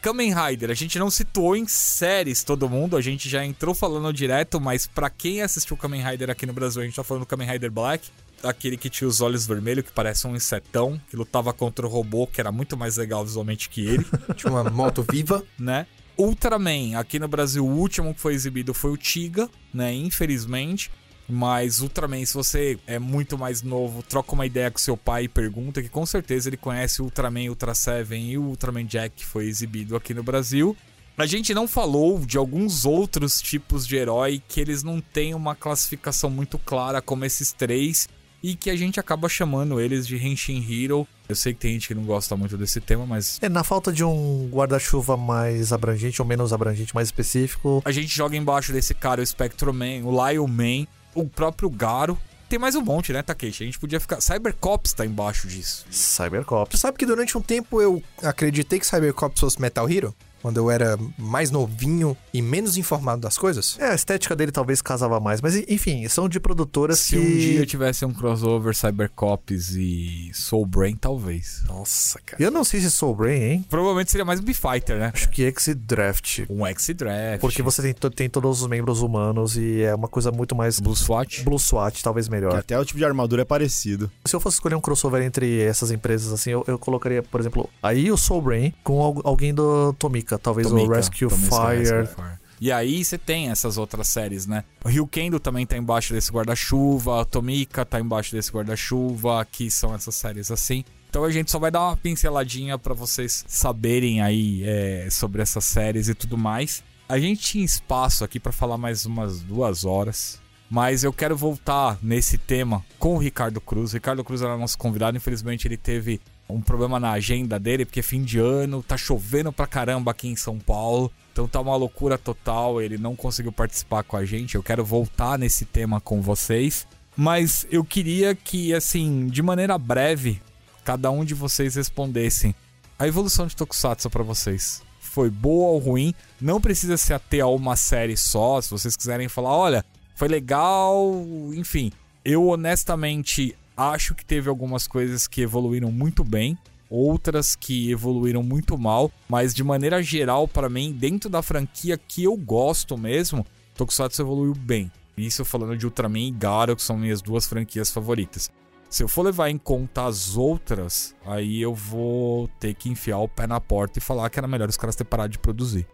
Kamen 0.00 0.34
Rider, 0.34 0.70
a 0.70 0.74
gente 0.74 0.98
não 0.98 1.10
situou 1.10 1.54
em 1.54 1.68
séries 1.68 2.42
todo 2.42 2.70
mundo, 2.70 2.96
a 2.96 3.02
gente 3.02 3.28
já 3.28 3.44
entrou 3.44 3.74
falando 3.74 4.10
direto, 4.14 4.58
mas 4.58 4.86
pra 4.86 5.10
quem 5.10 5.42
assistiu 5.42 5.76
Kamen 5.76 6.02
Rider 6.02 6.30
aqui 6.30 6.46
no 6.46 6.54
Brasil, 6.54 6.80
a 6.80 6.84
gente 6.86 6.96
tá 6.96 7.04
falando 7.04 7.24
do 7.24 7.26
Kamen 7.26 7.46
Rider 7.46 7.70
Black, 7.70 8.08
aquele 8.42 8.78
que 8.78 8.88
tinha 8.88 9.06
os 9.06 9.20
olhos 9.20 9.46
vermelhos, 9.46 9.84
que 9.84 9.92
parece 9.92 10.26
um 10.26 10.34
insetão, 10.34 10.98
que 11.10 11.16
lutava 11.16 11.52
contra 11.52 11.86
o 11.86 11.90
robô, 11.90 12.26
que 12.26 12.40
era 12.40 12.50
muito 12.50 12.78
mais 12.78 12.96
legal 12.96 13.22
visualmente 13.24 13.68
que 13.68 13.86
ele, 13.86 14.06
Tinha 14.36 14.50
uma 14.50 14.64
moto 14.64 15.04
viva. 15.08 15.44
né? 15.58 15.86
Ultraman, 16.24 16.96
aqui 16.98 17.18
no 17.18 17.28
Brasil, 17.28 17.64
o 17.64 17.70
último 17.70 18.14
que 18.14 18.20
foi 18.20 18.34
exibido 18.34 18.72
foi 18.72 18.90
o 18.90 18.96
Tiga, 18.96 19.48
né? 19.72 19.92
Infelizmente. 19.94 20.90
Mas 21.28 21.80
Ultraman, 21.80 22.24
se 22.24 22.34
você 22.34 22.78
é 22.86 22.98
muito 22.98 23.38
mais 23.38 23.62
novo, 23.62 24.02
troca 24.02 24.32
uma 24.32 24.44
ideia 24.44 24.70
com 24.70 24.78
seu 24.78 24.96
pai 24.96 25.24
e 25.24 25.28
pergunta, 25.28 25.82
que 25.82 25.88
com 25.88 26.04
certeza 26.04 26.48
ele 26.48 26.56
conhece 26.56 27.00
Ultraman 27.00 27.48
Ultra 27.48 27.74
Seven 27.74 28.30
e 28.30 28.38
o 28.38 28.42
Ultraman 28.42 28.84
Jack 28.84 29.16
que 29.16 29.24
foi 29.24 29.46
exibido 29.46 29.96
aqui 29.96 30.12
no 30.12 30.22
Brasil. 30.22 30.76
A 31.16 31.26
gente 31.26 31.54
não 31.54 31.68
falou 31.68 32.18
de 32.18 32.36
alguns 32.38 32.84
outros 32.84 33.40
tipos 33.40 33.86
de 33.86 33.96
herói 33.96 34.42
que 34.48 34.60
eles 34.60 34.82
não 34.82 35.00
têm 35.00 35.34
uma 35.34 35.54
classificação 35.54 36.28
muito 36.28 36.58
clara 36.58 37.00
como 37.00 37.24
esses 37.24 37.52
três 37.52 38.08
e 38.42 38.54
que 38.54 38.68
a 38.70 38.76
gente 38.76 38.98
acaba 38.98 39.28
chamando 39.28 39.80
eles 39.80 40.06
de 40.06 40.16
Henshin 40.16 40.64
Hero. 40.68 41.06
Eu 41.28 41.36
sei 41.36 41.54
que 41.54 41.60
tem 41.60 41.72
gente 41.74 41.88
que 41.88 41.94
não 41.94 42.04
gosta 42.04 42.36
muito 42.36 42.56
desse 42.58 42.80
tema, 42.80 43.06
mas 43.06 43.38
É, 43.40 43.48
na 43.48 43.62
falta 43.62 43.92
de 43.92 44.04
um 44.04 44.48
guarda-chuva 44.52 45.16
mais 45.16 45.72
abrangente 45.72 46.20
ou 46.20 46.26
menos 46.26 46.52
abrangente, 46.52 46.94
mais 46.94 47.08
específico, 47.08 47.82
A 47.84 47.92
gente 47.92 48.14
joga 48.14 48.36
embaixo 48.36 48.72
desse 48.72 48.94
cara 48.94 49.22
o 49.22 49.26
Spectrum 49.26 49.72
Man, 49.72 50.04
o 50.04 50.28
Lion 50.28 50.46
Man, 50.48 50.86
o 51.14 51.26
próprio 51.28 51.70
Garo. 51.70 52.18
Tem 52.48 52.58
mais 52.58 52.74
um 52.74 52.82
monte, 52.82 53.14
né, 53.14 53.22
Takeshi? 53.22 53.62
A 53.62 53.66
gente 53.66 53.78
podia 53.78 53.98
ficar. 53.98 54.20
Cybercops 54.20 54.92
tá 54.92 55.06
embaixo 55.06 55.48
disso. 55.48 55.86
Cybercops. 55.90 56.72
Tu 56.72 56.76
sabe 56.76 56.98
que 56.98 57.06
durante 57.06 57.38
um 57.38 57.40
tempo 57.40 57.80
eu 57.80 58.02
acreditei 58.22 58.78
que 58.78 58.86
Cybercops 58.86 59.40
fosse 59.40 59.58
Metal 59.58 59.88
Hero? 59.88 60.14
Quando 60.42 60.56
eu 60.58 60.70
era 60.70 60.98
mais 61.16 61.50
novinho 61.50 62.16
e 62.34 62.42
menos 62.42 62.76
informado 62.76 63.22
das 63.22 63.38
coisas. 63.38 63.76
É, 63.78 63.86
a 63.90 63.94
estética 63.94 64.34
dele 64.36 64.52
talvez 64.52 64.82
casava 64.82 65.18
mais, 65.20 65.40
mas 65.40 65.56
enfim, 65.68 66.06
são 66.08 66.28
de 66.28 66.40
produtoras 66.40 66.98
Se 66.98 67.16
que... 67.16 67.18
um 67.18 67.38
dia 67.38 67.66
tivesse 67.66 68.04
um 68.04 68.12
crossover 68.12 68.74
Cybercops 68.76 69.70
e 69.76 70.30
Soul 70.34 70.66
Brain, 70.66 70.96
talvez. 70.96 71.62
Nossa, 71.66 72.18
cara. 72.24 72.42
Eu 72.42 72.50
não 72.50 72.64
sei 72.64 72.80
se 72.80 72.90
Soul 72.90 73.14
Brain, 73.14 73.40
hein? 73.42 73.64
Provavelmente 73.68 74.10
seria 74.10 74.24
mais 74.24 74.40
um 74.40 74.42
B-Fighter, 74.44 74.98
né? 74.98 75.10
Acho 75.14 75.28
que 75.28 75.44
X 75.46 75.74
Draft. 75.76 76.40
Um 76.50 76.66
X-Draft. 76.66 77.40
Porque 77.40 77.62
você 77.62 77.82
tem, 77.82 78.10
tem 78.10 78.28
todos 78.28 78.60
os 78.62 78.66
membros 78.68 79.00
humanos 79.02 79.56
e 79.56 79.82
é 79.82 79.94
uma 79.94 80.08
coisa 80.08 80.30
muito 80.30 80.54
mais... 80.54 80.80
Blue 80.80 80.96
SWAT. 80.96 81.42
Blue 81.44 81.58
SWAT, 81.58 82.02
talvez 82.02 82.26
Que 82.26 82.32
melhor. 82.32 82.56
até 82.56 82.78
o 82.78 82.84
tipo 82.84 82.98
de 82.98 83.04
armadura 83.04 83.42
é 83.42 83.44
parecido. 83.44 84.10
Se 84.24 84.34
eu 84.34 84.40
fosse 84.40 84.56
escolher 84.56 84.74
um 84.74 84.80
crossover 84.80 85.22
entre 85.22 85.60
essas 85.62 85.90
empresas, 85.90 86.32
assim, 86.32 86.50
eu, 86.50 86.64
eu 86.66 86.78
colocaria, 86.78 87.22
por 87.22 87.40
exemplo, 87.40 87.68
aí 87.82 88.10
o 88.10 88.16
Soul 88.16 88.42
Brain 88.42 88.74
com 88.82 89.00
al- 89.02 89.20
alguém 89.24 89.54
do 89.54 89.92
Tomika, 89.94 90.31
talvez 90.38 90.70
o 90.70 90.86
Rescue 90.88 91.30
Fire. 91.30 91.78
Rescue 91.78 92.06
Fire. 92.06 92.42
E 92.60 92.70
aí 92.70 93.04
você 93.04 93.18
tem 93.18 93.50
essas 93.50 93.76
outras 93.76 94.06
séries, 94.06 94.46
né? 94.46 94.62
O 94.84 94.88
Ryukendo 94.88 95.40
também 95.40 95.66
tá 95.66 95.76
embaixo 95.76 96.14
desse 96.14 96.30
guarda-chuva, 96.30 97.20
a 97.20 97.24
Tomika 97.24 97.84
tá 97.84 97.98
embaixo 98.00 98.30
desse 98.30 98.52
guarda-chuva, 98.52 99.44
que 99.50 99.68
são 99.68 99.92
essas 99.92 100.14
séries 100.14 100.48
assim. 100.48 100.84
Então 101.10 101.24
a 101.24 101.30
gente 101.30 101.50
só 101.50 101.58
vai 101.58 101.72
dar 101.72 101.80
uma 101.80 101.96
pinceladinha 101.96 102.78
pra 102.78 102.94
vocês 102.94 103.44
saberem 103.48 104.22
aí 104.22 104.62
é, 104.64 105.08
sobre 105.10 105.42
essas 105.42 105.64
séries 105.64 106.08
e 106.08 106.14
tudo 106.14 106.38
mais. 106.38 106.84
A 107.08 107.18
gente 107.18 107.42
tinha 107.42 107.64
espaço 107.64 108.24
aqui 108.24 108.38
pra 108.38 108.52
falar 108.52 108.78
mais 108.78 109.06
umas 109.06 109.40
duas 109.40 109.84
horas. 109.84 110.40
Mas 110.70 111.04
eu 111.04 111.12
quero 111.12 111.36
voltar 111.36 111.98
nesse 112.00 112.38
tema 112.38 112.82
com 112.98 113.14
o 113.14 113.18
Ricardo 113.18 113.60
Cruz. 113.60 113.90
O 113.90 113.96
Ricardo 113.96 114.24
Cruz 114.24 114.40
era 114.40 114.56
nosso 114.56 114.78
convidado, 114.78 115.18
infelizmente 115.18 115.68
ele 115.68 115.76
teve 115.76 116.18
um 116.48 116.60
problema 116.60 117.00
na 117.00 117.12
agenda 117.12 117.58
dele, 117.58 117.84
porque 117.84 118.02
fim 118.02 118.22
de 118.22 118.38
ano, 118.38 118.82
tá 118.82 118.96
chovendo 118.96 119.52
pra 119.52 119.66
caramba 119.66 120.10
aqui 120.10 120.28
em 120.28 120.36
São 120.36 120.58
Paulo. 120.58 121.10
Então 121.32 121.48
tá 121.48 121.60
uma 121.60 121.76
loucura 121.76 122.18
total, 122.18 122.80
ele 122.80 122.98
não 122.98 123.16
conseguiu 123.16 123.52
participar 123.52 124.02
com 124.02 124.16
a 124.16 124.24
gente. 124.24 124.54
Eu 124.54 124.62
quero 124.62 124.84
voltar 124.84 125.38
nesse 125.38 125.64
tema 125.64 126.00
com 126.00 126.20
vocês. 126.20 126.86
Mas 127.16 127.66
eu 127.70 127.84
queria 127.84 128.34
que, 128.34 128.74
assim, 128.74 129.26
de 129.26 129.42
maneira 129.42 129.76
breve, 129.78 130.40
cada 130.84 131.10
um 131.10 131.24
de 131.24 131.34
vocês 131.34 131.74
respondessem. 131.74 132.54
A 132.98 133.06
evolução 133.06 133.46
de 133.46 133.56
Tokusatsu 133.56 134.08
pra 134.10 134.22
vocês 134.22 134.82
foi 135.00 135.28
boa 135.28 135.72
ou 135.72 135.78
ruim? 135.78 136.14
Não 136.40 136.60
precisa 136.60 136.96
se 136.96 137.12
ater 137.12 137.42
a 137.42 137.46
uma 137.46 137.76
série 137.76 138.16
só. 138.16 138.60
Se 138.60 138.70
vocês 138.70 138.96
quiserem 138.96 139.28
falar, 139.28 139.54
olha, 139.54 139.84
foi 140.14 140.28
legal, 140.28 141.22
enfim. 141.54 141.92
Eu 142.24 142.48
honestamente 142.48 143.54
acho 143.76 144.14
que 144.14 144.24
teve 144.24 144.48
algumas 144.48 144.86
coisas 144.86 145.26
que 145.26 145.40
evoluíram 145.40 145.90
muito 145.90 146.22
bem, 146.24 146.56
outras 146.88 147.56
que 147.56 147.90
evoluíram 147.90 148.42
muito 148.42 148.76
mal, 148.76 149.10
mas 149.28 149.54
de 149.54 149.64
maneira 149.64 150.02
geral, 150.02 150.46
pra 150.46 150.68
mim, 150.68 150.92
dentro 150.92 151.30
da 151.30 151.42
franquia 151.42 151.96
que 151.96 152.24
eu 152.24 152.36
gosto 152.36 152.98
mesmo, 152.98 153.46
Tokusatsu 153.74 154.22
evoluiu 154.22 154.54
bem. 154.54 154.90
Isso 155.16 155.44
falando 155.44 155.76
de 155.76 155.86
Ultraman 155.86 156.28
e 156.28 156.30
Garo, 156.30 156.76
que 156.76 156.82
são 156.82 156.96
minhas 156.96 157.22
duas 157.22 157.46
franquias 157.46 157.90
favoritas. 157.90 158.50
Se 158.90 159.02
eu 159.02 159.08
for 159.08 159.22
levar 159.22 159.48
em 159.48 159.56
conta 159.56 160.04
as 160.04 160.36
outras, 160.36 161.14
aí 161.24 161.62
eu 161.62 161.74
vou 161.74 162.46
ter 162.60 162.74
que 162.74 162.90
enfiar 162.90 163.18
o 163.20 163.28
pé 163.28 163.46
na 163.46 163.58
porta 163.58 163.98
e 163.98 164.02
falar 164.02 164.28
que 164.28 164.38
era 164.38 164.46
melhor 164.46 164.68
os 164.68 164.76
caras 164.76 164.94
terem 164.94 165.08
parado 165.08 165.32
de 165.32 165.38
produzir. 165.38 165.86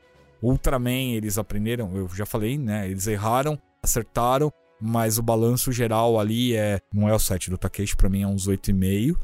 Ultraman, 0.43 1.13
eles 1.13 1.39
aprenderam, 1.39 1.97
eu 1.97 2.09
já 2.09 2.27
falei, 2.27 2.59
né? 2.59 2.89
Eles 2.91 3.07
erraram, 3.07 3.57
acertaram, 3.83 4.53
mas 4.81 5.19
o 5.19 5.23
balanço 5.23 5.73
geral 5.73 6.19
ali 6.19 6.55
é. 6.55 6.81
Não 6.93 7.09
é 7.09 7.15
o 7.15 7.19
7 7.19 7.51
do 7.51 7.59
Takeshi, 7.59 7.97
pra 7.97 8.09
mim 8.09 8.23
é 8.23 8.27
uns 8.27 8.49
8,5. 8.49 9.17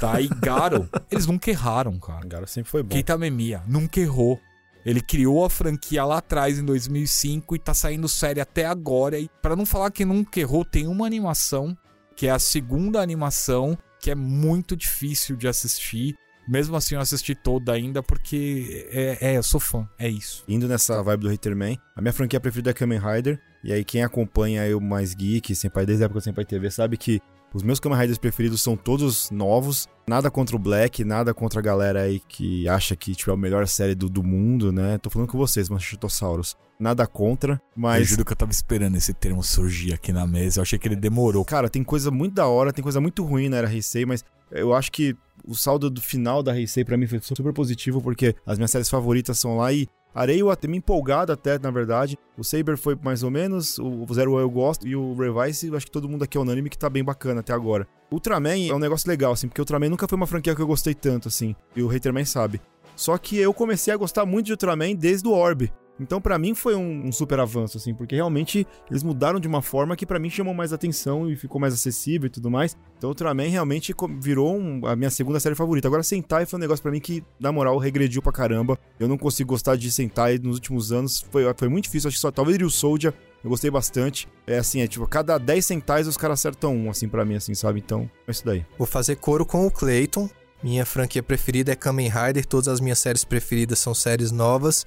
Tá? 0.00 0.20
E 0.20 0.28
Garo, 0.28 0.88
eles 1.10 1.26
nunca 1.26 1.50
erraram, 1.50 1.98
cara. 1.98 2.26
O 2.26 2.28
cara 2.28 2.46
sempre 2.46 2.70
foi 2.70 2.82
bom. 2.82 2.90
Keita 2.90 3.16
Memia 3.18 3.62
nunca 3.66 4.00
errou. 4.00 4.40
Ele 4.84 5.00
criou 5.00 5.44
a 5.44 5.50
franquia 5.50 6.04
lá 6.04 6.18
atrás, 6.18 6.58
em 6.58 6.64
2005, 6.64 7.54
e 7.54 7.58
tá 7.58 7.74
saindo 7.74 8.08
série 8.08 8.40
até 8.40 8.64
agora. 8.64 9.18
E 9.18 9.28
para 9.42 9.54
não 9.54 9.66
falar 9.66 9.90
que 9.90 10.04
nunca 10.04 10.40
errou, 10.40 10.64
tem 10.64 10.86
uma 10.86 11.06
animação, 11.06 11.76
que 12.16 12.26
é 12.26 12.30
a 12.30 12.38
segunda 12.38 13.00
animação, 13.00 13.76
que 14.00 14.10
é 14.10 14.14
muito 14.14 14.74
difícil 14.74 15.36
de 15.36 15.46
assistir. 15.46 16.16
Mesmo 16.48 16.74
assim, 16.74 16.94
eu 16.94 17.00
assisti 17.00 17.34
toda 17.34 17.72
ainda, 17.72 18.02
porque 18.02 18.88
é, 18.90 19.32
é, 19.32 19.36
eu 19.36 19.42
sou 19.42 19.60
fã, 19.60 19.88
é 19.98 20.08
isso. 20.08 20.42
Indo 20.48 20.66
nessa 20.66 21.02
vibe 21.02 21.20
do 21.20 21.30
Haterman, 21.30 21.78
a 21.94 22.00
minha 22.00 22.12
franquia 22.12 22.40
preferida 22.40 22.70
é 22.70 22.74
Kamen 22.74 22.98
Rider. 22.98 23.40
E 23.62 23.72
aí, 23.72 23.84
quem 23.84 24.02
acompanha 24.02 24.66
eu 24.66 24.80
mais 24.80 25.14
geek, 25.14 25.54
Senpai, 25.54 25.84
desde 25.84 26.04
a 26.04 26.06
época 26.06 26.20
do 26.20 26.24
Senpai 26.24 26.44
TV, 26.44 26.70
sabe 26.70 26.96
que 26.96 27.20
os 27.52 27.62
meus 27.62 27.80
Kamen 27.80 27.98
Riders 27.98 28.18
preferidos 28.18 28.62
são 28.62 28.76
todos 28.76 29.30
novos. 29.30 29.88
Nada 30.06 30.30
contra 30.30 30.54
o 30.54 30.58
Black, 30.58 31.04
nada 31.04 31.34
contra 31.34 31.58
a 31.58 31.62
galera 31.62 32.02
aí 32.02 32.20
que 32.28 32.68
acha 32.68 32.94
que 32.94 33.14
tipo, 33.14 33.30
é 33.30 33.34
a 33.34 33.36
melhor 33.36 33.66
série 33.66 33.94
do, 33.94 34.08
do 34.08 34.22
mundo, 34.22 34.72
né? 34.72 34.98
Tô 34.98 35.10
falando 35.10 35.28
com 35.28 35.36
vocês, 35.36 35.68
Machitossauros. 35.68 36.56
Nada 36.78 37.06
contra, 37.06 37.54
Eu 37.54 37.60
mas. 37.76 38.08
juro 38.08 38.24
que 38.24 38.32
eu 38.32 38.36
tava 38.36 38.52
esperando 38.52 38.96
esse 38.96 39.12
termo 39.12 39.42
surgir 39.42 39.92
aqui 39.92 40.12
na 40.12 40.26
mesa. 40.26 40.60
Eu 40.60 40.62
achei 40.62 40.78
que 40.78 40.86
ele 40.88 40.96
demorou. 40.96 41.44
Cara, 41.44 41.68
tem 41.68 41.82
coisa 41.82 42.10
muito 42.10 42.34
da 42.34 42.46
hora, 42.46 42.72
tem 42.72 42.82
coisa 42.82 43.00
muito 43.00 43.24
ruim 43.24 43.48
na 43.48 43.58
era 43.58 43.72
Heisei, 43.72 44.06
mas 44.06 44.24
eu 44.50 44.72
acho 44.72 44.90
que 44.90 45.14
o 45.44 45.54
saldo 45.54 45.90
do 45.90 46.00
final 46.00 46.42
da 46.42 46.56
Heisei 46.56 46.84
pra 46.84 46.96
mim 46.96 47.06
foi 47.06 47.20
super 47.20 47.52
positivo, 47.52 48.00
porque 48.00 48.34
as 48.46 48.58
minhas 48.58 48.70
séries 48.70 48.88
favoritas 48.88 49.38
são 49.38 49.56
lá 49.56 49.72
e 49.72 49.88
Arei 50.14 50.40
eu 50.42 50.50
até 50.50 50.66
me 50.66 50.76
empolgado 50.76 51.32
até, 51.32 51.58
na 51.58 51.70
verdade. 51.70 52.18
O 52.36 52.44
Saber 52.44 52.76
foi 52.76 52.98
mais 53.02 53.22
ou 53.22 53.30
menos, 53.30 53.78
o 53.78 54.06
Zero 54.12 54.38
eu 54.38 54.50
gosto, 54.50 54.86
e 54.86 54.96
o 54.96 55.14
Revice, 55.14 55.68
eu 55.68 55.76
acho 55.76 55.86
que 55.86 55.92
todo 55.92 56.08
mundo 56.08 56.24
aqui 56.24 56.36
é 56.36 56.40
unânime 56.40 56.70
que 56.70 56.78
tá 56.78 56.90
bem 56.90 57.04
bacana 57.04 57.40
até 57.40 57.52
agora. 57.52 57.86
Ultraman 58.10 58.68
é 58.68 58.74
um 58.74 58.78
negócio 58.78 59.08
legal, 59.08 59.32
assim, 59.32 59.46
porque 59.46 59.60
o 59.60 59.62
Ultraman 59.62 59.88
nunca 59.88 60.08
foi 60.08 60.16
uma 60.16 60.26
franquia 60.26 60.54
que 60.54 60.60
eu 60.60 60.66
gostei 60.66 60.94
tanto, 60.94 61.28
assim, 61.28 61.54
e 61.76 61.82
o 61.82 61.90
Haterman 61.90 62.24
sabe. 62.24 62.60
Só 62.96 63.16
que 63.16 63.36
eu 63.36 63.54
comecei 63.54 63.94
a 63.94 63.96
gostar 63.96 64.26
muito 64.26 64.46
de 64.46 64.52
Ultraman 64.52 64.94
desde 64.94 65.26
o 65.28 65.32
Orb. 65.32 65.72
Então, 66.00 66.20
pra 66.20 66.38
mim, 66.38 66.54
foi 66.54 66.74
um, 66.74 67.06
um 67.06 67.12
super 67.12 67.38
avanço, 67.40 67.76
assim, 67.76 67.94
porque 67.94 68.14
realmente 68.14 68.66
eles 68.90 69.02
mudaram 69.02 69.38
de 69.38 69.46
uma 69.46 69.60
forma 69.62 69.94
que 69.94 70.06
pra 70.06 70.18
mim 70.18 70.30
chamou 70.30 70.54
mais 70.54 70.72
atenção 70.72 71.30
e 71.30 71.36
ficou 71.36 71.60
mais 71.60 71.74
acessível 71.74 72.26
e 72.26 72.30
tudo 72.30 72.50
mais. 72.50 72.76
Então, 72.96 73.10
Ultraman 73.10 73.48
realmente 73.48 73.94
virou 74.20 74.56
um- 74.58 74.86
a 74.86 74.96
minha 74.96 75.10
segunda 75.10 75.38
série 75.38 75.54
favorita. 75.54 75.86
Agora, 75.88 76.02
Sentai 76.02 76.46
foi 76.46 76.58
um 76.58 76.60
negócio 76.60 76.82
pra 76.82 76.90
mim 76.90 77.00
que, 77.00 77.22
na 77.38 77.52
moral, 77.52 77.76
regrediu 77.78 78.20
pra 78.22 78.32
caramba. 78.32 78.78
Eu 78.98 79.08
não 79.08 79.18
consigo 79.18 79.50
gostar 79.50 79.76
de 79.76 79.90
Sentai 79.90 80.38
nos 80.38 80.56
últimos 80.56 80.90
anos. 80.92 81.24
Foi, 81.30 81.44
foi 81.56 81.68
muito 81.68 81.84
difícil, 81.84 82.08
acho 82.08 82.16
que 82.16 82.20
só 82.20 82.30
talvez 82.30 82.58
o 82.60 82.70
Soldier. 82.70 83.12
Eu 83.42 83.48
gostei 83.50 83.70
bastante. 83.70 84.28
É 84.46 84.58
assim, 84.58 84.80
é 84.82 84.86
tipo, 84.86 85.06
cada 85.06 85.38
10 85.38 85.64
Sentais 85.64 86.06
os 86.06 86.16
caras 86.16 86.38
acertam 86.40 86.76
um, 86.76 86.90
assim, 86.90 87.08
pra 87.08 87.24
mim, 87.24 87.36
assim, 87.36 87.54
sabe? 87.54 87.78
Então, 87.78 88.10
é 88.26 88.30
isso 88.30 88.44
daí. 88.44 88.66
Vou 88.76 88.86
fazer 88.86 89.16
coro 89.16 89.46
com 89.46 89.66
o 89.66 89.70
Clayton. 89.70 90.28
Minha 90.62 90.84
franquia 90.84 91.22
preferida 91.22 91.72
é 91.72 91.74
Kamen 91.74 92.10
Rider. 92.10 92.44
Todas 92.44 92.68
as 92.68 92.80
minhas 92.80 92.98
séries 92.98 93.24
preferidas 93.24 93.78
são 93.78 93.94
séries 93.94 94.30
novas. 94.30 94.84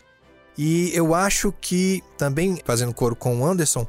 E 0.57 0.91
eu 0.93 1.15
acho 1.15 1.53
que, 1.59 2.03
também 2.17 2.59
fazendo 2.63 2.93
coro 2.93 3.15
com 3.15 3.39
o 3.39 3.45
Anderson, 3.45 3.87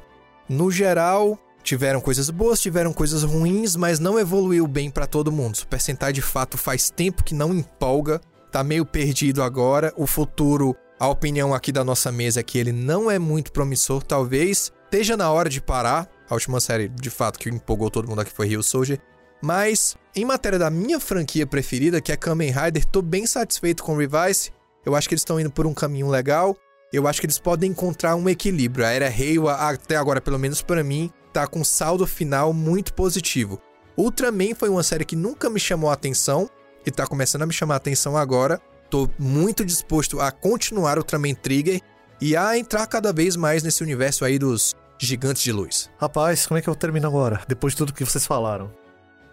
no 0.49 0.71
geral, 0.71 1.39
tiveram 1.63 2.01
coisas 2.01 2.31
boas, 2.31 2.61
tiveram 2.61 2.93
coisas 2.93 3.23
ruins, 3.23 3.77
mas 3.77 3.99
não 3.99 4.19
evoluiu 4.19 4.67
bem 4.67 4.91
pra 4.91 5.07
todo 5.07 5.33
mundo. 5.33 5.57
Super 5.57 5.81
Sentai, 5.81 6.13
de 6.13 6.23
fato, 6.23 6.57
faz 6.57 6.91
tempo 6.91 7.25
que 7.25 7.35
não 7.35 7.53
empolga. 7.55 8.21
Tá 8.53 8.63
meio 8.63 8.87
perdido 8.87 9.43
agora. 9.43 9.93
O 9.97 10.07
futuro, 10.07 10.77
a 10.99 11.09
opinião 11.09 11.53
aqui 11.53 11.73
da 11.73 11.83
nossa 11.83 12.13
mesa 12.13 12.41
é 12.41 12.43
que 12.43 12.59
ele 12.59 12.73
não 12.73 13.11
é 13.11 13.19
muito 13.19 13.53
promissor. 13.53 14.03
Talvez 14.03 14.73
esteja 14.85 15.17
na 15.17 15.31
hora 15.31 15.49
de 15.49 15.61
parar. 15.61 16.09
A 16.29 16.35
última 16.35 16.61
série, 16.61 16.89
de 16.89 17.11
fato, 17.11 17.39
que 17.39 17.49
empolgou 17.49 17.91
todo 17.91 18.09
mundo 18.09 18.21
aqui 18.21 18.31
foi 18.31 18.47
Rio 18.47 18.63
Soldier. 18.63 19.01
Mas, 19.43 19.97
em 20.15 20.25
matéria 20.25 20.59
da 20.59 20.71
minha 20.71 20.99
franquia 20.99 21.47
preferida, 21.47 22.01
que 22.01 22.13
é 22.13 22.17
Kamen 22.17 22.51
Rider, 22.51 22.85
tô 22.87 23.03
bem 23.03 23.27
satisfeito 23.27 23.83
com 23.83 23.95
o 23.95 23.99
Revice. 23.99 24.53
Eu 24.85 24.95
acho 24.95 25.09
que 25.09 25.15
eles 25.15 25.21
estão 25.21 25.41
indo 25.41 25.51
por 25.51 25.67
um 25.67 25.75
caminho 25.75 26.09
legal. 26.09 26.57
Eu 26.93 27.09
acho 27.09 27.21
que 27.21 27.27
eles 27.27 27.39
podem 27.39 27.71
encontrar 27.71 28.15
um 28.15 28.29
equilíbrio. 28.29 28.87
A 28.87 28.91
Era 28.91 29.09
Reiwa, 29.09 29.55
até 29.55 29.97
agora, 29.97 30.21
pelo 30.21 30.39
menos 30.39 30.63
pra 30.63 30.85
mim, 30.85 31.11
tá 31.33 31.47
com 31.47 31.61
um 31.61 31.65
saldo 31.65 32.07
final 32.07 32.53
muito 32.53 32.95
positivo. 32.95 33.61
Ultraman 33.97 34.55
foi 34.55 34.69
uma 34.69 34.83
série 34.83 35.05
que 35.05 35.17
nunca 35.17 35.49
me 35.51 35.59
chamou 35.59 35.91
a 35.91 35.95
atenção 35.95 36.49
e 36.87 36.91
tá 36.91 37.07
começando 37.07 37.43
a 37.43 37.47
me 37.47 37.53
chamar 37.53 37.75
a 37.75 37.77
atenção 37.79 38.17
agora. 38.17 38.61
Tô 38.91 39.09
muito 39.19 39.65
disposto 39.65 40.21
a 40.21 40.31
continuar 40.31 40.99
Ultraman 40.99 41.35
Trigger 41.35 41.81
e 42.21 42.37
a 42.37 42.57
entrar 42.57 42.87
cada 42.87 43.13
vez 43.13 43.35
mais 43.37 43.63
nesse 43.63 43.83
universo 43.83 44.25
aí 44.25 44.39
dos 44.39 44.75
gigantes 44.99 45.43
de 45.43 45.53
luz. 45.53 45.91
Rapaz, 45.99 46.47
como 46.47 46.59
é 46.59 46.63
que 46.63 46.69
eu 46.69 46.75
termino 46.75 47.07
agora? 47.07 47.43
Depois 47.49 47.73
de 47.73 47.79
tudo 47.79 47.93
que 47.93 48.05
vocês 48.05 48.27
falaram. 48.27 48.71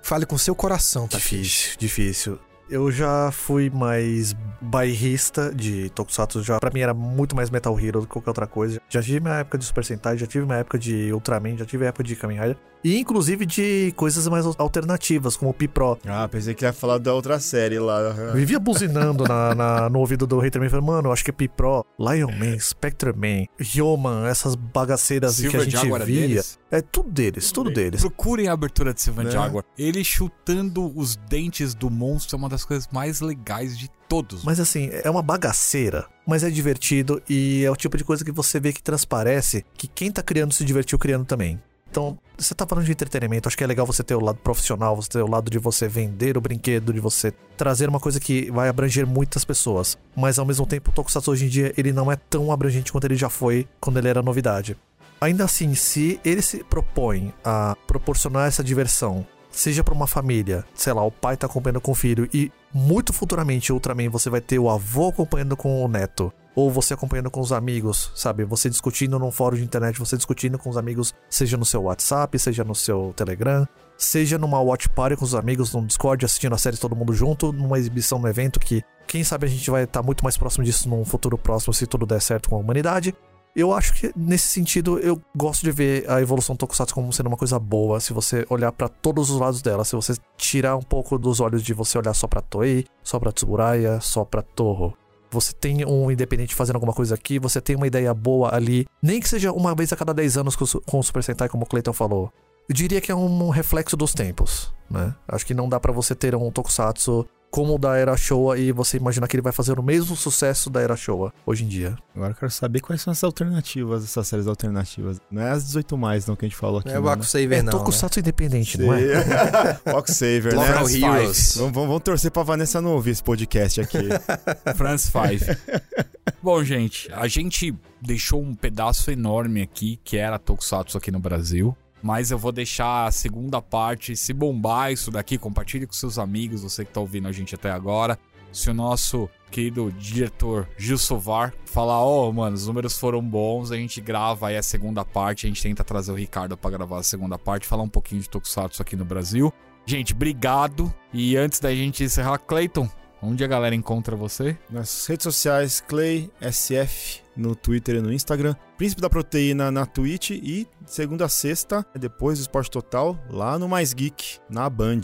Fale 0.02 0.26
com 0.26 0.38
seu 0.38 0.56
coração, 0.56 1.08
tá? 1.08 1.18
Difícil, 1.18 1.78
difícil. 1.78 2.40
Eu 2.72 2.90
já 2.90 3.30
fui 3.34 3.70
mais 3.70 4.34
bairrista 4.62 5.54
de 5.54 5.90
Tokusatsu, 5.90 6.42
já 6.42 6.58
pra 6.58 6.72
mim 6.74 6.80
era 6.80 6.94
muito 6.94 7.36
mais 7.36 7.50
Metal 7.50 7.78
Hero 7.78 8.00
do 8.00 8.08
que 8.08 8.14
qualquer 8.14 8.30
outra 8.30 8.48
coisa. 8.48 8.80
Já 8.88 9.02
tive 9.04 9.20
minha 9.20 9.40
época 9.40 9.58
de 9.58 9.66
Super 9.66 9.84
Sentai, 9.84 10.18
já 10.18 10.26
tive 10.26 10.46
minha 10.46 10.60
época 10.60 10.80
de 10.80 11.12
Ultraman, 11.12 11.58
já 11.58 11.66
tive 11.66 11.84
a 11.84 11.90
época 11.90 12.06
de 12.06 12.16
Kamen 12.16 12.40
Rider. 12.40 12.58
E 12.84 12.98
inclusive 13.00 13.46
de 13.46 13.94
coisas 13.96 14.28
mais 14.28 14.46
alternativas, 14.58 15.38
como 15.38 15.52
o 15.52 15.54
Pipro. 15.54 16.00
Ah, 16.08 16.28
pensei 16.28 16.54
que 16.56 16.66
ia 16.66 16.74
falar 16.74 16.98
da 16.98 17.14
outra 17.14 17.40
série 17.40 17.78
lá. 17.80 18.10
Vivia 18.34 18.60
buzinando 18.60 19.24
na, 19.28 19.54
na- 19.54 19.90
no 19.90 20.00
ouvido 20.00 20.26
do 20.26 20.40
Haterman, 20.42 20.70
falando, 20.70 20.86
mano, 20.86 21.12
acho 21.12 21.24
que 21.24 21.30
é 21.30 21.34
Pipro, 21.34 21.86
Lion 22.00 22.32
Man, 22.32 22.58
Spectre 22.60 23.14
Man, 23.14 23.46
Yeoman, 23.76 24.26
essas 24.28 24.56
bagaceiras 24.56 25.36
que 25.40 25.48
a 25.48 25.50
Silver 25.52 25.70
gente 25.70 25.74
Jaguar 25.82 26.02
é 26.02 26.06
via. 26.06 26.22
deles? 26.28 26.60
É 26.72 26.82
tudo 26.82 27.10
deles, 27.12 27.52
tudo 27.52 27.70
deles. 27.72 28.02
Procurem 28.02 28.48
a 28.48 28.54
abertura 28.54 28.94
de 28.94 29.02
Sylvan 29.02 29.24
Né? 29.26 29.32
Jaguar. 29.32 29.64
Ele 29.78 30.04
chutando 30.04 30.92
os 30.98 31.16
dentes 31.16 31.74
do 31.74 31.90
monstro 31.90 32.36
é 32.36 32.40
uma 32.40 32.50
das 32.50 32.66
coisas 32.66 32.88
mais 32.92 33.22
legais 33.22 33.78
de 33.78 33.90
todos. 34.10 34.44
Mas 34.44 34.60
assim, 34.60 34.90
é 34.92 35.10
uma 35.10 35.22
bagaceira, 35.22 36.06
mas 36.28 36.44
é 36.44 36.50
divertido 36.50 37.22
e 37.30 37.64
é 37.64 37.70
o 37.72 37.76
tipo 37.76 37.96
de 37.98 38.04
coisa 38.04 38.26
que 38.26 38.32
você 38.32 38.60
vê 38.60 38.74
que 38.74 38.82
transparece 38.82 39.64
que 39.76 39.88
quem 39.88 40.12
tá 40.12 40.22
criando 40.24 40.52
se 40.54 40.66
divertiu 40.66 40.98
criando 40.98 41.26
também. 41.26 41.62
Então, 41.92 42.18
você 42.38 42.56
tá 42.56 42.66
falando 42.66 42.86
de 42.86 42.92
entretenimento, 42.94 43.50
acho 43.50 43.58
que 43.58 43.66
é 43.66 43.68
legal 43.68 43.86
você 43.86 44.02
ter 44.02 44.16
o 44.16 44.24
lado 44.24 44.38
profissional, 44.38 44.96
você 44.96 45.10
ter 45.10 45.22
o 45.22 45.30
lado 45.30 45.52
de 45.52 45.60
você 45.60 45.90
vender 45.90 46.38
o 46.38 46.42
brinquedo, 46.42 46.94
de 46.94 47.02
você 47.02 47.34
trazer 47.58 47.90
uma 47.90 48.00
coisa 48.00 48.18
que 48.18 48.50
vai 48.50 48.70
abranger 48.70 49.06
muitas 49.06 49.44
pessoas. 49.44 49.98
Mas 50.16 50.40
ao 50.40 50.46
mesmo 50.46 50.66
tempo, 50.66 50.90
o 50.90 50.94
Tokusatsu 50.94 51.32
hoje 51.32 51.46
em 51.46 51.50
dia, 51.50 51.74
ele 51.78 51.92
não 51.92 52.10
é 52.10 52.16
tão 52.16 52.50
abrangente 52.50 52.94
quanto 52.94 53.04
ele 53.04 53.18
já 53.18 53.30
foi 53.30 53.68
quando 53.82 53.98
ele 53.98 54.08
era 54.08 54.22
novidade. 54.22 54.78
Ainda 55.20 55.44
assim, 55.44 55.76
se 55.76 56.18
ele 56.24 56.42
se 56.42 56.64
propõe 56.64 57.34
a 57.44 57.76
proporcionar 57.86 58.48
essa 58.48 58.64
diversão, 58.64 59.28
seja 59.52 59.84
pra 59.84 59.94
uma 59.94 60.08
família, 60.08 60.64
sei 60.74 60.94
lá, 60.94 61.04
o 61.04 61.12
pai 61.12 61.36
tá 61.36 61.46
acompanhando 61.46 61.82
com 61.82 61.92
o 61.92 61.96
filho 61.96 62.28
e 62.34 62.50
muito 62.74 63.12
futuramente, 63.12 63.74
Ultraman, 63.74 64.10
você 64.10 64.30
vai 64.30 64.40
ter 64.40 64.58
o 64.60 64.70
avô 64.70 65.10
acompanhando 65.10 65.58
com 65.58 65.84
o 65.84 65.88
neto. 65.90 66.32
Ou 66.56 66.70
você 66.70 66.94
acompanhando 66.94 67.32
com 67.32 67.40
os 67.40 67.52
amigos, 67.52 68.12
sabe? 68.16 68.44
Você 68.44 68.70
discutindo 68.70 69.18
num 69.18 69.32
fórum 69.32 69.56
de 69.56 69.64
internet, 69.64 69.98
você 69.98 70.18
discutindo 70.18 70.60
com 70.60 70.70
os 70.70 70.78
amigos, 70.78 71.14
seja 71.30 71.56
no 71.56 71.66
seu 71.66 71.84
WhatsApp, 71.84 72.38
seja 72.38 72.64
no 72.64 72.76
seu 72.76 73.14
Telegram, 73.16 73.68
seja 73.98 74.38
numa 74.38 74.60
watch 74.60 74.90
party 74.90 75.16
com 75.16 75.24
os 75.24 75.34
amigos 75.36 75.74
no 75.74 75.86
Discord, 75.86 76.26
assistindo 76.26 76.54
a 76.54 76.58
série 76.58 76.78
todo 76.78 76.96
mundo 76.96 77.14
junto, 77.14 77.54
numa 77.54 77.80
exibição 77.80 78.20
no 78.20 78.28
evento 78.28 78.60
que, 78.60 78.84
quem 79.08 79.24
sabe, 79.24 79.46
a 79.46 79.50
gente 79.50 79.70
vai 79.70 79.84
estar 79.84 80.04
muito 80.04 80.24
mais 80.24 80.38
próximo 80.38 80.64
disso 80.64 80.90
num 80.90 81.06
futuro 81.06 81.38
próximo 81.38 81.74
se 81.74 81.88
tudo 81.88 82.06
der 82.06 82.22
certo 82.22 82.50
com 82.50 82.56
a 82.56 82.60
humanidade. 82.60 83.16
Eu 83.54 83.74
acho 83.74 83.94
que 83.94 84.14
nesse 84.16 84.48
sentido 84.48 84.98
eu 85.00 85.22
gosto 85.36 85.64
de 85.64 85.72
ver 85.72 86.10
a 86.10 86.22
evolução 86.22 86.56
do 86.56 86.60
Tokusatsu 86.60 86.96
como 86.96 87.12
sendo 87.12 87.28
uma 87.28 87.36
coisa 87.36 87.60
boa, 87.60 88.00
se 88.00 88.14
você 88.14 88.46
olhar 88.50 88.72
pra 88.72 88.88
todos 88.88 89.30
os 89.30 89.38
lados 89.38 89.62
dela, 89.62 89.84
se 89.84 89.94
você 89.94 90.14
tirar 90.38 90.78
um 90.78 90.82
pouco 90.82 91.20
dos 91.20 91.42
olhos 91.42 91.62
de 91.62 91.74
você 91.74 91.98
olhar 91.98 92.14
só 92.14 92.28
pra 92.28 92.42
Toei, 92.42 92.86
só 93.04 93.20
pra 93.20 93.32
Tsuburaya, 93.32 94.00
só 94.00 94.24
pra 94.24 94.42
Toho. 94.42 94.94
Você 95.32 95.54
tem 95.54 95.86
um 95.86 96.12
independente 96.12 96.54
fazendo 96.54 96.76
alguma 96.76 96.94
coisa 96.94 97.16
aqui, 97.16 97.40
você 97.40 97.62
tem 97.62 97.76
uma 97.76 97.88
ideia 97.88 98.14
boa 98.14 98.54
ali, 98.54 98.86
nem 99.02 99.20
que 99.20 99.30
seja 99.30 99.52
uma 99.52 99.74
vez 99.74 99.92
a 99.94 99.96
cada 99.96 100.14
10 100.14 100.38
anos 100.38 100.56
com 100.56 101.00
o 101.00 101.04
Super 101.04 101.24
Sentai, 101.24 101.48
como 101.48 101.64
o 101.64 101.66
Clayton 101.66 101.94
falou. 101.94 102.32
Eu 102.70 102.76
diria 102.76 103.02
que 103.02 103.12
é 103.12 103.16
um 103.16 103.50
reflexo 103.50 103.98
dos 103.98 104.14
tempos, 104.14 104.74
né? 104.90 105.16
Acho 105.28 105.46
que 105.46 105.54
não 105.54 105.68
dá 105.68 105.80
pra 105.80 105.92
você 105.92 106.14
ter 106.14 106.36
um 106.36 106.52
Tokusatsu 106.52 107.26
como 107.52 107.76
o 107.76 107.78
da 107.78 107.98
Era 107.98 108.16
Showa 108.16 108.58
e 108.58 108.72
você 108.72 108.96
imaginar 108.96 109.28
que 109.28 109.36
ele 109.36 109.44
vai 109.44 109.52
fazer 109.52 109.78
o 109.78 109.84
mesmo 109.84 110.16
sucesso 110.16 110.70
da 110.70 110.82
Era 110.82 110.96
Showa 110.96 111.34
hoje 111.46 111.66
em 111.66 111.68
dia. 111.68 111.98
Agora 112.16 112.32
eu 112.32 112.36
quero 112.36 112.52
saber 112.52 112.80
quais 112.80 113.02
são 113.02 113.12
as 113.12 113.22
alternativas, 113.24 114.06
essas 114.06 114.26
séries 114.28 114.48
alternativas. 114.48 115.20
Não 115.30 115.42
é 115.42 115.52
as 115.52 115.66
18 115.66 115.98
mais, 115.98 116.26
não, 116.26 116.36
que 116.36 116.46
a 116.46 116.48
gente 116.48 116.58
falou 116.58 116.80
aqui. 116.80 116.88
Não 116.88 116.96
é 116.96 117.00
o 117.00 117.02
não, 117.02 117.10
Baku 117.10 117.26
Saver, 117.26 117.60
é 117.60 117.62
não. 117.62 117.66
né? 117.66 117.72
Tokusatsu 117.72 118.20
independente, 118.22 118.80
não 118.80 118.94
é? 118.94 119.00
Sei. 119.00 119.94
Fox 119.94 120.16
Saver, 120.16 120.56
né? 120.56 120.66
Local 120.66 120.90
Heroes. 120.90 121.58
Vamos, 121.58 121.74
vamos, 121.74 121.90
vamos 121.90 122.04
torcer 122.04 122.32
pra 122.32 122.44
Vanessa 122.44 122.82
não 122.82 122.92
ouvir 122.92 123.12
esse 123.12 123.24
podcast 123.24 123.82
aqui. 123.82 124.08
France 124.76 125.12
5. 125.12 125.60
Bom, 126.42 126.64
gente, 126.64 127.12
a 127.12 127.28
gente 127.28 127.76
deixou 128.02 128.42
um 128.42 128.56
pedaço 128.56 129.12
enorme 129.12 129.62
aqui, 129.62 130.00
que 130.04 130.16
era 130.16 130.40
Tokusatsu 130.40 130.98
aqui 130.98 131.12
no 131.12 131.20
Brasil. 131.20 131.76
Mas 132.02 132.32
eu 132.32 132.38
vou 132.38 132.52
deixar 132.52 133.06
a 133.06 133.12
segunda 133.12 133.62
parte. 133.62 134.16
Se 134.16 134.34
bombar 134.34 134.92
isso 134.92 135.12
daqui, 135.12 135.38
compartilhe 135.38 135.86
com 135.86 135.94
seus 135.94 136.18
amigos, 136.18 136.64
você 136.64 136.84
que 136.84 136.92
tá 136.92 137.00
ouvindo 137.00 137.28
a 137.28 137.32
gente 137.32 137.56
até 137.56 137.72
agora. 137.72 138.18
Se 138.52 138.70
o 138.70 138.74
nosso 138.74 139.30
querido 139.50 139.92
diretor 139.94 140.68
Gil 140.78 140.98
Sovar 140.98 141.54
falar, 141.66 142.02
ó, 142.02 142.30
mano, 142.32 142.56
os 142.56 142.68
números 142.68 142.98
foram 142.98 143.22
bons, 143.22 143.72
a 143.72 143.78
gente 143.78 144.02
grava 144.02 144.48
aí 144.48 144.58
a 144.58 144.64
segunda 144.64 145.06
parte, 145.06 145.46
a 145.46 145.50
gente 145.50 145.64
tenta 145.64 145.84
trazer 145.84 146.12
o 146.12 146.16
Ricardo 146.16 146.58
pra 146.58 146.70
gravar 146.70 147.00
a 147.00 147.04
segunda 147.04 147.38
parte, 147.40 147.68
falar 147.68 147.84
um 147.84 147.90
pouquinho 147.90 148.22
de 148.22 148.30
Tokusatsu 148.30 148.82
aqui 148.82 148.96
no 148.96 149.06
Brasil. 149.06 149.54
Gente, 149.86 150.14
obrigado. 150.14 150.94
E 151.14 151.36
antes 151.38 151.60
da 151.60 151.74
gente 151.74 152.04
encerrar, 152.04 152.38
Clayton, 152.40 152.90
onde 153.22 153.44
a 153.44 153.48
galera 153.48 153.76
encontra 153.76 154.16
você? 154.16 154.58
Nas 154.70 155.06
redes 155.06 155.24
sociais, 155.24 155.82
Clay 155.88 156.30
SF 156.42 157.22
no 157.36 157.56
Twitter 157.56 157.96
e 157.96 158.02
no 158.02 158.12
Instagram. 158.12 158.56
Príncipe 158.78 159.02
da 159.02 159.10
Proteína 159.10 159.72
na 159.72 159.86
Twitch 159.86 160.32
e 160.32 160.68
segunda 160.86 161.26
a 161.26 161.30
sexta, 161.30 161.86
depois 161.98 162.40
do 162.40 162.42
Esporte 162.42 162.72
Total, 162.72 163.18
lá 163.30 163.58
no 163.58 163.68
Mais 163.68 163.94
Geek, 163.94 164.40
na 164.50 164.70
Band. 164.70 165.02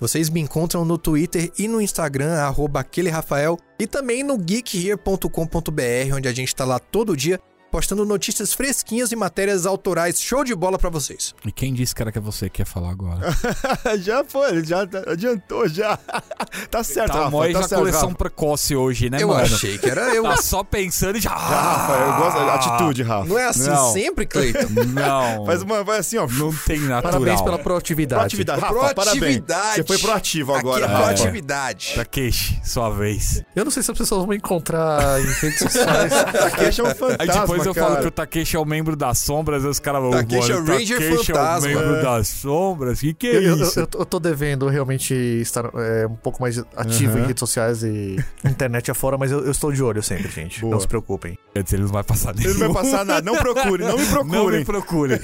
Vocês 0.00 0.30
me 0.30 0.40
encontram 0.40 0.84
no 0.84 0.96
Twitter 0.96 1.50
e 1.58 1.66
no 1.66 1.80
Instagram, 1.80 2.34
arroba 2.34 2.80
aquele 2.80 3.10
Rafael, 3.10 3.58
e 3.80 3.86
também 3.86 4.22
no 4.22 4.38
geekhere.com.br, 4.38 6.14
onde 6.14 6.28
a 6.28 6.32
gente 6.32 6.54
tá 6.54 6.64
lá 6.64 6.78
todo 6.78 7.16
dia 7.16 7.40
postando 7.78 8.04
notícias 8.04 8.52
fresquinhas 8.52 9.12
e 9.12 9.16
matérias 9.16 9.64
autorais 9.64 10.20
show 10.20 10.42
de 10.42 10.52
bola 10.52 10.76
pra 10.76 10.90
vocês. 10.90 11.32
E 11.48 11.52
quem 11.52 11.72
disse 11.72 11.94
que 11.94 12.02
era 12.02 12.12
que 12.12 12.18
você 12.20 12.50
quer 12.50 12.66
falar 12.66 12.90
agora? 12.90 13.20
já 14.02 14.22
foi, 14.22 14.62
já 14.64 14.80
adiantou 15.06 15.66
já. 15.66 15.96
tá 16.70 16.82
certo, 16.84 17.12
tá, 17.12 17.24
Rafa, 17.24 17.52
tá 17.52 17.62
certo, 17.62 17.74
coleção 17.80 18.08
Rafa. 18.08 18.14
precoce 18.16 18.76
hoje, 18.76 19.08
né, 19.08 19.22
eu 19.22 19.28
mano? 19.28 19.40
achei 19.40 19.78
que 19.78 19.88
era 19.88 20.14
eu. 20.14 20.24
Tá 20.24 20.36
só 20.36 20.62
pensando 20.62 21.16
e 21.16 21.20
já. 21.20 21.30
Já, 21.30 21.36
Rafa, 21.36 21.92
eu 21.92 22.16
gosto 22.18 22.36
da 22.46 22.54
atitude, 22.54 23.02
Rafa. 23.02 23.28
Não 23.28 23.38
é 23.38 23.46
assim 23.46 23.70
Não. 23.70 23.92
sempre, 23.92 24.26
Cleiton? 24.26 24.68
Não. 24.88 25.46
Faz 25.46 25.62
uma, 25.62 25.82
vai 25.82 26.00
assim, 26.00 26.18
ó. 26.18 26.26
Não 26.26 26.52
tem 26.52 26.80
natural. 26.80 27.02
Parabéns 27.02 27.40
pela 27.40 27.58
proatividade. 27.58 28.20
Proatividade, 28.36 28.60
Rafa, 28.60 28.94
parabéns. 28.94 29.04
Proatividade. 29.18 29.76
Você 29.76 29.84
foi 29.84 29.98
proativo 29.98 30.54
agora, 30.54 30.84
Aqui 30.84 30.92
é 30.92 30.96
Rafa. 30.96 31.14
proatividade. 31.14 31.92
Takeshi, 31.94 32.60
sua 32.62 32.90
vez. 32.90 33.42
Eu 33.56 33.64
não 33.64 33.70
sei 33.70 33.82
se 33.82 33.90
as 33.90 33.96
pessoas 33.96 34.18
vão 34.20 34.28
me 34.28 34.36
encontrar 34.36 35.18
em 35.20 35.24
redes 35.24 35.58
sociais. 35.60 36.12
Takeshi 36.12 36.80
é 36.80 36.84
um 36.84 36.88
Aí 36.88 36.94
fantasma, 36.94 37.67
eu 37.68 37.74
cara. 37.74 37.86
falo 37.88 38.00
que 38.02 38.06
o 38.08 38.10
Takeshi 38.10 38.56
é 38.56 38.58
o 38.58 38.64
membro 38.64 38.96
das 38.96 39.18
sombras, 39.18 39.64
aí 39.64 39.70
os 39.70 39.78
caras 39.78 40.00
vão. 40.02 40.10
Takeshi 40.10 40.52
é 40.52 40.54
o 40.54 40.58
"Mano, 40.58 40.72
Ranger 40.72 40.98
Takeshi 40.98 41.30
é 41.30 41.34
o 41.34 41.36
fantasma." 41.36 41.68
membro 41.68 41.94
É. 41.96 42.02
das 42.02 42.28
sombras. 42.28 43.00
Que 43.00 43.14
que 43.14 43.26
é 43.26 43.36
Eu, 43.36 43.42
eu- 43.42 43.56
isso? 43.62 43.80
eu- 43.80 43.88
eu 43.98 44.06
tô 44.06 44.18
devendo 44.20 44.68
realmente 44.68 45.14
estar 45.14 45.70
é, 45.74 46.06
um 46.06 46.14
pouco 46.16 46.40
mais 46.40 46.58
ativo 46.76 47.12
Aham. 47.12 47.24
em 47.24 47.26
redes 47.26 47.40
sociais 47.40 47.82
e 47.82 48.16
internet 48.44 48.90
afora, 48.90 49.16
mas 49.18 49.30
eu, 49.32 49.44
eu 49.44 49.50
estou 49.50 49.72
de 49.72 49.82
olho 49.82 50.02
sempre, 50.02 50.28
gente. 50.30 50.60
Boa. 50.60 50.72
Não 50.72 50.80
se 50.80 50.88
preocupem. 50.88 51.38
Quer 51.54 51.62
dizer, 51.62 51.76
ele 51.76 51.84
não 51.84 51.92
vai 51.92 52.02
passar 52.04 52.34
Ele 52.34 52.46
nenhum. 52.48 52.58
não 52.58 52.72
vai 52.72 52.82
passar 52.82 53.04
nada. 53.04 53.22
Não 53.22 53.36
procure, 53.36 53.84
não 53.84 53.96
me 53.96 54.04
Não 54.08 54.10
procurem. 54.10 54.58
me 54.60 54.64
procure. 54.64 55.20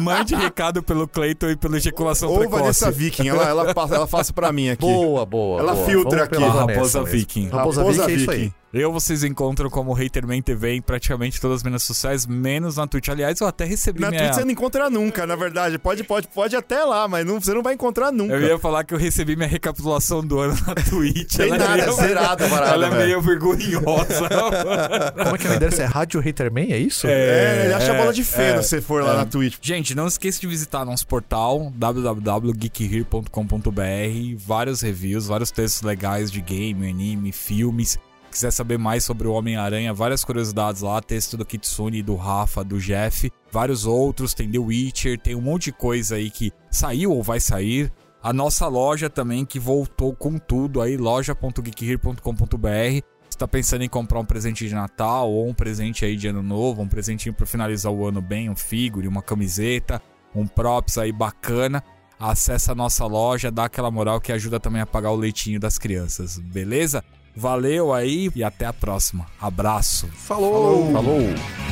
Mande 0.00 0.34
recado 0.34 0.82
pelo 0.82 1.06
Clayton 1.08 1.50
e 1.50 1.56
pela 1.56 1.76
ejaculação 1.76 2.28
Ou 2.30 2.38
precoce. 2.38 2.60
Vanessa 2.60 2.90
Viking, 2.90 3.28
ela, 3.28 3.44
ela, 3.48 3.74
passa, 3.74 3.94
ela 3.94 4.06
passa 4.06 4.32
pra 4.32 4.52
mim 4.52 4.70
aqui. 4.70 4.82
Boa, 4.82 5.24
boa. 5.26 5.60
Ela 5.60 5.74
boa. 5.74 5.86
filtra 5.86 6.28
Vamos 6.30 6.48
aqui. 6.48 6.58
raposa 6.72 7.04
viking. 7.04 7.48
Raposa, 7.48 7.80
Raposa 7.80 8.06
Viking 8.06 8.12
é 8.12 8.16
isso 8.22 8.30
aí. 8.30 8.52
Eu 8.72 8.90
vocês 8.92 9.24
encontram 9.24 9.68
como 9.70 9.96
Haterman 9.96 10.42
TV 10.42 10.74
em 10.74 10.82
praticamente 10.82 11.40
todas 11.40 11.58
as 11.58 11.62
minhas 11.62 11.82
sociais, 11.82 12.26
menos 12.26 12.76
na 12.76 12.86
Twitch. 12.86 13.08
Aliás, 13.08 13.40
eu 13.40 13.46
até 13.46 13.64
recebi 13.64 13.98
Na 14.00 14.10
minha... 14.10 14.24
Twitch 14.24 14.34
você 14.34 14.44
não 14.44 14.50
encontra 14.50 14.90
nunca, 14.90 15.26
na 15.26 15.34
verdade. 15.36 15.78
Pode, 15.78 16.04
pode, 16.04 16.28
pode 16.28 16.54
até 16.54 16.84
lá, 16.84 17.08
mas 17.08 17.24
não, 17.24 17.40
você 17.40 17.54
não 17.54 17.62
vai 17.62 17.72
encontrar 17.72 18.12
nunca. 18.12 18.34
Eu 18.34 18.42
ia 18.42 18.58
falar 18.58 18.84
que 18.84 18.92
eu 18.92 18.98
recebi 18.98 19.36
minha 19.36 19.48
recapitulação 19.48 20.20
do 20.20 20.38
ano 20.38 20.54
na 20.66 20.74
Twitch. 20.74 21.36
Tem 21.36 21.46
Ela 21.46 21.56
é 21.56 21.58
nada, 21.58 21.76
meio- 21.76 21.92
zerada 21.94 22.44
a 22.44 22.48
parada, 22.50 22.74
Ela 22.74 22.88
é 22.88 22.90
velho. 22.90 23.06
meio 23.06 23.22
vergonhosa. 23.22 24.28
Como 25.16 25.34
é 25.34 25.38
que 25.38 25.46
é 25.46 25.50
o 25.50 25.54
nome 25.54 25.60
desse? 25.60 25.80
É 25.80 25.86
Rádio 25.86 26.20
Haterman? 26.20 26.70
É 26.70 26.76
isso? 26.76 27.06
É, 27.06 27.64
ele 27.64 27.72
acha 27.72 27.92
é, 27.92 27.98
bola 27.98 28.12
de 28.12 28.22
feno 28.22 28.58
é, 28.58 28.62
se 28.62 28.68
você 28.68 28.82
for 28.82 29.02
lá 29.02 29.14
é. 29.14 29.16
na 29.16 29.24
Twitch. 29.24 29.56
Gente, 29.62 29.94
não 29.94 30.06
esqueça 30.06 30.38
de 30.38 30.46
visitar 30.46 30.84
nosso 30.84 31.06
portal 31.06 31.72
www.geekhere.com.br, 31.74 34.36
vários 34.36 34.82
reviews, 34.82 35.26
vários 35.26 35.50
textos 35.50 35.80
legais 35.80 36.30
de 36.30 36.42
game, 36.42 36.86
anime, 36.86 37.32
filmes. 37.32 37.98
Quiser 38.30 38.50
saber 38.50 38.78
mais 38.78 39.04
sobre 39.04 39.26
o 39.26 39.32
Homem-Aranha, 39.32 39.94
várias 39.94 40.24
curiosidades 40.24 40.82
lá, 40.82 41.00
texto 41.00 41.36
do 41.36 41.44
Kitsune, 41.44 42.02
do 42.02 42.14
Rafa, 42.14 42.62
do 42.62 42.78
Jeff, 42.78 43.32
vários 43.50 43.86
outros, 43.86 44.34
tem 44.34 44.50
The 44.50 44.58
Witcher, 44.58 45.18
tem 45.18 45.34
um 45.34 45.40
monte 45.40 45.64
de 45.64 45.72
coisa 45.72 46.16
aí 46.16 46.30
que 46.30 46.52
saiu 46.70 47.12
ou 47.12 47.22
vai 47.22 47.40
sair. 47.40 47.90
A 48.22 48.32
nossa 48.32 48.68
loja 48.68 49.08
também 49.08 49.44
que 49.44 49.58
voltou 49.58 50.14
com 50.14 50.38
tudo 50.38 50.82
aí, 50.82 50.96
loja.geekhere.com.br. 50.96 53.02
Você 53.30 53.38
tá 53.38 53.48
pensando 53.48 53.82
em 53.82 53.88
comprar 53.88 54.20
um 54.20 54.24
presente 54.24 54.66
de 54.66 54.74
Natal 54.74 55.30
ou 55.30 55.48
um 55.48 55.54
presente 55.54 56.04
aí 56.04 56.16
de 56.16 56.28
Ano 56.28 56.42
Novo, 56.42 56.82
um 56.82 56.88
presentinho 56.88 57.34
pra 57.34 57.46
finalizar 57.46 57.92
o 57.92 58.06
ano 58.06 58.20
bem, 58.20 58.50
um 58.50 58.56
figure, 58.56 59.06
uma 59.06 59.22
camiseta, 59.22 60.02
um 60.34 60.46
props 60.46 60.98
aí 60.98 61.12
bacana, 61.12 61.82
acessa 62.18 62.72
a 62.72 62.74
nossa 62.74 63.06
loja, 63.06 63.50
dá 63.50 63.66
aquela 63.66 63.90
moral 63.90 64.20
que 64.20 64.32
ajuda 64.32 64.58
também 64.58 64.82
a 64.82 64.86
pagar 64.86 65.10
o 65.10 65.16
leitinho 65.16 65.60
das 65.60 65.78
crianças, 65.78 66.38
beleza? 66.38 67.04
Valeu 67.38 67.94
aí 67.94 68.28
e 68.34 68.42
até 68.42 68.66
a 68.66 68.72
próxima. 68.72 69.24
Abraço. 69.40 70.08
Falou. 70.08 70.90
Falou. 70.90 70.92
Falou. 70.92 71.68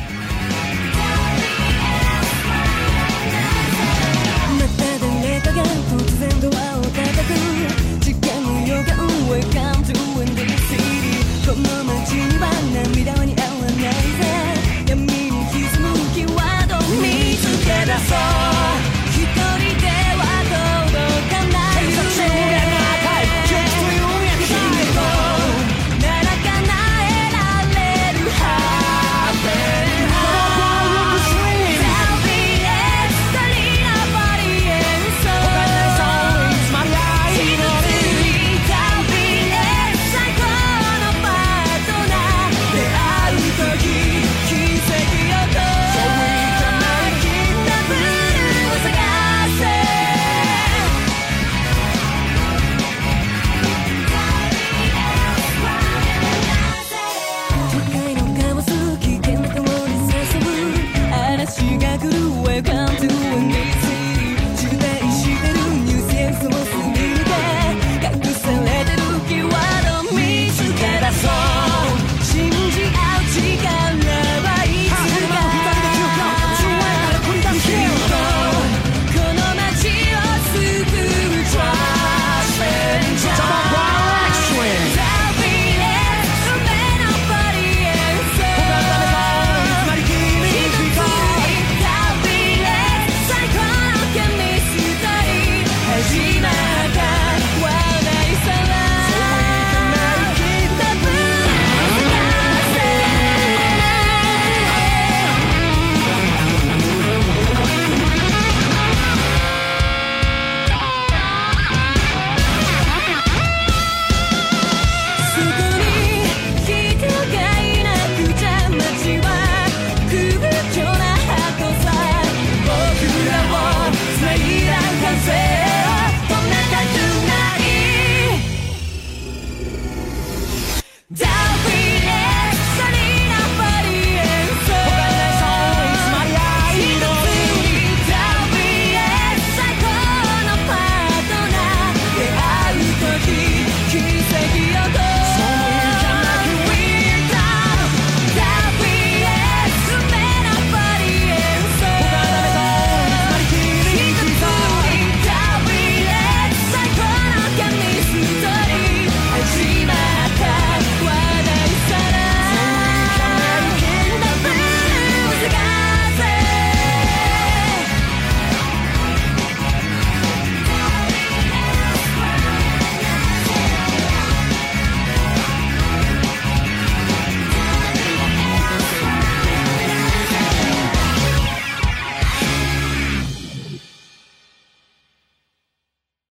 Come 13.07 13.29
on, 13.29 13.36